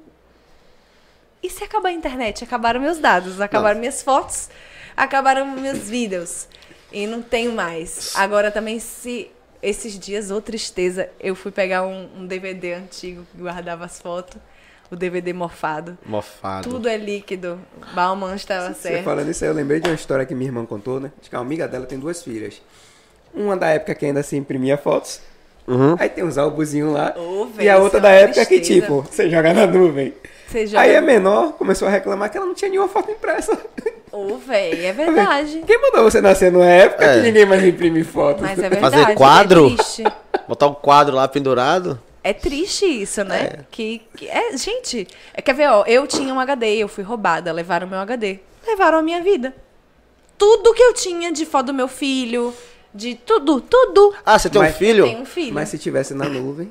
E 1.42 1.50
se 1.50 1.64
acabar 1.64 1.90
a 1.90 1.92
internet? 1.94 2.44
Acabaram 2.44 2.80
meus 2.80 2.98
dados, 3.00 3.42
acabaram 3.42 3.80
minhas 3.80 4.02
fotos, 4.04 4.50
acabaram 4.96 5.46
meus 5.48 5.90
vídeos. 5.90 6.48
E 6.96 7.06
não 7.06 7.22
tenho 7.22 7.52
mais. 7.52 8.14
Agora 8.16 8.50
também, 8.50 8.80
se 8.80 9.30
esses 9.62 10.00
dias, 10.00 10.32
ô 10.32 10.40
tristeza, 10.40 11.10
eu 11.20 11.36
fui 11.36 11.52
pegar 11.52 11.86
um, 11.86 12.08
um 12.20 12.26
DVD 12.26 12.74
antigo 12.76 13.28
que 13.30 13.42
guardava 13.42 13.84
as 13.84 14.00
fotos, 14.00 14.38
o 14.90 14.96
DVD 14.96 15.34
morfado. 15.34 15.98
Mofado. 16.06 16.70
Tudo 16.70 16.88
é 16.88 16.96
líquido. 16.96 17.60
Bauman 17.94 18.34
estava 18.36 18.74
Você 18.74 18.90
certo. 18.90 19.04
falando 19.04 19.30
isso 19.30 19.44
aí, 19.44 19.50
eu 19.50 19.54
lembrei 19.54 19.82
de 19.82 19.90
uma 19.90 19.96
história 19.96 20.26
que 20.26 20.34
minha 20.34 20.48
irmã 20.48 20.66
contou, 20.66 21.02
né? 21.02 21.12
Acho 21.20 21.30
que 21.30 21.36
uma 21.36 21.42
amiga 21.42 21.68
dela 21.68 21.86
tem 21.86 22.00
duas 22.00 22.24
filhas. 22.24 22.62
Uma 23.34 23.58
da 23.58 23.68
época 23.68 23.94
que 23.94 24.06
ainda 24.06 24.24
se 24.24 24.38
imprimia 24.38 24.78
fotos. 24.78 25.20
Uhum. 25.68 25.98
Aí 26.00 26.08
tem 26.08 26.24
uns 26.24 26.38
álbusinzinhos 26.38 26.94
lá. 26.94 27.14
Ô, 27.18 27.50
e 27.60 27.68
a 27.68 27.78
outra 27.78 27.98
é 27.98 28.02
da 28.02 28.08
uma 28.08 28.16
época 28.16 28.46
que, 28.46 28.56
tristeza. 28.56 28.82
tipo, 28.82 29.02
você 29.02 29.30
joga 29.30 29.54
na 29.54 29.68
nuvem. 29.68 30.14
Você 30.48 30.68
joga... 30.68 30.82
Aí 30.82 30.96
a 30.96 31.02
menor 31.02 31.54
começou 31.54 31.88
a 31.88 31.92
reclamar 31.92 32.30
que 32.32 32.38
ela 32.38 32.46
não 32.46 32.54
tinha 32.54 32.70
nenhuma 32.70 32.88
foto 32.88 33.12
impressa. 33.12 33.58
Ô, 34.12 34.38
velho, 34.38 34.86
é 34.86 34.94
verdade. 34.94 35.64
Quem 35.66 35.82
mandou 35.82 36.04
você 36.04 36.22
nascer 36.22 36.52
numa 36.52 36.66
época 36.66 37.04
É. 37.04 37.16
que 37.18 37.22
ninguém 37.24 37.46
mais 37.46 37.64
imprime 37.64 38.04
foto? 38.04 38.42
Mas 38.42 38.58
é 38.60 38.70
Fazer 38.80 38.98
verdade. 38.98 39.16
quadro? 39.18 39.68
É 39.68 39.76
triste. 39.76 40.04
Botar 40.48 40.68
um 40.68 40.74
quadro 40.74 41.16
lá 41.16 41.28
pendurado. 41.28 42.00
É 42.24 42.34
triste 42.34 42.86
isso, 42.86 43.24
né? 43.24 43.66
Que, 43.70 44.02
que 44.16 44.28
é, 44.28 44.56
gente, 44.58 45.08
é, 45.34 45.42
quer 45.42 45.54
ver, 45.54 45.70
ó, 45.70 45.84
eu 45.86 46.08
tinha 46.08 46.34
um 46.34 46.40
HD, 46.40 46.78
eu 46.78 46.88
fui 46.88 47.04
roubada, 47.04 47.52
levaram 47.52 47.86
meu 47.88 48.00
HD, 48.00 48.40
levaram 48.66 48.98
a 48.98 49.02
minha 49.02 49.22
vida. 49.22 49.54
Tudo 50.38 50.74
que 50.74 50.82
eu 50.82 50.94
tinha 50.94 51.32
de 51.32 51.46
foto 51.46 51.68
do 51.68 51.74
meu 51.74 51.88
filho, 51.88 52.54
de 52.94 53.14
tudo, 53.16 53.62
tudo. 53.62 54.14
Ah, 54.26 54.40
você 54.40 54.50
tem 54.50 54.60
Mas 54.62 54.74
um 54.74 54.78
filho? 54.78 55.04
Tem 55.06 55.22
um 55.22 55.26
filho. 55.26 55.54
Mas 55.54 55.70
se 55.70 55.78
tivesse 55.78 56.14
na 56.16 56.26
nuvem, 56.28 56.70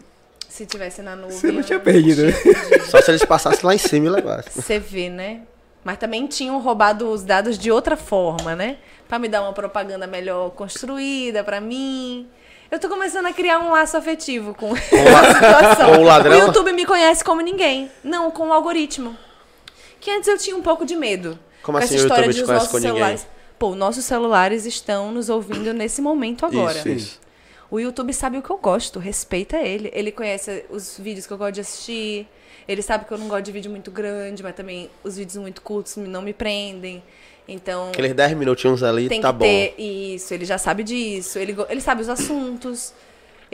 Se 0.55 0.65
tivesse 0.65 1.03
na 1.03 1.17
nuvem. 1.17 1.37
você 1.37 1.51
não 1.51 1.59
eu 1.59 1.65
tinha 1.65 1.81
perdido. 1.81 2.27
né? 2.27 2.33
Só 2.89 3.03
se 3.03 3.11
eles 3.11 3.25
passassem 3.25 3.67
lá 3.67 3.75
em 3.75 3.79
cima 3.79 4.07
e 4.07 4.09
levassem. 4.09 4.53
Você 4.55 4.79
vê, 4.79 5.11
né? 5.11 5.41
Mas 5.83 5.99
também 5.99 6.29
tinham 6.29 6.61
roubado 6.61 7.11
os 7.11 7.25
dados 7.25 7.59
de 7.59 7.73
outra 7.73 7.97
forma, 7.97 8.55
né? 8.55 8.77
Pra 9.09 9.19
me 9.19 9.27
dar 9.27 9.43
uma 9.43 9.53
propaganda 9.53 10.07
melhor 10.07 10.51
construída 10.51 11.43
pra 11.43 11.61
mim. 11.61 12.29
Eu 12.71 12.79
tô 12.79 12.89
começando 12.89 13.27
a 13.27 13.33
criar 13.33 13.59
um 13.59 13.73
laço 13.73 13.97
afetivo 13.97 14.55
com 14.55 14.69
essa 14.79 15.35
situação. 15.35 15.93
com 15.97 16.03
o 16.03 16.05
ladrão? 16.05 16.39
O 16.39 16.47
YouTube 16.47 16.73
me 16.73 16.87
conhece 16.87 17.25
como 17.25 17.41
ninguém. 17.41 17.91
Não, 18.05 18.31
com 18.31 18.47
o 18.51 18.53
algoritmo. 18.53 19.17
Que 20.01 20.09
antes 20.13 20.29
eu 20.29 20.39
tinha 20.39 20.57
um 20.57 20.63
pouco 20.63 20.87
de 20.87 20.95
medo. 20.95 21.37
Como 21.65 21.77
com 21.79 21.85
assim 21.85 21.95
essa 21.97 22.05
o 22.05 22.07
história 22.07 22.27
YouTube 22.27 22.33
de 22.33 22.39
te 22.39 22.43
os 22.43 22.47
conhece 22.47 22.65
nossos 22.67 22.71
com 22.71 22.79
ninguém? 22.79 22.93
celulares. 22.95 23.27
Pô, 23.59 23.75
nossos 23.75 24.05
celulares 24.05 24.67
estão 24.67 25.11
nos 25.11 25.29
ouvindo 25.29 25.73
nesse 25.75 26.01
momento 26.01 26.47
agora. 26.47 26.79
Isso, 26.79 26.89
isso. 26.89 27.24
O 27.75 27.81
YouTube 27.81 28.13
sabe 28.13 28.39
o 28.39 28.43
que 28.43 28.51
eu 28.51 28.57
gosto, 28.57 29.01
respeita 29.01 29.57
ele. 29.57 29.91
Ele 29.93 30.13
conhece 30.13 30.65
os 30.71 30.97
vídeos 30.97 31.27
que 31.27 31.33
eu 31.33 31.37
gosto 31.37 31.55
de 31.55 31.61
assistir. 31.61 32.25
Ele 32.69 32.81
sabe 32.81 33.05
que 33.05 33.13
eu 33.13 33.19
não 33.19 33.27
gosto 33.27 33.43
de 33.43 33.51
vídeo 33.51 33.69
muito 33.69 33.91
grande, 33.91 34.45
mas 34.45 34.55
também 34.55 34.89
os 35.03 35.17
vídeos 35.17 35.37
muito 35.39 35.61
curtos 35.61 35.97
não 35.97 36.23
me 36.23 36.33
prendem. 36.33 37.03
Então, 37.49 37.89
Aqueles 37.89 38.15
10 38.15 38.35
minutinhos 38.35 38.81
ali, 38.85 39.09
tem 39.09 39.21
tá 39.21 39.33
que 39.33 39.39
bom. 39.41 39.45
ter 39.45 39.75
isso. 39.77 40.33
Ele 40.33 40.45
já 40.45 40.57
sabe 40.57 40.85
disso. 40.85 41.37
Ele, 41.37 41.57
ele 41.69 41.81
sabe 41.81 42.01
os 42.01 42.09
assuntos. 42.09 42.95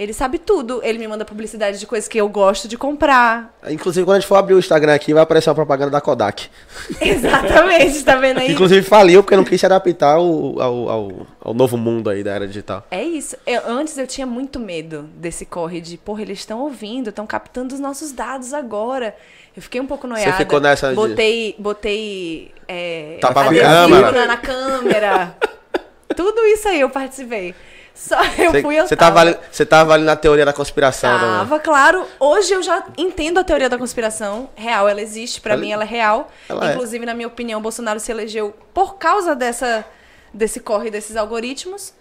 Ele 0.00 0.14
sabe 0.14 0.38
tudo. 0.38 0.80
Ele 0.82 0.96
me 0.98 1.06
manda 1.06 1.26
publicidade 1.26 1.78
de 1.78 1.86
coisas 1.86 2.08
que 2.08 2.16
eu 2.16 2.26
gosto 2.26 2.66
de 2.66 2.78
comprar. 2.78 3.54
Inclusive, 3.68 4.06
quando 4.06 4.16
a 4.16 4.20
gente 4.20 4.26
for 4.28 4.36
abrir 4.36 4.54
o 4.54 4.58
Instagram 4.58 4.94
aqui, 4.94 5.12
vai 5.12 5.22
aparecer 5.22 5.50
uma 5.50 5.54
propaganda 5.54 5.90
da 5.90 6.00
Kodak. 6.00 6.48
Exatamente, 6.98 8.02
tá 8.02 8.16
vendo 8.16 8.38
aí? 8.38 8.50
inclusive 8.50 8.80
faliu 8.80 9.22
porque 9.22 9.36
não 9.36 9.44
quis 9.44 9.60
se 9.60 9.66
adaptar 9.66 10.14
ao, 10.14 10.58
ao, 10.58 10.88
ao, 10.88 11.26
ao 11.42 11.52
novo 11.54 11.76
mundo 11.76 12.08
aí 12.08 12.24
da 12.24 12.32
era 12.32 12.46
digital. 12.48 12.86
É 12.90 13.02
isso. 13.02 13.36
Eu- 13.46 13.60
antes 13.66 13.98
eu 13.98 14.06
tinha 14.06 14.26
muito 14.26 14.58
medo 14.58 15.02
desse 15.16 15.44
corre 15.44 15.82
de, 15.82 15.98
porra, 15.98 16.22
eles 16.22 16.38
estão 16.38 16.60
ouvindo, 16.60 17.10
estão 17.10 17.26
captando 17.26 17.74
os 17.74 17.80
nossos 17.80 18.10
dados 18.10 18.54
agora. 18.54 19.14
Eu 19.54 19.60
fiquei 19.60 19.82
um 19.82 19.86
pouco 19.86 20.06
noiada. 20.06 20.32
ficou 20.38 20.60
nessa 20.60 20.88
de- 20.88 20.94
Botei, 20.94 21.54
botei 21.58 22.52
é, 22.66 23.18
Tapava 23.20 23.48
a 23.48 23.50
adesivo 23.50 24.00
câmera. 24.00 24.26
Na 24.26 24.36
câmera. 24.38 25.36
Tudo 26.16 26.40
isso 26.46 26.68
aí 26.68 26.80
eu 26.80 26.88
participei. 26.88 27.54
Só 27.94 28.16
eu 28.38 28.50
Você- 28.50 28.62
fui, 28.62 28.78
eu 28.80 28.86
Você 28.86 28.96
tava. 28.96 29.16
tava, 29.16 29.20
ali- 29.30 29.38
você 29.50 29.66
tava 29.66 29.94
ali 29.94 30.04
na 30.04 30.16
teoria 30.16 30.44
da 30.44 30.52
conspiração. 30.52 31.12
né? 31.12 31.38
Tava, 31.38 31.58
claro. 31.60 32.06
Hoje 32.18 32.52
eu 32.52 32.62
já 32.62 32.84
entendo 32.96 33.38
a 33.38 33.44
teoria 33.44 33.68
da 33.68 33.76
conspiração. 33.76 34.48
Real, 34.54 34.88
ela 34.88 35.00
existe. 35.02 35.40
Pra 35.40 35.52
Ela- 35.54 35.60
mim, 35.62 35.72
ela 35.72 35.82
é 35.84 35.86
real. 35.86 36.30
ela 36.48 36.70
é. 36.70 36.72
Inclusive, 36.72 37.04
na 37.04 37.14
minha 37.14 37.28
opinião, 37.28 37.60
Bolsonaro 37.60 38.00
se 38.00 38.10
elegeu 38.10 38.54
por 38.72 38.96
causa 38.96 39.34
dessa, 39.36 39.84
desse 40.32 40.60
corre 40.60 40.90
desses 40.90 41.16
algoritmos. 41.16 41.92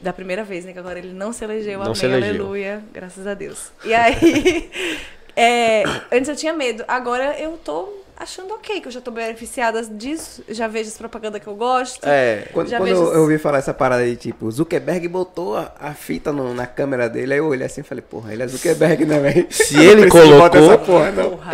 Da 0.00 0.12
primeira 0.12 0.42
vez, 0.42 0.64
né? 0.64 0.72
Que 0.72 0.78
agora 0.80 0.98
ele 0.98 1.12
não 1.12 1.32
se 1.32 1.44
elegeu. 1.44 1.78
Não 1.78 1.82
amém, 1.86 1.94
se 1.94 2.04
elegeu. 2.06 2.28
aleluia. 2.30 2.82
Graças 2.92 3.26
a 3.26 3.34
Deus. 3.34 3.70
E 3.84 3.94
aí... 3.94 4.70
é, 5.36 5.84
antes 6.10 6.28
eu 6.28 6.36
tinha 6.36 6.52
medo. 6.52 6.84
Agora 6.88 7.38
eu 7.38 7.56
tô 7.64 8.01
achando 8.22 8.54
ok, 8.54 8.80
que 8.80 8.88
eu 8.88 8.92
já 8.92 9.00
tô 9.00 9.10
beneficiada 9.10 9.82
disso. 9.82 10.42
Já 10.48 10.68
vejo 10.68 10.88
as 10.88 10.96
propagandas 10.96 11.40
que 11.42 11.46
eu 11.46 11.54
gosto. 11.54 12.04
É. 12.06 12.44
Quando, 12.52 12.68
Já 12.68 12.78
quando 12.78 12.88
vejo 12.88 13.02
eu, 13.02 13.14
eu 13.14 13.20
ouvi 13.22 13.38
falar 13.38 13.58
essa 13.58 13.74
parada 13.74 14.02
aí, 14.02 14.16
tipo, 14.16 14.50
Zuckerberg 14.50 15.06
botou 15.08 15.56
a, 15.56 15.72
a 15.80 15.92
fita 15.94 16.32
no- 16.32 16.54
na 16.54 16.66
câmera 16.66 17.08
dele, 17.08 17.32
aí 17.34 17.38
eu 17.38 17.46
olhei 17.46 17.66
assim 17.66 17.80
e 17.80 17.84
falei, 17.84 18.02
porra, 18.02 18.32
ele 18.32 18.42
é 18.42 18.46
Zuckerberg, 18.46 19.04
né, 19.06 19.18
velho? 19.18 19.46
Se 19.50 19.76
Eu 19.76 19.92
ele 19.92 20.08
colocou- 20.08 20.58
essa 20.60 20.78
porra, 20.78 21.10
não. 21.12 21.30
Porra. 21.30 21.52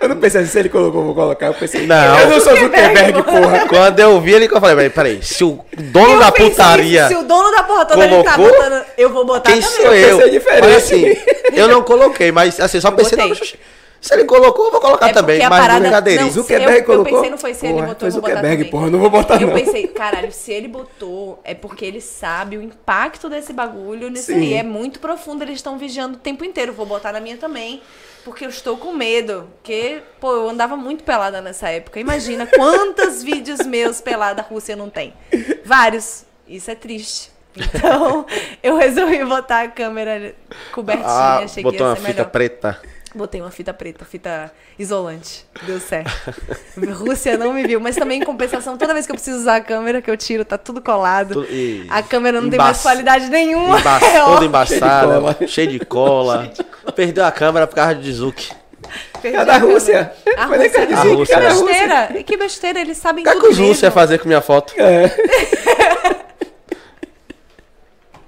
Eu 0.00 0.08
não 0.08 0.16
pensei 0.16 0.40
assim, 0.40 0.50
se 0.50 0.58
ele 0.58 0.68
colocou, 0.68 1.00
eu 1.00 1.06
vou 1.06 1.14
colocar. 1.14 1.46
Eu 1.46 1.54
pensei, 1.54 1.86
Não. 1.86 2.18
eu 2.18 2.28
não 2.30 2.40
sou 2.40 2.56
Zuckerberg, 2.56 3.22
porra. 3.22 3.68
Quando 3.68 4.00
eu 4.00 4.20
vi 4.20 4.32
ele, 4.32 4.46
eu 4.46 4.60
falei, 4.60 4.74
peraí, 4.76 4.90
peraí, 4.90 5.22
se 5.22 5.44
o 5.44 5.64
dono 5.76 6.12
Eu 6.14 6.18
da 6.18 6.32
pensei 6.32 6.50
putaria. 6.50 7.00
isso, 7.00 7.08
Se 7.08 7.14
o 7.16 7.22
dono 7.22 7.50
da 7.52 7.62
porra 7.62 7.84
toda 7.86 8.04
ele 8.04 8.22
tá 8.24 8.34
colocou, 8.34 8.56
botando, 8.58 8.84
eu 8.98 9.10
vou 9.10 9.24
botar 9.24 9.52
Quem 9.52 9.60
também. 9.60 9.76
sou 9.76 9.94
eu? 9.94 10.16
pensei 10.18 10.30
diferente. 10.32 10.62
Mas 10.64 10.76
assim, 10.76 11.04
eu 11.54 11.68
não 11.68 11.82
coloquei, 11.82 12.32
mas 12.32 12.58
assim, 12.60 12.80
só 12.80 12.88
Eu 12.88 12.92
pensei, 12.92 13.16
botei. 13.16 13.30
não, 13.30 13.81
se 14.02 14.12
ele 14.14 14.24
colocou, 14.24 14.66
eu 14.66 14.70
vou 14.72 14.80
colocar 14.80 15.08
É 15.08 15.12
também, 15.12 15.38
mas 15.38 15.48
parada- 15.48 15.80
brincadeirinha. 15.80 16.24
não, 16.26 16.30
Zuckerberg 16.32 16.72
eu, 16.72 16.78
eu 16.78 16.84
colocou? 16.84 17.12
pensei, 17.14 17.30
não 17.30 17.38
foi 17.38 17.54
se 17.54 17.64
ele 17.66 17.74
Porra, 17.74 17.86
botou, 17.86 18.08
eu 18.08 18.12
foi 18.12 18.20
vou 18.20 18.28
botar 18.28 18.40
Zuckerberg, 18.42 18.70
porra, 18.70 18.90
não 18.90 18.98
vou 18.98 19.10
botar 19.10 19.40
Eu 19.40 19.46
não. 19.46 19.54
pensei, 19.54 19.86
caralho, 19.86 20.32
se 20.32 20.52
ele 20.52 20.68
botou, 20.68 21.40
é 21.44 21.54
porque 21.54 21.84
ele 21.84 22.00
sabe 22.00 22.58
o 22.58 22.62
impacto 22.62 23.28
desse 23.30 23.52
bagulho 23.52 24.10
nisso 24.10 24.26
Sim. 24.26 24.34
aí. 24.40 24.54
É 24.54 24.62
muito 24.62 24.98
profundo, 25.00 25.42
eles 25.44 25.54
estão 25.54 25.78
vigiando 25.78 26.16
o 26.16 26.20
tempo 26.20 26.44
inteiro. 26.44 26.72
Vou 26.72 26.84
botar 26.84 27.12
na 27.12 27.20
minha 27.20 27.36
também, 27.36 27.80
porque 28.24 28.44
eu 28.44 28.48
estou 28.50 28.76
com 28.76 28.92
medo. 28.92 29.48
Porque, 29.58 30.02
pô, 30.20 30.32
eu 30.32 30.48
andava 30.50 30.76
muito 30.76 31.04
pelada 31.04 31.40
nessa 31.40 31.68
época. 31.68 32.00
Imagina 32.00 32.44
quantos 32.46 33.22
vídeos 33.24 33.64
meus 33.64 34.00
pelada 34.00 34.42
a 34.42 34.44
Rússia 34.44 34.74
não 34.74 34.90
tem. 34.90 35.14
Vários. 35.64 36.24
Isso 36.48 36.70
é 36.70 36.74
triste. 36.74 37.30
Então, 37.56 38.26
eu 38.62 38.76
resolvi 38.76 39.24
botar 39.24 39.60
a 39.62 39.68
câmera 39.68 40.34
cobertinha, 40.72 41.06
Ah, 41.08 41.38
achei 41.38 41.62
que 41.62 41.70
botou 41.70 41.86
ia 41.86 41.90
uma 41.90 41.96
ser 41.96 42.02
fita 42.02 42.12
melhor. 42.14 42.30
preta. 42.30 42.80
Botei 43.14 43.40
uma 43.42 43.50
fita 43.50 43.74
preta, 43.74 44.04
fita 44.06 44.50
isolante. 44.78 45.44
Deu 45.64 45.78
certo. 45.78 46.10
Rússia 46.94 47.36
não 47.36 47.52
me 47.52 47.66
viu, 47.66 47.78
mas 47.78 47.94
também 47.94 48.22
em 48.22 48.24
compensação, 48.24 48.78
toda 48.78 48.94
vez 48.94 49.04
que 49.04 49.12
eu 49.12 49.16
preciso 49.16 49.38
usar 49.38 49.56
a 49.56 49.60
câmera 49.60 50.00
que 50.00 50.10
eu 50.10 50.16
tiro, 50.16 50.44
tá 50.46 50.56
tudo 50.56 50.80
colado. 50.80 51.44
E- 51.50 51.86
A 51.90 52.02
câmera 52.02 52.40
não 52.40 52.48
tem 52.48 52.54
Embaça- 52.56 52.70
mais 52.70 52.82
qualidade 52.82 53.28
nenhuma. 53.28 53.78
Emba 53.80 53.98
É 54.02 54.24
toda 54.24 54.44
embaçada, 54.46 55.46
cheio 55.46 55.68
de 55.68 55.80
cola. 55.80 56.50
Perdeu 56.96 57.24
a 57.26 57.30
câmera 57.32 57.66
por 57.66 57.74
causa 57.74 57.94
de 57.96 58.10
Zuki. 58.12 58.50
Perdi 59.20 59.36
É 59.36 59.44
da. 59.44 59.58
Rússia. 59.58 60.12
A 60.36 60.46
Rússia. 60.46 60.70
cara 60.70 60.86
de 60.86 60.94
A 60.94 60.96
Zuc, 61.02 61.14
Rússia. 61.16 61.36
Que 61.36 61.42
da 61.42 61.48
Rússia. 61.50 61.66
besteira. 61.66 62.22
Que 62.24 62.36
besteira, 62.36 62.80
eles 62.80 62.96
sabem 62.98 63.22
O 63.22 63.24
que, 63.24 63.30
é 63.30 63.34
tudo 63.34 63.42
que 63.44 63.52
os 63.52 63.58
russos 63.58 63.82
iam 63.82 63.92
fazer 63.92 64.18
com 64.18 64.26
minha 64.26 64.40
foto? 64.40 64.72
É. 64.78 65.04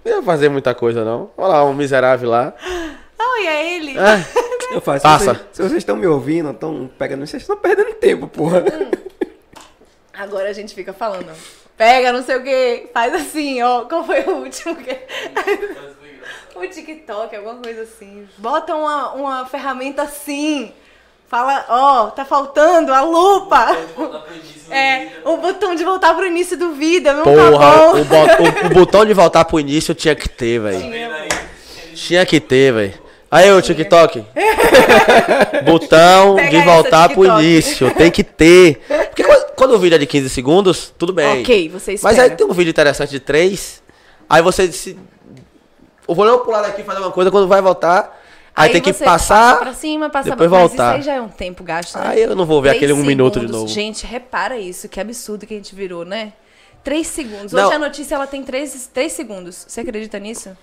Não 0.04 0.12
ia 0.16 0.22
fazer 0.22 0.48
muita 0.50 0.74
coisa, 0.74 1.02
não. 1.04 1.30
Olha 1.36 1.48
lá, 1.48 1.64
um 1.64 1.72
miserável 1.72 2.28
lá. 2.28 2.52
Olha 3.36 3.62
ele. 3.64 3.98
É, 3.98 4.74
Eu 4.74 4.80
faço, 4.80 5.02
Passa. 5.02 5.24
se 5.24 5.26
vocês- 5.34 5.46
se 5.52 5.62
vocês 5.62 5.78
estão 5.78 5.96
me 5.96 6.06
ouvindo, 6.06 6.50
estão 6.50 6.90
pegando, 6.98 7.26
vocês 7.26 7.42
estão 7.42 7.56
perdendo 7.56 7.94
tempo, 7.94 8.26
porra. 8.28 8.64
Agora 10.12 10.48
a 10.48 10.52
gente 10.52 10.74
fica 10.74 10.92
falando. 10.92 11.30
Pega, 11.76 12.12
não 12.12 12.22
sei 12.22 12.36
o 12.36 12.42
que, 12.42 12.88
faz 12.94 13.12
assim, 13.14 13.60
ó. 13.62 13.82
Qual 13.82 14.04
foi 14.04 14.20
o 14.22 14.36
último 14.44 14.76
que. 14.76 14.96
o 16.54 16.66
TikTok, 16.68 17.34
alguma 17.34 17.56
coisa 17.56 17.82
assim. 17.82 18.28
Bota 18.38 18.74
uma, 18.76 19.12
uma 19.14 19.46
ferramenta 19.46 20.02
assim. 20.02 20.72
Fala, 21.26 21.64
ó, 21.68 22.10
tá 22.10 22.24
faltando 22.24 22.92
a 22.92 23.00
lupa. 23.00 23.66
É, 24.70 25.08
o 25.26 25.36
botão 25.36 25.74
de 25.74 25.84
voltar 25.84 26.14
pro 26.14 26.26
início 26.26 26.56
do 26.56 26.72
vídeo, 26.72 27.12
não 27.12 27.22
tá 27.22 27.30
porra, 27.30 27.76
bom. 27.76 27.92
o, 27.92 28.64
o- 28.64 28.66
o 28.66 28.70
botão 28.70 29.04
de 29.04 29.12
voltar 29.12 29.44
pro 29.44 29.60
início 29.60 29.94
tinha 29.94 30.14
que 30.14 30.26
ter, 30.26 30.58
velho. 30.58 30.80
Tinha 31.94 32.24
que 32.24 32.40
ter, 32.40 32.72
velho. 32.72 32.94
Aí, 33.34 33.50
o 33.50 33.60
TikTok. 33.60 34.24
Botão 35.66 36.36
Pega 36.36 36.50
de 36.50 36.64
voltar 36.64 37.08
pro 37.08 37.26
início. 37.26 37.92
Tem 37.92 38.08
que 38.08 38.22
ter. 38.22 38.80
Porque 39.08 39.24
quando, 39.24 39.44
quando 39.56 39.74
o 39.74 39.78
vídeo 39.80 39.96
é 39.96 39.98
de 39.98 40.06
15 40.06 40.30
segundos, 40.30 40.94
tudo 40.96 41.12
bem. 41.12 41.40
Ok, 41.40 41.68
você 41.68 41.96
Mas 42.00 42.16
aí 42.16 42.30
tem 42.30 42.46
um 42.46 42.52
vídeo 42.52 42.70
interessante 42.70 43.10
de 43.10 43.18
3. 43.18 43.82
Aí 44.30 44.40
você 44.40 44.70
se. 44.70 44.96
Eu 46.06 46.14
vou 46.14 46.24
não 46.24 46.44
pular 46.44 46.62
daqui 46.62 46.82
e 46.82 46.84
fazer 46.84 47.00
uma 47.00 47.10
coisa, 47.10 47.28
quando 47.32 47.48
vai 47.48 47.60
voltar. 47.60 48.22
Aí, 48.54 48.70
tem 48.70 48.80
que 48.80 48.92
passar. 48.92 49.54
passa 49.54 49.64
pra 49.64 49.74
cima, 49.74 50.08
passa 50.08 50.30
depois 50.30 50.48
pra... 50.48 50.60
Mas 50.60 50.68
voltar. 50.70 50.90
isso 50.90 50.96
aí 50.98 51.02
já 51.02 51.14
é 51.14 51.20
um 51.20 51.28
tempo 51.28 51.64
gasto, 51.64 51.98
né? 51.98 52.04
Aí 52.06 52.22
eu 52.22 52.36
não 52.36 52.46
vou 52.46 52.62
ver 52.62 52.70
aquele 52.70 52.92
um 52.92 53.02
minuto 53.02 53.40
de 53.40 53.50
novo. 53.50 53.66
Gente, 53.66 54.06
repara 54.06 54.56
isso, 54.56 54.88
que 54.88 55.00
absurdo 55.00 55.44
que 55.44 55.54
a 55.54 55.56
gente 55.56 55.74
virou, 55.74 56.04
né? 56.04 56.34
Três 56.84 57.08
segundos. 57.08 57.52
Não. 57.52 57.66
Hoje 57.66 57.74
a 57.74 57.78
notícia 57.80 58.14
ela 58.14 58.28
tem 58.28 58.44
três, 58.44 58.88
três 58.94 59.12
segundos. 59.12 59.64
Você 59.66 59.80
acredita 59.80 60.20
nisso? 60.20 60.56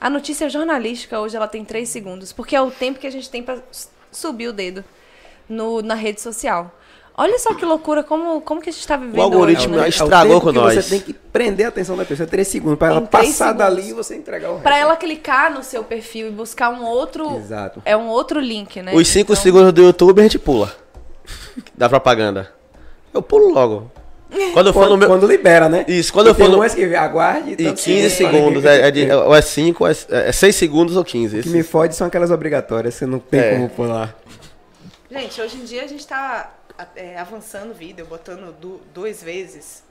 A 0.00 0.08
notícia 0.08 0.48
jornalística 0.48 1.20
hoje 1.20 1.36
ela 1.36 1.46
tem 1.48 1.64
três 1.64 1.88
segundos, 1.90 2.32
porque 2.32 2.56
é 2.56 2.60
o 2.62 2.70
tempo 2.70 2.98
que 2.98 3.06
a 3.06 3.10
gente 3.12 3.28
tem 3.28 3.42
pra 3.42 3.58
s- 3.70 3.88
subir 4.10 4.48
o 4.48 4.52
dedo 4.52 4.82
no, 5.48 5.82
na 5.82 5.94
rede 5.94 6.20
social. 6.20 6.74
Olha 7.14 7.38
só 7.38 7.52
que 7.54 7.66
loucura, 7.66 8.02
como, 8.02 8.40
como 8.40 8.62
que 8.62 8.70
a 8.70 8.72
gente 8.72 8.86
tá 8.86 8.96
vivendo 8.96 9.20
algoritmo 9.20 9.74
hoje, 9.74 9.80
né? 9.80 9.86
é 9.86 9.88
estragou 9.90 10.40
tempo 10.40 10.40
com 10.46 10.52
que 10.52 10.58
nós. 10.58 10.74
Você 10.84 10.88
tem 10.90 11.00
que 11.00 11.12
prender 11.12 11.66
a 11.66 11.68
atenção 11.68 11.94
da 11.96 12.04
pessoa, 12.04 12.26
três 12.26 12.48
segundos, 12.48 12.78
pra 12.78 12.88
ela 12.88 13.00
passar 13.02 13.26
segundos. 13.32 13.58
dali 13.58 13.90
e 13.90 13.92
você 13.92 14.16
entregar 14.16 14.48
o 14.48 14.52
resto. 14.52 14.62
Pra 14.62 14.78
ela 14.78 14.96
clicar 14.96 15.52
no 15.52 15.62
seu 15.62 15.84
perfil 15.84 16.28
e 16.28 16.30
buscar 16.30 16.70
um 16.70 16.82
outro... 16.82 17.36
Exato. 17.36 17.82
É 17.84 17.94
um 17.94 18.06
outro 18.08 18.40
link, 18.40 18.80
né? 18.80 18.94
Os 18.94 19.06
5 19.08 19.32
Então- 19.32 19.42
segundos 19.42 19.72
do 19.72 19.82
YouTube 19.82 20.20
a 20.20 20.22
gente 20.22 20.38
pula. 20.38 20.74
Da 21.76 21.90
propaganda. 21.90 22.50
Eu 23.12 23.20
pulo 23.20 23.52
logo. 23.52 23.90
Quando 24.52 24.68
eu 24.68 24.72
for 24.72 24.80
Quando, 24.80 24.90
no 24.90 24.96
meu. 24.96 25.08
quando 25.08 25.26
libera, 25.26 25.68
né? 25.68 25.84
Isso, 25.88 26.12
quando 26.12 26.28
eu 26.28 26.34
Tem 26.34 26.46
for 26.46 26.56
no- 26.56 26.70
que 26.74 26.94
aguarde 26.94 27.52
E 27.52 27.56
tanto 27.64 27.82
15 27.82 28.16
tempo. 28.16 28.32
segundos. 28.32 28.64
É, 28.64 28.88
é, 28.88 28.90
de, 28.90 29.10
ou 29.12 29.34
é 29.34 29.42
5, 29.42 29.86
é 29.86 30.32
6 30.32 30.54
segundos 30.56 30.96
ou 30.96 31.04
15. 31.04 31.40
O 31.40 31.42
que 31.42 31.48
me 31.48 31.62
fode 31.62 31.94
são 31.96 32.06
aquelas 32.06 32.30
obrigatórias, 32.30 32.94
você 32.94 33.06
não 33.06 33.18
tem 33.18 33.40
É. 33.40 33.50
como 33.54 33.68
pular. 33.68 34.14
Gente, 35.10 35.40
hoje 35.40 35.56
em 35.56 35.64
dia 35.64 35.82
a 35.82 35.86
gente 35.88 36.06
tá 36.06 36.52
é, 36.94 37.18
avançando 37.18 37.70
o 37.72 37.74
vídeo, 37.74 38.06
botando 38.06 38.54
du- 38.60 38.80
duas 38.94 39.22
vezes. 39.22 39.82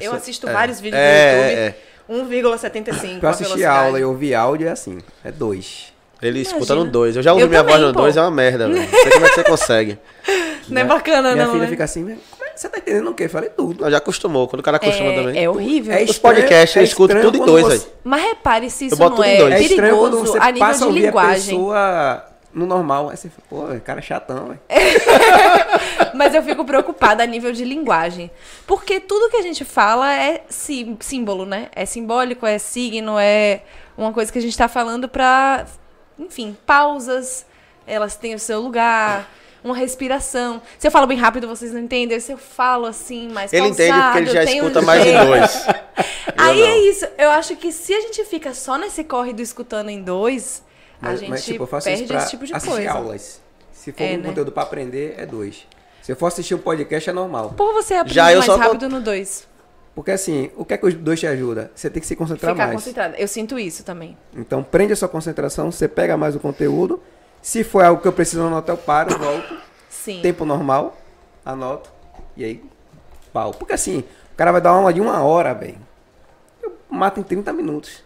Eu 0.00 0.12
assisto 0.14 0.48
é. 0.48 0.52
vários 0.52 0.80
vídeos 0.80 1.00
É, 1.02 1.74
do 2.08 2.14
YouTube. 2.14 2.34
1,75 2.36 3.18
Pra 3.20 3.28
a 3.30 3.32
assistir 3.32 3.64
aula 3.64 3.98
e 3.98 4.04
ouvir 4.04 4.34
áudio 4.34 4.68
é 4.68 4.70
assim, 4.70 4.98
é 5.24 5.30
dois. 5.32 5.92
Ele 6.22 6.40
Imagina. 6.40 6.58
escuta 6.58 6.74
no 6.74 6.84
2. 6.84 7.16
Eu 7.16 7.22
já 7.22 7.32
ouvi 7.32 7.42
Eu 7.44 7.48
minha 7.48 7.60
também, 7.60 7.76
voz 7.76 7.86
no 7.88 7.94
pô. 7.94 8.00
2, 8.02 8.16
é 8.16 8.20
uma 8.20 8.30
merda, 8.30 8.68
velho. 8.68 8.80
Não 8.80 8.88
sei 8.88 9.10
como 9.10 9.26
é 9.26 9.28
que 9.30 9.34
você 9.34 9.44
consegue. 9.44 9.98
Não 10.68 10.80
é 10.82 10.84
bacana, 10.84 11.32
Minha 11.32 11.46
não, 11.46 11.52
filha 11.52 11.64
né? 11.64 11.70
fica 11.70 11.82
assim, 11.84 12.04
"Mas 12.62 12.68
como 12.68 12.68
é 12.68 12.68
você 12.68 12.68
tá 12.68 12.78
entendendo 12.78 13.10
o 13.10 13.14
quê? 13.14 13.24
Eu 13.24 13.30
falei 13.30 13.50
tudo. 13.50 13.82
Não, 13.82 13.90
já 13.90 13.98
acostumou. 13.98 14.48
Quando 14.48 14.60
o 14.60 14.62
cara 14.62 14.76
acostuma 14.76 15.12
também. 15.12 15.38
É, 15.38 15.44
é 15.44 15.48
horrível. 15.50 15.92
É 15.94 16.02
Os 16.02 16.10
estranho- 16.10 16.36
podcasts 16.36 16.76
eu 16.76 16.82
é 16.82 16.84
escuto 16.84 17.20
tudo 17.20 17.38
em 17.38 17.44
dois, 17.44 17.64
você- 17.64 17.78
velho. 17.78 17.90
Mas 18.04 18.22
repare 18.22 18.70
se 18.70 18.86
isso 18.86 18.98
não 18.98 19.22
é. 19.24 19.36
É 19.36 19.60
estranho 19.62 19.96
quando 19.96 20.10
perigoso 20.12 20.32
você 20.32 20.38
a 20.38 20.46
nível 20.46 20.58
passa 20.60 20.76
a 20.76 20.78
de 20.78 20.84
ouvir 20.86 21.00
a 21.00 21.06
linguagem. 21.06 21.54
pessoa 21.56 22.24
no 22.52 22.66
normal, 22.66 23.10
aí 23.10 23.16
você 23.16 23.28
fala, 23.30 23.68
pô, 23.68 23.74
o 23.76 23.80
cara 23.80 24.00
é 24.00 24.02
chatão, 24.02 24.46
velho. 24.46 24.60
Mas 26.14 26.34
eu 26.34 26.42
fico 26.42 26.64
preocupada 26.64 27.22
a 27.22 27.26
nível 27.26 27.52
de 27.52 27.64
linguagem. 27.64 28.30
Porque 28.66 29.00
tudo 29.00 29.30
que 29.30 29.36
a 29.36 29.42
gente 29.42 29.64
fala 29.64 30.12
é 30.12 30.42
sim- 30.48 30.96
símbolo, 31.00 31.46
né? 31.46 31.68
É 31.74 31.86
simbólico, 31.86 32.46
é 32.46 32.58
signo, 32.58 33.18
é 33.18 33.60
uma 33.96 34.12
coisa 34.12 34.30
que 34.32 34.38
a 34.38 34.42
gente 34.42 34.56
tá 34.56 34.68
falando 34.68 35.08
pra. 35.08 35.66
Enfim, 36.18 36.56
pausas, 36.66 37.46
elas 37.86 38.16
têm 38.16 38.34
o 38.34 38.38
seu 38.38 38.60
lugar, 38.60 39.28
uma 39.62 39.76
respiração. 39.76 40.60
Se 40.78 40.86
eu 40.86 40.90
falo 40.90 41.06
bem 41.06 41.18
rápido, 41.18 41.46
vocês 41.48 41.72
não 41.72 41.80
entendem. 41.80 42.18
Se 42.20 42.32
eu 42.32 42.38
falo 42.38 42.86
assim, 42.86 43.28
mais 43.28 43.52
Ele 43.52 43.68
entende 43.68 43.92
porque 43.92 44.18
ele 44.18 44.26
pausado, 44.26 44.32
já 44.32 44.44
tem 44.44 44.60
um 44.62 44.66
escuta 44.68 44.82
mais 44.82 45.06
em 45.06 45.26
dois. 45.26 45.66
Aí 46.36 46.62
é 46.62 46.78
isso. 46.88 47.06
Eu 47.18 47.30
acho 47.30 47.56
que 47.56 47.72
se 47.72 47.92
a 47.92 48.00
gente 48.00 48.24
fica 48.24 48.54
só 48.54 48.78
nesse 48.78 49.04
corre 49.04 49.32
do 49.32 49.42
escutando 49.42 49.88
em 49.90 50.02
dois, 50.02 50.62
a 51.00 51.14
gente 51.14 51.42
tipo, 51.42 51.64
eu 51.64 51.66
faço 51.66 51.84
perde 51.86 52.02
isso 52.04 52.12
pra 52.12 52.22
esse 52.22 52.30
tipo 52.30 52.46
de 52.46 52.54
assistir 52.54 52.74
coisa. 52.74 52.90
aulas. 52.92 53.40
Se 53.72 53.92
for 53.92 54.02
É, 54.02 54.12
um 54.12 54.16
né? 54.18 54.28
conteúdo 54.28 54.52
pra 54.52 54.62
aprender, 54.62 55.14
é 55.16 55.24
dois. 55.26 55.66
Se 56.02 56.12
eu 56.12 56.16
for 56.16 56.26
assistir 56.26 56.54
um 56.54 56.58
podcast, 56.58 57.08
é 57.08 57.12
normal. 57.12 57.54
Por 57.56 57.72
você 57.72 57.94
aprender 57.94 58.14
Já 58.14 58.32
eu 58.32 58.38
mais 58.38 58.46
só 58.46 58.54
tô- 58.54 58.58
rápido 58.60 58.88
no 58.88 59.00
dois. 59.00 59.48
Porque 59.94 60.12
assim, 60.12 60.50
o 60.56 60.64
que 60.64 60.72
é 60.74 60.76
que 60.78 60.86
os 60.86 60.94
dois 60.94 61.18
te 61.20 61.26
ajuda? 61.26 61.70
Você 61.74 61.90
tem 61.90 62.00
que 62.00 62.06
se 62.06 62.14
concentrar 62.16 62.52
Ficar 62.52 62.66
mais. 62.68 62.78
concentrada. 62.78 63.16
Eu 63.18 63.26
sinto 63.28 63.58
isso 63.58 63.82
também. 63.84 64.16
Então 64.34 64.62
prende 64.62 64.92
a 64.92 64.96
sua 64.96 65.08
concentração, 65.08 65.70
você 65.70 65.88
pega 65.88 66.16
mais 66.16 66.34
o 66.36 66.40
conteúdo. 66.40 67.02
Se 67.42 67.64
for 67.64 67.84
algo 67.84 68.00
que 68.02 68.08
eu 68.08 68.12
preciso 68.12 68.42
anotar, 68.42 68.74
eu 68.74 68.78
paro, 68.78 69.16
volto. 69.18 69.56
Sim. 69.88 70.20
Tempo 70.22 70.44
normal, 70.44 70.96
anoto. 71.44 71.90
E 72.36 72.44
aí, 72.44 72.62
pau. 73.32 73.52
Porque 73.52 73.72
assim, 73.74 74.04
o 74.32 74.36
cara 74.36 74.52
vai 74.52 74.60
dar 74.60 74.72
uma 74.72 74.78
aula 74.80 74.92
de 74.92 75.00
uma 75.00 75.22
hora, 75.22 75.54
velho. 75.54 75.78
Eu 76.62 76.72
mato 76.90 77.20
em 77.20 77.22
30 77.22 77.52
minutos. 77.52 78.02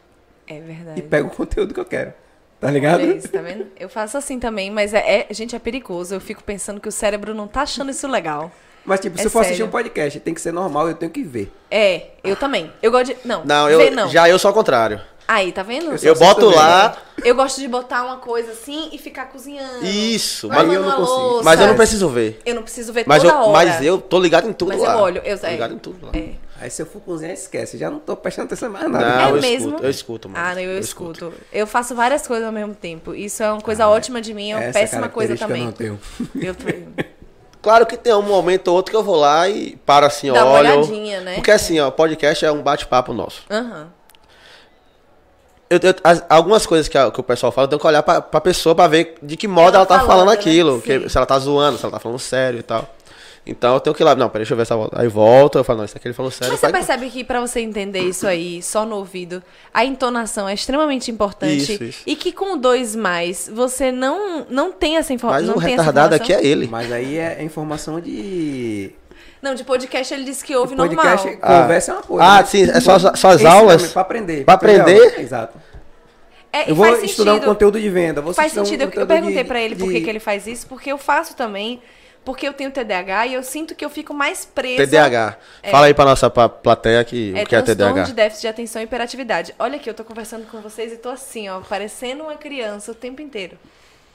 É 0.47 0.61
verdade. 0.61 0.99
E 0.99 1.03
pego 1.03 1.29
o 1.29 1.31
conteúdo 1.31 1.73
que 1.75 1.81
eu 1.81 1.85
quero. 1.85 2.13
Tá 2.61 2.71
ligado? 2.71 3.01
Olha 3.03 3.17
isso, 3.17 3.29
tá 3.29 3.43
vendo? 3.43 3.67
Eu 3.79 3.89
faço 3.89 4.17
assim 4.17 4.39
também, 4.39 4.71
mas 4.71 4.95
é, 4.95 5.27
é- 5.31 5.35
gente, 5.35 5.55
é 5.55 5.59
perigoso. 5.59 6.15
Eu 6.15 6.21
fico 6.21 6.43
pensando 6.43 6.81
que 6.81 6.89
o 6.89 6.93
cérebro 6.93 7.35
não 7.35 7.47
tá 7.47 7.63
achando 7.63 7.91
isso 7.91 8.07
legal. 8.09 8.51
Mas 8.87 9.01
tipo, 9.01 9.17
se 9.17 9.25
É 9.25 9.27
eu 9.27 9.31
for 9.31 9.41
assistir 9.41 9.57
sério. 9.59 9.69
um 9.69 9.71
podcast, 9.73 10.21
tem 10.21 10.33
que 10.35 10.41
ser 10.41 10.53
normal, 10.53 10.89
eu 10.89 10.95
tenho 10.95 11.11
que 11.11 11.23
ver. 11.23 11.51
É, 11.71 12.09
eu 12.23 12.37
também. 12.37 12.71
Eu 12.83 12.91
gosto 12.91 13.07
de. 13.15 13.17
Não, 13.27 13.45
Não, 13.45 13.69
eu, 13.69 13.79
ver 13.79 13.91
não. 13.91 14.09
já 14.09 14.29
eu 14.29 14.39
sou 14.39 14.49
ao 14.51 14.55
contrário. 14.55 15.01
Aí, 15.27 15.53
tá 15.53 15.63
vendo? 15.63 15.87
Eu 15.93 15.99
Eu 16.03 16.15
boto 16.15 16.47
assisto 16.49 16.59
lá, 16.61 16.97
Eu 17.25 17.35
gosto 17.35 17.59
de 17.61 17.67
botar 17.67 18.05
uma 18.05 18.17
coisa 18.19 18.53
assim 18.53 18.91
e 18.93 18.99
ficar 18.99 19.27
cozinhando. 19.27 19.85
Isso, 19.87 20.49
lavando 20.49 20.75
eu 20.75 20.83
não 20.83 20.93
consigo. 20.97 21.19
louça. 21.19 21.45
mas 21.45 21.61
eu 21.61 21.67
não 21.67 21.77
preciso 21.77 22.09
ver. 22.11 22.41
Eu 22.45 22.55
não 22.55 22.63
preciso 22.63 22.93
ver 22.93 23.05
Mas 23.07 23.23
toda 23.23 23.35
eu, 23.35 23.39
hora. 23.41 23.53
mas 23.53 23.83
eu 23.83 23.99
tô 24.01 24.19
ligado 24.21 24.49
em 24.49 24.53
tudo 24.53 24.69
Mas 24.69 24.83
lá. 24.83 24.93
eu 24.93 24.99
olho, 24.99 25.23
eu- 25.25 25.39
Tô 25.39 25.47
é. 25.47 25.51
ligado 25.53 25.75
em 25.75 25.79
tudo 25.79 26.07
lá. 26.07 26.13
É. 26.15 26.31
Aí 26.61 26.71
se 26.71 26.83
eu 26.83 26.87
for 26.87 27.01
cozinhar, 27.01 27.33
esquece. 27.33 27.77
Já 27.79 27.91
não 27.91 27.99
tô 27.99 28.15
prestando 28.17 28.47
atenção 28.47 28.71
mais 28.71 28.89
nada. 28.91 29.05
Não, 29.17 29.21
É 29.27 29.31
eu 29.31 29.41
mesmo? 29.41 29.69
escuto, 29.69 29.85
eu 29.85 29.91
escuto, 29.91 30.29
mano. 30.29 30.45
Ah, 30.47 30.55
não, 30.55 30.61
eu, 30.61 30.79
escuto. 30.79 31.33
Eu 31.53 31.67
faço 31.67 31.95
várias 31.95 32.27
coisas 32.27 32.45
ao 32.47 32.53
mesmo 32.53 32.75
tempo. 32.75 33.15
Isso 33.15 33.43
é 33.43 33.51
uma 33.51 33.61
coisa 33.63 33.89
ótima 33.89 34.21
de 34.21 34.33
mim, 34.35 34.53
é 34.53 34.57
uma 34.57 34.65
Essa 34.65 34.79
péssima 34.79 35.09
coisa 35.09 35.37
também. 35.37 35.63
eu 35.63 35.67
não 35.67 35.73
tenho. 35.73 36.01
Eu 36.41 36.55
tenho. 36.55 36.93
Claro 37.63 37.87
que 37.87 37.97
tem 37.97 38.13
um 38.13 38.21
momento 38.21 38.69
ou 38.69 38.75
outro 38.77 38.91
que 38.91 38.97
eu 38.97 39.03
vou 39.03 39.17
lá 39.17 39.49
e 39.49 39.75
paro 39.87 40.05
assim, 40.05 40.31
Dá 40.31 40.45
uma 40.45 40.53
olho. 40.59 40.71
olhadinha, 40.81 41.23
né? 41.23 41.35
Porque 41.37 41.51
assim, 41.51 41.81
ó, 41.81 41.91
podcast 41.91 42.45
é 42.45 42.53
um 42.53 42.61
bate-papo 42.63 43.15
nosso. 43.15 43.43
Aham. 43.51 43.89
Eu- 45.71 45.81
eu- 45.83 45.95
as- 46.05 46.23
algumas 46.29 46.67
coisas 46.67 46.89
que, 46.89 46.97
a- 46.99 47.11
que 47.11 47.19
o 47.21 47.23
pessoal 47.23 47.51
fala, 47.51 47.65
eu 47.65 47.69
tenho 47.71 47.81
que 47.81 47.87
olhar 47.87 48.03
pra, 48.03 48.21
pra 48.21 48.41
pessoa 48.41 48.75
pra 48.75 48.87
ver 48.87 49.17
de 49.23 49.37
que 49.37 49.49
modo 49.49 49.69
Ela 49.71 49.79
ela, 49.79 49.87
tá 49.87 49.95
falando, 50.01 50.09
falando 50.11 50.29
né? 50.29 50.35
aquilo. 50.35 50.75
Sim. 50.77 51.01
que- 51.01 51.09
se 51.09 51.17
ela 51.17 51.27
tá 51.27 51.39
zoando, 51.39 51.79
se 51.79 51.85
ela 51.85 51.93
tá 51.93 51.99
falando 52.01 52.19
sério 52.19 52.61
e 52.61 52.63
tal. 52.63 52.89
Então 53.47 53.75
eu 53.75 53.81
tenho 53.81 53.95
que 53.95 54.03
ir 54.03 54.05
lá, 54.07 54.15
não, 54.15 54.29
peraí, 54.31 54.41
deixa 54.43 54.55
eu 54.55 54.57
ver 54.57 54.63
essa 54.63 54.75
volta. 54.75 54.99
Aí 54.99 55.07
volta, 55.07 55.59
eu 55.59 55.65
falo, 55.65 55.79
não, 55.81 55.85
isso 55.85 55.95
aqui 55.95 56.07
ele 56.09 56.15
falou 56.15 56.31
sério. 56.31 56.53
Mas 56.53 56.61
você 56.61 56.71
percebe 56.73 57.11
que 57.11 57.23
pra 57.23 57.41
você 57.43 57.61
entender 57.61 58.01
isso 58.01 58.27
aí, 58.27 58.63
só 58.63 58.87
no 58.87 58.97
ouvido, 58.97 59.43
a 59.73 59.85
entonação 59.85 60.49
é 60.49 60.55
extremamente 60.55 61.11
importante. 61.11 61.57
Isso, 61.75 61.85
isso. 61.85 62.03
E 62.07 62.17
que 62.17 62.33
com 62.33 62.57
dois 62.57 62.97
mais, 62.97 63.51
você 63.53 63.93
não, 63.93 64.47
não 64.49 64.73
tem 64.73 64.97
essa 64.97 65.13
informa- 65.13 65.37
Mas 65.37 65.47
não 65.47 65.57
o 65.57 65.61
tem 65.61 65.75
essa 65.75 65.83
retardado 65.83 66.15
informação. 66.15 66.37
aqui 66.39 66.47
é 66.47 66.51
ele. 66.51 66.67
Mas 66.69 66.91
aí 66.91 67.19
é 67.19 67.43
informação 67.43 68.01
de. 68.01 68.93
Não, 69.45 69.55
de 69.55 69.63
podcast 69.63 70.15
ele 70.15 70.25
disse 70.25 70.43
que 70.43 70.57
ouve 70.57 70.75
podcast, 70.75 71.27
normal. 71.27 71.41
Ah. 71.43 71.61
conversa 71.63 71.93
é 71.93 71.95
uma 71.97 72.03
coisa. 72.03 72.25
Ah, 72.25 72.39
né? 72.39 72.45
sim, 72.47 72.63
é 72.71 72.81
só, 72.81 72.99
só 73.15 73.29
as 73.29 73.45
aulas. 73.45 73.93
Pra 73.93 74.01
aprender. 74.01 74.43
Pra 74.45 74.55
aprender? 74.55 75.21
Exato. 75.21 75.59
É, 76.51 76.71
Eu 76.71 76.75
vou 76.75 76.87
estudar 77.03 77.33
um 77.33 77.35
sentido. 77.35 77.49
conteúdo 77.51 77.79
de 77.79 77.91
venda. 77.91 78.23
Vou 78.23 78.33
Faz 78.33 78.47
estudar 78.49 78.63
um 78.63 78.65
sentido. 78.65 78.83
Eu- 78.99 79.07
perguntei 79.07 79.43
de- 79.43 79.45
pra 79.45 79.61
ele 79.61 79.77
por 79.77 79.89
que, 79.89 79.99
de- 79.99 80.01
que 80.01 80.09
ele 80.09 80.19
faz 80.21 80.47
isso, 80.47 80.67
porque 80.67 80.91
eu 80.91 80.97
faço 80.97 81.37
também. 81.37 81.83
Porque 82.25 82.49
eu 82.49 82.55
tenho 82.55 82.71
TDAH 82.71 83.27
e 83.27 83.35
eu 83.35 83.43
sinto 83.43 83.75
que 83.75 83.85
eu 83.85 83.91
fico 83.91 84.15
mais 84.15 84.47
presa. 84.47 84.79
TDAH. 84.87 85.37
Fala 85.71 85.87
aí 85.89 85.93
pra 85.93 86.07
nossa 86.07 86.31
pa- 86.31 86.49
plateia 86.49 87.05
que, 87.05 87.35
É 87.37 87.43
o 87.43 87.47
que 87.47 87.55
é 87.55 87.61
TDAH. 87.61 88.05
de 88.05 88.13
déficit 88.15 88.41
de 88.41 88.49
atenção 88.49 88.81
e 88.81 88.87
hiperatividade. 88.87 89.55
Olha 89.59 89.77
aqui, 89.77 89.91
eu 89.91 89.95
tô 89.95 90.05
conversando 90.05 90.47
com 90.51 90.59
vocês 90.63 90.91
e 90.91 90.97
tô 90.97 91.11
assim, 91.11 91.51
ó, 91.51 91.61
parecendo 91.61 92.23
uma 92.25 92.37
criança 92.37 92.93
o 92.93 92.95
tempo 92.95 93.21
inteiro. 93.21 93.59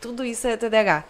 Tudo 0.01 0.25
isso 0.25 0.47
é 0.47 0.57
TDAH. 0.57 1.03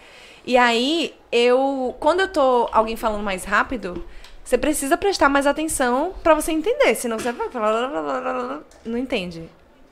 E 0.50 0.58
aí, 0.58 1.14
eu. 1.32 1.96
Quando 2.00 2.22
eu 2.22 2.28
tô 2.28 2.68
alguém 2.72 2.96
falando 2.96 3.22
mais 3.22 3.44
rápido, 3.44 4.04
você 4.44 4.58
precisa 4.58 4.98
prestar 4.98 5.30
mais 5.30 5.46
atenção 5.46 6.12
pra 6.24 6.34
você 6.34 6.52
entender. 6.52 6.96
Senão 6.96 7.20
você 7.20 7.32
vai. 7.32 7.48
Não 8.84 8.98
entende. 8.98 9.48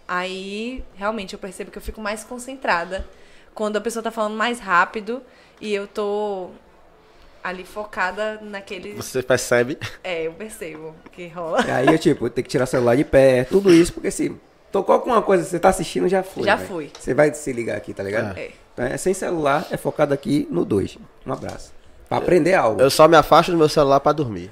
Aí, 0.07 0.84
realmente, 0.95 1.34
eu 1.34 1.39
percebo 1.39 1.69
que 1.69 1.77
eu 1.77 1.81
fico 1.81 2.01
mais 2.01 2.23
concentrada 2.23 3.07
quando 3.53 3.77
a 3.77 3.81
pessoa 3.81 4.01
tá 4.01 4.09
falando 4.09 4.35
mais 4.35 4.59
rápido 4.59 5.21
e 5.61 5.71
eu 5.71 5.85
tô 5.85 6.49
ali 7.43 7.63
focada 7.63 8.39
naquele. 8.41 8.93
Você 8.93 9.21
percebe? 9.21 9.77
É, 10.03 10.23
eu 10.23 10.34
percebo 10.34 10.95
que 11.11 11.27
rola. 11.27 11.63
E 11.67 11.69
Aí 11.69 11.85
eu, 11.85 11.99
tipo, 11.99 12.31
tem 12.31 12.43
que 12.43 12.49
tirar 12.49 12.63
o 12.63 12.67
celular 12.67 12.95
de 12.95 13.03
pé, 13.03 13.43
tudo 13.43 13.71
isso, 13.71 13.93
porque 13.93 14.09
se 14.09 14.35
tocou 14.71 14.95
alguma 14.95 15.21
coisa, 15.21 15.43
você 15.43 15.59
tá 15.59 15.69
assistindo, 15.69 16.09
já 16.09 16.23
foi. 16.23 16.45
Já 16.45 16.55
velho. 16.55 16.67
foi. 16.67 16.91
Você 16.99 17.13
vai 17.13 17.31
se 17.31 17.53
ligar 17.53 17.77
aqui, 17.77 17.93
tá 17.93 18.01
ligado? 18.01 18.35
É. 18.35 18.49
Então, 18.78 18.86
é 18.86 18.95
sem 18.95 19.12
celular, 19.12 19.66
é 19.72 19.76
focado 19.78 20.14
aqui 20.14 20.48
no 20.52 20.64
2. 20.64 20.99
Um 21.26 21.34
abraço. 21.34 21.74
Pra 22.08 22.20
aprender 22.20 22.54
algo. 22.54 22.80
Eu 22.80 22.91
só 22.91 23.08
me 23.08 23.18
afasto 23.18 23.52
do 23.52 23.58
meu 23.58 23.68
celular 23.68 23.99
pra 23.99 24.12
dormir. 24.12 24.52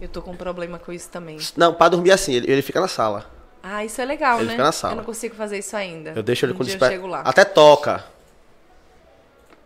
Eu 0.00 0.08
tô 0.08 0.22
com 0.22 0.30
um 0.30 0.36
problema 0.36 0.78
com 0.78 0.92
isso 0.92 1.08
também. 1.10 1.36
Não, 1.56 1.74
pra 1.74 1.88
dormir 1.88 2.12
assim, 2.12 2.32
ele, 2.34 2.48
ele 2.52 2.62
fica 2.62 2.80
na 2.80 2.86
sala. 2.86 3.28
Ah, 3.60 3.84
isso 3.84 4.00
é 4.00 4.04
legal, 4.04 4.36
Ele 4.36 4.44
né? 4.46 4.50
fica 4.52 4.62
na 4.62 4.70
sala. 4.70 4.92
Eu 4.92 4.98
não 4.98 5.04
consigo 5.04 5.34
fazer 5.34 5.58
isso 5.58 5.74
ainda. 5.76 6.12
Eu 6.14 6.22
deixo 6.22 6.44
ele 6.46 6.52
um 6.52 6.56
com 6.56 6.62
desper... 6.62 6.86
eu 6.86 6.92
chego 6.92 7.06
lá. 7.08 7.22
Até 7.22 7.44
toca. 7.44 8.04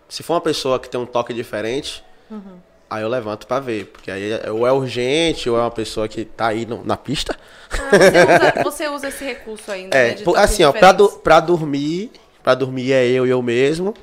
Se 0.09 0.23
for 0.23 0.35
uma 0.35 0.41
pessoa 0.41 0.79
que 0.81 0.89
tem 0.89 0.99
um 0.99 1.05
toque 1.05 1.35
diferente, 1.35 2.03
Uhum. 2.31 2.59
aí 2.89 3.03
eu 3.03 3.09
levanto 3.09 3.47
pra 3.47 3.61
ver. 3.61 3.87
Porque 3.87 4.11
aí 4.11 4.33
é- 4.33 4.51
ou 4.51 4.67
é 4.67 4.73
urgente, 4.73 5.51
ou 5.51 5.59
é 5.59 5.61
uma 5.61 5.71
pessoa 5.71 6.09
que 6.09 6.25
tá 6.25 6.47
aí 6.47 6.65
no- 6.65 6.83
na 6.85 6.97
pista. 6.97 7.37
Ah, 7.71 7.91
você, 7.91 8.09
usa, 8.25 8.63
você 8.63 8.89
usa 8.89 9.09
esse 9.09 9.25
recurso 9.25 9.71
ainda, 9.71 9.95
É, 9.95 10.15
né? 10.15 10.23
assim, 10.37 10.65
ó, 10.65 10.73
pra, 10.73 10.93
do, 10.93 11.09
pra 11.19 11.39
dormir, 11.41 12.11
pra 12.43 12.55
dormir 12.55 12.93
é 12.93 13.07
eu 13.07 13.27
e 13.27 13.31
eu 13.31 13.43
mesmo. 13.43 13.95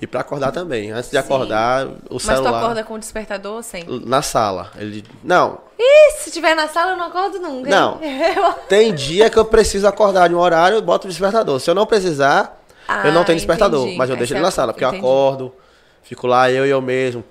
E 0.00 0.06
pra 0.06 0.20
acordar 0.20 0.52
também. 0.52 0.92
Antes 0.92 1.10
de 1.10 1.16
Sim. 1.16 1.24
acordar, 1.24 1.86
o 1.86 2.14
Mas 2.14 2.22
tu 2.22 2.26
celular. 2.26 2.58
acorda 2.62 2.84
com 2.84 2.94
o 2.94 2.98
despertador 3.00 3.62
sem? 3.64 3.84
Na 4.06 4.22
sala. 4.22 4.70
Ele. 4.78 5.04
Não, 5.24 5.58
Ih, 5.76 6.12
se 6.20 6.30
tiver 6.30 6.54
na 6.54 6.68
sala 6.68 6.92
eu 6.92 6.96
não 6.96 7.06
acordo 7.06 7.38
nunca. 7.40 7.68
Não. 7.68 7.98
Eu- 8.02 8.52
Tem 8.68 8.94
dia 8.94 9.28
que 9.28 9.36
eu 9.38 9.44
preciso 9.44 9.86
acordar 9.88 10.28
de 10.28 10.34
um 10.34 10.38
horário, 10.38 10.76
eu 10.76 10.82
boto 10.82 11.06
o 11.06 11.10
despertador. 11.10 11.58
Se 11.58 11.68
eu 11.70 11.74
não 11.74 11.84
precisar, 11.86 12.60
eu 13.04 13.12
não 13.12 13.22
Ah, 13.22 13.24
tenho 13.24 13.36
despertador. 13.38 13.82
entendi. 13.82 13.98
Mas 13.98 14.08
eu 14.10 14.16
deixo 14.16 14.34
ele 14.34 14.40
na 14.40 14.50
sala, 14.52 14.72
porque 14.72 14.84
eu 14.84 14.88
entendi. 14.88 15.04
acordo, 15.04 15.52
fico 16.02 16.26
lá 16.28 16.48
eu 16.50 16.64
e 16.64 16.70
eu 16.70 16.80
mesmo. 16.80 17.24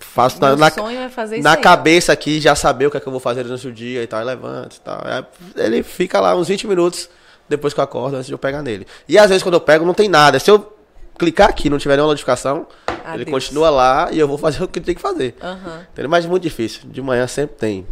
Faço 0.00 0.40
na, 0.40 0.48
Meu 0.48 0.56
na, 0.56 0.70
sonho 0.70 1.00
é 1.00 1.08
fazer 1.08 1.36
isso 1.36 1.44
na 1.44 1.52
aí. 1.54 1.60
cabeça 1.60 2.12
aqui, 2.12 2.40
já 2.40 2.54
saber 2.54 2.86
o 2.86 2.90
que 2.90 2.96
é 2.96 3.00
que 3.00 3.06
eu 3.06 3.10
vou 3.12 3.20
fazer 3.20 3.44
durante 3.44 3.66
o 3.68 3.72
dia 3.72 4.02
e 4.02 4.06
tal, 4.06 4.20
e 4.20 4.24
levanto 4.24 4.76
e 4.76 4.80
tal. 4.80 5.00
É, 5.06 5.24
ele 5.56 5.82
fica 5.82 6.20
lá 6.20 6.34
uns 6.34 6.48
20 6.48 6.66
minutos 6.66 7.08
depois 7.48 7.72
que 7.74 7.80
eu 7.80 7.84
acordo, 7.84 8.16
antes 8.16 8.26
de 8.26 8.32
eu 8.32 8.38
pegar 8.38 8.62
nele. 8.62 8.86
E 9.08 9.18
às 9.18 9.28
vezes 9.28 9.42
quando 9.42 9.54
eu 9.54 9.60
pego 9.60 9.84
não 9.84 9.94
tem 9.94 10.08
nada. 10.08 10.38
Se 10.38 10.50
eu 10.50 10.76
clicar 11.18 11.48
aqui 11.50 11.66
e 11.68 11.70
não 11.70 11.78
tiver 11.78 11.94
nenhuma 11.96 12.10
notificação, 12.12 12.66
ele 12.88 13.22
Adeus. 13.22 13.30
continua 13.30 13.70
lá 13.70 14.08
e 14.10 14.18
eu 14.18 14.26
vou 14.26 14.38
fazer 14.38 14.62
o 14.64 14.68
que 14.68 14.80
tem 14.80 14.94
que 14.94 15.00
fazer. 15.00 15.34
Entendeu? 15.92 16.10
Mas 16.10 16.24
é 16.24 16.28
muito 16.28 16.42
difícil. 16.42 16.82
De 16.86 17.00
manhã 17.02 17.26
sempre 17.26 17.56
tem 17.56 17.86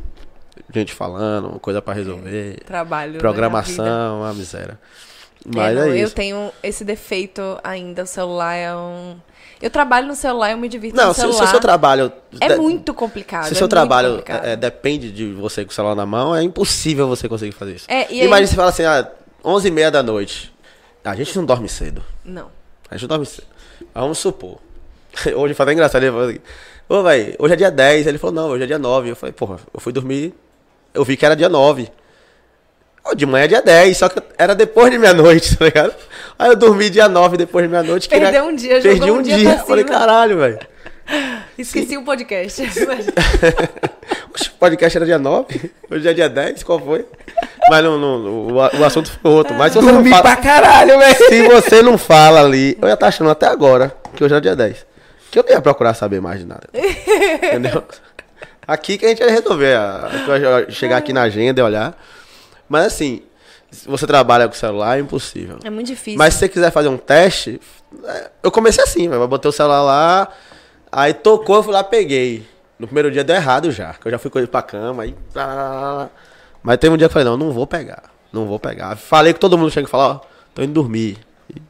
gente 0.72 0.92
falando, 0.94 1.58
coisa 1.60 1.80
pra 1.82 1.92
resolver. 1.94 2.58
Trabalho. 2.66 3.12
né. 3.14 3.18
Programação, 3.18 4.24
a 4.24 4.32
miséria. 4.32 4.78
É, 5.44 5.56
Mas 5.56 5.74
não, 5.74 5.82
é, 5.84 5.88
eu 5.90 6.04
isso. 6.06 6.14
tenho 6.14 6.50
esse 6.62 6.84
defeito 6.84 7.40
ainda. 7.64 8.02
O 8.02 8.06
celular 8.06 8.54
é 8.54 8.74
um. 8.74 9.16
Eu 9.60 9.70
trabalho 9.70 10.06
no 10.06 10.14
celular, 10.14 10.50
eu 10.52 10.58
me 10.58 10.68
divirto 10.68 10.96
Não, 10.96 11.08
no 11.08 11.14
se, 11.14 11.20
celular. 11.20 11.38
se 11.38 11.44
o 11.44 11.48
seu 11.48 11.60
trabalho. 11.60 12.12
É 12.40 12.48
de- 12.48 12.56
muito 12.56 12.92
complicado. 12.94 13.44
Se 13.44 13.50
o 13.50 13.52
é 13.52 13.54
seu 13.56 13.64
muito 13.64 13.70
trabalho 13.70 14.22
é, 14.26 14.54
depende 14.56 15.10
de 15.10 15.32
você 15.32 15.64
com 15.64 15.70
o 15.70 15.74
celular 15.74 15.94
na 15.94 16.04
mão, 16.06 16.34
é 16.36 16.42
impossível 16.42 17.06
você 17.08 17.28
conseguir 17.28 17.52
fazer 17.52 17.74
isso. 17.76 17.86
É, 17.88 18.10
e 18.12 18.22
Imagina 18.24 18.36
aí- 18.36 18.46
você 18.46 18.54
fala 18.56 18.68
assim, 18.68 18.84
ah, 18.84 19.10
11h30 19.44 19.90
da 19.90 20.02
noite. 20.02 20.52
A 21.04 21.14
gente 21.14 21.36
não 21.36 21.44
dorme 21.44 21.68
cedo. 21.68 22.04
Não. 22.24 22.50
A 22.90 22.94
gente 22.94 23.02
não 23.02 23.08
dorme 23.08 23.26
cedo. 23.26 23.46
Mas 23.94 24.02
vamos 24.02 24.18
supor. 24.18 24.58
Hoje 25.34 25.54
foi 25.54 25.64
até 25.64 25.72
engraçado. 25.72 26.02
Ele 26.02 26.12
falou 26.12 26.28
assim, 26.28 26.38
ô, 26.88 27.02
velho, 27.02 27.36
hoje 27.38 27.54
é 27.54 27.56
dia 27.56 27.70
10. 27.70 28.06
Ele 28.06 28.18
falou, 28.18 28.34
não, 28.34 28.48
hoje 28.50 28.64
é 28.64 28.66
dia 28.66 28.78
9. 28.78 29.10
Eu 29.10 29.16
falei, 29.16 29.32
porra, 29.32 29.58
eu 29.72 29.80
fui 29.80 29.92
dormir. 29.92 30.34
Eu 30.92 31.04
vi 31.04 31.16
que 31.16 31.24
era 31.24 31.34
dia 31.34 31.48
9. 31.48 31.90
Ô, 33.04 33.14
de 33.14 33.24
manhã 33.26 33.44
é 33.44 33.48
dia 33.48 33.62
10, 33.62 33.96
só 33.96 34.08
que 34.08 34.22
era 34.36 34.54
depois 34.54 34.90
de 34.90 34.98
meia-noite, 34.98 35.56
tá 35.58 35.64
ligado? 35.64 35.94
Aí 36.38 36.50
eu 36.50 36.56
dormi 36.56 36.90
dia 36.90 37.08
9 37.08 37.36
depois 37.36 37.64
de 37.64 37.70
meia-noite. 37.70 38.08
Perdeu 38.08 38.44
um 38.44 38.54
dia, 38.54 38.80
Perdi 38.80 39.10
um 39.10 39.18
um 39.18 39.22
dia 39.22 39.36
dia. 39.38 39.58
Falei, 39.58 39.84
caralho, 39.84 40.38
velho. 40.38 40.58
Esqueci 41.58 41.96
o 41.96 42.04
podcast. 42.04 42.62
Oxe, 44.32 44.48
O 44.48 44.58
podcast 44.58 44.96
era 44.98 45.06
dia 45.06 45.18
9, 45.18 45.70
hoje 45.90 46.08
é 46.08 46.12
dia 46.14 46.28
10, 46.28 46.62
qual 46.62 46.78
foi? 46.78 47.04
Mas 47.68 47.84
não, 47.84 47.98
não, 47.98 48.26
o, 48.26 48.54
o 48.54 48.84
assunto 48.84 49.10
foi 49.10 49.30
outro. 49.30 49.54
Mas 49.54 49.72
se 49.72 49.78
você 49.78 49.86
não 49.86 49.94
Dormi 49.94 50.10
fala, 50.10 50.22
pra 50.22 50.36
caralho, 50.36 50.98
velho. 50.98 51.14
se 51.28 51.48
você 51.48 51.82
não 51.82 51.98
fala 51.98 52.40
ali, 52.40 52.76
eu 52.80 52.88
já 52.88 52.96
tá 52.96 53.08
achando 53.08 53.30
até 53.30 53.46
agora 53.46 53.94
que 54.14 54.24
hoje 54.24 54.34
é 54.34 54.40
dia 54.40 54.56
10. 54.56 54.86
Que 55.30 55.38
eu 55.38 55.44
não 55.44 55.50
ia 55.52 55.60
procurar 55.60 55.94
saber 55.94 56.20
mais 56.20 56.40
de 56.40 56.46
nada. 56.46 56.68
Entendeu? 56.74 57.84
Aqui 58.66 58.98
que 58.98 59.04
a 59.04 59.08
gente 59.08 59.18
vai 59.22 59.30
resolver. 59.30 59.76
vai 60.26 60.70
chegar 60.70 60.98
aqui 60.98 61.12
na 61.12 61.22
agenda 61.22 61.60
e 61.60 61.64
olhar. 61.64 61.92
Mas 62.68 62.86
assim, 62.86 63.20
se 63.68 63.88
você 63.88 64.06
trabalha 64.06 64.46
com 64.46 64.54
celular, 64.54 64.96
é 64.96 65.00
impossível. 65.00 65.58
É 65.64 65.70
muito 65.70 65.88
difícil. 65.88 66.16
Mas 66.16 66.34
se 66.34 66.40
você 66.40 66.48
quiser 66.48 66.70
fazer 66.70 66.86
um 66.88 66.96
teste, 66.96 67.60
é, 68.04 68.30
eu 68.44 68.50
comecei 68.52 68.84
assim. 68.84 69.06
Eu 69.08 69.26
botei 69.26 69.48
o 69.48 69.52
celular 69.52 69.82
lá, 69.82 70.28
aí 70.90 71.14
tocou, 71.14 71.56
eu 71.56 71.62
fui 71.62 71.72
lá, 71.72 71.82
peguei. 71.84 72.46
No 72.78 72.86
primeiro 72.86 73.10
dia 73.10 73.22
deu 73.22 73.36
errado 73.36 73.70
já, 73.70 73.92
que 73.94 74.06
eu 74.06 74.10
já 74.10 74.18
fui 74.18 74.30
com 74.30 74.38
ele 74.38 74.48
pra 74.48 74.62
cama, 74.62 75.02
aí. 75.02 75.14
lá, 75.34 75.46
lá, 75.46 75.54
lá, 75.54 75.92
lá. 75.92 76.10
Mas 76.62 76.78
teve 76.78 76.94
um 76.94 76.96
dia 76.96 77.08
que 77.08 77.10
eu 77.10 77.12
falei, 77.12 77.28
não, 77.28 77.36
não 77.36 77.52
vou 77.52 77.66
pegar. 77.66 78.04
Não 78.32 78.46
vou 78.46 78.58
pegar. 78.58 78.96
Falei 78.96 79.32
que 79.32 79.40
todo 79.40 79.58
mundo 79.58 79.70
chega 79.70 79.86
e 79.86 79.90
fala, 79.90 80.14
ó, 80.14 80.20
tô 80.54 80.62
indo 80.62 80.72
dormir. 80.72 81.18
E 81.54 81.60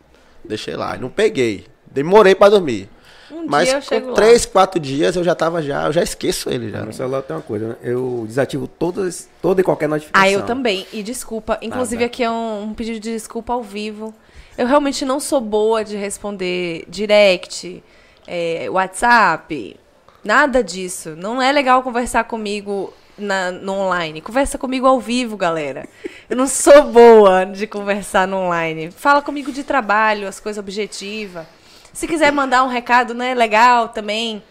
deixei 0.45 0.77
lá. 0.77 0.97
E 0.97 1.01
não 1.01 1.09
peguei. 1.09 1.67
Demorei 1.91 2.35
pra 2.35 2.49
dormir. 2.49 2.89
Um 3.31 3.47
Mas 3.47 3.69
dia 3.69 3.79
eu 3.79 3.83
chego 3.83 4.07
com 4.07 4.11
lá. 4.11 4.17
três, 4.17 4.45
quatro 4.45 4.81
dias 4.81 5.15
eu 5.17 5.23
já 5.23 5.35
tava 5.35 5.63
já, 5.63 5.87
eu 5.87 5.93
já 5.93 6.03
esqueço 6.03 6.51
ele 6.51 6.71
já. 6.71 6.85
No 6.85 6.93
celular 6.93 7.23
tem 7.23 7.35
uma 7.35 7.43
coisa, 7.43 7.69
né? 7.69 7.77
Eu 7.83 8.25
desativo 8.27 8.67
todas, 8.67 9.29
toda 9.41 9.61
e 9.61 9.65
qualquer 9.65 9.89
notificação. 9.89 10.27
Ah, 10.27 10.31
eu 10.31 10.43
também. 10.43 10.87
E 10.93 11.03
desculpa. 11.03 11.59
Inclusive, 11.63 12.03
Nada. 12.03 12.07
aqui 12.07 12.23
é 12.25 12.31
um, 12.31 12.65
um 12.65 12.75
pedido 12.75 12.99
de 12.99 13.13
desculpa 13.13 13.53
ao 13.53 13.63
vivo. 13.63 14.13
Eu 14.59 14.67
realmente 14.67 15.05
não 15.05 15.21
sou 15.21 15.41
boa 15.41 15.85
de 15.85 15.97
responder 15.97 16.85
direct, 16.89 17.83
é, 18.27 18.69
WhatsApp, 18.71 19.77
nada 20.25 20.63
disso. 20.63 21.15
Não 21.17 21.41
é 21.41 21.53
legal 21.53 21.83
conversar 21.83 22.25
comigo 22.25 22.93
na, 23.21 23.51
no 23.51 23.73
online. 23.73 24.21
Conversa 24.21 24.59
comigo 24.59 24.87
ao 24.87 24.99
vivo, 24.99 25.37
galera. 25.37 25.89
Eu 26.29 26.37
não 26.37 26.47
sou 26.47 26.85
boa 26.85 27.45
de 27.45 27.67
conversar 27.67 28.27
no 28.27 28.39
online. 28.39 28.91
Fala 28.91 29.23
comigo 29.23 29.53
de 29.53 29.63
trabalho, 29.63 30.27
as 30.27 30.41
coisas 30.41 30.61
objetivas. 30.61 31.47
Se 31.93 32.07
quiser 32.07 32.33
mandar 32.33 32.65
um 32.65 32.69
recado, 32.69 33.15
né, 33.15 33.35
legal 33.35 33.89
também. 33.89 34.43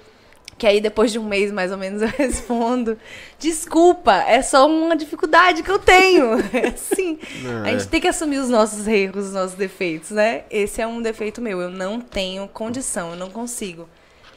Que 0.59 0.67
aí 0.67 0.79
depois 0.81 1.11
de 1.11 1.17
um 1.17 1.23
mês, 1.23 1.51
mais 1.51 1.71
ou 1.71 1.77
menos, 1.77 2.01
eu 2.03 2.09
respondo. 2.09 2.97
Desculpa, 3.39 4.13
é 4.27 4.41
só 4.41 4.67
uma 4.67 4.95
dificuldade 4.95 5.63
que 5.63 5.71
eu 5.71 5.79
tenho. 5.79 6.37
É 6.53 6.67
assim. 6.67 7.17
Não, 7.41 7.63
a 7.63 7.69
gente 7.71 7.83
é. 7.83 7.87
tem 7.87 8.01
que 8.01 8.07
assumir 8.07 8.37
os 8.39 8.49
nossos 8.49 8.85
erros, 8.87 9.27
os 9.27 9.33
nossos 9.33 9.53
defeitos, 9.55 10.11
né? 10.11 10.43
Esse 10.51 10.81
é 10.81 10.85
um 10.87 11.01
defeito 11.01 11.41
meu. 11.41 11.61
Eu 11.61 11.69
não 11.69 12.01
tenho 12.01 12.47
condição, 12.49 13.11
eu 13.11 13.15
não 13.15 13.29
consigo. 13.29 13.87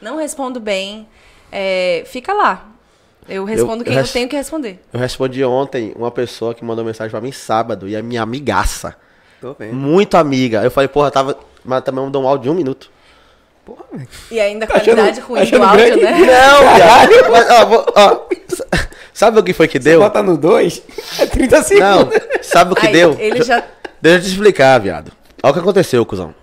Não 0.01 0.17
respondo 0.17 0.61
bem. 0.61 1.07
é, 1.51 2.05
fica 2.07 2.33
lá. 2.33 2.69
Eu 3.29 3.45
respondo 3.45 3.83
eu 3.83 3.85
quem 3.85 3.95
eu, 3.95 4.01
res- 4.01 4.13
tenho 4.13 4.29
que 4.29 4.37
responder. 4.37 4.81
Eu 4.93 4.99
respondi 5.01 5.45
ontem 5.45 5.93
uma 5.97 6.11
pessoa 6.11 6.55
que 6.55 6.65
mandou 6.65 6.85
mensagem 6.85 7.11
pra 7.11 7.21
mim 7.21 7.31
sábado, 7.33 7.89
e 7.89 7.95
é 7.95 8.03
minha 8.03 8.23
amigaça. 8.23 8.97
Tô 9.41 9.55
vendo. 9.55 9.75
Muito 9.75 10.17
amiga. 10.17 10.63
Eu 10.63 10.71
falei, 10.71 10.89
porra, 10.89 11.11
tava. 11.11 11.37
Mas 11.65 11.83
também 11.85 12.05
mandou 12.05 12.23
um 12.23 12.29
áudio 12.29 12.45
de 12.45 12.51
um 12.51 12.55
minuto. 12.55 12.91
Porra, 13.65 13.85
velho. 13.93 14.09
E 14.31 14.41
ainda 14.41 14.65
a 14.65 14.69
Tá 14.69 14.77
achando- 14.77 14.95
qualidade 14.97 15.21
ruim 15.21 15.41
do 15.41 15.43
achando 15.43 15.65
áudio, 15.65 15.85
grande? 16.01 16.03
né? 16.03 16.11
Não, 16.19 16.75
viado. 16.75 17.31
Mas, 17.31 17.51
ó, 17.51 17.65
vou- 17.67 17.87
ó, 17.95 18.21
sabe 19.15 19.39
o 19.39 19.43
que 19.43 19.53
foi 19.53 19.69
que 19.69 19.79
Você 19.81 19.91
deu? 19.91 20.01
bota 20.01 20.23
no 20.23 20.37
2, 20.37 20.83
é 21.21 21.27
30 21.27 21.63
segundos. 21.63 22.15
Não, 22.15 22.43
sabe 22.43 22.73
o 22.73 22.77
que 22.77 22.87
Aí, 22.89 22.93
deu? 22.93 23.17
ele 23.19 23.43
já. 23.43 23.63
Deixa 24.01 24.19
eu 24.19 24.23
te 24.23 24.29
explicar, 24.29 24.79
viado. 24.81 25.13
Olha 25.43 25.51
o 25.51 25.55
que 25.55 25.61
aconteceu, 25.61 26.05
cuzão. 26.05 26.35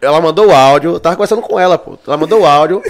Ela 0.00 0.20
mandou 0.20 0.46
o 0.48 0.54
áudio, 0.54 0.92
eu 0.94 1.00
tava 1.00 1.16
conversando 1.16 1.42
com 1.42 1.58
ela, 1.58 1.76
pô. 1.76 1.98
Ela 2.06 2.16
mandou 2.16 2.42
o 2.42 2.46
áudio, 2.46 2.80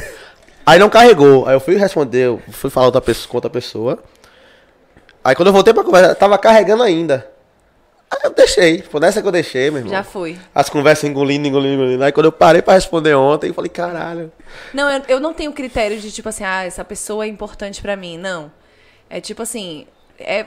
aí 0.66 0.78
não 0.78 0.90
carregou. 0.90 1.46
Aí 1.48 1.54
eu 1.54 1.60
fui 1.60 1.76
responder, 1.76 2.26
eu 2.26 2.42
fui 2.52 2.68
falar 2.68 2.86
outra 2.86 3.00
pessoa, 3.00 3.28
com 3.30 3.36
outra 3.38 3.48
pessoa. 3.48 3.98
Aí 5.24 5.34
quando 5.34 5.46
eu 5.48 5.52
voltei 5.54 5.72
pra 5.72 5.82
conversa, 5.82 6.14
tava 6.14 6.36
carregando 6.36 6.82
ainda. 6.82 7.26
Aí 8.10 8.20
eu 8.24 8.30
deixei, 8.30 8.82
foi 8.82 9.00
nessa 9.00 9.20
que 9.20 9.26
eu 9.26 9.32
deixei, 9.32 9.68
meu 9.70 9.78
irmão. 9.78 9.92
Já 9.92 10.04
foi. 10.04 10.38
As 10.54 10.68
conversas 10.68 11.04
engolindo, 11.10 11.48
engolindo, 11.48 11.74
engolindo. 11.74 12.04
Aí 12.04 12.12
quando 12.12 12.26
eu 12.26 12.32
parei 12.32 12.62
pra 12.62 12.74
responder 12.74 13.14
ontem, 13.14 13.48
eu 13.48 13.54
falei, 13.54 13.68
caralho. 13.68 14.30
Não, 14.72 14.88
eu, 14.90 15.02
eu 15.08 15.20
não 15.20 15.32
tenho 15.34 15.52
critério 15.52 15.98
de 15.98 16.12
tipo 16.12 16.28
assim, 16.28 16.44
ah, 16.44 16.64
essa 16.64 16.84
pessoa 16.84 17.24
é 17.24 17.28
importante 17.28 17.82
pra 17.82 17.96
mim. 17.96 18.16
Não. 18.16 18.50
É 19.10 19.20
tipo 19.20 19.42
assim, 19.42 19.86
é 20.20 20.46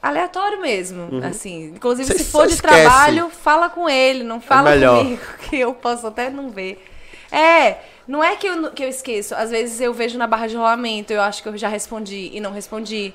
aleatório 0.00 0.60
mesmo, 0.60 1.08
assim. 1.24 1.72
Inclusive, 1.74 2.06
Você 2.12 2.18
se 2.18 2.30
for 2.30 2.46
de 2.46 2.54
esquece. 2.54 2.74
trabalho, 2.82 3.28
fala 3.28 3.68
com 3.68 3.88
ele, 3.88 4.22
não 4.22 4.40
fala 4.40 4.70
melhor. 4.70 4.98
comigo, 5.02 5.22
que 5.50 5.56
eu 5.58 5.74
posso 5.74 6.06
até 6.06 6.30
não 6.30 6.48
ver. 6.50 6.84
É, 7.32 7.76
não 8.08 8.22
é 8.24 8.34
que 8.36 8.46
eu, 8.46 8.70
que 8.72 8.82
eu 8.84 8.88
esqueço. 8.88 9.34
Às 9.34 9.50
vezes 9.50 9.80
eu 9.80 9.92
vejo 9.92 10.16
na 10.16 10.26
barra 10.28 10.46
de 10.46 10.56
rolamento, 10.56 11.12
eu 11.12 11.20
acho 11.20 11.42
que 11.42 11.48
eu 11.48 11.56
já 11.56 11.68
respondi 11.68 12.30
e 12.32 12.40
não 12.40 12.52
respondi. 12.52 13.12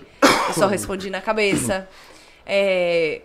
Eu 0.49 0.53
só 0.53 0.67
respondi 0.67 1.09
na 1.09 1.21
cabeça. 1.21 1.87
É, 2.45 3.21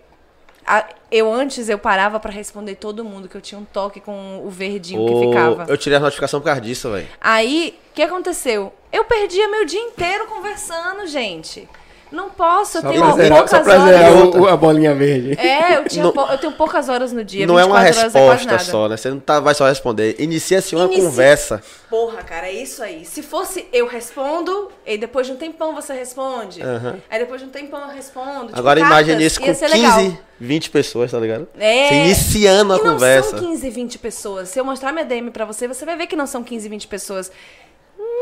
eu 1.10 1.32
antes 1.32 1.68
eu 1.68 1.78
parava 1.78 2.20
pra 2.20 2.30
responder 2.30 2.76
todo 2.76 3.04
mundo, 3.04 3.28
que 3.28 3.36
eu 3.36 3.40
tinha 3.40 3.58
um 3.58 3.64
toque 3.64 4.00
com 4.00 4.42
o 4.44 4.50
verdinho 4.50 5.04
que 5.06 5.12
Ô, 5.12 5.28
ficava. 5.28 5.66
Eu 5.68 5.76
tirei 5.76 5.98
a 5.98 6.00
notificação 6.00 6.40
por 6.40 6.46
causa 6.46 6.60
disso, 6.60 6.90
velho. 6.90 7.08
Aí, 7.20 7.78
o 7.90 7.94
que 7.94 8.02
aconteceu? 8.02 8.72
Eu 8.92 9.04
perdia 9.04 9.48
meu 9.48 9.64
dia 9.64 9.80
inteiro 9.80 10.26
conversando, 10.26 11.06
gente. 11.06 11.68
Não 12.10 12.28
posso, 12.30 12.78
eu 12.78 12.82
Só 12.82 12.88
tenho 12.90 13.12
zerar, 13.14 13.38
poucas 13.38 13.68
horas. 13.68 14.34
o- 14.34 14.40
o- 14.40 14.48
a 14.48 14.56
bolinha 14.56 14.94
verde. 14.94 15.38
É, 15.38 15.76
eu, 15.76 15.84
tinha 15.84 16.04
Não- 16.04 16.12
pou- 16.12 16.26
eu 16.28 16.38
tenho 16.38 16.52
poucas 16.52 16.88
horas 16.88 17.12
no 17.12 17.22
dia. 17.24 17.46
não 17.46 17.58
é 17.58 17.64
uma 17.64 17.80
24 17.80 18.00
horas 18.00 18.14
é 18.14 18.18
resposta 18.18 18.50
nada. 18.50 18.64
só, 18.64 18.88
né? 18.88 18.96
Você 18.96 19.10
não 19.10 19.20
tá, 19.20 19.38
vai 19.38 19.54
só 19.54 19.66
responder. 19.68 20.16
Inicia-se 20.18 20.74
uma 20.74 20.86
Inicia- 20.86 21.04
conversa. 21.04 21.62
Porra, 21.88 22.22
cara, 22.24 22.48
é 22.48 22.52
isso 22.52 22.82
aí. 22.82 23.04
Se 23.04 23.22
fosse 23.22 23.66
eu 23.72 23.86
respondo, 23.86 24.70
e 24.86 24.98
depois 24.98 25.26
de 25.26 25.32
um 25.32 25.36
tempão 25.36 25.74
você 25.74 25.92
responde. 25.92 26.62
Aham. 26.62 26.96
Aí 27.08 27.18
depois 27.20 27.40
de 27.40 27.46
um 27.46 27.50
tempão 27.50 27.80
eu 27.80 27.94
respondo. 27.94 28.46
Tipo, 28.46 28.58
Agora 28.58 28.80
cartas, 28.80 28.98
imagine 29.06 29.24
isso 29.26 29.40
com 29.40 29.46
ia 29.46 29.54
15, 29.54 29.68
ser 29.68 29.76
legal. 29.76 30.18
20 30.40 30.70
pessoas, 30.70 31.10
tá 31.10 31.18
ligado? 31.18 31.46
É. 31.58 31.88
Você 31.88 31.94
iniciando 31.94 32.72
a 32.72 32.76
e 32.76 32.82
não 32.82 32.92
conversa. 32.94 33.30
são 33.30 33.38
15, 33.38 33.70
20 33.70 33.98
pessoas. 33.98 34.48
Se 34.48 34.58
eu 34.58 34.64
mostrar 34.64 34.90
minha 34.92 35.04
DM 35.04 35.30
pra 35.30 35.44
você, 35.44 35.68
você 35.68 35.84
vai 35.84 35.96
ver 35.96 36.06
que 36.06 36.16
não 36.16 36.26
são 36.26 36.42
15, 36.42 36.68
20 36.68 36.86
pessoas. 36.88 37.30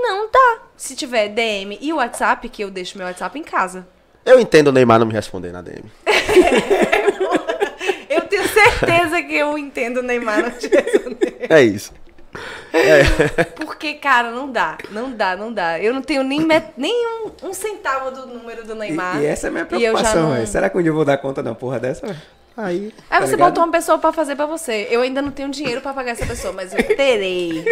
Não 0.03 0.31
dá. 0.31 0.63
Se 0.77 0.95
tiver 0.95 1.29
DM 1.29 1.79
e 1.81 1.93
WhatsApp, 1.93 2.49
que 2.49 2.63
eu 2.63 2.71
deixo 2.71 2.99
meu 2.99 3.07
WhatsApp 3.07 3.39
em 3.39 3.45
casa. 3.45 3.87
Eu 4.25 4.39
entendo 4.39 4.69
o 4.69 4.73
Neymar 4.73 4.99
não 4.99 5.07
me 5.07 5.13
responder 5.13 5.53
na 5.53 5.63
DM. 5.63 5.85
Eu 8.09 8.23
tenho 8.23 8.49
certeza 8.49 9.23
que 9.23 9.35
eu 9.35 9.57
entendo 9.59 9.99
o 9.99 10.03
Neymar 10.03 10.43
não 10.43 10.51
te 10.51 10.67
responder. 10.67 11.47
É 11.49 11.63
isso. 11.63 11.93
Porque, 13.57 13.95
cara, 13.95 14.31
não 14.31 14.51
dá. 14.51 14.79
Não 14.91 15.11
dá, 15.11 15.37
não 15.37 15.53
dá. 15.53 15.81
Eu 15.81 15.93
não 15.93 16.03
tenho 16.03 16.23
nem, 16.23 16.47
nem 16.77 17.07
um, 17.07 17.49
um 17.49 17.55
centavo 17.55 18.11
do 18.11 18.27
número 18.27 18.65
do 18.65 18.75
Neymar. 18.75 19.19
E, 19.19 19.25
e 19.25 19.27
essa 19.27 19.47
é 19.47 19.49
a 19.49 19.51
minha 19.51 19.67
preocupação, 19.67 20.35
não-. 20.35 20.47
Será 20.47 20.69
que 20.69 20.77
um 20.77 20.83
dia 20.83 20.91
eu 20.91 20.95
vou 20.95 21.05
dar 21.05 21.19
conta 21.19 21.43
de 21.43 21.49
uma 21.49 21.55
porra 21.55 21.79
dessa? 21.79 22.07
Aí. 22.57 22.93
Aí 23.09 23.21
tá 23.21 23.21
você 23.21 23.33
ligado? 23.33 23.51
botou 23.51 23.65
uma 23.65 23.73
pessoa 23.73 23.99
pra 23.99 24.13
fazer 24.13 24.37
pra 24.37 24.47
você. 24.47 24.89
Eu 24.91 25.01
ainda 25.03 25.23
não 25.23 25.31
tenho 25.31 25.49
dinheiro 25.49 25.81
pra 25.81 25.93
pagar 25.93 26.13
essa 26.13 26.27
pessoa, 26.27 26.53
mas 26.53 26.73
eu 26.75 26.83
terei. 26.97 27.65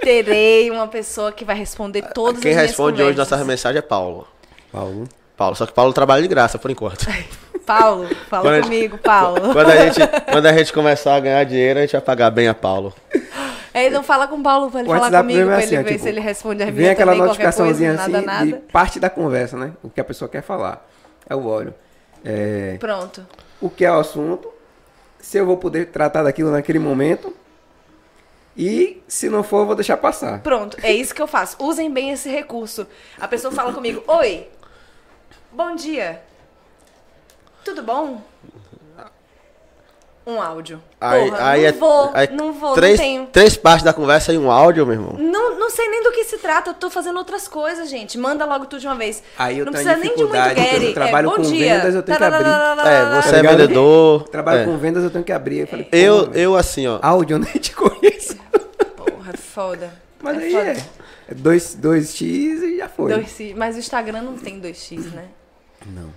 Terei 0.00 0.70
uma 0.70 0.86
pessoa 0.86 1.30
que 1.32 1.44
vai 1.44 1.56
responder 1.56 2.02
todas 2.14 2.40
Quem 2.40 2.50
as 2.52 2.56
minhas 2.56 2.70
responde 2.70 3.02
hoje 3.02 3.12
conversas. 3.12 3.30
nossa 3.30 3.44
mensagem 3.44 3.78
é 3.78 3.82
Paulo. 3.82 4.26
Paulo. 4.72 5.08
Paulo. 5.36 5.54
Só 5.56 5.66
que 5.66 5.72
Paulo 5.72 5.92
trabalha 5.92 6.22
de 6.22 6.28
graça 6.28 6.58
por 6.58 6.70
enquanto. 6.70 7.06
Paulo, 7.66 8.08
fala 8.28 8.42
Quando 8.42 8.54
a 8.54 8.56
gente- 8.56 8.64
comigo, 8.64 8.98
Paulo. 8.98 9.52
quando, 9.52 9.70
a 9.70 9.76
gente, 9.76 10.00
quando 10.32 10.46
a 10.46 10.52
gente 10.52 10.72
começar 10.72 11.14
a 11.14 11.20
ganhar 11.20 11.44
dinheiro, 11.44 11.78
a 11.78 11.82
gente 11.82 11.92
vai 11.92 12.00
pagar 12.00 12.30
bem 12.30 12.48
a 12.48 12.54
Paulo. 12.54 12.92
Aí 13.72 13.88
não 13.90 14.02
fala 14.02 14.26
com 14.26 14.36
o 14.36 14.42
Paulo 14.42 14.70
pra 14.70 14.80
ele 14.80 14.88
O 14.88 14.92
falar 14.92 15.02
WhatsApp 15.04 15.28
comigo, 15.28 15.40
é 15.50 15.54
pra 15.54 15.56
assim, 15.64 15.74
ele 15.76 15.82
ver 15.84 15.90
tipo, 15.92 16.02
se 16.02 16.08
ele 16.08 16.20
responde 16.20 16.62
a 16.62 16.66
Vem 16.70 16.88
aquela 16.88 17.12
também, 17.12 17.18
coisa, 17.18 17.26
notificaçãozinha 17.28 17.92
nada, 17.92 18.18
assim 18.18 18.26
nada. 18.26 18.62
parte 18.72 18.98
da 18.98 19.08
conversa, 19.08 19.56
né? 19.56 19.72
O 19.84 19.88
que 19.90 20.00
a 20.00 20.04
pessoa 20.04 20.28
quer 20.28 20.42
falar. 20.42 20.84
Eu 21.28 21.46
olho. 21.46 21.72
É, 22.24 22.76
Pronto. 22.80 23.24
o 23.60 23.70
que 23.70 23.84
é 23.84 23.92
o 23.92 24.00
assunto, 24.00 24.48
se 25.20 25.38
eu 25.38 25.46
vou 25.46 25.56
poder 25.56 25.86
tratar 25.86 26.24
daquilo 26.24 26.50
naquele 26.50 26.78
momento. 26.80 27.32
E 28.56 29.02
se 29.06 29.28
não 29.28 29.42
for, 29.42 29.60
eu 29.60 29.66
vou 29.66 29.74
deixar 29.74 29.96
passar. 29.96 30.40
Pronto, 30.40 30.76
é 30.82 30.92
isso 30.92 31.14
que 31.14 31.22
eu 31.22 31.26
faço. 31.26 31.56
Usem 31.60 31.90
bem 31.90 32.10
esse 32.10 32.28
recurso. 32.28 32.86
A 33.18 33.28
pessoa 33.28 33.52
fala 33.52 33.72
comigo, 33.72 34.02
oi, 34.06 34.48
bom 35.52 35.74
dia, 35.74 36.20
tudo 37.64 37.82
bom? 37.82 38.22
Um 40.26 40.40
áudio. 40.40 40.80
Aí, 41.00 41.30
Porra, 41.30 41.48
aí 41.48 41.62
não 41.62 41.68
é, 41.68 41.72
vou, 41.72 42.10
aí 42.12 42.28
não 42.30 42.52
vou, 42.52 42.74
três, 42.74 42.98
não 42.98 43.04
tenho. 43.04 43.26
Três 43.32 43.56
partes 43.56 43.82
da 43.82 43.92
conversa 43.92 44.32
e 44.32 44.38
um 44.38 44.50
áudio, 44.50 44.84
meu 44.86 44.94
irmão. 44.94 45.14
Não, 45.18 45.58
não 45.58 45.70
sei 45.70 45.88
nem 45.88 46.02
do 46.02 46.12
que 46.12 46.24
se 46.24 46.36
trata, 46.36 46.70
eu 46.70 46.74
tô 46.74 46.90
fazendo 46.90 47.16
outras 47.16 47.48
coisas, 47.48 47.88
gente. 47.88 48.18
Manda 48.18 48.44
logo 48.44 48.66
tudo 48.66 48.80
de 48.80 48.86
uma 48.86 48.94
vez. 48.94 49.22
Aí 49.38 49.58
eu 49.58 49.64
não 49.64 49.72
tenho 49.72 49.84
precisa 49.84 50.04
nem 50.04 50.14
de 50.14 50.22
muito 50.22 50.32
dificuldade, 50.32 50.54
porque 50.54 50.76
eu 50.76 50.80
Gary. 50.80 50.94
trabalho 50.94 51.26
é, 51.26 51.30
bom 51.30 51.36
com 51.36 51.42
dia. 51.42 51.74
vendas, 51.78 51.94
eu 51.94 52.02
tenho 52.02 52.18
que 52.18 52.24
abrir. 52.24 52.46
É, 52.46 53.22
você 53.22 53.36
é 53.36 53.42
vendedor. 53.42 54.28
Trabalho 54.28 54.60
é. 54.60 54.64
com 54.66 54.76
vendas, 54.76 55.04
eu 55.04 55.10
tenho 55.10 55.24
que 55.24 55.32
abrir. 55.32 55.58
Eu 55.60 55.66
falei, 55.66 55.88
Eu, 55.90 56.32
eu 56.34 56.54
assim, 56.54 56.86
ó. 56.86 56.98
áudio, 57.02 57.34
eu 57.34 57.38
nem 57.38 57.52
te 57.52 57.74
conheço. 57.74 58.19
Foda. 59.52 59.90
Mas 60.22 60.36
é 60.38 60.42
aí 60.44 60.52
foda. 60.52 60.64
é. 60.66 60.76
É 61.30 61.34
2x 61.34 62.20
e 62.22 62.76
já 62.78 62.88
foi. 62.88 63.12
Dois 63.12 63.28
X, 63.30 63.54
mas 63.56 63.76
o 63.76 63.78
Instagram 63.78 64.22
não 64.22 64.36
tem 64.36 64.60
2x, 64.60 65.12
né? 65.14 65.24
Não. 65.86 66.10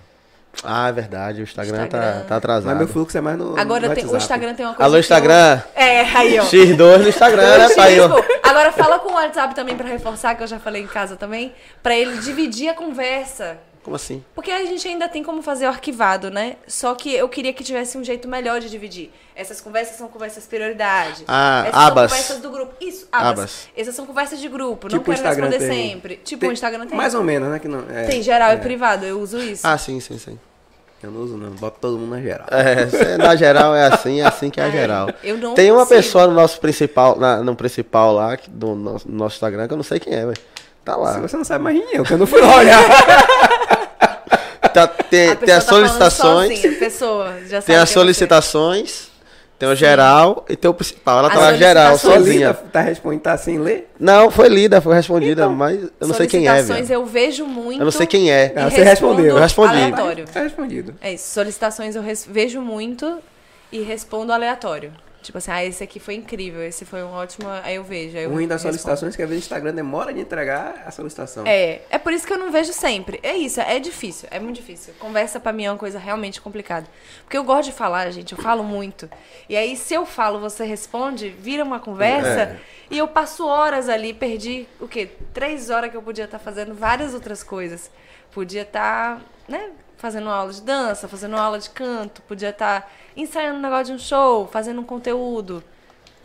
Ah, 0.62 0.88
é 0.88 0.92
verdade. 0.92 1.40
O 1.40 1.44
Instagram, 1.44 1.82
Instagram. 1.84 2.20
Tá, 2.20 2.24
tá 2.28 2.36
atrasado. 2.36 2.66
Mas 2.66 2.78
meu 2.78 2.86
fluxo 2.88 3.18
é 3.18 3.20
mais 3.20 3.36
no. 3.36 3.58
Agora 3.58 3.88
no 3.88 3.94
tem, 3.94 4.06
o. 4.06 4.16
Instagram 4.16 4.54
tem 4.54 4.64
uma 4.64 4.74
coisa. 4.74 4.84
Alô, 4.84 4.92
que 4.92 4.96
eu- 4.96 5.00
Instagram. 5.00 5.62
É, 5.74 6.00
aí, 6.02 6.38
ó. 6.38 6.44
X2 6.44 6.98
no 6.98 7.08
Instagram, 7.08 7.58
né, 7.58 7.74
pai? 7.74 7.96
Agora 8.42 8.70
fala 8.72 8.98
com 9.00 9.10
o 9.10 9.14
WhatsApp 9.14 9.54
também 9.54 9.76
pra 9.76 9.88
reforçar, 9.88 10.34
que 10.36 10.42
eu 10.42 10.46
já 10.46 10.60
falei 10.60 10.82
em 10.82 10.86
casa 10.86 11.16
também, 11.16 11.52
pra 11.82 11.96
ele 11.96 12.18
dividir 12.18 12.68
a 12.68 12.74
conversa. 12.74 13.58
Como 13.84 13.94
assim? 13.96 14.24
Porque 14.34 14.50
a 14.50 14.64
gente 14.64 14.88
ainda 14.88 15.06
tem 15.08 15.22
como 15.22 15.42
fazer 15.42 15.66
o 15.66 15.68
arquivado, 15.68 16.30
né? 16.30 16.56
Só 16.66 16.94
que 16.94 17.14
eu 17.14 17.28
queria 17.28 17.52
que 17.52 17.62
tivesse 17.62 17.98
um 17.98 18.02
jeito 18.02 18.26
melhor 18.26 18.58
de 18.58 18.70
dividir. 18.70 19.12
Essas 19.36 19.60
conversas 19.60 19.96
são 19.98 20.08
conversas 20.08 20.46
prioridade. 20.46 21.22
Ah, 21.28 21.64
Essas 21.68 21.80
abas. 21.82 22.10
são 22.10 22.18
conversas 22.18 22.38
do 22.42 22.50
grupo. 22.50 22.74
Isso, 22.80 23.06
abas. 23.12 23.28
Abas. 23.30 23.68
Essas 23.76 23.94
são 23.94 24.06
conversas 24.06 24.40
de 24.40 24.48
grupo. 24.48 24.88
Tipo 24.88 24.96
não 24.96 25.02
quero 25.04 25.16
Instagram 25.18 25.48
responder 25.50 25.68
tem. 25.74 25.90
sempre. 25.90 26.16
Tipo 26.16 26.40
Tem- 26.40 26.48
o 26.48 26.52
Instagram 26.54 26.86
tem. 26.86 26.96
Mais 26.96 27.14
ou 27.14 27.22
menos, 27.22 27.48
né? 27.50 27.58
Que 27.58 27.68
não, 27.68 27.84
é, 27.90 28.04
Tem 28.04 28.22
geral 28.22 28.52
é. 28.52 28.54
e 28.54 28.58
privado, 28.58 29.04
eu 29.04 29.20
uso 29.20 29.38
isso. 29.38 29.66
Ah, 29.66 29.76
sim, 29.76 30.00
sim, 30.00 30.18
sim. 30.18 30.38
Eu 31.02 31.10
não 31.10 31.20
uso, 31.20 31.36
não. 31.36 31.50
Boto 31.50 31.76
todo 31.78 31.98
mundo 31.98 32.12
na 32.16 32.22
geral. 32.22 32.46
É, 32.50 33.18
na 33.18 33.36
geral 33.36 33.76
é 33.76 33.86
assim, 33.88 34.22
é 34.22 34.24
assim 34.26 34.48
que 34.48 34.58
é 34.58 34.64
a 34.64 34.70
geral. 34.70 35.10
eu 35.22 35.36
não 35.36 35.52
Tem 35.52 35.70
uma 35.70 35.80
consigo. 35.80 36.00
pessoa 36.00 36.26
no 36.26 36.32
nosso 36.32 36.58
principal, 36.58 37.18
na- 37.18 37.42
no 37.42 37.54
principal 37.54 38.14
lá, 38.14 38.34
que- 38.38 38.48
do 38.48 38.74
nosso, 38.74 39.06
no 39.06 39.18
nosso 39.18 39.34
Instagram, 39.36 39.66
que 39.66 39.74
eu 39.74 39.76
não 39.76 39.84
sei 39.84 40.00
quem 40.00 40.14
é, 40.14 40.24
velho. 40.24 40.38
Tá 40.82 40.94
Se 40.94 41.00
lá. 41.00 41.18
você 41.20 41.36
não 41.36 41.44
sabe 41.44 41.64
mais 41.64 41.76
nem 41.78 41.94
eu, 41.96 42.04
que 42.04 42.12
eu 42.12 42.18
não 42.18 42.26
fui 42.26 42.40
lá 42.42 42.56
olhar. 42.56 42.78
Tá- 44.74 44.88
tem, 44.88 45.28
A 45.28 45.36
tem 45.36 45.46
pessoa 45.46 45.56
as 45.56 45.64
tá 45.64 45.70
solicitações, 45.70 46.48
sozinha, 46.58 46.72
a 46.72 46.78
pessoa 46.78 47.34
já 47.42 47.60
sabe 47.60 47.64
tem 47.66 47.76
as 47.76 47.90
é 47.90 47.92
solicitações, 47.92 49.08
tem 49.56 49.68
o 49.68 49.74
geral 49.76 50.44
e 50.48 50.56
tem 50.56 50.68
o 50.68 50.74
principal. 50.74 51.20
Ela 51.20 51.30
tá 51.30 51.38
lá 51.38 51.54
geral, 51.54 51.96
sozinha. 51.96 52.52
Tá 52.52 52.80
respondendo, 52.80 53.20
tá 53.20 53.36
sem 53.36 53.58
ler? 53.58 53.88
Não, 54.00 54.32
foi 54.32 54.48
lida, 54.48 54.80
foi 54.80 54.94
respondida, 54.94 55.48
mas 55.48 55.80
eu 56.00 56.08
não 56.08 56.14
sei 56.14 56.26
quem 56.26 56.48
é, 56.48 56.50
Solicitações 56.56 56.90
eu 56.90 57.06
vejo 57.06 57.46
muito. 57.46 57.80
Eu 57.80 57.84
não 57.84 57.92
sei 57.92 58.06
quem 58.06 58.32
é. 58.32 58.52
Ah, 58.56 58.68
você 58.68 58.82
respondeu. 58.82 59.26
Eu 59.26 59.38
respondi. 59.38 59.74
Aleatório. 59.74 60.24
Tá 60.26 60.40
respondido. 60.42 60.94
É 61.00 61.12
isso. 61.14 61.32
Solicitações 61.32 61.94
eu 61.94 62.02
vejo 62.28 62.60
muito 62.60 63.18
e 63.70 63.80
respondo 63.80 64.32
aleatório. 64.32 64.92
Tipo 65.24 65.38
assim, 65.38 65.50
ah, 65.50 65.64
esse 65.64 65.82
aqui 65.82 65.98
foi 65.98 66.14
incrível, 66.14 66.62
esse 66.62 66.84
foi 66.84 67.02
um 67.02 67.10
ótimo. 67.12 67.48
Aí 67.62 67.74
eu 67.76 67.82
vejo. 67.82 68.16
Aí 68.16 68.24
eu 68.24 68.30
O 68.30 68.34
ruim 68.34 68.46
das 68.46 68.62
respondo. 68.62 68.72
solicitações 68.74 69.14
é 69.14 69.16
que 69.16 69.22
às 69.22 69.28
vezes 69.28 69.44
o 69.44 69.46
Instagram 69.46 69.74
demora 69.74 70.12
de 70.12 70.20
entregar 70.20 70.82
a 70.86 70.90
solicitação. 70.90 71.44
É, 71.46 71.80
é 71.90 71.98
por 71.98 72.12
isso 72.12 72.26
que 72.26 72.32
eu 72.32 72.38
não 72.38 72.50
vejo 72.52 72.72
sempre. 72.72 73.18
É 73.22 73.34
isso, 73.34 73.60
é 73.60 73.78
difícil, 73.80 74.28
é 74.30 74.38
muito 74.38 74.56
difícil. 74.56 74.94
Conversa 74.98 75.40
pra 75.40 75.52
mim 75.52 75.64
é 75.64 75.70
uma 75.72 75.78
coisa 75.78 75.98
realmente 75.98 76.40
complicada. 76.40 76.86
Porque 77.24 77.36
eu 77.36 77.42
gosto 77.44 77.70
de 77.70 77.72
falar, 77.72 78.10
gente, 78.10 78.32
eu 78.32 78.38
falo 78.38 78.62
muito. 78.62 79.08
E 79.48 79.56
aí, 79.56 79.76
se 79.76 79.94
eu 79.94 80.04
falo, 80.04 80.38
você 80.38 80.64
responde, 80.64 81.30
vira 81.30 81.64
uma 81.64 81.80
conversa, 81.80 82.42
É. 82.42 82.56
e 82.90 82.98
eu 82.98 83.08
passo 83.08 83.46
horas 83.46 83.88
ali, 83.88 84.12
perdi 84.12 84.66
o 84.78 84.86
quê? 84.86 85.08
Três 85.32 85.70
horas 85.70 85.90
que 85.90 85.96
eu 85.96 86.02
podia 86.02 86.24
estar 86.26 86.38
fazendo 86.38 86.74
várias 86.74 87.14
outras 87.14 87.42
coisas. 87.42 87.90
Podia 88.30 88.62
estar, 88.62 89.20
né, 89.48 89.70
fazendo 89.96 90.28
aula 90.28 90.52
de 90.52 90.60
dança, 90.62 91.08
fazendo 91.08 91.36
aula 91.36 91.58
de 91.58 91.70
canto, 91.70 92.20
podia 92.22 92.50
estar 92.50 92.90
ensaiando 93.16 93.58
um 93.58 93.62
negócio 93.62 93.86
de 93.86 93.92
um 93.92 93.98
show, 93.98 94.46
fazendo 94.46 94.80
um 94.80 94.84
conteúdo. 94.84 95.62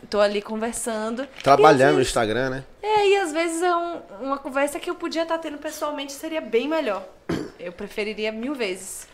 Tô 0.08 0.18
ali 0.20 0.40
conversando. 0.40 1.24
E 1.38 1.42
Trabalhando 1.42 1.96
no 1.96 2.00
Instagram, 2.02 2.50
né? 2.50 2.64
é, 2.82 3.06
e 3.08 3.16
às 3.18 3.32
vezes 3.32 3.62
é 3.62 3.74
um- 3.76 4.00
uma 4.22 4.38
conversa 4.38 4.78
que 4.80 4.88
eu 4.88 4.94
podia 4.94 5.22
estar 5.22 5.38
tendo 5.38 5.58
pessoalmente 5.58 6.12
seria 6.12 6.40
bem 6.40 6.66
melhor. 6.68 7.02
Eu 7.60 7.72
preferiria 7.72 8.32
mil 8.32 8.54
vezes 8.54 9.06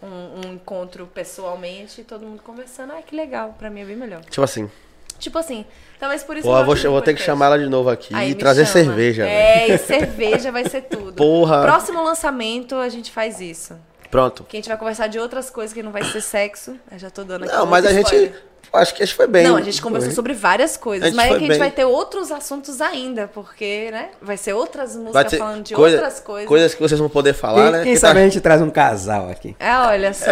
um, 0.00 0.06
um 0.48 0.52
encontro 0.54 1.08
pessoalmente, 1.12 2.04
todo 2.04 2.24
mundo 2.24 2.40
conversando. 2.42 2.92
Ah, 2.92 3.02
que 3.02 3.14
legal, 3.16 3.54
pra 3.58 3.68
mim 3.68 3.80
é 3.80 3.84
bem 3.84 3.96
melhor. 3.96 4.20
Tipo 4.24 4.42
assim, 4.42 4.70
Tipo 5.18 5.36
assim, 5.36 5.66
talvez 5.98 6.22
por 6.22 6.34
isso 6.36 6.46
pô, 6.48 6.56
eu 6.56 6.64
vou, 6.64 6.74
eu 6.76 6.92
vou 6.92 7.02
ter 7.02 7.12
que 7.12 7.20
chamar 7.20 7.46
ela 7.46 7.58
de 7.58 7.68
novo 7.68 7.90
aqui 7.90 8.14
Aí 8.14 8.30
e 8.30 8.34
trazer 8.34 8.64
chama. 8.64 8.84
cerveja. 8.86 9.26
É, 9.28 9.68
e 9.68 9.76
cerveja 9.76 10.50
vai 10.50 10.66
ser 10.66 10.82
tudo. 10.82 11.12
Porra. 11.18 11.60
Próximo 11.60 12.02
lançamento 12.02 12.74
a 12.76 12.88
gente 12.88 13.10
faz 13.12 13.38
isso. 13.40 13.76
Pronto. 14.10 14.44
Que 14.44 14.56
a 14.56 14.58
gente 14.58 14.68
vai 14.68 14.76
conversar 14.76 15.06
de 15.06 15.18
outras 15.18 15.48
coisas 15.50 15.72
que 15.72 15.82
não 15.82 15.92
vai 15.92 16.02
ser 16.04 16.20
sexo. 16.20 16.76
Eu 16.90 16.98
já 16.98 17.10
tô 17.10 17.22
dando 17.24 17.44
aqui 17.44 17.54
Não, 17.54 17.64
mas 17.66 17.84
a 17.86 17.92
gente. 17.92 18.32
Acho 18.72 18.94
que 18.94 19.02
a 19.02 19.06
gente 19.06 19.16
foi 19.16 19.26
bem. 19.26 19.42
Não, 19.42 19.56
a 19.56 19.62
gente 19.62 19.82
conversou 19.82 20.10
Foi. 20.10 20.14
sobre 20.14 20.32
várias 20.32 20.76
coisas, 20.76 21.12
mas 21.12 21.26
é 21.26 21.28
que 21.30 21.34
a 21.34 21.38
gente 21.40 21.48
bem. 21.48 21.58
vai 21.58 21.70
ter 21.72 21.84
outros 21.84 22.30
assuntos 22.30 22.80
ainda, 22.80 23.26
porque, 23.26 23.90
né? 23.90 24.10
Vai 24.22 24.36
ser 24.36 24.52
outras 24.52 24.90
músicas 24.94 25.12
Vai 25.12 25.24
ter 25.24 25.38
falando 25.38 25.64
de 25.64 25.74
coisa- 25.74 25.96
outras 25.96 26.20
coisas. 26.20 26.48
coisas 26.48 26.74
que 26.74 26.80
vocês 26.80 27.00
vão 27.00 27.08
poder 27.08 27.32
falar, 27.32 27.62
Quem, 27.64 27.72
né? 27.72 27.82
quem 27.82 27.92
Que 27.94 27.98
sabe 27.98 28.14
tá- 28.14 28.20
a 28.20 28.24
gente 28.24 28.40
traz 28.40 28.62
um 28.62 28.70
casal 28.70 29.28
aqui. 29.28 29.56
É, 29.58 29.76
olha 29.76 30.14
só. 30.14 30.26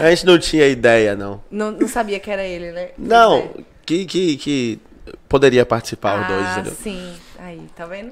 A 0.00 0.10
gente 0.10 0.26
não 0.26 0.38
tinha 0.38 0.66
ideia, 0.66 1.14
não. 1.16 1.40
Não, 1.50 1.70
não 1.70 1.88
sabia 1.88 2.18
que 2.20 2.30
era 2.30 2.42
ele, 2.44 2.72
né? 2.72 2.88
Não, 2.98 3.38
é. 3.38 3.48
que, 3.86 4.04
que, 4.04 4.36
que 4.36 4.80
poderia 5.28 5.64
participar 5.64 6.20
os 6.20 6.26
dois, 6.26 6.46
Ah, 6.46 6.52
entendeu? 6.54 6.72
sim. 6.82 7.14
Aí, 7.38 7.60
tá 7.76 7.86
vendo? 7.86 8.10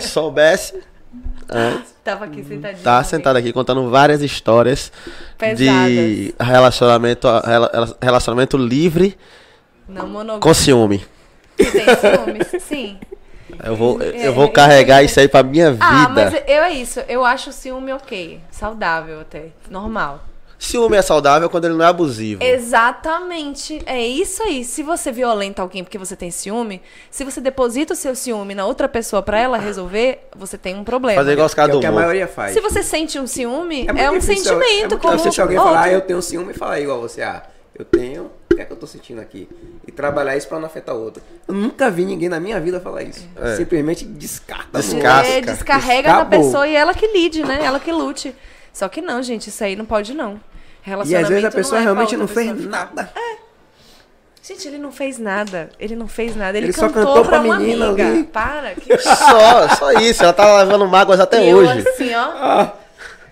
Se 0.00 0.08
soubesse, 0.08 0.80
antes, 1.50 1.94
Tava 2.04 2.24
aqui 2.26 2.42
sentadinho. 2.44 2.82
tá 2.82 2.96
também. 2.96 3.04
sentado 3.10 3.36
aqui 3.36 3.52
contando 3.52 3.88
várias 3.90 4.22
histórias 4.22 4.92
de 5.56 6.34
relacionamento, 6.38 7.26
rela- 7.44 7.96
relacionamento 8.00 8.56
livre 8.56 9.16
Não 9.88 10.06
monogâmico. 10.06 10.40
com 10.46 10.54
ciúme. 10.54 11.04
Tem 11.56 11.66
ciúmes? 11.96 12.62
Sim. 12.62 12.98
Eu 13.62 13.76
vou, 13.76 14.02
É, 14.02 14.26
eu 14.26 14.32
vou 14.34 14.46
é, 14.46 14.48
carregar 14.48 15.02
é. 15.02 15.04
isso 15.04 15.20
aí 15.20 15.28
pra 15.28 15.42
minha 15.42 15.72
vida. 15.72 15.84
Ah, 15.86 16.08
mas 16.08 16.34
eu 16.34 16.62
é 16.62 16.72
isso. 16.72 17.00
Eu 17.08 17.24
acho 17.24 17.50
o 17.50 17.52
ciúme 17.52 17.92
ok. 17.92 18.40
Saudável 18.50 19.20
até. 19.20 19.46
Normal. 19.70 20.24
Ciúme 20.64 20.96
é 20.96 21.02
saudável 21.02 21.48
quando 21.50 21.66
ele 21.66 21.74
não 21.74 21.84
é 21.84 21.88
abusivo. 21.88 22.42
Exatamente. 22.42 23.82
É 23.86 24.00
isso 24.04 24.42
aí. 24.42 24.64
Se 24.64 24.82
você 24.82 25.12
violenta 25.12 25.62
alguém 25.62 25.84
porque 25.84 25.98
você 25.98 26.16
tem 26.16 26.30
ciúme, 26.30 26.80
se 27.10 27.24
você 27.24 27.40
deposita 27.40 27.92
o 27.92 27.96
seu 27.96 28.14
ciúme 28.14 28.54
na 28.54 28.64
outra 28.66 28.88
pessoa 28.88 29.22
pra 29.22 29.38
ela 29.38 29.58
resolver, 29.58 30.26
você 30.34 30.56
tem 30.56 30.74
um 30.74 30.84
problema. 30.84 31.20
Fazer 31.20 31.32
igual 31.32 31.46
os 31.46 31.52
é 31.52 31.56
caras 31.56 31.74
o 31.74 31.78
do 31.78 31.80
que 31.80 31.86
a 31.86 31.92
maioria 31.92 32.26
faz. 32.26 32.52
Se 32.54 32.60
você 32.60 32.82
sente 32.82 33.18
um 33.18 33.26
ciúme, 33.26 33.86
é, 33.88 33.92
muito 33.92 34.10
um 34.16 34.18
difícil- 34.18 34.44
sentimento 34.58 34.94
É 34.94 34.98
como 34.98 35.16
difícil 35.16 35.42
alguém 35.42 35.58
outro. 35.58 35.72
falar, 35.72 35.84
ah, 35.86 35.92
eu 35.92 36.00
tenho 36.00 36.22
ciúme 36.22 36.52
e 36.52 36.54
falar 36.54 36.80
igual 36.80 37.00
você. 37.00 37.22
Ah, 37.22 37.42
eu 37.78 37.84
tenho, 37.84 38.30
o 38.50 38.54
que 38.54 38.62
é 38.62 38.64
que 38.64 38.72
eu 38.72 38.76
tô 38.76 38.86
sentindo 38.86 39.20
aqui? 39.20 39.48
E 39.86 39.92
trabalhar 39.92 40.36
isso 40.36 40.48
pra 40.48 40.58
não 40.58 40.66
afetar 40.66 40.94
o 40.94 41.00
outro. 41.02 41.22
Eu 41.46 41.54
nunca 41.54 41.90
vi 41.90 42.04
ninguém 42.04 42.28
na 42.28 42.40
minha 42.40 42.58
vida 42.60 42.80
falar 42.80 43.02
isso. 43.02 43.28
É. 43.36 43.56
Simplesmente 43.56 44.04
descarta. 44.04 44.78
Descasca. 44.78 45.28
É, 45.28 45.40
descarrega 45.40 46.08
na 46.08 46.20
Acabou. 46.22 46.40
pessoa 46.44 46.66
e 46.66 46.74
ela 46.74 46.94
que 46.94 47.06
lide, 47.08 47.42
né? 47.44 47.60
Ela 47.64 47.78
que 47.78 47.92
lute. 47.92 48.34
Só 48.72 48.88
que 48.88 49.00
não, 49.00 49.22
gente, 49.22 49.48
isso 49.48 49.62
aí 49.62 49.76
não 49.76 49.84
pode 49.84 50.14
não. 50.14 50.40
E 50.86 51.16
às 51.16 51.28
vezes 51.28 51.44
a 51.44 51.48
não 51.48 51.52
pessoa 51.56 51.80
é 51.80 51.82
realmente 51.82 52.16
não 52.16 52.28
fez 52.28 52.64
nada. 52.66 53.10
Gente, 54.42 54.68
ele 54.68 54.76
não 54.78 54.92
fez 54.92 55.18
nada. 55.18 55.70
Ele 55.80 55.96
não 55.96 56.06
fez 56.06 56.36
nada. 56.36 56.58
Ele, 56.58 56.66
Ele 56.66 56.72
só 56.74 56.88
cantou, 56.90 57.06
cantou 57.06 57.24
pra 57.24 57.38
pra 57.38 57.40
uma 57.40 57.58
menina 57.58 57.86
amiga. 57.86 58.06
ali. 58.06 58.24
Para. 58.24 58.74
Que... 58.74 58.96
Só, 58.98 59.68
só 59.76 59.92
isso. 59.92 60.22
Ela 60.22 60.34
tá 60.34 60.58
levando 60.58 60.86
mágoas 60.86 61.18
até 61.18 61.42
E 61.42 61.48
eu 61.48 61.56
hoje. 61.58 61.88
assim, 61.88 62.14
ó. 62.14 62.20
Ah, 62.36 62.72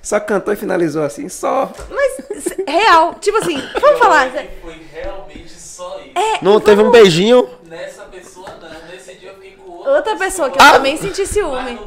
só 0.01 0.19
cantou 0.19 0.55
e 0.55 0.57
finalizou 0.57 1.05
assim, 1.05 1.29
só. 1.29 1.71
Mas, 1.91 2.49
real. 2.67 3.15
Tipo 3.21 3.37
assim, 3.39 3.63
vamos 3.79 3.99
falar. 3.99 4.31
Foi 4.63 4.81
realmente 4.91 5.51
só 5.53 6.01
isso. 6.01 6.15
Não 6.41 6.59
teve 6.59 6.83
um 6.83 6.91
beijinho. 6.91 7.47
Nessa 7.69 8.05
pessoa 8.05 8.49
não. 8.61 8.91
Nesse 8.91 9.15
dia 9.17 9.29
eu 9.29 9.35
fiquei 9.35 9.51
com 9.53 9.71
outra, 9.91 10.17
pessoa 10.17 10.51
que 10.51 10.59
eu 10.59 10.63
Ah! 10.65 10.73
também 10.73 10.97
senti 10.97 11.27
ciúme. 11.27 11.79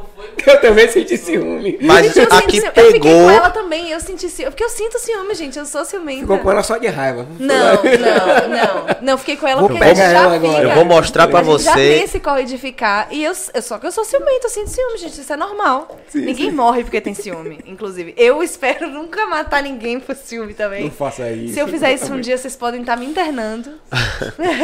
Eu 0.46 0.60
também 0.60 0.88
senti 0.88 1.16
ciúme. 1.16 1.78
Mas 1.82 2.06
Gente, 2.14 2.18
eu 2.30 2.38
aqui 2.38 2.60
sinto 2.60 2.62
ciúme. 2.62 2.72
Eu 2.76 2.84
fiquei 2.92 3.00
pegou. 3.00 3.24
com 3.24 3.30
ela 3.30 3.50
também. 3.50 3.90
Eu 3.90 4.00
senti 4.00 4.28
ciúme. 4.28 4.50
Porque 4.50 4.64
eu 4.64 4.68
sinto 4.68 4.98
ciúme, 4.98 5.34
gente. 5.34 5.58
Eu 5.58 5.66
sou 5.66 5.84
ciumenta. 5.84 6.20
Ficou 6.20 6.38
com 6.38 6.50
ela 6.50 6.62
só 6.62 6.78
de 6.78 6.86
raiva. 6.86 7.26
Não, 7.38 7.56
não, 7.74 8.48
não. 8.48 8.96
Não, 9.02 9.18
fiquei 9.18 9.36
com 9.36 9.46
ela 9.46 9.60
Vou 9.60 9.68
porque 9.70 9.82
a 9.82 9.86
pegar 9.88 10.02
gente 10.04 10.12
já 10.12 10.18
ela 10.24 10.34
agora. 10.34 10.54
fica. 10.54 10.62
Eu 10.68 10.74
vou 10.74 10.84
mostrar 10.84 11.28
pra 11.28 11.40
a 11.40 11.42
gente 11.42 11.62
já 11.62 11.72
você. 11.72 11.78
tem 11.78 12.02
esse 12.02 12.20
corre 12.20 12.44
de 12.44 12.56
ficar. 12.58 13.08
E 13.10 13.22
eu, 13.24 13.32
eu- 13.54 13.62
só 13.62 13.78
que 13.78 13.86
eu 13.86 13.92
sou 13.92 14.04
ciumenta, 14.04 14.46
eu 14.46 14.50
sinto 14.50 14.68
ciúme, 14.70 14.98
gente. 14.98 15.20
Isso 15.20 15.32
é 15.32 15.36
normal. 15.36 15.98
ninguém 16.14 16.50
morre 16.52 16.82
porque 16.82 17.00
tem 17.00 17.14
ciúme, 17.14 17.60
inclusive. 17.66 18.14
Eu 18.16 18.42
espero 18.42 18.88
nunca 18.88 19.26
matar 19.26 19.62
ninguém 19.62 20.00
por 20.00 20.14
ciúme 20.16 20.54
também. 20.54 20.84
Não 20.84 20.90
faça 20.90 21.30
isso. 21.30 21.54
Se 21.54 21.60
eu 21.60 21.68
fizer 21.68 21.92
isso 21.92 22.12
um 22.12 22.20
dia, 22.20 22.38
vocês 22.38 22.56
podem 22.56 22.80
estar 22.80 22.96
me 22.96 23.04
internando. 23.06 23.70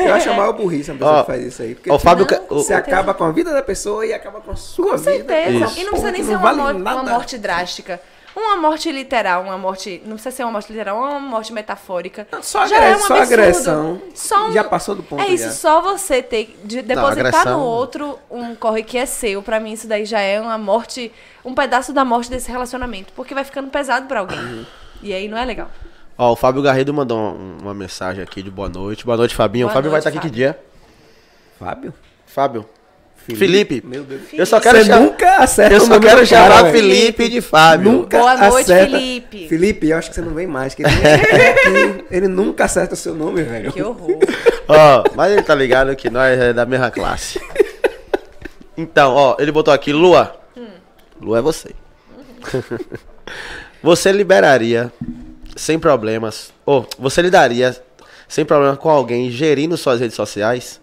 Eu 0.07 0.15
acho 0.15 0.31
a 0.31 0.35
maior 0.35 0.53
burrice 0.53 0.91
uma 0.91 0.99
pessoa 0.99 1.17
Ó, 1.19 1.21
que 1.23 1.27
faz 1.27 1.45
isso 1.47 1.63
aí. 1.63 1.75
Porque 1.75 1.91
Ó, 1.91 1.95
o 1.97 1.99
Fábio. 1.99 2.27
Não, 2.31 2.57
você 2.59 2.73
acaba 2.75 3.13
com 3.23 3.29
a 3.29 3.33
vida 3.33 3.53
da 3.53 3.63
pessoa 3.63 4.05
e 4.07 4.13
acaba 4.13 4.41
com 4.41 4.51
a 4.51 4.57
sua 4.57 4.91
Com 4.93 4.97
vida. 4.97 5.11
certeza. 5.13 5.65
Isso. 5.67 5.79
E 5.81 5.85
não 5.85 5.91
precisa 5.91 6.11
nem 6.13 6.21
que 6.21 6.27
ser 6.27 6.33
não 6.33 6.41
uma, 6.41 6.53
vale 6.55 6.63
morte, 6.63 6.81
uma 6.81 7.03
morte 7.03 7.39
drástica. 7.39 8.01
Uma 8.35 8.57
morte 8.57 8.91
literal, 8.91 9.43
uma 9.43 9.59
morte. 9.59 10.01
Não 10.07 10.15
precisa 10.15 10.35
ser 10.35 10.43
uma 10.45 10.53
morte 10.53 10.73
literal, 10.73 10.97
uma 10.97 11.21
morte 11.21 11.53
metafórica. 11.53 12.27
Só, 12.41 12.67
Já 12.67 12.79
é 12.83 12.97
um 12.97 13.01
só 13.01 13.21
agressão. 13.21 14.01
Só 14.15 14.49
um- 14.49 14.53
Já 14.53 14.65
passou 14.65 14.95
do 14.95 15.03
ponto. 15.03 15.23
É 15.23 15.29
isso, 15.29 15.45
já. 15.45 15.51
só 15.51 15.83
você 15.83 16.23
ter 16.23 16.59
de 16.65 16.81
depositar 16.81 17.27
agressão- 17.27 17.59
no 17.59 17.65
outro 17.65 18.19
um 18.31 18.55
corre 18.55 18.83
que 18.83 18.97
é 18.97 19.05
seu. 19.05 19.43
Pra 19.43 19.61
mim, 19.61 19.73
isso 19.73 19.87
daí 19.87 20.07
já 20.07 20.19
é 20.21 20.41
uma 20.41 20.57
morte, 20.57 21.13
um 21.45 21.55
pedaço 21.55 21.93
da 21.93 22.07
morte 22.07 22.31
desse 22.31 22.51
relacionamento. 22.51 23.13
Porque 23.13 23.35
vai 23.35 23.45
ficando 23.45 23.69
pesado 23.69 24.07
pra 24.07 24.21
alguém. 24.21 24.39
Uhum. 24.39 24.65
E 25.03 25.13
aí 25.13 25.29
não 25.29 25.37
é 25.37 25.45
legal. 25.45 25.69
Ó, 26.17 26.33
o 26.33 26.37
Fábio 26.37 26.63
Garrido 26.63 26.93
mandou 26.95 27.19
um- 27.19 27.59
uma 27.61 27.75
mensagem 27.75 28.23
aqui 28.23 28.43
de 28.43 28.51
boa 28.51 28.69
noite. 28.71 29.05
Boa 29.05 29.17
noite, 29.19 29.35
Fabinho. 29.35 29.67
Boa 29.67 29.73
o 29.73 29.75
Fábio 29.75 29.91
vai 29.91 30.01
noite, 30.01 30.09
estar 30.09 30.19
aqui 30.21 30.31
que 30.31 30.41
Fábio. 30.41 30.55
dia? 30.55 30.59
Fábio? 31.59 31.95
Fábio. 32.27 32.67
Felipe. 33.25 33.83
Meu 33.87 34.03
Deus. 34.03 34.23
Eu 34.33 34.45
só 34.47 34.59
quero 34.61 34.79
Você 34.79 34.85
chamar. 34.87 35.01
nunca 35.01 35.37
acerta 35.37 35.75
Eu 35.75 35.79
o 35.79 35.81
só 35.83 35.89
nome 35.89 36.07
quero 36.07 36.17
cara, 36.17 36.27
chamar 36.27 36.63
velho. 36.65 36.75
Felipe 36.75 37.29
de 37.29 37.41
Fábio. 37.41 37.93
Nunca 37.93 38.19
Boa 38.19 38.37
noite, 38.37 38.73
acerta. 38.73 38.97
Felipe. 38.99 39.49
Felipe, 39.49 39.89
eu 39.89 39.97
acho 39.99 40.09
que 40.09 40.15
você 40.15 40.21
não 40.23 40.35
vem 40.35 40.47
mais. 40.47 40.75
Que 40.75 40.83
ele, 40.83 42.03
que 42.09 42.15
ele 42.15 42.29
nunca 42.29 42.65
acerta 42.65 42.95
o 42.95 42.97
seu 42.97 43.15
nome, 43.15 43.43
velho. 43.43 43.73
Que 43.73 43.83
horror. 43.83 44.19
Ó, 44.69 45.05
mas 45.15 45.33
ele 45.33 45.43
tá 45.43 45.55
ligado 45.55 45.95
que 45.95 46.11
nós 46.11 46.39
é 46.39 46.53
da 46.53 46.67
mesma 46.67 46.91
classe. 46.91 47.41
Então, 48.77 49.15
ó, 49.15 49.37
ele 49.39 49.53
botou 49.53 49.73
aqui, 49.73 49.93
Lua. 49.93 50.35
Hum. 50.57 50.67
Lua 51.21 51.39
é 51.39 51.43
você. 51.43 51.71
Você 53.83 54.13
liberaria 54.13 54.93
sem 55.57 55.79
problemas, 55.79 56.53
ou 56.65 56.87
você 56.99 57.21
lidaria 57.21 57.77
sem 58.29 58.45
problema 58.45 58.77
com 58.77 58.89
alguém 58.89 59.31
gerindo 59.31 59.77
suas 59.77 60.01
redes 60.01 60.17
sociais? 60.17 60.81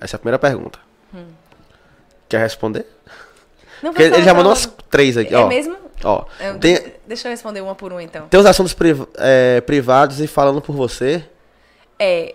Essa 0.00 0.14
é 0.14 0.16
a 0.16 0.18
primeira 0.18 0.38
pergunta. 0.38 0.78
Quer 2.30 2.38
responder? 2.38 2.86
Não 3.82 3.92
Porque 3.92 4.04
ele 4.04 4.22
já 4.22 4.32
mandou 4.32 4.50
umas 4.52 4.66
três 4.88 5.16
aqui, 5.18 5.34
É 5.34 5.38
ó. 5.38 5.46
mesmo? 5.48 5.76
Ó, 6.04 6.24
Eu- 6.40 6.58
tem, 6.58 6.78
Deixa 7.06 7.26
eu 7.28 7.30
responder 7.30 7.60
uma 7.60 7.74
por 7.74 7.92
uma 7.92 8.02
então. 8.02 8.26
tem 8.28 8.38
os 8.40 8.46
assuntos 8.46 8.72
priv- 8.72 9.06
é, 9.18 9.60
privados 9.60 10.20
e 10.20 10.26
falando 10.26 10.62
por 10.62 10.74
você. 10.74 11.22
É, 11.98 12.34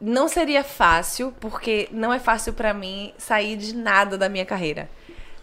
não 0.00 0.26
seria 0.26 0.64
fácil, 0.64 1.32
porque 1.38 1.88
não 1.92 2.12
é 2.12 2.18
fácil 2.18 2.52
pra 2.52 2.72
mim 2.74 3.12
sair 3.18 3.56
de 3.56 3.74
nada 3.76 4.16
da 4.18 4.28
minha 4.28 4.44
carreira. 4.46 4.88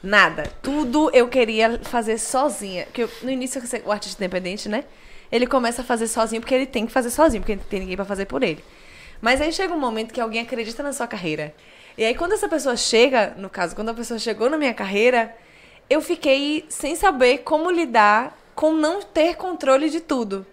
Nada. 0.01 0.43
Tudo 0.61 1.09
eu 1.13 1.27
queria 1.29 1.79
fazer 1.83 2.17
sozinha. 2.17 2.85
Porque 2.85 3.03
eu- 3.03 3.09
no 3.21 3.29
início, 3.29 3.61
o 3.85 3.91
artista 3.91 4.21
independente, 4.21 4.67
né? 4.67 4.83
Ele 5.31 5.47
começa 5.47 5.81
a 5.81 5.85
fazer 5.85 6.07
sozinho 6.07 6.41
porque 6.41 6.53
ele 6.53 6.65
tem 6.65 6.85
que 6.85 6.91
fazer 6.91 7.09
sozinho, 7.09 7.41
porque 7.41 7.55
não 7.55 7.63
tem 7.63 7.79
ninguém 7.79 7.95
pra 7.95 8.03
fazer 8.05 8.25
por 8.25 8.43
ele. 8.43 8.63
Mas 9.21 9.39
aí 9.39 9.53
chega 9.53 9.73
um 9.73 9.79
momento 9.79 10.13
que 10.13 10.19
alguém 10.19 10.41
acredita 10.41 10.83
na 10.83 10.91
sua 10.91 11.07
carreira. 11.07 11.53
E 11.97 12.03
aí 12.05 12.15
quando 12.15 12.33
essa 12.33 12.47
pessoa 12.49 12.75
chega, 12.75 13.33
no 13.37 13.49
caso, 13.49 13.75
quando 13.75 13.89
a 13.89 13.93
pessoa 13.93 14.19
chegou 14.19 14.49
na 14.49 14.57
minha 14.57 14.73
carreira, 14.73 15.35
eu 15.89 16.01
fiquei 16.01 16.65
sem 16.69 16.95
saber 16.95 17.39
como 17.39 17.69
lidar 17.69 18.37
com 18.55 18.73
não 18.73 19.01
ter 19.01 19.35
controle 19.35 19.89
de 19.89 19.99
tudo. 19.99 20.45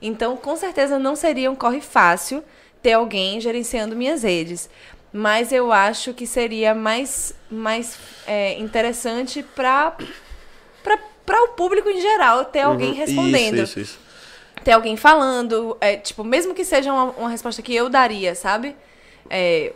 Então, 0.00 0.36
com 0.36 0.56
certeza 0.56 0.98
não 0.98 1.16
seria 1.16 1.50
um 1.50 1.56
corre 1.56 1.80
fácil 1.80 2.42
ter 2.82 2.92
alguém 2.92 3.40
gerenciando 3.40 3.96
minhas 3.96 4.22
redes. 4.22 4.70
Mas 5.12 5.52
eu 5.52 5.72
acho 5.72 6.12
que 6.14 6.26
seria 6.26 6.74
mais, 6.74 7.34
mais 7.50 7.98
é, 8.26 8.58
interessante 8.58 9.42
para 9.42 9.96
o 11.44 11.48
público 11.48 11.88
em 11.88 12.00
geral 12.00 12.44
ter 12.44 12.60
alguém 12.60 12.90
Uhum. 12.90 12.96
respondendo 12.96 13.54
Isso, 13.62 13.80
isso, 13.80 13.80
isso. 13.80 13.98
ter 14.62 14.72
alguém 14.72 14.96
falando, 14.96 15.76
é, 15.80 15.96
tipo, 15.96 16.22
mesmo 16.22 16.54
que 16.54 16.64
seja 16.64 16.92
uma, 16.92 17.04
uma 17.12 17.28
resposta 17.28 17.62
que 17.62 17.74
eu 17.74 17.88
daria, 17.88 18.34
sabe? 18.34 18.76
É, 19.30 19.72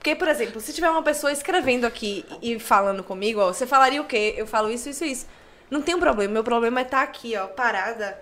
porque, 0.00 0.16
por 0.16 0.28
exemplo, 0.28 0.62
se 0.62 0.72
tiver 0.72 0.88
uma 0.88 1.02
pessoa 1.02 1.30
escrevendo 1.30 1.84
aqui 1.84 2.24
e 2.40 2.58
falando 2.58 3.04
comigo, 3.04 3.38
ó, 3.38 3.52
você 3.52 3.66
falaria 3.66 4.00
o 4.00 4.06
quê? 4.06 4.34
Eu 4.34 4.46
falo 4.46 4.70
isso, 4.70 4.88
isso, 4.88 5.04
isso. 5.04 5.26
Não 5.70 5.82
tem 5.82 5.94
um 5.94 6.00
problema. 6.00 6.32
Meu 6.32 6.42
problema 6.42 6.80
é 6.80 6.84
estar 6.84 7.02
aqui, 7.02 7.36
ó, 7.36 7.46
parada, 7.46 8.18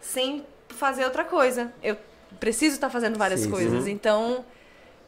sem 0.00 0.46
fazer 0.68 1.04
outra 1.04 1.24
coisa. 1.24 1.72
Eu 1.82 1.96
preciso 2.38 2.76
estar 2.76 2.90
fazendo 2.90 3.18
várias 3.18 3.40
Sim, 3.40 3.46
sim. 3.46 3.50
coisas. 3.50 3.88
Então, 3.88 4.44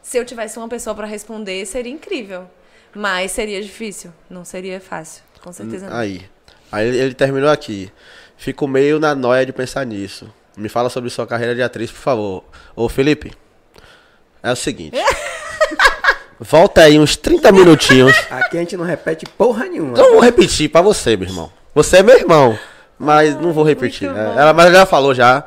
se 0.02 0.18
eu 0.18 0.24
tivesse 0.24 0.58
uma 0.58 0.66
pessoa 0.68 0.92
pra 0.92 1.06
responder, 1.06 1.64
seria 1.66 1.92
incrível. 1.92 2.50
Mas 2.92 3.30
seria 3.30 3.62
difícil. 3.62 4.12
Não 4.28 4.44
seria 4.44 4.80
fácil. 4.80 5.22
Com 5.40 5.52
certeza 5.52 5.88
não. 5.88 5.96
Aí. 5.96 6.28
Aí 6.72 6.88
ele, 6.88 6.98
ele 6.98 7.14
terminou 7.14 7.48
aqui. 7.48 7.92
Fico 8.36 8.66
meio 8.66 8.98
na 8.98 9.14
noia 9.14 9.46
de 9.46 9.52
pensar 9.52 9.86
nisso. 9.86 10.34
Me 10.56 10.68
fala 10.68 10.90
sobre 10.90 11.10
sua 11.10 11.28
carreira 11.28 11.54
de 11.54 11.62
atriz, 11.62 11.92
por 11.92 12.00
favor. 12.00 12.44
Ô, 12.74 12.88
Felipe. 12.88 13.32
É 14.42 14.50
o 14.50 14.56
seguinte. 14.56 14.98
Volta 16.40 16.82
aí 16.82 16.98
uns 16.98 17.16
30 17.16 17.50
minutinhos. 17.52 18.16
Aqui 18.30 18.56
a 18.56 18.60
gente 18.60 18.76
não 18.76 18.84
repete 18.84 19.26
porra 19.26 19.64
nenhuma. 19.66 19.96
Não 19.96 20.12
vou 20.12 20.20
repetir 20.20 20.68
pra 20.70 20.80
você, 20.80 21.16
meu 21.16 21.28
irmão. 21.28 21.50
Você 21.74 21.98
é 21.98 22.02
meu 22.02 22.16
irmão. 22.16 22.58
Mas 22.98 23.34
não 23.40 23.52
vou 23.52 23.64
repetir. 23.64 24.08
ela, 24.08 24.52
mas 24.52 24.66
ela 24.66 24.74
já 24.74 24.86
falou 24.86 25.14
já. 25.14 25.44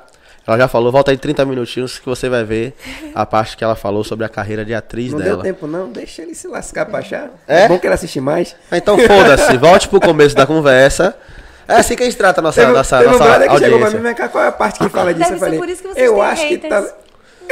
Ela 0.47 0.57
já 0.57 0.68
falou. 0.68 0.91
Volta 0.91 1.11
aí 1.11 1.18
30 1.18 1.45
minutinhos 1.45 1.99
que 1.99 2.05
você 2.05 2.27
vai 2.27 2.43
ver 2.43 2.73
a 3.13 3.26
parte 3.26 3.55
que 3.55 3.63
ela 3.63 3.76
falou 3.76 4.03
sobre 4.03 4.26
a 4.26 4.30
carreira 4.30 4.65
de 4.65 4.73
atriz 4.73 5.11
Não 5.11 5.19
dela. 5.19 5.43
deu 5.43 5.53
tempo 5.53 5.68
não, 5.68 5.89
deixa 5.89 6.22
ele 6.23 6.34
se 6.34 6.47
lascar 6.47 6.85
pra 6.85 6.99
achar. 6.99 7.30
É? 7.47 7.63
É 7.63 7.68
bom 7.68 7.77
que 7.77 7.85
ele 7.88 7.93
assiste 7.93 8.19
mais. 8.19 8.55
Então 8.72 8.97
foda-se. 8.97 9.55
Volte 9.57 9.88
pro 9.88 9.99
começo 9.99 10.35
da 10.35 10.45
conversa. 10.47 11.15
É 11.68 11.76
assim 11.76 11.95
que 11.95 12.03
a 12.03 12.05
gente 12.05 12.18
trata 12.18 12.41
a 12.41 12.43
nossa, 12.43 12.59
Teve, 12.61 12.73
nossa, 12.73 12.97
teve 12.97 13.09
um 13.09 13.11
nossa 13.13 13.23
brother 13.23 13.49
que 13.49 13.57
chegou 13.59 13.77
pra 13.77 13.88
audiência. 13.88 13.97
mim, 13.99 14.03
vem 14.03 14.15
cá, 14.15 14.27
qual 14.27 14.43
é 14.43 14.47
a 14.47 14.51
parte 14.51 14.80
que 14.80 14.89
fala 14.89 15.13
disso? 15.13 15.30
Deve 15.30 15.35
eu 15.35 15.39
ser 15.39 15.45
falei, 15.45 15.59
por 15.59 15.69
isso 15.69 15.81
que 15.81 15.88
vocês 15.88 16.05
eu 16.05 16.22
acho 16.22 16.47
que 16.47 16.55
haters. 16.55 16.85
tá... 16.89 16.95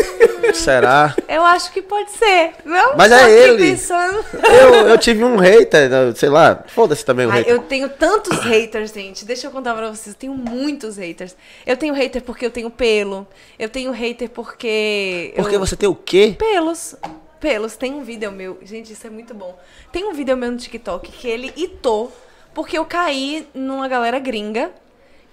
Será? 0.54 1.16
Eu 1.28 1.44
acho 1.44 1.72
que 1.72 1.82
pode 1.82 2.12
ser. 2.12 2.54
Não? 2.66 2.96
Mas 2.98 3.12
é 3.12 3.30
ele. 3.30 3.72
pensando. 3.72 4.26
Eu, 4.34 4.88
eu 4.88 4.98
tive 4.98 5.24
um 5.24 5.38
hater, 5.38 5.90
né, 5.90 6.14
sei 6.16 6.30
lá, 6.30 6.64
foda-se 6.68 7.06
também 7.06 7.26
o 7.26 7.32
Ai, 7.32 7.40
hater. 7.40 7.54
eu 7.54 7.60
tenho 7.60 7.90
tantos 7.90 8.40
haters, 8.40 8.92
gente. 8.92 9.26
Deixa 9.26 9.48
eu 9.48 9.52
contar 9.52 9.74
pra 9.74 9.90
vocês. 9.90 10.16
Eu 10.16 10.20
tenho 10.20 10.34
muitos 10.34 10.98
haters. 10.98 11.36
Eu 11.66 11.78
tenho 11.78 11.94
hater 11.94 12.22
porque 12.22 12.46
eu 12.46 12.52
tenho 12.52 12.70
pelo. 12.70 13.28
Eu 13.58 13.70
tenho 13.70 13.92
hater 13.92 14.30
porque. 14.30 15.34
Porque 15.36 15.56
eu... 15.56 15.60
você 15.60 15.76
tem 15.76 15.90
o 15.90 15.96
quê? 15.96 16.36
Pelos. 16.38 16.96
Pelos. 17.40 17.76
Tem 17.76 17.94
um 17.94 18.04
vídeo 18.04 18.32
meu. 18.32 18.58
Gente, 18.64 18.94
isso 18.94 19.06
é 19.06 19.10
muito 19.10 19.34
bom. 19.34 19.58
Tem 19.92 20.06
um 20.06 20.14
vídeo 20.14 20.36
meu 20.36 20.52
no 20.52 20.58
TikTok 20.58 21.12
que 21.12 21.28
ele 21.28 21.54
hitou 21.56 22.12
porque 22.54 22.78
eu 22.78 22.86
caí 22.86 23.48
numa 23.54 23.88
galera 23.88 24.20
gringa 24.20 24.72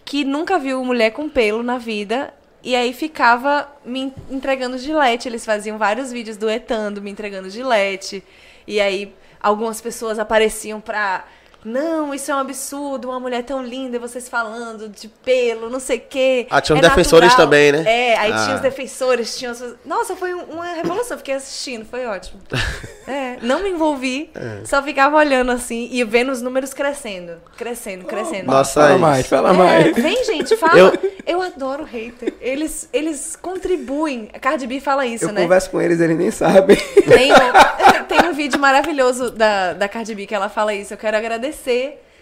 que 0.04 0.24
nunca 0.24 0.58
viu 0.58 0.84
mulher 0.84 1.10
com 1.10 1.28
pelo 1.28 1.62
na 1.62 1.78
vida. 1.78 2.32
E 2.66 2.74
aí 2.74 2.92
ficava 2.92 3.72
me 3.84 4.12
entregando 4.28 4.76
gilete. 4.76 5.28
Eles 5.28 5.44
faziam 5.44 5.78
vários 5.78 6.10
vídeos 6.10 6.36
duetando, 6.36 7.00
me 7.00 7.12
entregando 7.12 7.48
gilete. 7.48 8.24
E 8.66 8.80
aí 8.80 9.14
algumas 9.40 9.80
pessoas 9.80 10.18
apareciam 10.18 10.80
pra. 10.80 11.24
Não, 11.68 12.14
isso 12.14 12.30
é 12.30 12.34
um 12.34 12.38
absurdo, 12.38 13.08
uma 13.08 13.18
mulher 13.18 13.42
tão 13.42 13.62
linda, 13.62 13.96
e 13.96 13.98
vocês 13.98 14.28
falando 14.28 14.88
de 14.88 15.08
pelo, 15.08 15.68
não 15.68 15.80
sei 15.80 15.98
o 15.98 16.02
quê. 16.08 16.46
Ah, 16.48 16.60
tinha 16.60 16.78
é 16.78 16.80
defensores 16.80 17.30
natural." 17.30 17.46
também, 17.46 17.72
né? 17.72 17.82
É, 17.86 18.16
aí 18.18 18.32
Ah. 18.32 18.44
tinha 18.44 18.54
os 18.56 18.60
defensores, 18.62 19.36
tinha 19.36 19.50
os... 19.50 19.62
Nossa, 19.84 20.14
foi 20.14 20.32
um- 20.34 20.44
uma 20.44 20.66
revolução, 20.74 21.16
fiquei 21.18 21.34
assistindo, 21.34 21.84
foi 21.84 22.06
ótimo. 22.06 22.40
É, 23.08 23.36
não 23.40 23.62
me 23.62 23.70
envolvi, 23.70 24.30
É. 24.34 24.64
só 24.64 24.82
ficava 24.82 25.16
olhando 25.16 25.52
assim 25.52 25.88
e 25.92 26.02
vendo 26.02 26.32
os 26.32 26.42
números 26.42 26.74
crescendo, 26.74 27.34
crescendo, 27.56 28.04
crescendo. 28.04 28.46
Nossa, 28.46 28.80
Fala 28.80 28.90
isso. 28.90 28.98
mais, 29.00 29.26
fala 29.28 29.50
É, 29.50 29.52
mais. 29.52 29.94
vem, 29.96 30.24
gente, 30.24 30.56
fala. 30.58 30.76
Eu- 30.76 30.92
Eu... 31.24 31.40
adoro 31.40 31.84
hater. 31.84 32.34
Eles, 32.40 32.88
eles 32.92 33.36
contribuem. 33.40 34.28
A 34.34 34.40
Cardi 34.40 34.66
B 34.66 34.80
fala 34.80 35.06
isso, 35.06 35.26
Eu 35.26 35.32
né? 35.32 35.42
converso 35.42 35.70
com 35.70 35.80
eles, 35.80 36.00
eles 36.00 36.18
nem 36.18 36.32
sabem. 36.32 36.76
Tem 36.76 37.32
um, 37.32 37.36
tem 38.08 38.28
um 38.28 38.32
vídeo 38.32 38.58
maravilhoso 38.58 39.30
da, 39.30 39.72
da 39.74 39.88
Cardi 39.88 40.12
B 40.12 40.26
que 40.26 40.34
ela 40.34 40.48
fala 40.48 40.74
isso. 40.74 40.92
Eu 40.92 40.98
quero 40.98 41.16
agradecer 41.16 41.55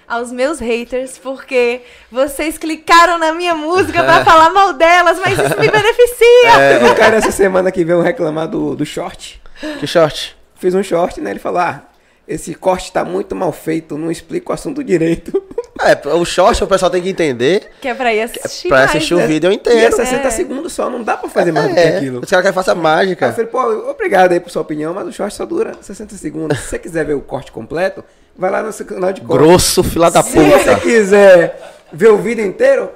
aos 0.06 0.31
meus 0.31 0.59
haters, 0.59 1.19
porque 1.19 1.82
vocês 2.11 2.59
clicaram 2.59 3.19
na 3.19 3.32
minha 3.32 3.55
música 3.55 4.02
pra 4.02 4.24
falar 4.24 4.51
mal 4.51 4.73
delas, 4.73 5.19
mas 5.19 5.39
isso 5.39 5.61
me 5.61 5.69
beneficia. 5.70 6.52
Teve 6.59 6.85
um 6.85 6.94
cara 6.94 7.16
essa 7.16 7.31
semana 7.32 7.73
que 7.73 7.85
veio 7.85 8.01
reclamar 8.01 8.48
do, 8.48 8.74
do 8.74 8.85
short. 8.85 9.40
Que 9.81 9.86
short. 9.86 10.36
Fiz 10.56 10.74
um 10.74 10.82
short, 10.82 11.20
né? 11.20 11.31
Ele 11.31 11.39
falou, 11.39 11.61
ah, 11.61 11.82
esse 12.26 12.55
corte 12.55 12.90
tá 12.92 13.05
muito 13.05 13.34
mal 13.34 13.52
feito, 13.52 13.98
não 13.98 14.10
explica 14.10 14.51
o 14.51 14.55
assunto 14.55 14.82
direito. 14.82 15.42
É, 15.82 16.09
o 16.14 16.24
short 16.24 16.62
o 16.62 16.66
pessoal 16.68 16.88
tem 16.90 17.02
que 17.02 17.09
entender 17.09 17.68
Que 17.80 17.88
é 17.88 17.94
pra 17.94 18.14
ir 18.14 18.22
assistir 18.22 18.68
pra 18.68 18.78
mais, 18.78 18.90
assistir 18.90 19.14
né? 19.14 19.24
o 19.24 19.26
vídeo 19.28 19.51
E 19.51 19.52
é 19.52 19.55
inteiro. 19.56 19.96
60 19.96 20.28
É. 20.28 20.30
segundos 20.30 20.72
só, 20.72 20.88
não 20.88 21.02
dá 21.02 21.16
pra 21.16 21.28
fazer 21.28 21.51
mais 21.52 21.68
do 21.68 21.74
que 21.74 21.80
É, 21.80 21.96
aquilo. 21.96 22.20
os 22.20 22.30
caras 22.30 22.42
querem 22.44 22.52
que 22.52 22.55
faça 22.55 22.70
Aí 22.72 22.78
eu 22.78 22.82
mágica. 22.82 23.32
falei, 23.32 23.46
pô, 23.46 23.90
obrigado 23.90 24.32
aí 24.32 24.40
por 24.40 24.51
sua 24.51 24.62
opinião, 24.62 24.94
mas 24.94 25.06
o 25.09 25.12
short 25.12 25.34
só 25.34 25.44
dura 25.44 25.72
60 25.80 26.14
segundos. 26.14 26.59
Se 26.60 26.68
você 26.68 26.78
quiser 26.78 27.05
ver 27.05 27.14
o 27.14 27.20
corte 27.20 27.51
completo, 27.51 28.05
vai 28.36 28.51
lá 28.51 28.62
no 28.62 28.72
seu 28.72 28.86
canal 28.86 29.12
de 29.12 29.20
corte. 29.20 29.42
Grosso, 29.42 29.82
fila 29.82 30.10
da 30.10 30.22
Se 30.22 30.30
você 30.38 30.59
puta. 30.59 30.76
quiser 30.80 31.60
ver 31.92 32.09
o 32.12 32.18
vídeo 32.18 32.46
inteiro, 32.46 32.88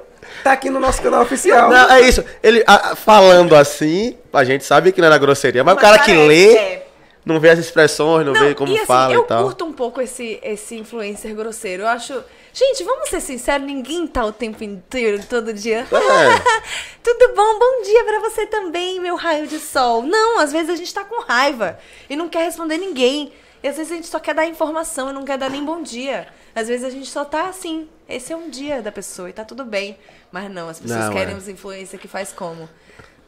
tá 0.43 0.53
aqui 0.53 0.69
no 0.69 0.79
nosso 0.79 1.01
canal 1.01 1.21
oficial. 1.21 1.69
Não, 1.69 1.91
é 1.91 2.01
isso. 2.01 2.23
Ele 2.41 2.63
a- 2.65 2.95
falando 2.95 3.55
assim, 3.55 4.15
a 4.31 4.43
gente 4.45 4.63
sabe 4.63 4.93
que 4.93 5.01
não 5.01 5.07
era 5.07 5.17
grosseria, 5.17 5.63
mas, 5.65 5.75
o 5.75 5.77
cara 5.77 5.99
que 5.99 6.13
lê 6.13 6.53
é. 6.55 6.87
Não 7.25 7.39
vê 7.39 7.49
as 7.49 7.59
expressões, 7.59 8.25
não, 8.25 8.33
vê 8.33 8.55
como 8.55 8.71
e 8.71 8.77
assim, 8.77 8.85
fala 8.85 9.13
eu 9.13 9.23
e 9.23 9.27
tal. 9.27 9.43
curto 9.43 9.65
um 9.65 9.73
pouco 9.73 10.01
esse, 10.01 10.39
esse 10.41 10.75
influencer 10.75 11.35
grosseiro. 11.35 11.83
Eu 11.83 11.87
acho. 11.87 12.23
Gente, 12.51 12.83
vamos 12.83 13.09
ser 13.09 13.21
sinceros, 13.21 13.65
ninguém 13.65 14.07
tá 14.07 14.25
o 14.25 14.31
tempo 14.31 14.63
inteiro, 14.63 15.23
todo 15.29 15.53
dia. 15.53 15.79
É. 15.81 16.59
Tudo 17.03 17.35
bom? 17.35 17.59
Bom 17.59 17.83
dia 17.83 18.03
pra 18.03 18.19
você 18.19 18.45
também, 18.45 18.99
meu 18.99 19.15
raio 19.15 19.47
de 19.47 19.59
sol. 19.59 20.01
Não, 20.01 20.39
às 20.39 20.51
vezes 20.51 20.69
a 20.69 20.75
gente 20.75 20.93
tá 20.93 21.03
com 21.03 21.21
raiva 21.23 21.77
e 22.09 22.15
não 22.15 22.27
quer 22.27 22.43
responder 22.43 22.77
ninguém. 22.77 23.31
E 23.61 23.67
às 23.67 23.77
vezes 23.77 23.91
a 23.91 23.95
gente 23.95 24.07
só 24.07 24.19
quer 24.19 24.33
dar 24.33 24.47
informação 24.47 25.09
e 25.09 25.13
não 25.13 25.23
quer 25.23 25.37
dar 25.37 25.49
nem 25.49 25.63
bom 25.63 25.81
dia. 25.81 26.27
Às 26.55 26.67
vezes 26.67 26.85
a 26.85 26.89
gente 26.89 27.09
só 27.09 27.23
tá 27.23 27.47
assim. 27.47 27.87
Esse 28.07 28.33
é 28.33 28.35
um 28.35 28.49
dia 28.49 28.81
da 28.81 28.91
pessoa 28.91 29.29
e 29.29 29.33
tá 29.33 29.45
tudo 29.45 29.63
bem. 29.63 29.97
Mas 30.31 30.49
não, 30.49 30.69
as 30.69 30.79
pessoas 30.79 31.05
Não, 31.05 31.13
querem 31.13 31.33
é. 31.33 31.37
os 31.37 31.47
influencers 31.47 32.01
que 32.01 32.07
faz 32.07 32.31
como? 32.31 32.69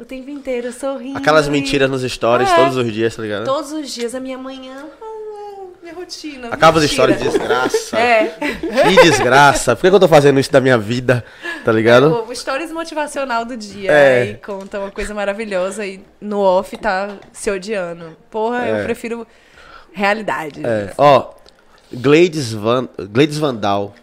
O 0.01 0.05
tempo 0.05 0.29
inteiro 0.31 0.71
sorrindo. 0.73 1.17
Aquelas 1.17 1.47
e- 1.47 1.51
mentiras 1.51 1.89
nos 1.89 2.01
stories 2.01 2.49
É. 2.49 2.55
todos 2.55 2.75
os 2.75 2.91
dias, 2.91 3.15
tá 3.15 3.21
ligado? 3.21 3.45
Todos 3.45 3.71
os 3.71 3.89
dias, 3.93 4.15
a 4.15 4.19
minha 4.19 4.37
manhã. 4.37 4.85
ah, 5.01 5.05
Minha 5.81 5.93
rotina. 5.95 6.47
Acaba 6.49 6.77
as 6.79 6.85
histórias 6.85 7.17
de 7.19 7.23
desgraça. 7.27 7.97
É. 7.99 8.27
Que 8.37 9.01
desgraça. 9.03 9.75
Por 9.75 9.81
que, 9.81 9.87
eu 9.95 9.99
tô 9.99 10.07
fazendo 10.07 10.39
isso 10.39 10.51
da 10.51 10.61
minha 10.61 10.77
vida? 10.77 11.23
Tá 11.65 11.71
ligado? 11.71 12.23
O 12.29 12.35
stories 12.35 12.71
motivacional 12.71 13.45
do 13.45 13.57
dia. 13.57 13.91
É. 13.91 14.21
Aí 14.21 14.33
conta 14.35 14.79
uma 14.79 14.91
coisa 14.91 15.13
maravilhosa 15.13 15.83
e 15.85 15.99
no 16.19 16.39
off 16.39 16.75
tá 16.77 17.09
se 17.33 17.49
odiando. 17.49 18.15
Porra, 18.29 18.63
É. 18.65 18.81
eu 18.81 18.85
prefiro 18.85 19.25
realidade. 19.91 20.61
É. 20.65 20.93
Ó, 20.97 21.31
Gleides, 21.91 22.53
Van, 22.53 22.87
Gleides 22.97 23.37
Vandal 23.39 23.93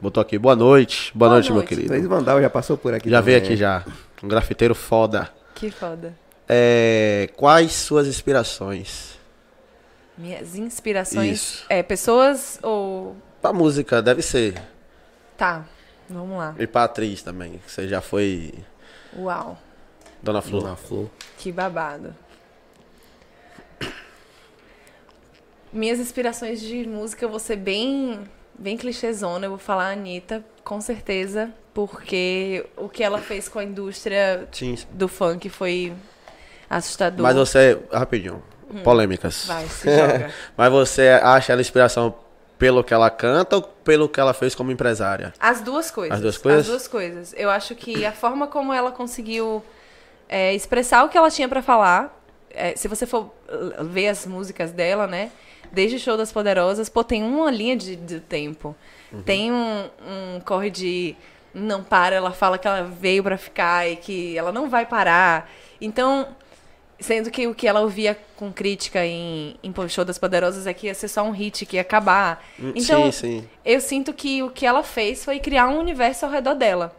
botou 0.00 0.20
aqui. 0.20 0.38
Boa 0.38 0.54
noite. 0.56 1.10
Boa, 1.14 1.28
Boa 1.28 1.36
noite, 1.38 1.46
meu 1.50 1.56
noite. 1.56 1.68
querido. 1.68 1.92
Luiz 1.92 2.06
Vandal 2.06 2.40
já 2.40 2.48
passou 2.50 2.76
por 2.76 2.94
aqui. 2.94 3.10
Já 3.10 3.20
veio 3.20 3.38
também. 3.38 3.52
aqui 3.52 3.56
já. 3.60 3.84
Um 4.22 4.28
grafiteiro 4.28 4.74
foda. 4.74 5.28
Que 5.56 5.70
foda. 5.70 6.14
É, 6.48 7.30
quais 7.34 7.72
suas 7.72 8.06
inspirações? 8.06 9.18
Minhas 10.16 10.54
inspirações. 10.54 11.32
Isso. 11.32 11.66
É, 11.68 11.82
pessoas 11.82 12.58
ou. 12.62 13.16
Pra 13.40 13.52
música, 13.52 14.00
deve 14.02 14.22
ser. 14.22 14.62
Tá. 15.36 15.66
Vamos 16.08 16.36
lá. 16.38 16.54
E 16.58 16.66
pra 16.66 16.84
atriz 16.84 17.22
também, 17.22 17.58
que 17.58 17.70
você 17.72 17.88
já 17.88 18.00
foi 18.00 18.54
Uau, 19.18 19.58
Dona 20.22 20.40
Flor. 20.40 20.62
Dona 20.62 20.76
Flor. 20.76 21.10
que 21.38 21.50
babado. 21.50 22.14
Minhas 25.72 25.98
inspirações 25.98 26.60
de 26.60 26.86
música 26.86 27.24
eu 27.24 27.28
vou 27.28 27.38
ser 27.40 27.56
bem, 27.56 28.20
bem 28.58 28.76
clichêzona. 28.76 29.46
Eu 29.46 29.50
vou 29.50 29.58
falar 29.58 29.88
a 29.88 29.92
Anitta, 29.92 30.44
com 30.62 30.80
certeza, 30.80 31.52
porque 31.76 32.64
o 32.74 32.88
que 32.88 33.04
ela 33.04 33.18
fez 33.18 33.50
com 33.50 33.58
a 33.58 33.64
indústria 33.64 34.48
Sim. 34.50 34.78
do 34.92 35.06
funk 35.06 35.50
foi 35.50 35.92
assustador. 36.70 37.20
Mas 37.22 37.36
você, 37.36 37.78
rapidinho, 37.92 38.42
polêmicas. 38.82 39.44
Hum. 39.44 39.48
Vai, 39.48 39.66
se 39.66 39.84
joga. 39.94 40.30
Mas 40.56 40.72
você 40.72 41.08
acha 41.22 41.52
ela 41.52 41.60
inspiração 41.60 42.14
pelo 42.58 42.82
que 42.82 42.94
ela 42.94 43.10
canta 43.10 43.56
ou 43.56 43.62
pelo 43.62 44.08
que 44.08 44.18
ela 44.18 44.32
fez 44.32 44.54
como 44.54 44.72
empresária? 44.72 45.34
As 45.38 45.60
duas 45.60 45.90
coisas. 45.90 46.14
As 46.14 46.22
duas 46.22 46.38
coisas? 46.38 46.60
As 46.62 46.66
duas 46.66 46.88
coisas. 46.88 47.34
Eu 47.36 47.50
acho 47.50 47.74
que 47.74 48.06
a 48.06 48.12
forma 48.12 48.46
como 48.46 48.72
ela 48.72 48.90
conseguiu 48.90 49.62
é, 50.30 50.54
expressar 50.54 51.04
o 51.04 51.10
que 51.10 51.18
ela 51.18 51.30
tinha 51.30 51.46
pra 51.46 51.60
falar, 51.60 52.18
é, 52.48 52.74
se 52.74 52.88
você 52.88 53.04
for 53.04 53.30
ver 53.90 54.08
as 54.08 54.24
músicas 54.24 54.72
dela, 54.72 55.06
né? 55.06 55.30
Desde 55.70 55.96
o 55.96 56.00
Show 56.00 56.16
das 56.16 56.32
Poderosas, 56.32 56.88
pô, 56.88 57.04
tem 57.04 57.22
uma 57.22 57.50
linha 57.50 57.76
de, 57.76 57.96
de 57.96 58.18
tempo. 58.18 58.74
Uhum. 59.12 59.20
Tem 59.20 59.52
um, 59.52 59.90
um 60.00 60.40
corre 60.40 60.70
de 60.70 61.14
não 61.56 61.82
para, 61.82 62.14
ela 62.14 62.32
fala 62.32 62.58
que 62.58 62.68
ela 62.68 62.82
veio 62.82 63.22
pra 63.22 63.38
ficar 63.38 63.88
e 63.88 63.96
que 63.96 64.36
ela 64.36 64.52
não 64.52 64.68
vai 64.68 64.84
parar. 64.84 65.50
Então, 65.80 66.28
sendo 67.00 67.30
que 67.30 67.46
o 67.46 67.54
que 67.54 67.66
ela 67.66 67.80
ouvia 67.80 68.18
com 68.36 68.52
crítica 68.52 69.04
em, 69.04 69.56
em 69.62 69.88
Show 69.88 70.04
das 70.04 70.18
Poderosas 70.18 70.66
é 70.66 70.74
que 70.74 70.86
ia 70.86 70.94
ser 70.94 71.08
só 71.08 71.22
um 71.22 71.30
hit, 71.30 71.64
que 71.64 71.76
ia 71.76 71.82
acabar. 71.82 72.44
Hum, 72.60 72.72
Então, 72.74 73.10
sim, 73.10 73.40
sim. 73.40 73.48
eu 73.64 73.80
sinto 73.80 74.12
que 74.12 74.42
o 74.42 74.50
que 74.50 74.66
ela 74.66 74.82
fez 74.82 75.24
foi 75.24 75.40
criar 75.40 75.68
um 75.68 75.78
universo 75.78 76.26
ao 76.26 76.30
redor 76.30 76.54
dela. 76.54 76.94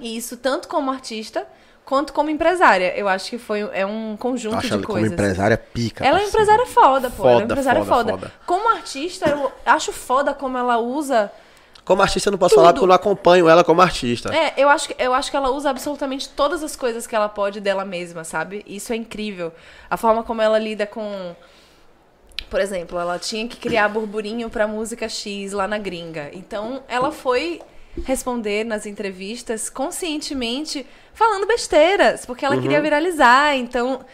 E 0.00 0.16
isso 0.16 0.36
tanto 0.36 0.66
como 0.68 0.90
artista 0.90 1.46
quanto 1.84 2.12
como 2.12 2.30
empresária. 2.30 2.92
Eu 2.96 3.08
acho 3.08 3.30
que 3.30 3.38
foi 3.38 3.60
é 3.72 3.86
um 3.86 4.16
conjunto 4.16 4.56
Acho 4.56 4.66
de 4.68 4.72
ela 4.74 4.82
como 4.82 4.94
coisas. 4.98 5.12
empresária 5.12 5.56
pica. 5.56 6.04
Ela 6.04 6.20
é 6.20 6.24
empresária 6.26 6.66
foda, 6.66 7.10
pô. 7.10 7.22
ela 7.22 7.30
é 7.30 7.34
Foda, 7.34 7.44
empresária 7.44 7.84
foda, 7.84 8.12
foda, 8.12 8.18
foda. 8.26 8.32
Como 8.46 8.68
artista, 8.74 9.28
eu 9.30 9.52
acho 9.66 9.92
foda 9.92 10.34
como 10.34 10.58
ela 10.58 10.78
usa. 10.78 11.30
Como 11.84 12.00
artista 12.00 12.28
eu 12.28 12.32
não 12.32 12.38
posso 12.38 12.54
falar 12.54 12.68
Tudo. 12.68 12.74
porque 12.74 12.84
eu 12.84 12.88
não 12.88 12.94
acompanho 12.94 13.48
ela 13.48 13.64
como 13.64 13.80
artista. 13.82 14.32
É, 14.34 14.54
eu 14.56 14.68
acho, 14.68 14.88
que- 14.88 14.96
eu 15.02 15.12
acho 15.12 15.30
que 15.30 15.36
ela 15.36 15.50
usa 15.50 15.70
absolutamente 15.70 16.28
todas 16.28 16.62
as 16.62 16.76
coisas 16.76 17.06
que 17.06 17.16
ela 17.16 17.28
pode 17.28 17.60
dela 17.60 17.84
mesma, 17.84 18.22
sabe? 18.22 18.62
Isso 18.66 18.92
é 18.92 18.96
incrível. 18.96 19.52
A 19.90 19.96
forma 19.96 20.22
como 20.22 20.40
ela 20.40 20.58
lida 20.58 20.86
com. 20.86 21.34
Por 22.48 22.60
exemplo, 22.60 22.98
ela 22.98 23.18
tinha 23.18 23.48
que 23.48 23.56
criar 23.56 23.88
burburinho 23.88 24.48
pra 24.50 24.66
música 24.68 25.08
X 25.08 25.52
lá 25.52 25.66
na 25.66 25.78
gringa. 25.78 26.30
Então, 26.32 26.82
ela 26.88 27.10
foi 27.10 27.60
responder 28.04 28.64
nas 28.64 28.86
entrevistas 28.86 29.68
conscientemente 29.68 30.86
falando 31.14 31.46
besteiras, 31.46 32.24
porque 32.24 32.44
ela 32.44 32.58
queria 32.60 32.80
viralizar. 32.80 33.56
Então, 33.56 34.04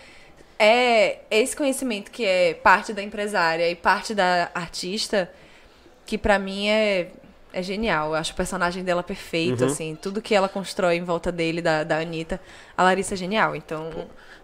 é 0.59 1.19
esse 1.31 1.55
conhecimento 1.57 2.11
que 2.11 2.25
é 2.25 2.55
parte 2.55 2.93
da 2.93 3.03
empresária 3.03 3.69
e 3.71 3.75
parte 3.75 4.15
da 4.15 4.51
artista 4.55 5.31
que 6.07 6.17
pra 6.17 6.39
mim 6.39 6.69
é, 6.69 7.09
é 7.53 7.63
genial. 7.63 8.09
Eu 8.09 8.15
acho 8.15 8.33
o 8.33 8.37
personagem 8.37 8.83
dela 8.85 9.03
perfeito, 9.03 9.65
assim. 9.65 9.97
Tudo 10.01 10.21
que 10.23 10.35
ela 10.35 10.49
constrói 10.49 10.97
em 10.97 11.05
volta 11.05 11.31
dele, 11.33 11.61
da, 11.63 11.85
da 11.85 11.99
Anitta. 11.99 12.41
A 12.77 12.83
Larissa 12.83 13.15
é 13.15 13.17
genial, 13.17 13.55
então... 13.57 13.91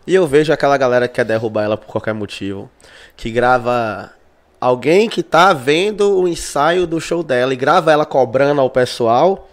E 0.06 0.14
eu 0.14 0.26
vejo 0.26 0.52
aquela 0.52 0.76
galera 0.76 1.08
que 1.08 1.14
quer 1.14 1.24
derrubar 1.24 1.62
ela 1.64 1.76
por 1.78 1.86
qualquer 1.86 2.12
motivo, 2.12 2.70
que 3.16 3.30
grava 3.30 4.12
alguém 4.60 5.08
que 5.08 5.22
tá 5.22 5.52
vendo 5.54 6.18
o 6.20 6.28
ensaio 6.28 6.86
do 6.86 7.00
show 7.00 7.22
dela 7.22 7.54
e 7.54 7.56
grava 7.56 7.90
ela 7.90 8.04
cobrando 8.04 8.60
ao 8.60 8.68
pessoal, 8.68 9.48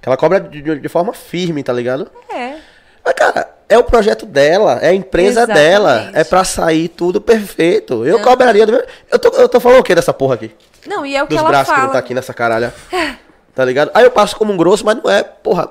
que 0.00 0.08
ela 0.08 0.16
cobra 0.16 0.40
de- 0.40 0.80
de 0.80 0.88
forma 0.88 1.12
firme, 1.12 1.62
tá 1.62 1.72
ligado? 1.72 2.10
É. 2.30 2.56
Mas, 3.04 3.14
cara, 3.14 3.53
é 3.68 3.78
o 3.78 3.84
projeto 3.84 4.26
dela, 4.26 4.78
é 4.82 4.88
a 4.88 4.94
empresa 4.94 5.40
Exatamente. 5.40 5.62
dela, 5.64 6.10
é 6.12 6.24
pra 6.24 6.44
sair 6.44 6.88
tudo 6.88 7.20
perfeito. 7.20 8.04
Eu 8.06 8.18
Não. 8.18 8.24
cobraria. 8.24 8.66
do- 8.66 8.82
Eu 9.10 9.18
tô, 9.18 9.28
eu 9.36 9.48
tô 9.48 9.60
falando 9.60 9.80
o 9.80 9.82
que 9.82 9.94
dessa 9.94 10.12
porra 10.12 10.34
aqui? 10.34 10.50
Não, 10.86 11.04
e 11.06 11.16
é 11.16 11.22
o 11.22 11.26
que 11.26 11.30
Dos 11.34 11.40
ela 11.40 11.48
braços 11.48 11.74
que 11.74 11.80
não 11.80 11.88
tá 11.90 11.98
aqui 11.98 12.12
nessa 12.14 12.34
caralha. 12.34 12.74
Tá 13.54 13.64
ligado? 13.64 13.90
Aí 13.94 14.04
eu 14.04 14.10
passo 14.10 14.36
como 14.36 14.52
um 14.52 14.56
grosso, 14.56 14.84
mas 14.84 14.96
não 15.02 15.10
é, 15.10 15.22
porra. 15.22 15.70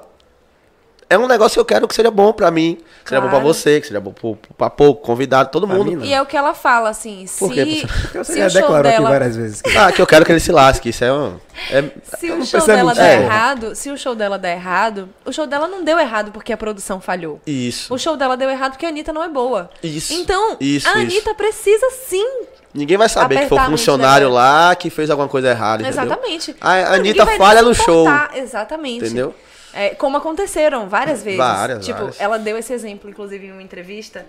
É 1.14 1.18
um 1.18 1.28
negócio 1.28 1.54
que 1.56 1.60
eu 1.60 1.66
quero 1.66 1.88
que 1.88 1.94
seja 1.96 2.10
bom 2.12 2.32
pra 2.34 2.50
mim, 2.52 2.78
que 3.04 3.10
seja 3.10 3.22
bom 3.22 3.28
pra 3.30 3.40
Claro. 3.40 3.54
você, 3.54 3.80
que 3.82 3.88
seja 3.88 4.00
bom 4.00 4.12
pro, 4.12 4.36
pro, 4.36 4.54
pra 4.56 4.70
pouco, 4.70 5.02
convidado, 5.02 5.50
todo 5.52 5.68
Pra 5.68 5.76
mundo. 5.76 5.90
mim, 5.92 5.96
não. 5.98 6.06
E 6.06 6.14
é 6.14 6.22
o 6.22 6.26
que 6.26 6.36
ela 6.38 6.54
fala, 6.54 6.90
assim, 6.90 7.26
se, 7.28 7.40
Por 7.40 7.54
quê? 7.54 7.84
Porque 8.02 8.18
você 8.18 8.34
se 8.34 8.40
já 8.40 8.48
o 8.48 8.50
show 8.50 8.62
declarou 8.62 8.90
aqui 8.92 8.98
dela... 9.00 9.10
várias 9.12 9.36
vezes. 9.36 9.62
Que... 9.62 9.78
Ah, 9.78 9.92
que 9.92 10.02
eu 10.02 10.08
quero 10.08 10.26
que 10.26 10.32
ele 10.32 10.40
se 10.40 10.52
lasque. 10.52 10.90
Isso 10.90 11.04
é 11.04 11.14
um. 11.14 11.38
É, 11.72 11.84
Se 12.18 12.32
o 12.32 12.46
show 12.46 12.66
dela 12.66 12.92
isso, 12.92 13.02
der 13.02 13.18
porra. 13.18 13.26
errado, 13.34 13.76
se 13.76 13.90
o 13.92 13.98
show 13.98 14.16
dela 14.16 14.38
der 14.40 14.56
errado, 14.58 15.10
o 15.26 15.32
show 15.32 15.46
dela 15.46 15.68
não 15.68 15.84
deu 15.84 16.00
errado 16.00 16.32
porque 16.32 16.52
a 16.52 16.58
produção 16.58 17.00
falhou. 17.00 17.40
isso. 17.46 17.94
O 17.94 17.98
show 17.98 18.18
dela 18.18 18.36
deu 18.36 18.50
errado 18.50 18.72
porque 18.72 18.86
a 18.86 18.90
Anitta 18.90 19.14
não 19.14 19.24
é 19.24 19.30
boa. 19.30 19.70
Isso. 19.84 20.14
Então, 20.14 20.58
Isso, 20.60 20.88
a 20.88 20.92
isso. 20.94 21.00
Anitta 21.00 21.34
precisa 21.36 21.88
sim. 22.08 22.26
Ninguém 22.74 22.98
vai 22.98 23.08
saber 23.08 23.42
que 23.42 23.46
foi 23.50 23.60
mente 23.60 23.70
funcionário 23.70 24.30
lá 24.32 24.76
que 24.76 24.90
fez 24.90 25.10
alguma 25.12 25.28
coisa 25.30 25.50
errada. 25.52 25.84
entendeu? 25.84 26.04
Exatamente. 26.04 26.56
A- 26.60 26.72
a 26.72 26.94
Anitta 26.96 27.24
falha 27.38 27.62
no 27.62 27.76
show. 27.76 28.08
Exatamente. 28.34 29.06
Entendeu? 29.06 29.36
É, 29.74 29.96
como 29.96 30.18
aconteceram 30.18 30.88
várias 30.88 31.24
vezes. 31.24 31.38
Várias, 31.40 31.86
Tipo, 31.86 32.00
várias. 32.00 32.22
ela 32.22 32.38
deu 32.38 32.58
esse 32.58 32.72
exemplo, 32.74 33.10
inclusive, 33.10 33.48
em 33.48 33.52
uma 33.52 33.64
entrevista, 33.64 34.26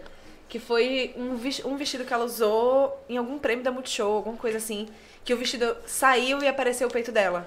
que 0.48 0.58
foi 0.58 1.12
um, 1.16 1.36
ves- 1.36 1.62
um 1.64 1.76
vestido 1.76 2.04
que 2.04 2.12
ela 2.14 2.24
usou 2.24 2.98
em 3.08 3.16
algum 3.16 3.38
prêmio 3.38 3.62
da 3.64 3.70
Multishow, 3.70 4.12
alguma 4.16 4.36
coisa 4.36 4.56
assim, 4.58 4.88
que 5.24 5.34
o 5.34 5.36
vestido 5.36 5.76
saiu 5.86 6.42
e 6.42 6.48
apareceu 6.48 6.88
o 6.88 6.90
peito 6.90 7.12
dela. 7.12 7.46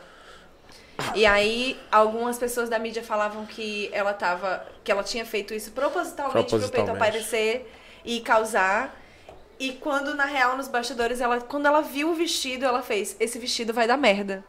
E 1.13 1.25
aí, 1.25 1.79
algumas 1.91 2.37
pessoas 2.39 2.69
da 2.69 2.79
mídia 2.79 3.03
falavam 3.03 3.45
que 3.45 3.89
ela 3.93 4.13
tava. 4.13 4.65
que 4.83 4.91
ela 4.91 5.03
tinha 5.03 5.25
feito 5.25 5.53
isso 5.53 5.71
propositalmente, 5.71 6.33
pro 6.33 6.43
peito 6.59 6.69
Propositalmente. 6.71 6.97
aparecer 6.97 7.71
e 8.03 8.19
causar. 8.21 8.99
E 9.59 9.73
quando, 9.73 10.15
na 10.15 10.25
real, 10.25 10.55
nos 10.57 10.67
bastidores, 10.67 11.19
ela, 11.21 11.39
quando 11.41 11.65
ela 11.67 11.81
viu 11.81 12.09
o 12.11 12.13
vestido, 12.15 12.63
ela 12.65 12.81
fez, 12.81 13.15
esse 13.19 13.37
vestido 13.39 13.73
vai 13.73 13.87
dar 13.87 13.97
merda. 13.97 14.43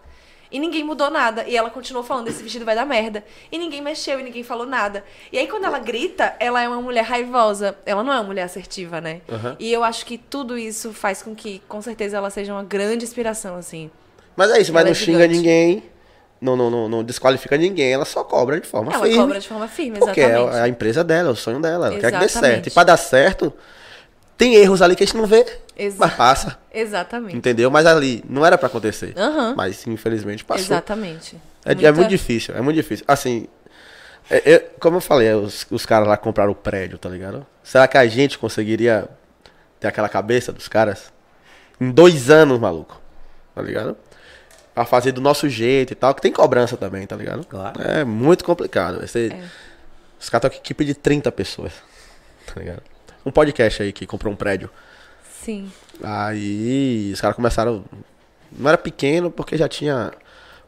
E 0.50 0.58
ninguém 0.58 0.82
mudou 0.84 1.10
nada. 1.10 1.44
E 1.46 1.56
ela 1.56 1.68
continuou 1.70 2.02
falando, 2.04 2.28
esse 2.28 2.42
vestido 2.42 2.64
vai 2.64 2.74
dar 2.74 2.86
merda. 2.86 3.22
E 3.52 3.58
ninguém 3.58 3.82
mexeu 3.82 4.18
e 4.18 4.22
ninguém 4.22 4.42
falou 4.42 4.66
nada. 4.66 5.04
E 5.32 5.38
aí, 5.38 5.46
quando 5.46 5.64
ela 5.64 5.78
grita, 5.78 6.34
ela 6.40 6.62
é 6.62 6.68
uma 6.68 6.80
mulher 6.80 7.02
raivosa. 7.04 7.76
Ela 7.84 8.02
não 8.02 8.12
é 8.12 8.16
uma 8.16 8.24
mulher 8.24 8.42
assertiva, 8.44 9.00
né? 9.00 9.20
Aham. 9.30 9.56
E 9.58 9.72
eu 9.72 9.84
acho 9.84 10.06
que 10.06 10.16
tudo 10.16 10.56
isso 10.56 10.92
faz 10.92 11.22
com 11.22 11.34
que, 11.34 11.60
com 11.68 11.82
certeza, 11.82 12.16
ela 12.16 12.30
seja 12.30 12.52
uma 12.52 12.64
grande 12.64 13.04
inspiração, 13.04 13.56
assim. 13.56 13.90
Mas 14.36 14.50
é 14.50 14.60
isso, 14.60 14.72
mas 14.72 14.82
Ela 14.82 14.90
não 14.90 14.92
é 14.92 14.94
xinga 14.94 15.26
ninguém. 15.26 15.82
Não, 16.40 16.56
não, 16.56 16.70
não, 16.70 16.88
não 16.88 17.02
desqualifica 17.04 17.56
ninguém. 17.56 17.92
Ela 17.92 18.04
só 18.04 18.22
cobra 18.22 18.60
de 18.60 18.66
forma 18.66 18.92
Ela 18.92 19.02
firme. 19.04 19.18
cobra 19.18 19.40
de 19.40 19.48
forma 19.48 19.66
firme, 19.68 19.98
Porque 19.98 20.20
é 20.20 20.28
exatamente. 20.28 20.56
a 20.56 20.68
empresa 20.68 21.02
dela, 21.02 21.28
é 21.30 21.32
o 21.32 21.36
sonho 21.36 21.60
dela. 21.60 21.88
Ela 21.88 21.98
quer 21.98 22.12
que 22.12 22.18
dê 22.18 22.24
Exatamente. 22.24 22.54
certo. 22.54 22.66
E 22.68 22.70
pra 22.70 22.84
dar 22.84 22.96
certo, 22.96 23.52
tem 24.36 24.54
erros 24.54 24.80
ali 24.80 24.94
que 24.94 25.02
a 25.02 25.06
gente 25.06 25.16
não 25.16 25.26
vê. 25.26 25.44
Exa- 25.78 25.96
Mas 26.00 26.14
passa. 26.14 26.58
Exatamente. 26.74 27.36
Entendeu? 27.36 27.70
Mas 27.70 27.86
ali 27.86 28.24
não 28.28 28.44
era 28.44 28.58
pra 28.58 28.66
acontecer. 28.66 29.14
Aham. 29.16 29.54
Mas 29.56 29.86
infelizmente 29.86 30.44
passou. 30.44 30.64
Exatamente. 30.64 31.36
É, 31.64 31.70
é 31.70 31.74
Muita- 31.74 31.92
muito 31.92 32.08
difícil, 32.08 32.54
é 32.56 32.60
muito 32.60 32.76
difícil. 32.76 33.04
Assim, 33.06 33.46
é- 34.28 34.52
é- 34.54 34.58
como 34.80 34.96
eu 34.96 35.00
falei, 35.00 35.28
é, 35.28 35.36
os, 35.36 35.66
os 35.70 35.86
caras 35.86 36.08
lá 36.08 36.16
compraram 36.16 36.50
o 36.52 36.54
prédio, 36.54 36.98
tá 36.98 37.08
ligado? 37.08 37.46
Será 37.62 37.86
que 37.86 37.96
a 37.96 38.06
gente 38.06 38.38
conseguiria 38.38 39.08
ter 39.78 39.86
aquela 39.86 40.08
cabeça 40.08 40.52
dos 40.52 40.66
caras? 40.68 41.12
Em 41.80 41.90
dois 41.92 42.28
anos, 42.28 42.58
maluco. 42.58 43.00
Tá 43.54 43.62
ligado? 43.62 43.96
Pra 44.74 44.84
fazer 44.84 45.12
do 45.12 45.20
nosso 45.20 45.48
jeito 45.48 45.92
e 45.92 45.94
tal, 45.96 46.14
que 46.14 46.20
tem 46.22 46.32
cobrança 46.32 46.76
também, 46.76 47.06
tá 47.06 47.14
ligado? 47.16 47.44
Claro. 47.46 47.80
É 47.82 48.04
muito 48.04 48.44
complicado. 48.44 49.00
Você, 49.00 49.28
É. 49.32 49.44
Os 50.20 50.28
caras 50.28 50.46
estão 50.46 50.50
com 50.50 50.56
equipe 50.56 50.84
de 50.84 50.94
30 50.94 51.30
pessoas. 51.30 51.72
Tá 52.46 52.60
ligado? 52.60 52.82
Um 53.24 53.30
podcast 53.30 53.82
aí 53.82 53.92
que 53.92 54.06
comprou 54.06 54.32
um 54.32 54.36
prédio. 54.36 54.68
Sim. 55.42 55.70
Aí 56.02 57.10
os 57.12 57.20
caras 57.20 57.36
começaram. 57.36 57.84
Não 58.50 58.68
era 58.68 58.78
pequeno 58.78 59.30
porque 59.30 59.56
já 59.56 59.68
tinha 59.68 60.12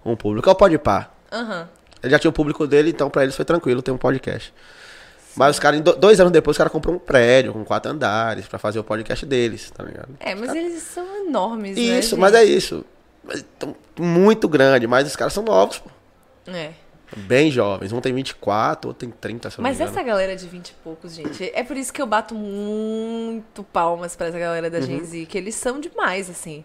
um 0.04 0.16
público. 0.16 0.48
É 0.48 0.52
o 0.52 0.54
Podpah. 0.54 1.10
Aham. 1.32 1.68
Ele 2.02 2.10
já 2.10 2.18
tinha 2.18 2.30
o 2.30 2.32
público 2.32 2.66
dele, 2.66 2.90
então 2.90 3.10
pra 3.10 3.22
eles 3.22 3.36
foi 3.36 3.44
tranquilo 3.44 3.82
ter 3.82 3.90
um 3.90 3.98
podcast. 3.98 4.52
Mas 5.36 5.56
os 5.56 5.60
caras, 5.60 5.80
dois 5.80 6.18
anos 6.18 6.32
depois, 6.32 6.54
os 6.54 6.58
caras 6.58 6.72
compraram 6.72 6.96
um 6.96 7.00
prédio 7.00 7.52
com 7.52 7.64
quatro 7.64 7.92
andares 7.92 8.46
pra 8.46 8.58
fazer 8.58 8.78
o 8.78 8.84
podcast 8.84 9.24
deles, 9.24 9.70
tá 9.70 9.84
ligado? 9.84 10.08
É, 10.18 10.34
mas 10.34 10.54
eles 10.54 10.82
são 10.82 11.26
enormes, 11.26 11.76
né? 11.76 11.82
Isso, 11.82 12.16
mas 12.16 12.34
é 12.34 12.42
isso. 12.42 12.84
Mas 13.22 13.44
tão 13.58 13.76
muito 13.98 14.48
grande, 14.48 14.86
mas 14.86 15.06
os 15.06 15.14
caras 15.14 15.32
são 15.32 15.44
novos, 15.44 15.78
pô. 15.78 15.90
É. 16.50 16.72
Bem 17.16 17.50
jovens. 17.50 17.92
Um 17.92 18.00
tem 18.00 18.12
24, 18.14 18.88
outro 18.88 19.06
tem 19.06 19.10
30, 19.18 19.50
se 19.50 19.58
eu 19.58 19.62
não 19.62 19.68
Mas 19.68 19.78
me 19.78 19.84
essa 19.84 20.02
galera 20.02 20.36
de 20.36 20.46
20 20.46 20.68
e 20.68 20.74
poucos, 20.74 21.14
gente, 21.14 21.50
é 21.54 21.62
por 21.64 21.76
isso 21.76 21.92
que 21.92 22.00
eu 22.00 22.06
bato 22.06 22.34
muito 22.34 23.62
palmas 23.64 24.14
pra 24.16 24.28
essa 24.28 24.38
galera 24.38 24.66
Uhum. 24.66 24.72
da 24.72 24.80
Gen 24.80 25.04
Z, 25.04 25.26
que 25.26 25.36
eles 25.38 25.54
são 25.54 25.80
demais, 25.80 26.28
assim. 26.30 26.64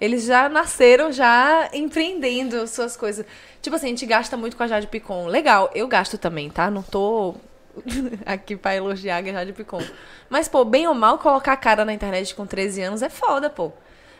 Eles 0.00 0.24
já 0.24 0.48
nasceram 0.48 1.10
já 1.10 1.70
empreendendo 1.72 2.66
suas 2.66 2.96
coisas. 2.96 3.24
Tipo 3.62 3.76
assim, 3.76 3.86
a 3.86 3.88
gente 3.90 4.04
gasta 4.06 4.36
muito 4.36 4.56
com 4.56 4.62
a 4.62 4.66
Jade 4.66 4.86
Picon. 4.88 5.26
Legal, 5.26 5.70
eu 5.74 5.88
gasto 5.88 6.18
também, 6.18 6.50
tá? 6.50 6.70
Não 6.70 6.82
tô 6.82 7.34
aqui 8.26 8.56
pra 8.56 8.76
elogiar 8.76 9.16
a 9.18 9.22
Jade 9.22 9.52
Picon. 9.54 9.82
Mas, 10.28 10.48
pô, 10.48 10.64
bem 10.64 10.86
ou 10.86 10.94
mal, 10.94 11.18
colocar 11.18 11.52
a 11.52 11.56
cara 11.56 11.84
na 11.84 11.92
internet 11.94 12.34
com 12.34 12.46
13 12.46 12.82
anos 12.82 13.02
é 13.02 13.08
foda, 13.08 13.48
pô. 13.48 13.72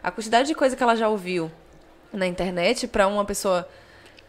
A 0.03 0.11
quantidade 0.11 0.49
de 0.49 0.55
coisa 0.55 0.75
que 0.77 0.83
ela 0.83 0.97
já 0.97 1.09
ouviu 1.09 1.51
na 2.13 2.27
internet 2.27 2.87
pra 2.87 3.07
uma 3.07 3.25
pessoa 3.25 3.69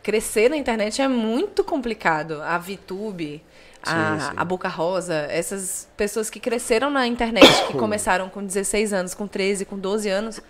crescer 0.04 0.50
na 0.50 0.58
internet 0.58 1.02
é 1.02 1.08
muito 1.08 1.64
complicado. 1.64 2.42
A 2.42 2.58
VTube, 2.58 3.44
a, 3.84 4.20
Sim, 4.20 4.26
sim. 4.26 4.34
a 4.36 4.46
Boca 4.46 4.68
Rosa, 4.68 5.14
essas 5.30 5.88
pessoas 5.96 6.30
que 6.30 6.40
cresceram 6.40 6.90
na 6.90 7.08
internet, 7.08 7.48
que 7.68 7.74
começaram 7.78 8.30
com 8.30 8.44
16 8.44 8.94
anos, 8.94 9.14
com 9.14 9.28
13, 9.28 9.66
com 9.66 9.78
12 9.78 10.10
anos. 10.10 10.42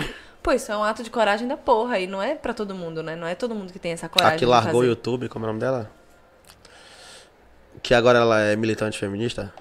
Pô, 0.42 0.52
isso 0.54 0.72
é 0.72 0.78
um 0.78 0.84
ato 0.84 1.04
de 1.04 1.10
coragem 1.10 1.48
da 1.48 1.58
porra. 1.58 2.00
E 2.00 2.08
não 2.08 2.22
é 2.22 2.36
pra 2.36 2.54
todo 2.54 2.74
mundo, 2.74 3.04
né? 3.04 3.16
Não 3.16 3.28
é 3.28 3.36
todo 3.36 3.54
mundo 3.54 3.74
que 3.74 3.80
tem 3.80 3.92
essa 3.92 4.08
coragem. 4.08 4.36
A 4.36 4.40
que 4.40 4.46
largou 4.46 4.82
o. 4.82 4.86
YouTube, 4.86 5.28
como 5.30 5.46
é 5.46 5.48
o 5.48 5.50
nome 5.50 5.60
dela? 5.60 5.92
Que 7.84 7.94
agora 7.94 8.20
ela 8.20 8.40
é 8.40 8.56
militante 8.56 8.98
feminista? 8.98 9.54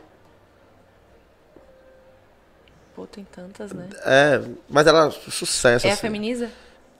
Pô, 2.94 3.06
tem 3.06 3.24
tantas, 3.24 3.72
né? 3.72 3.88
É, 4.04 4.40
mas 4.68 4.86
ela 4.86 5.10
sucesso. 5.10 5.86
É 5.86 5.90
a 5.90 5.92
assim. 5.92 6.00
feminiza? 6.00 6.50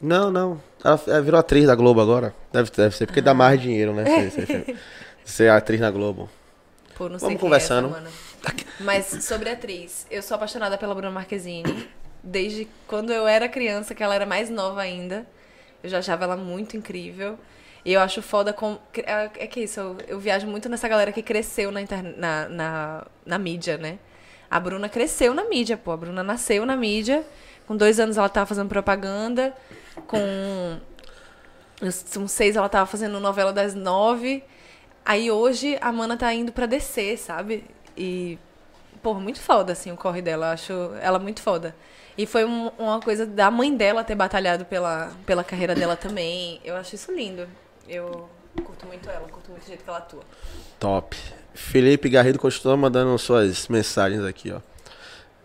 Não, 0.00 0.30
não. 0.30 0.60
Ela, 0.84 1.00
ela 1.06 1.22
virou 1.22 1.40
atriz 1.40 1.66
da 1.66 1.74
Globo 1.74 2.00
agora. 2.00 2.34
Deve, 2.52 2.70
deve 2.70 2.96
ser 2.96 3.06
porque 3.06 3.20
dá 3.20 3.34
mais 3.34 3.60
dinheiro, 3.60 3.94
né? 3.94 4.04
Ser, 4.04 4.46
ser, 4.46 4.76
ser 5.24 5.50
atriz 5.50 5.80
na 5.80 5.90
Globo. 5.90 6.28
Pô, 6.96 7.08
não 7.08 7.18
sei 7.18 7.28
Vamos 7.28 7.40
conversando. 7.40 7.94
é 7.94 8.00
essa. 8.00 8.26
Mas 8.80 9.24
sobre 9.24 9.50
a 9.50 9.52
atriz, 9.52 10.06
eu 10.10 10.22
sou 10.22 10.34
apaixonada 10.34 10.78
pela 10.78 10.94
Bruna 10.94 11.10
Marquezine. 11.10 11.88
Desde 12.22 12.68
quando 12.86 13.12
eu 13.12 13.26
era 13.26 13.48
criança, 13.48 13.94
que 13.94 14.02
ela 14.02 14.14
era 14.14 14.26
mais 14.26 14.50
nova 14.50 14.80
ainda. 14.80 15.26
Eu 15.82 15.90
já 15.90 15.98
achava 15.98 16.24
ela 16.24 16.36
muito 16.36 16.76
incrível. 16.76 17.38
E 17.84 17.92
eu 17.92 18.00
acho 18.00 18.20
foda 18.20 18.52
com. 18.52 18.78
É 18.96 19.30
é 19.44 19.46
que 19.46 19.60
isso, 19.60 19.78
eu, 19.78 19.96
eu 20.08 20.18
viajo 20.18 20.46
muito 20.46 20.68
nessa 20.68 20.88
galera 20.88 21.12
que 21.12 21.22
cresceu 21.22 21.70
na, 21.70 21.80
na, 22.16 22.48
na, 22.48 23.06
na 23.24 23.38
mídia, 23.38 23.78
né? 23.78 23.98
A 24.50 24.58
Bruna 24.58 24.88
cresceu 24.88 25.34
na 25.34 25.44
mídia, 25.44 25.76
pô. 25.76 25.92
A 25.92 25.96
Bruna 25.96 26.22
nasceu 26.22 26.66
na 26.66 26.76
mídia. 26.76 27.24
Com 27.66 27.76
dois 27.76 27.98
anos 28.00 28.16
ela 28.16 28.28
tava 28.28 28.46
fazendo 28.46 28.68
propaganda. 28.68 29.52
Com 30.06 30.78
uns 31.82 32.30
seis 32.30 32.56
ela 32.56 32.68
tava 32.68 32.86
fazendo 32.86 33.18
novela 33.20 33.52
das 33.52 33.74
nove. 33.74 34.42
Aí 35.04 35.30
hoje 35.30 35.78
a 35.80 35.92
Mana 35.92 36.16
tá 36.16 36.32
indo 36.32 36.52
pra 36.52 36.66
descer, 36.66 37.16
sabe? 37.18 37.64
E, 37.96 38.38
pô, 39.02 39.14
muito 39.14 39.40
foda, 39.40 39.72
assim, 39.72 39.92
o 39.92 39.96
corre 39.96 40.20
dela. 40.22 40.46
Eu 40.46 40.52
Acho 40.52 40.72
ela 41.00 41.18
muito 41.18 41.40
foda. 41.42 41.74
E 42.18 42.24
foi 42.26 42.44
um- 42.44 42.70
uma 42.78 42.98
coisa 43.00 43.26
da 43.26 43.50
mãe 43.50 43.74
dela 43.76 44.02
ter 44.02 44.14
batalhado 44.14 44.64
pela, 44.64 45.12
pela 45.26 45.44
carreira 45.44 45.74
dela 45.74 45.96
também. 45.96 46.60
Eu 46.64 46.74
acho 46.76 46.94
isso 46.94 47.12
lindo. 47.12 47.46
Eu 47.88 48.28
curto 48.64 48.86
muito 48.86 49.08
ela, 49.10 49.28
curto 49.28 49.50
muito 49.50 49.64
o 49.64 49.66
jeito 49.66 49.84
que 49.84 49.88
ela 49.90 49.98
atua. 49.98 50.22
Top. 50.80 51.16
Felipe 51.54 52.08
Garrido 52.08 52.38
continua 52.38 52.76
mandando 52.76 53.16
suas 53.18 53.68
mensagens 53.68 54.24
aqui, 54.24 54.50
ó. 54.50 54.60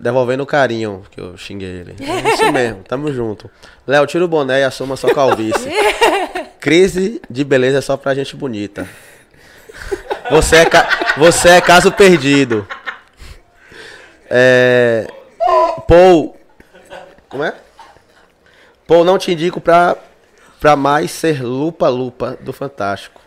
Devolvendo 0.02 0.42
o 0.42 0.48
carinho 0.48 1.04
que 1.12 1.22
eu 1.22 1.38
xinguei 1.38 1.70
ele. 1.70 1.96
É 2.02 2.34
isso 2.34 2.52
mesmo, 2.52 2.82
tamo 2.84 3.14
junto. 3.14 3.50
Léo, 3.86 4.08
tira 4.08 4.26
o 4.26 4.28
boné 4.28 4.62
e 4.62 4.64
assuma 4.64 4.98
sua 4.98 5.14
calvície. 5.14 5.70
Crise 6.60 7.22
de 7.30 7.44
beleza 7.44 7.78
é 7.78 7.82
só 7.82 7.96
pra 7.96 8.16
gente 8.16 8.36
bonita. 8.36 8.88
Você 10.32 10.56
é, 10.58 10.66
ca- 10.66 11.14
você 11.18 11.50
é 11.50 11.62
caso 11.62 11.92
perdido. 11.92 12.68
É. 14.28 15.06
Paul. 15.88 16.36
Como 17.30 17.44
é? 17.44 17.54
Paul, 18.88 19.04
não 19.04 19.18
te 19.20 19.32
indico 19.32 19.62
pra, 19.62 19.96
pra 20.60 20.76
mais 20.76 21.12
ser 21.12 21.44
lupa-lupa 21.44 22.38
do 22.42 22.52
Fantástico. 22.52 23.21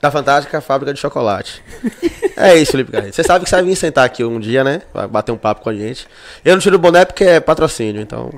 Da 0.00 0.10
Fantástica 0.10 0.60
Fábrica 0.60 0.92
de 0.94 1.00
Chocolate. 1.00 1.62
É 2.42 2.56
isso, 2.56 2.72
Felipe 2.72 2.90
Garrido. 2.90 3.14
Você 3.14 3.22
sabe 3.22 3.44
que 3.44 3.50
você 3.50 3.56
vai 3.56 3.64
vir 3.66 3.76
sentar 3.76 4.02
aqui 4.06 4.24
um 4.24 4.40
dia, 4.40 4.64
né? 4.64 4.80
Vai 4.94 5.06
bater 5.06 5.30
um 5.30 5.36
papo 5.36 5.60
com 5.60 5.68
a 5.68 5.74
gente. 5.74 6.08
Eu 6.42 6.54
não 6.54 6.60
tiro 6.60 6.76
o 6.76 6.78
boné 6.78 7.04
porque 7.04 7.22
é 7.22 7.38
patrocínio, 7.38 8.00
então. 8.00 8.32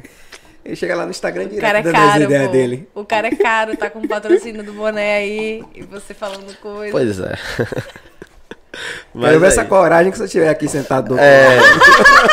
Ele 0.64 0.74
chega 0.74 0.96
lá 0.96 1.04
no 1.04 1.12
Instagram 1.12 1.44
O 1.44 1.48
direto, 1.50 1.62
cara 1.62 1.78
é 1.78 1.82
dando 1.82 1.94
as 1.94 2.02
caro, 2.02 2.22
ideias 2.24 2.46
pô. 2.46 2.52
dele. 2.52 2.88
O 2.96 3.04
cara 3.04 3.28
é 3.28 3.30
caro, 3.36 3.76
tá 3.76 3.88
com 3.88 4.00
o 4.00 4.08
patrocínio 4.08 4.64
do 4.64 4.72
boné 4.72 5.18
aí. 5.18 5.62
E 5.72 5.82
você 5.82 6.14
falando 6.14 6.52
coisa. 6.56 6.90
Pois 6.90 7.20
é. 7.20 7.34
Quero 9.20 9.38
ver 9.38 9.46
é 9.46 9.48
essa 9.48 9.60
isso. 9.60 9.68
coragem 9.70 10.10
que 10.10 10.18
você 10.18 10.24
estiver 10.24 10.48
aqui 10.48 10.66
sentado 10.66 11.16
É. 11.16 11.58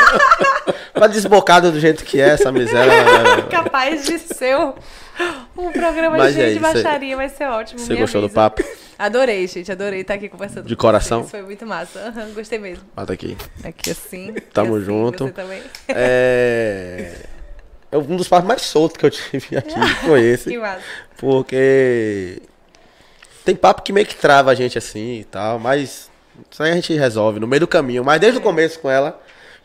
Pra 0.91 1.05
desbocado 1.05 1.71
do 1.71 1.79
jeito 1.79 2.03
que 2.03 2.19
é 2.19 2.29
essa 2.29 2.51
miséria. 2.51 3.43
Capaz 3.51 4.05
de 4.05 4.17
ser 4.17 4.57
um, 5.57 5.71
programa 5.71 6.17
Mas 6.17 6.33
cheio 6.33 6.45
é 6.45 6.53
de 6.53 6.59
você- 6.59 6.59
baixaria, 6.83 7.15
vai 7.15 7.29
ser 7.29 7.45
ótimo. 7.45 7.79
Você 7.79 7.95
gostou 7.95 8.21
do 8.21 8.25
avisa. 8.25 8.35
papo? 8.35 8.63
Adorei, 8.97 9.47
gente, 9.47 9.71
adorei 9.71 10.01
estar 10.01 10.15
aqui 10.15 10.27
conversando 10.27 10.65
De 10.67 10.75
coração? 10.75 11.23
Foi 11.23 11.41
muito 11.41 11.65
massa. 11.65 12.13
Gostei 12.35 12.59
mesmo. 12.59 12.83
Bota 12.95 13.13
aqui. 13.13 13.37
Aqui 13.63 13.91
assim. 13.91 14.33
Tamo 14.53 14.75
assim, 14.75 14.85
junto. 14.85 15.25
Você 15.25 15.31
também. 15.31 15.61
É. 15.87 17.13
é 17.91 17.97
Um 17.97 18.15
dos 18.17 18.27
papos 18.27 18.47
mais 18.47 18.61
soltos 18.61 18.97
que 18.97 19.05
eu 19.05 19.09
tive 19.11 19.57
aqui 19.57 19.79
foi 20.05 20.21
esse. 20.21 20.49
Que 20.49 20.57
massa. 20.57 20.81
Porque 21.17 22.41
tem 23.45 23.55
papo 23.55 23.81
que 23.81 23.91
meio 23.93 24.05
que 24.05 24.15
trava 24.15 24.51
a 24.51 24.55
gente 24.55 24.77
assim 24.77 25.19
e 25.19 25.23
tal, 25.23 25.59
mas 25.59 26.09
isso 26.51 26.61
aí 26.63 26.71
a 26.71 26.75
gente 26.75 26.93
resolve 26.93 27.39
no 27.39 27.47
meio 27.47 27.61
do 27.61 27.67
caminho. 27.67 28.03
Mas 28.03 28.19
desde 28.19 28.39
o 28.39 28.41
começo 28.41 28.79
com 28.79 28.89
ela, 28.89 29.19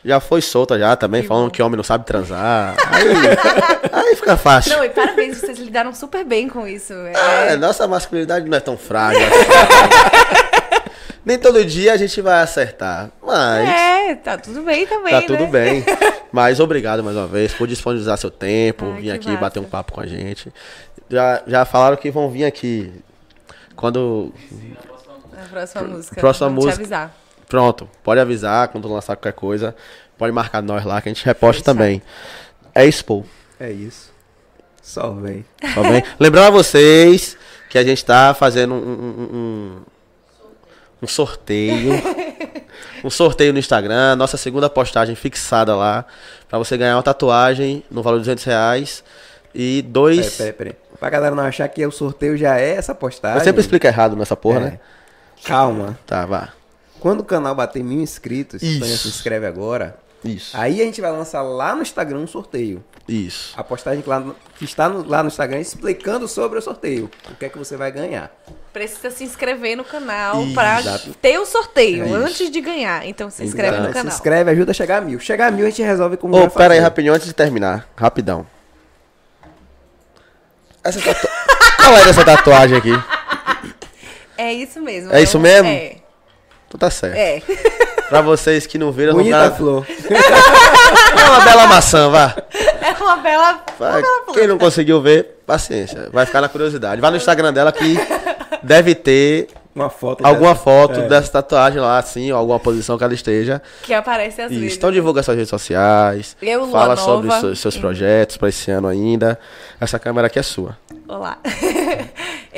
já 0.05 0.19
foi 0.19 0.39
solta 0.41 0.77
já 0.77 0.95
também, 0.95 1.23
Que 1.23 1.27
falando 1.27 1.45
bom. 1.45 1.49
que 1.51 1.61
homem 1.63 1.75
não 1.75 1.83
sabe 1.83 2.05
transar. 2.05 2.75
Aí, 2.91 3.07
aí 3.91 4.15
fica 4.15 4.37
fácil. 4.37 4.77
Não, 4.77 4.83
e 4.85 4.89
parabéns, 4.89 5.39
vocês 5.39 5.57
lidaram 5.57 5.93
super 5.93 6.23
bem 6.23 6.47
com 6.47 6.67
isso. 6.67 6.93
Ah, 7.15 7.51
É, 7.51 7.55
nossa 7.57 7.87
masculinidade 7.87 8.47
não 8.47 8.55
é 8.57 8.61
tão 8.61 8.77
frágil 8.77 9.19
assim. 9.21 10.85
Nem 11.25 11.39
todo 11.39 11.65
dia 11.65 11.91
a 11.93 11.97
gente 11.97 12.21
vai 12.21 12.39
acertar, 12.43 13.09
mas 13.25 13.67
é, 13.67 14.13
tá 14.13 14.37
tudo 14.37 14.61
bem 14.61 14.85
também. 14.85 15.11
tá 15.11 15.21
né? 15.21 15.25
tudo 15.27 15.47
bem. 15.47 15.83
Mas 16.31 16.59
obrigado 16.59 17.03
mais 17.03 17.15
uma 17.17 17.25
vez 17.25 17.51
por 17.53 17.65
disponibilizar 17.65 18.15
seu 18.17 18.29
tempo, 18.29 18.85
Ai, 18.93 19.01
vir 19.01 19.11
aqui 19.11 19.29
massa. 19.29 19.39
bater 19.39 19.59
um 19.59 19.63
papo 19.63 19.93
com 19.93 20.01
a 20.01 20.05
gente. 20.05 20.53
Já, 21.09 21.41
já 21.47 21.65
falaram 21.65 21.97
que 21.97 22.11
vão 22.11 22.29
vir 22.29 22.45
aqui 22.45 22.93
quando 23.75 24.31
A 25.35 25.47
próxima 25.49 25.83
música. 25.83 26.21
próxima 26.21 26.47
Vamos 26.49 26.65
música. 26.65 26.75
te 26.75 26.81
avisar. 26.93 27.15
Pronto, 27.47 27.89
pode 28.03 28.19
avisar 28.19 28.67
quando 28.69 28.87
lançar 28.91 29.15
qualquer 29.15 29.33
coisa. 29.33 29.75
Pode 30.17 30.31
marcar 30.33 30.61
nós 30.61 30.83
lá 30.85 31.01
que 31.01 31.09
a 31.09 31.13
gente 31.13 31.25
reposta 31.25 31.63
também. 31.63 32.01
É 32.73 32.85
isso, 32.85 33.03
pô. 33.05 33.23
É 33.59 33.71
isso. 33.71 34.11
Só 34.81 35.11
vem. 35.11 35.45
Tá 35.73 35.81
bem? 35.83 36.03
Lembrando 36.19 36.47
a 36.47 36.51
vocês 36.51 37.37
que 37.69 37.77
a 37.77 37.83
gente 37.83 38.03
tá 38.05 38.33
fazendo 38.33 38.73
um, 38.73 38.77
um- 38.77 39.35
um- 39.37 39.81
um 41.03 41.07
sorteio. 41.07 41.91
Um 43.03 43.09
sorteio 43.09 43.53
no 43.53 43.59
Instagram. 43.59 44.15
Nossa 44.15 44.35
segunda 44.35 44.67
postagem 44.69 45.15
fixada 45.15 45.75
lá. 45.75 46.05
Pra 46.49 46.57
você 46.57 46.75
ganhar 46.75 46.95
uma 46.97 47.03
tatuagem 47.03 47.83
no 47.89 48.01
valor 48.01 48.17
de 48.17 48.23
200 48.23 48.43
reais. 48.45 49.03
E 49.53 49.81
Peraí, 49.83 49.91
dois. 49.91 50.35
peraí, 50.37 50.53
peraí. 50.53 50.75
Pra 50.99 51.09
galera 51.09 51.35
não 51.35 51.43
achar 51.43 51.67
que 51.69 51.85
o 51.85 51.91
sorteio 51.91 52.35
já 52.35 52.57
é 52.59 52.71
essa 52.71 52.95
postagem. 52.95 53.37
Eu 53.37 53.43
sempre 53.43 53.61
explico 53.61 53.85
errado 53.85 54.15
nessa 54.15 54.35
porra, 54.35 54.57
É. 54.57 54.63
né? 54.63 54.79
Calma. 55.43 55.97
Tá, 56.07 56.25
vá. 56.25 56.49
Quando 57.05 57.19
o 57.19 57.23
canal 57.23 57.53
bater 57.53 57.83
mil 57.83 58.01
inscritos, 58.01 58.63
Isso. 58.63 58.79
Tânia 58.79 58.97
se 58.97 59.07
inscreve 59.07 59.45
agora. 59.45 59.95
Isso. 60.23 60.57
Aí 60.57 60.81
a 60.81 60.85
gente 60.85 60.99
vai 60.99 61.11
lançar 61.11 61.43
lá 61.43 61.75
no 61.75 61.83
Instagram 61.83 62.17
um 62.17 62.25
sorteio. 62.25 62.83
Isso. 63.07 63.53
A 63.55 63.63
postagem 63.63 64.01
que, 64.01 64.09
lá 64.09 64.19
no- 64.19 64.35
que 64.57 64.65
está 64.65 64.89
no- 64.89 65.07
lá 65.07 65.21
no 65.21 65.27
Instagram 65.27 65.59
explicando 65.59 66.27
sobre 66.27 66.57
o 66.57 66.61
sorteio. 66.63 67.07
O 67.29 67.35
que 67.35 67.45
é 67.45 67.49
que 67.49 67.59
você 67.59 67.77
vai 67.77 67.91
ganhar. 67.91 68.31
Precisa 68.73 69.11
se 69.11 69.23
inscrever 69.23 69.77
no 69.77 69.83
canal 69.83 70.41
Exato. 70.41 71.13
ter 71.21 71.37
o 71.37 71.45
sorteio 71.45 72.05
É 72.05 72.07
isso. 72.07 72.15
antes 72.15 72.49
de 72.49 72.59
ganhar. 72.59 73.05
Então 73.05 73.29
se 73.29 73.43
inscreve 73.43 73.75
Então, 73.77 73.87
no 73.87 73.93
canal. 73.93 74.11
Se 74.11 74.17
inscreve, 74.17 74.49
ajuda 74.49 74.71
a 74.71 74.73
chegar 74.73 74.97
a 74.97 75.01
mil. 75.01 75.19
Chegar 75.19 75.49
a 75.49 75.51
mil 75.51 75.67
a 75.67 75.69
gente 75.69 75.83
resolve 75.83 76.17
como 76.17 76.35
Ô, 76.35 76.39
vai 76.39 76.49
pera 76.49 76.73
aí, 76.73 76.79
rapidinho, 76.79 77.13
antes 77.13 77.27
de 77.27 77.33
terminar. 77.35 77.87
Rapidão. 77.95 78.47
Essa 80.83 80.99
tatu... 80.99 81.27
Qual 81.77 81.95
era 81.97 82.09
essa 82.09 82.25
tatuagem 82.25 82.77
aqui? 82.79 82.91
É 84.35 84.51
isso 84.51 84.81
mesmo. 84.81 85.13
É 85.13 85.21
isso 85.21 85.37
um- 85.37 85.41
mesmo? 85.41 85.69
É. 85.69 85.97
Tu 86.75 86.77
tá 86.77 86.89
certo. 86.89 87.15
É. 87.15 87.41
Pra 88.09 88.21
vocês 88.21 88.67
que 88.67 88.77
não 88.77 88.91
viram, 88.91 89.13
não 89.13 89.19
Bonita 89.19 89.49
tá... 89.49 89.55
flor. 89.55 89.85
é 89.89 91.29
uma 91.29 91.39
bela 91.41 91.65
maçã, 91.67 92.09
vá. 92.09 92.35
É 92.81 92.91
uma 93.01 93.17
bela. 93.17 93.63
Vai. 93.79 94.03
Quem 94.33 94.45
não 94.47 94.57
conseguiu 94.59 95.01
ver, 95.01 95.37
paciência. 95.47 96.09
Vai 96.11 96.25
ficar 96.25 96.41
na 96.41 96.47
curiosidade. 96.49 97.01
Vai 97.01 97.09
no 97.09 97.17
Instagram 97.17 97.51
dela 97.51 97.71
que 97.71 97.97
deve 98.61 98.93
ter 98.93 99.47
Uma 99.73 99.89
foto. 99.89 100.23
alguma 100.23 100.51
dessa. 100.51 100.63
foto 100.63 100.99
É. 100.99 101.07
dessa 101.07 101.31
tatuagem 101.31 101.79
lá, 101.79 101.97
assim, 101.97 102.31
ou 102.31 102.37
alguma 102.37 102.59
posição 102.59 102.95
que 102.97 103.03
ela 103.03 103.13
esteja. 103.13 103.59
Que 103.81 103.93
aparece 103.93 104.47
vezes. 104.47 104.75
Então 104.75 104.91
divulga 104.91 105.23
suas 105.23 105.37
redes 105.37 105.49
sociais. 105.49 106.37
Eu, 106.41 106.65
Lua 106.65 106.71
Fala 106.71 106.95
sobre 106.97 107.27
Nova. 107.29 107.39
seus, 107.41 107.59
seus 107.59 107.77
projetos 107.77 108.37
pra 108.37 108.49
esse 108.49 108.69
ano 108.69 108.87
ainda. 108.87 109.39
Essa 109.81 109.97
câmera 109.97 110.27
aqui 110.27 110.37
é 110.37 110.43
sua. 110.43 110.77
Olá. 111.07 111.37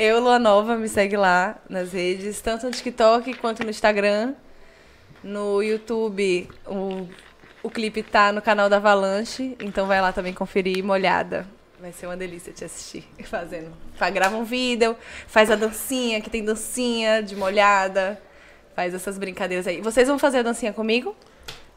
Eu, 0.00 0.20
Lua 0.20 0.38
Nova, 0.38 0.76
me 0.76 0.88
segue 0.88 1.16
lá 1.16 1.56
nas 1.68 1.92
redes, 1.92 2.40
tanto 2.40 2.66
no 2.66 2.72
TikTok 2.72 3.34
quanto 3.34 3.64
no 3.64 3.70
Instagram. 3.70 4.34
No 5.24 5.60
YouTube, 5.60 6.48
o, 6.64 7.08
o 7.64 7.68
clipe 7.68 8.04
tá 8.04 8.30
no 8.30 8.40
canal 8.40 8.68
da 8.68 8.76
Avalanche, 8.76 9.56
então 9.60 9.86
vai 9.88 10.00
lá 10.00 10.12
também 10.12 10.32
conferir 10.32 10.84
molhada. 10.84 11.44
Vai 11.80 11.92
ser 11.92 12.06
uma 12.06 12.16
delícia 12.16 12.52
te 12.52 12.64
assistir 12.64 13.04
fazendo. 13.26 13.72
Fa- 13.96 14.08
Grava 14.10 14.36
um 14.36 14.44
vídeo, 14.44 14.96
faz 15.26 15.50
a 15.50 15.56
dancinha, 15.56 16.20
que 16.20 16.30
tem 16.30 16.44
dancinha 16.44 17.20
de 17.20 17.34
molhada, 17.34 18.20
faz 18.76 18.94
essas 18.94 19.18
brincadeiras 19.18 19.66
aí. 19.66 19.80
Vocês 19.80 20.06
vão 20.06 20.18
fazer 20.18 20.38
a 20.38 20.42
dancinha 20.42 20.72
comigo? 20.72 21.16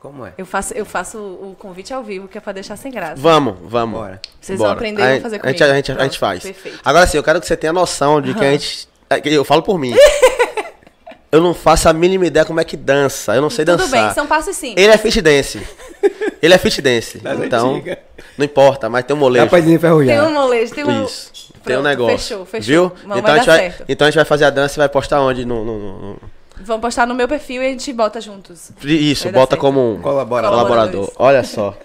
Como 0.01 0.25
é? 0.25 0.33
Eu 0.35 0.47
faço, 0.47 0.73
eu 0.73 0.83
faço 0.83 1.19
o 1.19 1.55
convite 1.59 1.93
ao 1.93 2.03
vivo, 2.03 2.27
que 2.27 2.35
é 2.35 2.41
pra 2.41 2.51
deixar 2.51 2.75
sem 2.75 2.91
graça. 2.91 3.13
Vamos, 3.17 3.55
vamos. 3.61 3.99
Bora. 3.99 4.19
Vocês 4.41 4.57
vão 4.57 4.67
Bora. 4.69 4.77
aprender 4.79 4.99
e 5.01 5.03
A 5.03 5.05
vão 5.05 5.13
gente- 5.13 5.21
fazer 5.21 5.35
a 5.35 5.37
gente, 5.37 5.43
comigo. 5.59 5.63
a 5.63 5.75
gente, 5.75 5.91
a 5.91 5.93
gente 5.93 5.99
Pronto, 5.99 6.19
faz. 6.19 6.43
perfeito. 6.43 6.79
Agora 6.83 7.05
sim, 7.05 7.17
eu 7.17 7.23
quero 7.23 7.39
que 7.39 7.45
você 7.45 7.55
tenha 7.55 7.71
noção 7.71 8.19
de 8.19 8.33
que 8.33 8.43
a 8.43 8.51
gente. 8.51 8.87
é 9.11 9.21
que 9.21 9.29
Eu 9.31 9.45
falo 9.45 9.61
por 9.61 9.77
mim. 9.77 9.93
eu 11.31 11.39
não 11.39 11.53
faço 11.53 11.87
a 11.87 11.93
mínima 11.93 12.25
ideia 12.25 12.43
como 12.43 12.59
é 12.59 12.63
que 12.63 12.75
dança. 12.75 13.35
Eu 13.35 13.41
não 13.43 13.49
sei 13.51 13.63
Tudo 13.63 13.77
dançar. 13.77 14.05
bem, 14.07 14.13
são 14.15 14.25
passos 14.25 14.55
simples. 14.55 14.83
Ele 14.83 14.91
é 14.91 14.97
fit 14.97 15.21
dance. 15.21 15.61
Ele 16.41 16.53
é 16.53 16.57
fit 16.57 16.81
dance. 16.81 17.19
Das 17.19 17.39
então, 17.39 17.75
antigas. 17.75 17.97
não 18.35 18.43
importa, 18.45 18.89
mas 18.89 19.05
tem 19.05 19.15
um 19.15 19.19
Dá 19.19 19.25
molejo. 19.25 19.47
pra 19.49 19.59
desenferrujar. 19.59 20.17
Tem 20.19 20.27
um 20.27 20.33
molejo, 20.33 20.73
tem 20.73 20.83
um. 20.83 21.05
Isso. 21.05 21.31
tem 21.63 21.77
um 21.77 21.81
Pronto, 21.81 21.83
negócio. 21.83 22.17
Fechou, 22.17 22.45
fechou. 22.47 22.67
Viu? 22.67 22.91
Não, 23.07 23.17
então, 23.19 23.21
vai 23.21 23.31
a 23.31 23.37
gente 23.37 23.45
vai, 23.45 23.59
certo. 23.59 23.85
então 23.87 24.07
a 24.07 24.09
gente 24.09 24.15
vai 24.15 24.25
fazer 24.25 24.45
a 24.45 24.49
dança 24.49 24.73
e 24.73 24.79
vai 24.79 24.89
postar 24.89 25.21
onde? 25.21 25.45
No, 25.45 25.63
no- 25.63 25.77
no- 25.77 25.99
no- 26.13 26.19
Vamos 26.59 26.81
postar 26.81 27.07
no 27.07 27.15
meu 27.15 27.27
perfil 27.27 27.63
e 27.63 27.67
a 27.67 27.69
gente 27.69 27.91
bota 27.93 28.19
juntos. 28.21 28.71
Isso, 28.83 29.23
Vai 29.25 29.33
bota 29.33 29.57
como 29.57 29.95
um 29.95 30.01
Colaborador. 30.01 30.51
colaborador. 30.57 31.11
Olha 31.17 31.43
só. 31.43 31.75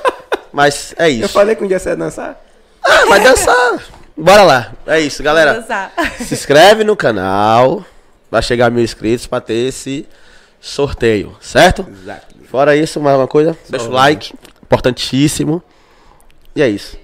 Mas 0.52 0.94
é 0.98 1.06
Eu 1.10 1.24
isso. 1.24 1.28
falei 1.30 1.54
que 1.54 1.64
um 1.64 1.66
dia 1.68 1.78
você 1.78 1.90
ia 1.90 1.96
dançar. 1.96 2.40
Ah, 2.84 3.06
vai 3.06 3.20
dançar. 3.22 3.78
Bora 4.16 4.42
lá. 4.42 4.72
É 4.86 5.00
isso, 5.00 5.22
galera. 5.22 5.52
Vamos 5.54 5.68
dançar. 5.68 5.92
Se 6.20 6.34
inscreve 6.34 6.84
no 6.84 6.96
canal. 6.96 7.84
Vai 8.30 8.42
chegar 8.42 8.66
a 8.66 8.70
mil 8.70 8.82
inscritos 8.82 9.26
pra 9.26 9.40
ter 9.40 9.68
esse 9.68 10.06
sorteio, 10.60 11.36
certo? 11.40 11.86
Exato. 11.90 12.34
Fora 12.50 12.76
isso, 12.76 13.00
mais 13.00 13.16
uma 13.16 13.26
coisa, 13.28 13.56
deixa 13.68 13.86
o 13.86 13.88
Só 13.88 13.94
like, 13.94 14.34
importantíssimo. 14.62 15.62
E 16.54 16.62
é 16.62 16.68
isso. 16.68 16.96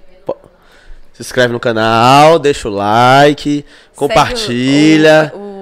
Se 1.13 1.21
inscreve 1.21 1.51
no 1.53 1.59
canal, 1.59 2.39
deixa 2.39 2.67
o 2.69 2.71
like, 2.71 3.65
compartilha. 3.95 5.25
Segue 5.25 5.35
O, 5.35 5.39
o, 5.39 5.58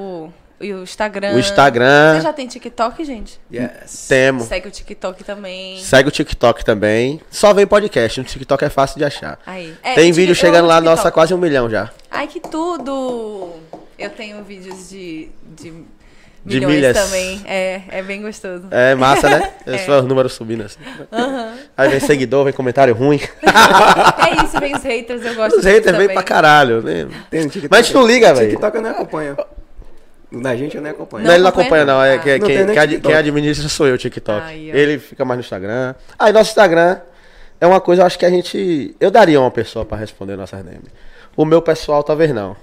e 0.59 0.73
o 0.73 0.83
Instagram. 0.83 1.33
O 1.35 1.39
Instagram. 1.39 2.15
Você 2.15 2.21
já 2.21 2.33
tem 2.33 2.47
TikTok, 2.47 3.03
gente? 3.05 3.39
Yes. 3.53 4.07
Temos. 4.07 4.45
Segue 4.45 4.67
o 4.67 4.71
TikTok 4.71 5.23
também. 5.23 5.79
Segue 5.79 6.09
o 6.09 6.11
TikTok 6.11 6.65
também. 6.65 7.21
Só 7.29 7.53
vem 7.53 7.67
podcast. 7.67 8.19
No 8.19 8.25
TikTok 8.25 8.65
é 8.65 8.69
fácil 8.69 8.97
de 8.97 9.05
achar. 9.05 9.39
Aí. 9.45 9.75
É, 9.83 9.93
Tem 9.95 10.11
vídeo 10.11 10.33
chegando 10.33 10.67
lá, 10.67 10.81
nossa, 10.81 11.11
quase 11.11 11.33
um 11.33 11.37
milhão 11.37 11.69
já. 11.69 11.91
Ai, 12.09 12.27
que 12.27 12.39
tudo! 12.39 13.51
Eu 13.97 14.09
tenho 14.11 14.43
vídeos 14.43 14.89
de, 14.89 15.29
de, 15.55 15.71
De 16.45 16.55
milhões 16.59 16.75
milhas. 16.75 16.97
também. 16.97 17.41
É, 17.45 17.81
é 17.89 18.01
bem 18.03 18.21
gostoso. 18.21 18.67
É 18.71 18.93
massa, 18.95 19.29
né? 19.29 19.51
É. 19.67 19.75
Esses 19.75 19.85
são 19.85 19.99
os 19.99 20.05
números 20.05 20.33
subindo 20.33 20.63
assim. 20.63 20.79
Aí 21.75 21.89
vem 21.89 21.99
seguidor, 21.99 22.45
vem 22.45 22.53
comentário 22.53 22.93
ruim. 22.93 23.19
É 24.27 24.43
isso, 24.43 24.59
vem 24.59 24.75
os 24.75 24.83
haters, 24.83 25.23
eu 25.25 25.35
gosto 25.35 25.57
Os 25.59 25.65
haters 25.65 25.95
vem 25.97 26.09
pra 26.09 26.23
caralho. 26.23 26.81
Né? 26.81 27.07
Tem 27.29 27.41
TikTok. 27.47 27.67
Mas 27.69 27.79
a 27.79 27.81
gente 27.83 27.93
não 27.95 28.05
liga, 28.07 28.33
velho. 28.33 28.49
TikTok 28.49 28.75
eu 28.75 28.81
não 28.81 28.89
acompanho. 28.91 29.37
Na 30.31 30.55
gente 30.55 30.75
eu 30.75 30.81
não 30.83 30.89
acompanho. 30.91 31.25
Não, 31.25 31.33
ele 31.33 31.41
não 31.43 31.49
acompanha, 31.49 31.85
não. 31.85 32.03
É 32.03 32.15
não? 32.17 32.23
que- 32.23 32.29
Ah. 32.31 32.37
Não 32.39 32.47
quem, 32.47 32.65
nem 32.65 32.99
quem 32.99 33.13
administra 33.15 33.69
sou 33.69 33.87
eu, 33.87 33.95
o 33.95 33.97
TikTok. 33.97 34.45
Ó. 34.45 34.49
ele 34.49 34.99
fica 34.99 35.23
mais 35.23 35.37
no 35.37 35.41
Instagram. 35.43 35.95
Aí, 36.19 36.33
nosso 36.33 36.49
Instagram 36.49 36.99
é 37.61 37.65
uma 37.67 37.79
coisa, 37.79 38.01
eu 38.01 38.05
acho 38.05 38.19
que 38.19 38.25
a 38.25 38.29
gente. 38.29 38.95
Eu 38.99 39.09
daria 39.09 39.39
uma 39.39 39.51
pessoa 39.51 39.85
pra 39.85 39.97
responder 39.97 40.35
nossas 40.35 40.61
DM. 40.63 40.81
O 41.35 41.45
meu 41.45 41.61
pessoal, 41.61 42.03
talvez 42.03 42.33
não. 42.33 42.55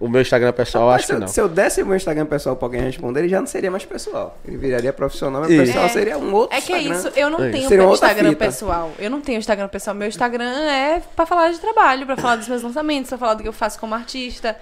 O 0.00 0.08
meu 0.08 0.20
Instagram 0.20 0.52
pessoal, 0.52 0.84
eu 0.84 0.88
Mas 0.90 0.96
acho 0.96 1.06
se, 1.06 1.12
que 1.12 1.16
eu, 1.16 1.20
não. 1.20 1.28
se 1.28 1.40
eu 1.40 1.48
desse 1.48 1.82
o 1.82 1.86
meu 1.86 1.96
Instagram 1.96 2.26
pessoal 2.26 2.56
pra 2.56 2.66
alguém 2.66 2.80
responder, 2.82 3.20
ele 3.20 3.28
já 3.28 3.38
não 3.40 3.46
seria 3.46 3.70
mais 3.70 3.84
pessoal. 3.84 4.36
Ele 4.46 4.56
viraria 4.56 4.92
profissional, 4.92 5.40
mas 5.42 5.50
Isso. 5.50 5.64
pessoal 5.66 5.84
É. 5.84 5.88
seria 5.88 6.18
um 6.18 6.34
outro 6.34 6.56
É 6.56 6.60
que 6.60 6.72
é 6.72 6.78
Instagram. 6.82 6.98
isso, 7.10 7.18
eu 7.18 7.30
não 7.30 7.42
É 7.44 7.50
tenho 7.50 7.68
Seria 7.68 7.84
outra 7.86 8.08
Instagram 8.08 8.30
fita. 8.30 8.44
pessoal. 8.44 8.90
Eu 8.98 9.08
não 9.10 9.20
tenho 9.20 9.38
Instagram 9.38 9.68
pessoal. 9.68 9.94
Meu 9.96 10.08
Instagram 10.08 10.44
é 10.68 11.00
pra 11.14 11.24
falar 11.24 11.52
de 11.52 11.60
trabalho, 11.60 12.04
pra 12.04 12.16
falar 12.16 12.36
dos 12.36 12.48
meus 12.48 12.62
lançamentos, 12.62 13.08
pra 13.08 13.16
falar 13.18 13.34
do 13.34 13.42
que 13.44 13.48
eu 13.48 13.52
faço 13.52 13.78
como 13.78 13.94
artista. 13.94 14.56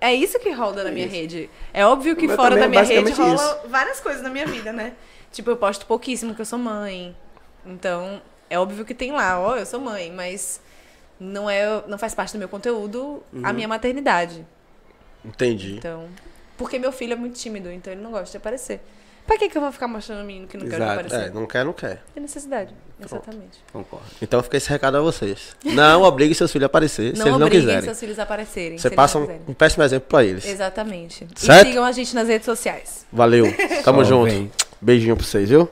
É 0.00 0.14
isso 0.14 0.38
que 0.38 0.50
rola 0.50 0.82
na 0.84 0.90
minha 0.90 1.06
rede. 1.06 1.50
É 1.74 1.84
óbvio 1.84 2.16
que 2.16 2.26
fora 2.28 2.56
da 2.56 2.64
é 2.64 2.68
minha 2.68 2.82
rede 2.82 3.12
rola 3.12 3.62
várias 3.68 4.00
coisas 4.00 4.22
na 4.22 4.30
minha 4.30 4.46
vida, 4.46 4.72
né? 4.72 4.94
Tipo, 5.30 5.50
eu 5.50 5.56
posto 5.56 5.84
pouquíssimo 5.86 6.34
que 6.34 6.40
eu 6.40 6.46
sou 6.46 6.58
mãe. 6.58 7.14
Então, 7.66 8.20
é 8.48 8.58
óbvio 8.58 8.84
que 8.84 8.94
tem 8.94 9.12
lá, 9.12 9.38
ó, 9.38 9.56
eu 9.56 9.66
sou 9.66 9.78
mãe, 9.78 10.10
mas 10.10 10.60
não 11.20 11.48
é, 11.50 11.84
não 11.86 11.98
faz 11.98 12.14
parte 12.14 12.32
do 12.32 12.38
meu 12.38 12.48
conteúdo 12.48 13.22
Uhum. 13.32 13.42
a 13.44 13.52
minha 13.52 13.68
maternidade. 13.68 14.44
Entendi. 15.24 15.76
Então, 15.76 16.08
porque 16.56 16.78
meu 16.78 16.90
filho 16.90 17.12
é 17.12 17.16
muito 17.16 17.38
tímido, 17.38 17.70
então 17.70 17.92
ele 17.92 18.02
não 18.02 18.10
gosta 18.10 18.30
de 18.30 18.36
aparecer. 18.38 18.80
Pra 19.26 19.38
que 19.38 19.48
que 19.48 19.56
eu 19.56 19.62
vou 19.62 19.70
ficar 19.70 19.86
mostrando 19.86 20.22
o 20.22 20.24
menino 20.24 20.46
que 20.48 20.56
não 20.56 20.66
quer 20.68 20.82
aparecer? 20.82 21.20
É, 21.20 21.30
não 21.30 21.46
quer, 21.46 21.64
não 21.64 21.72
quer. 21.72 22.02
Tem 22.12 22.20
necessidade. 22.22 22.74
Exatamente. 23.02 23.58
Concordo. 23.72 24.04
Então 24.20 24.42
fica 24.42 24.56
esse 24.56 24.68
recado 24.68 24.96
a 24.96 25.00
vocês. 25.00 25.56
Não 25.64 26.02
obrigue 26.02 26.34
seus 26.34 26.50
filhos 26.50 26.64
a 26.64 26.66
aparecer, 26.66 27.12
se 27.14 27.18
Não 27.18 27.26
eles 27.28 27.38
não 27.38 27.46
obriguem 27.46 27.60
quiserem. 27.66 27.82
seus 27.84 28.00
filhos 28.00 28.18
a 28.18 28.22
aparecerem. 28.24 28.76
Você 28.78 28.88
eles 28.88 28.96
passa 28.96 29.18
um, 29.18 29.22
quiserem. 29.22 29.42
um 29.48 29.54
péssimo 29.54 29.84
exemplo 29.84 30.08
pra 30.08 30.24
eles. 30.24 30.44
Exatamente. 30.46 31.26
Certo? 31.36 31.66
E 31.66 31.70
sigam 31.70 31.84
a 31.84 31.92
gente 31.92 32.14
nas 32.14 32.28
redes 32.28 32.44
sociais. 32.44 33.06
Valeu. 33.12 33.46
Tamo 33.84 34.02
Só 34.04 34.08
junto. 34.10 34.30
vem. 34.30 34.50
Beijinho 34.80 35.16
pra 35.16 35.24
vocês, 35.24 35.48
viu? 35.48 35.68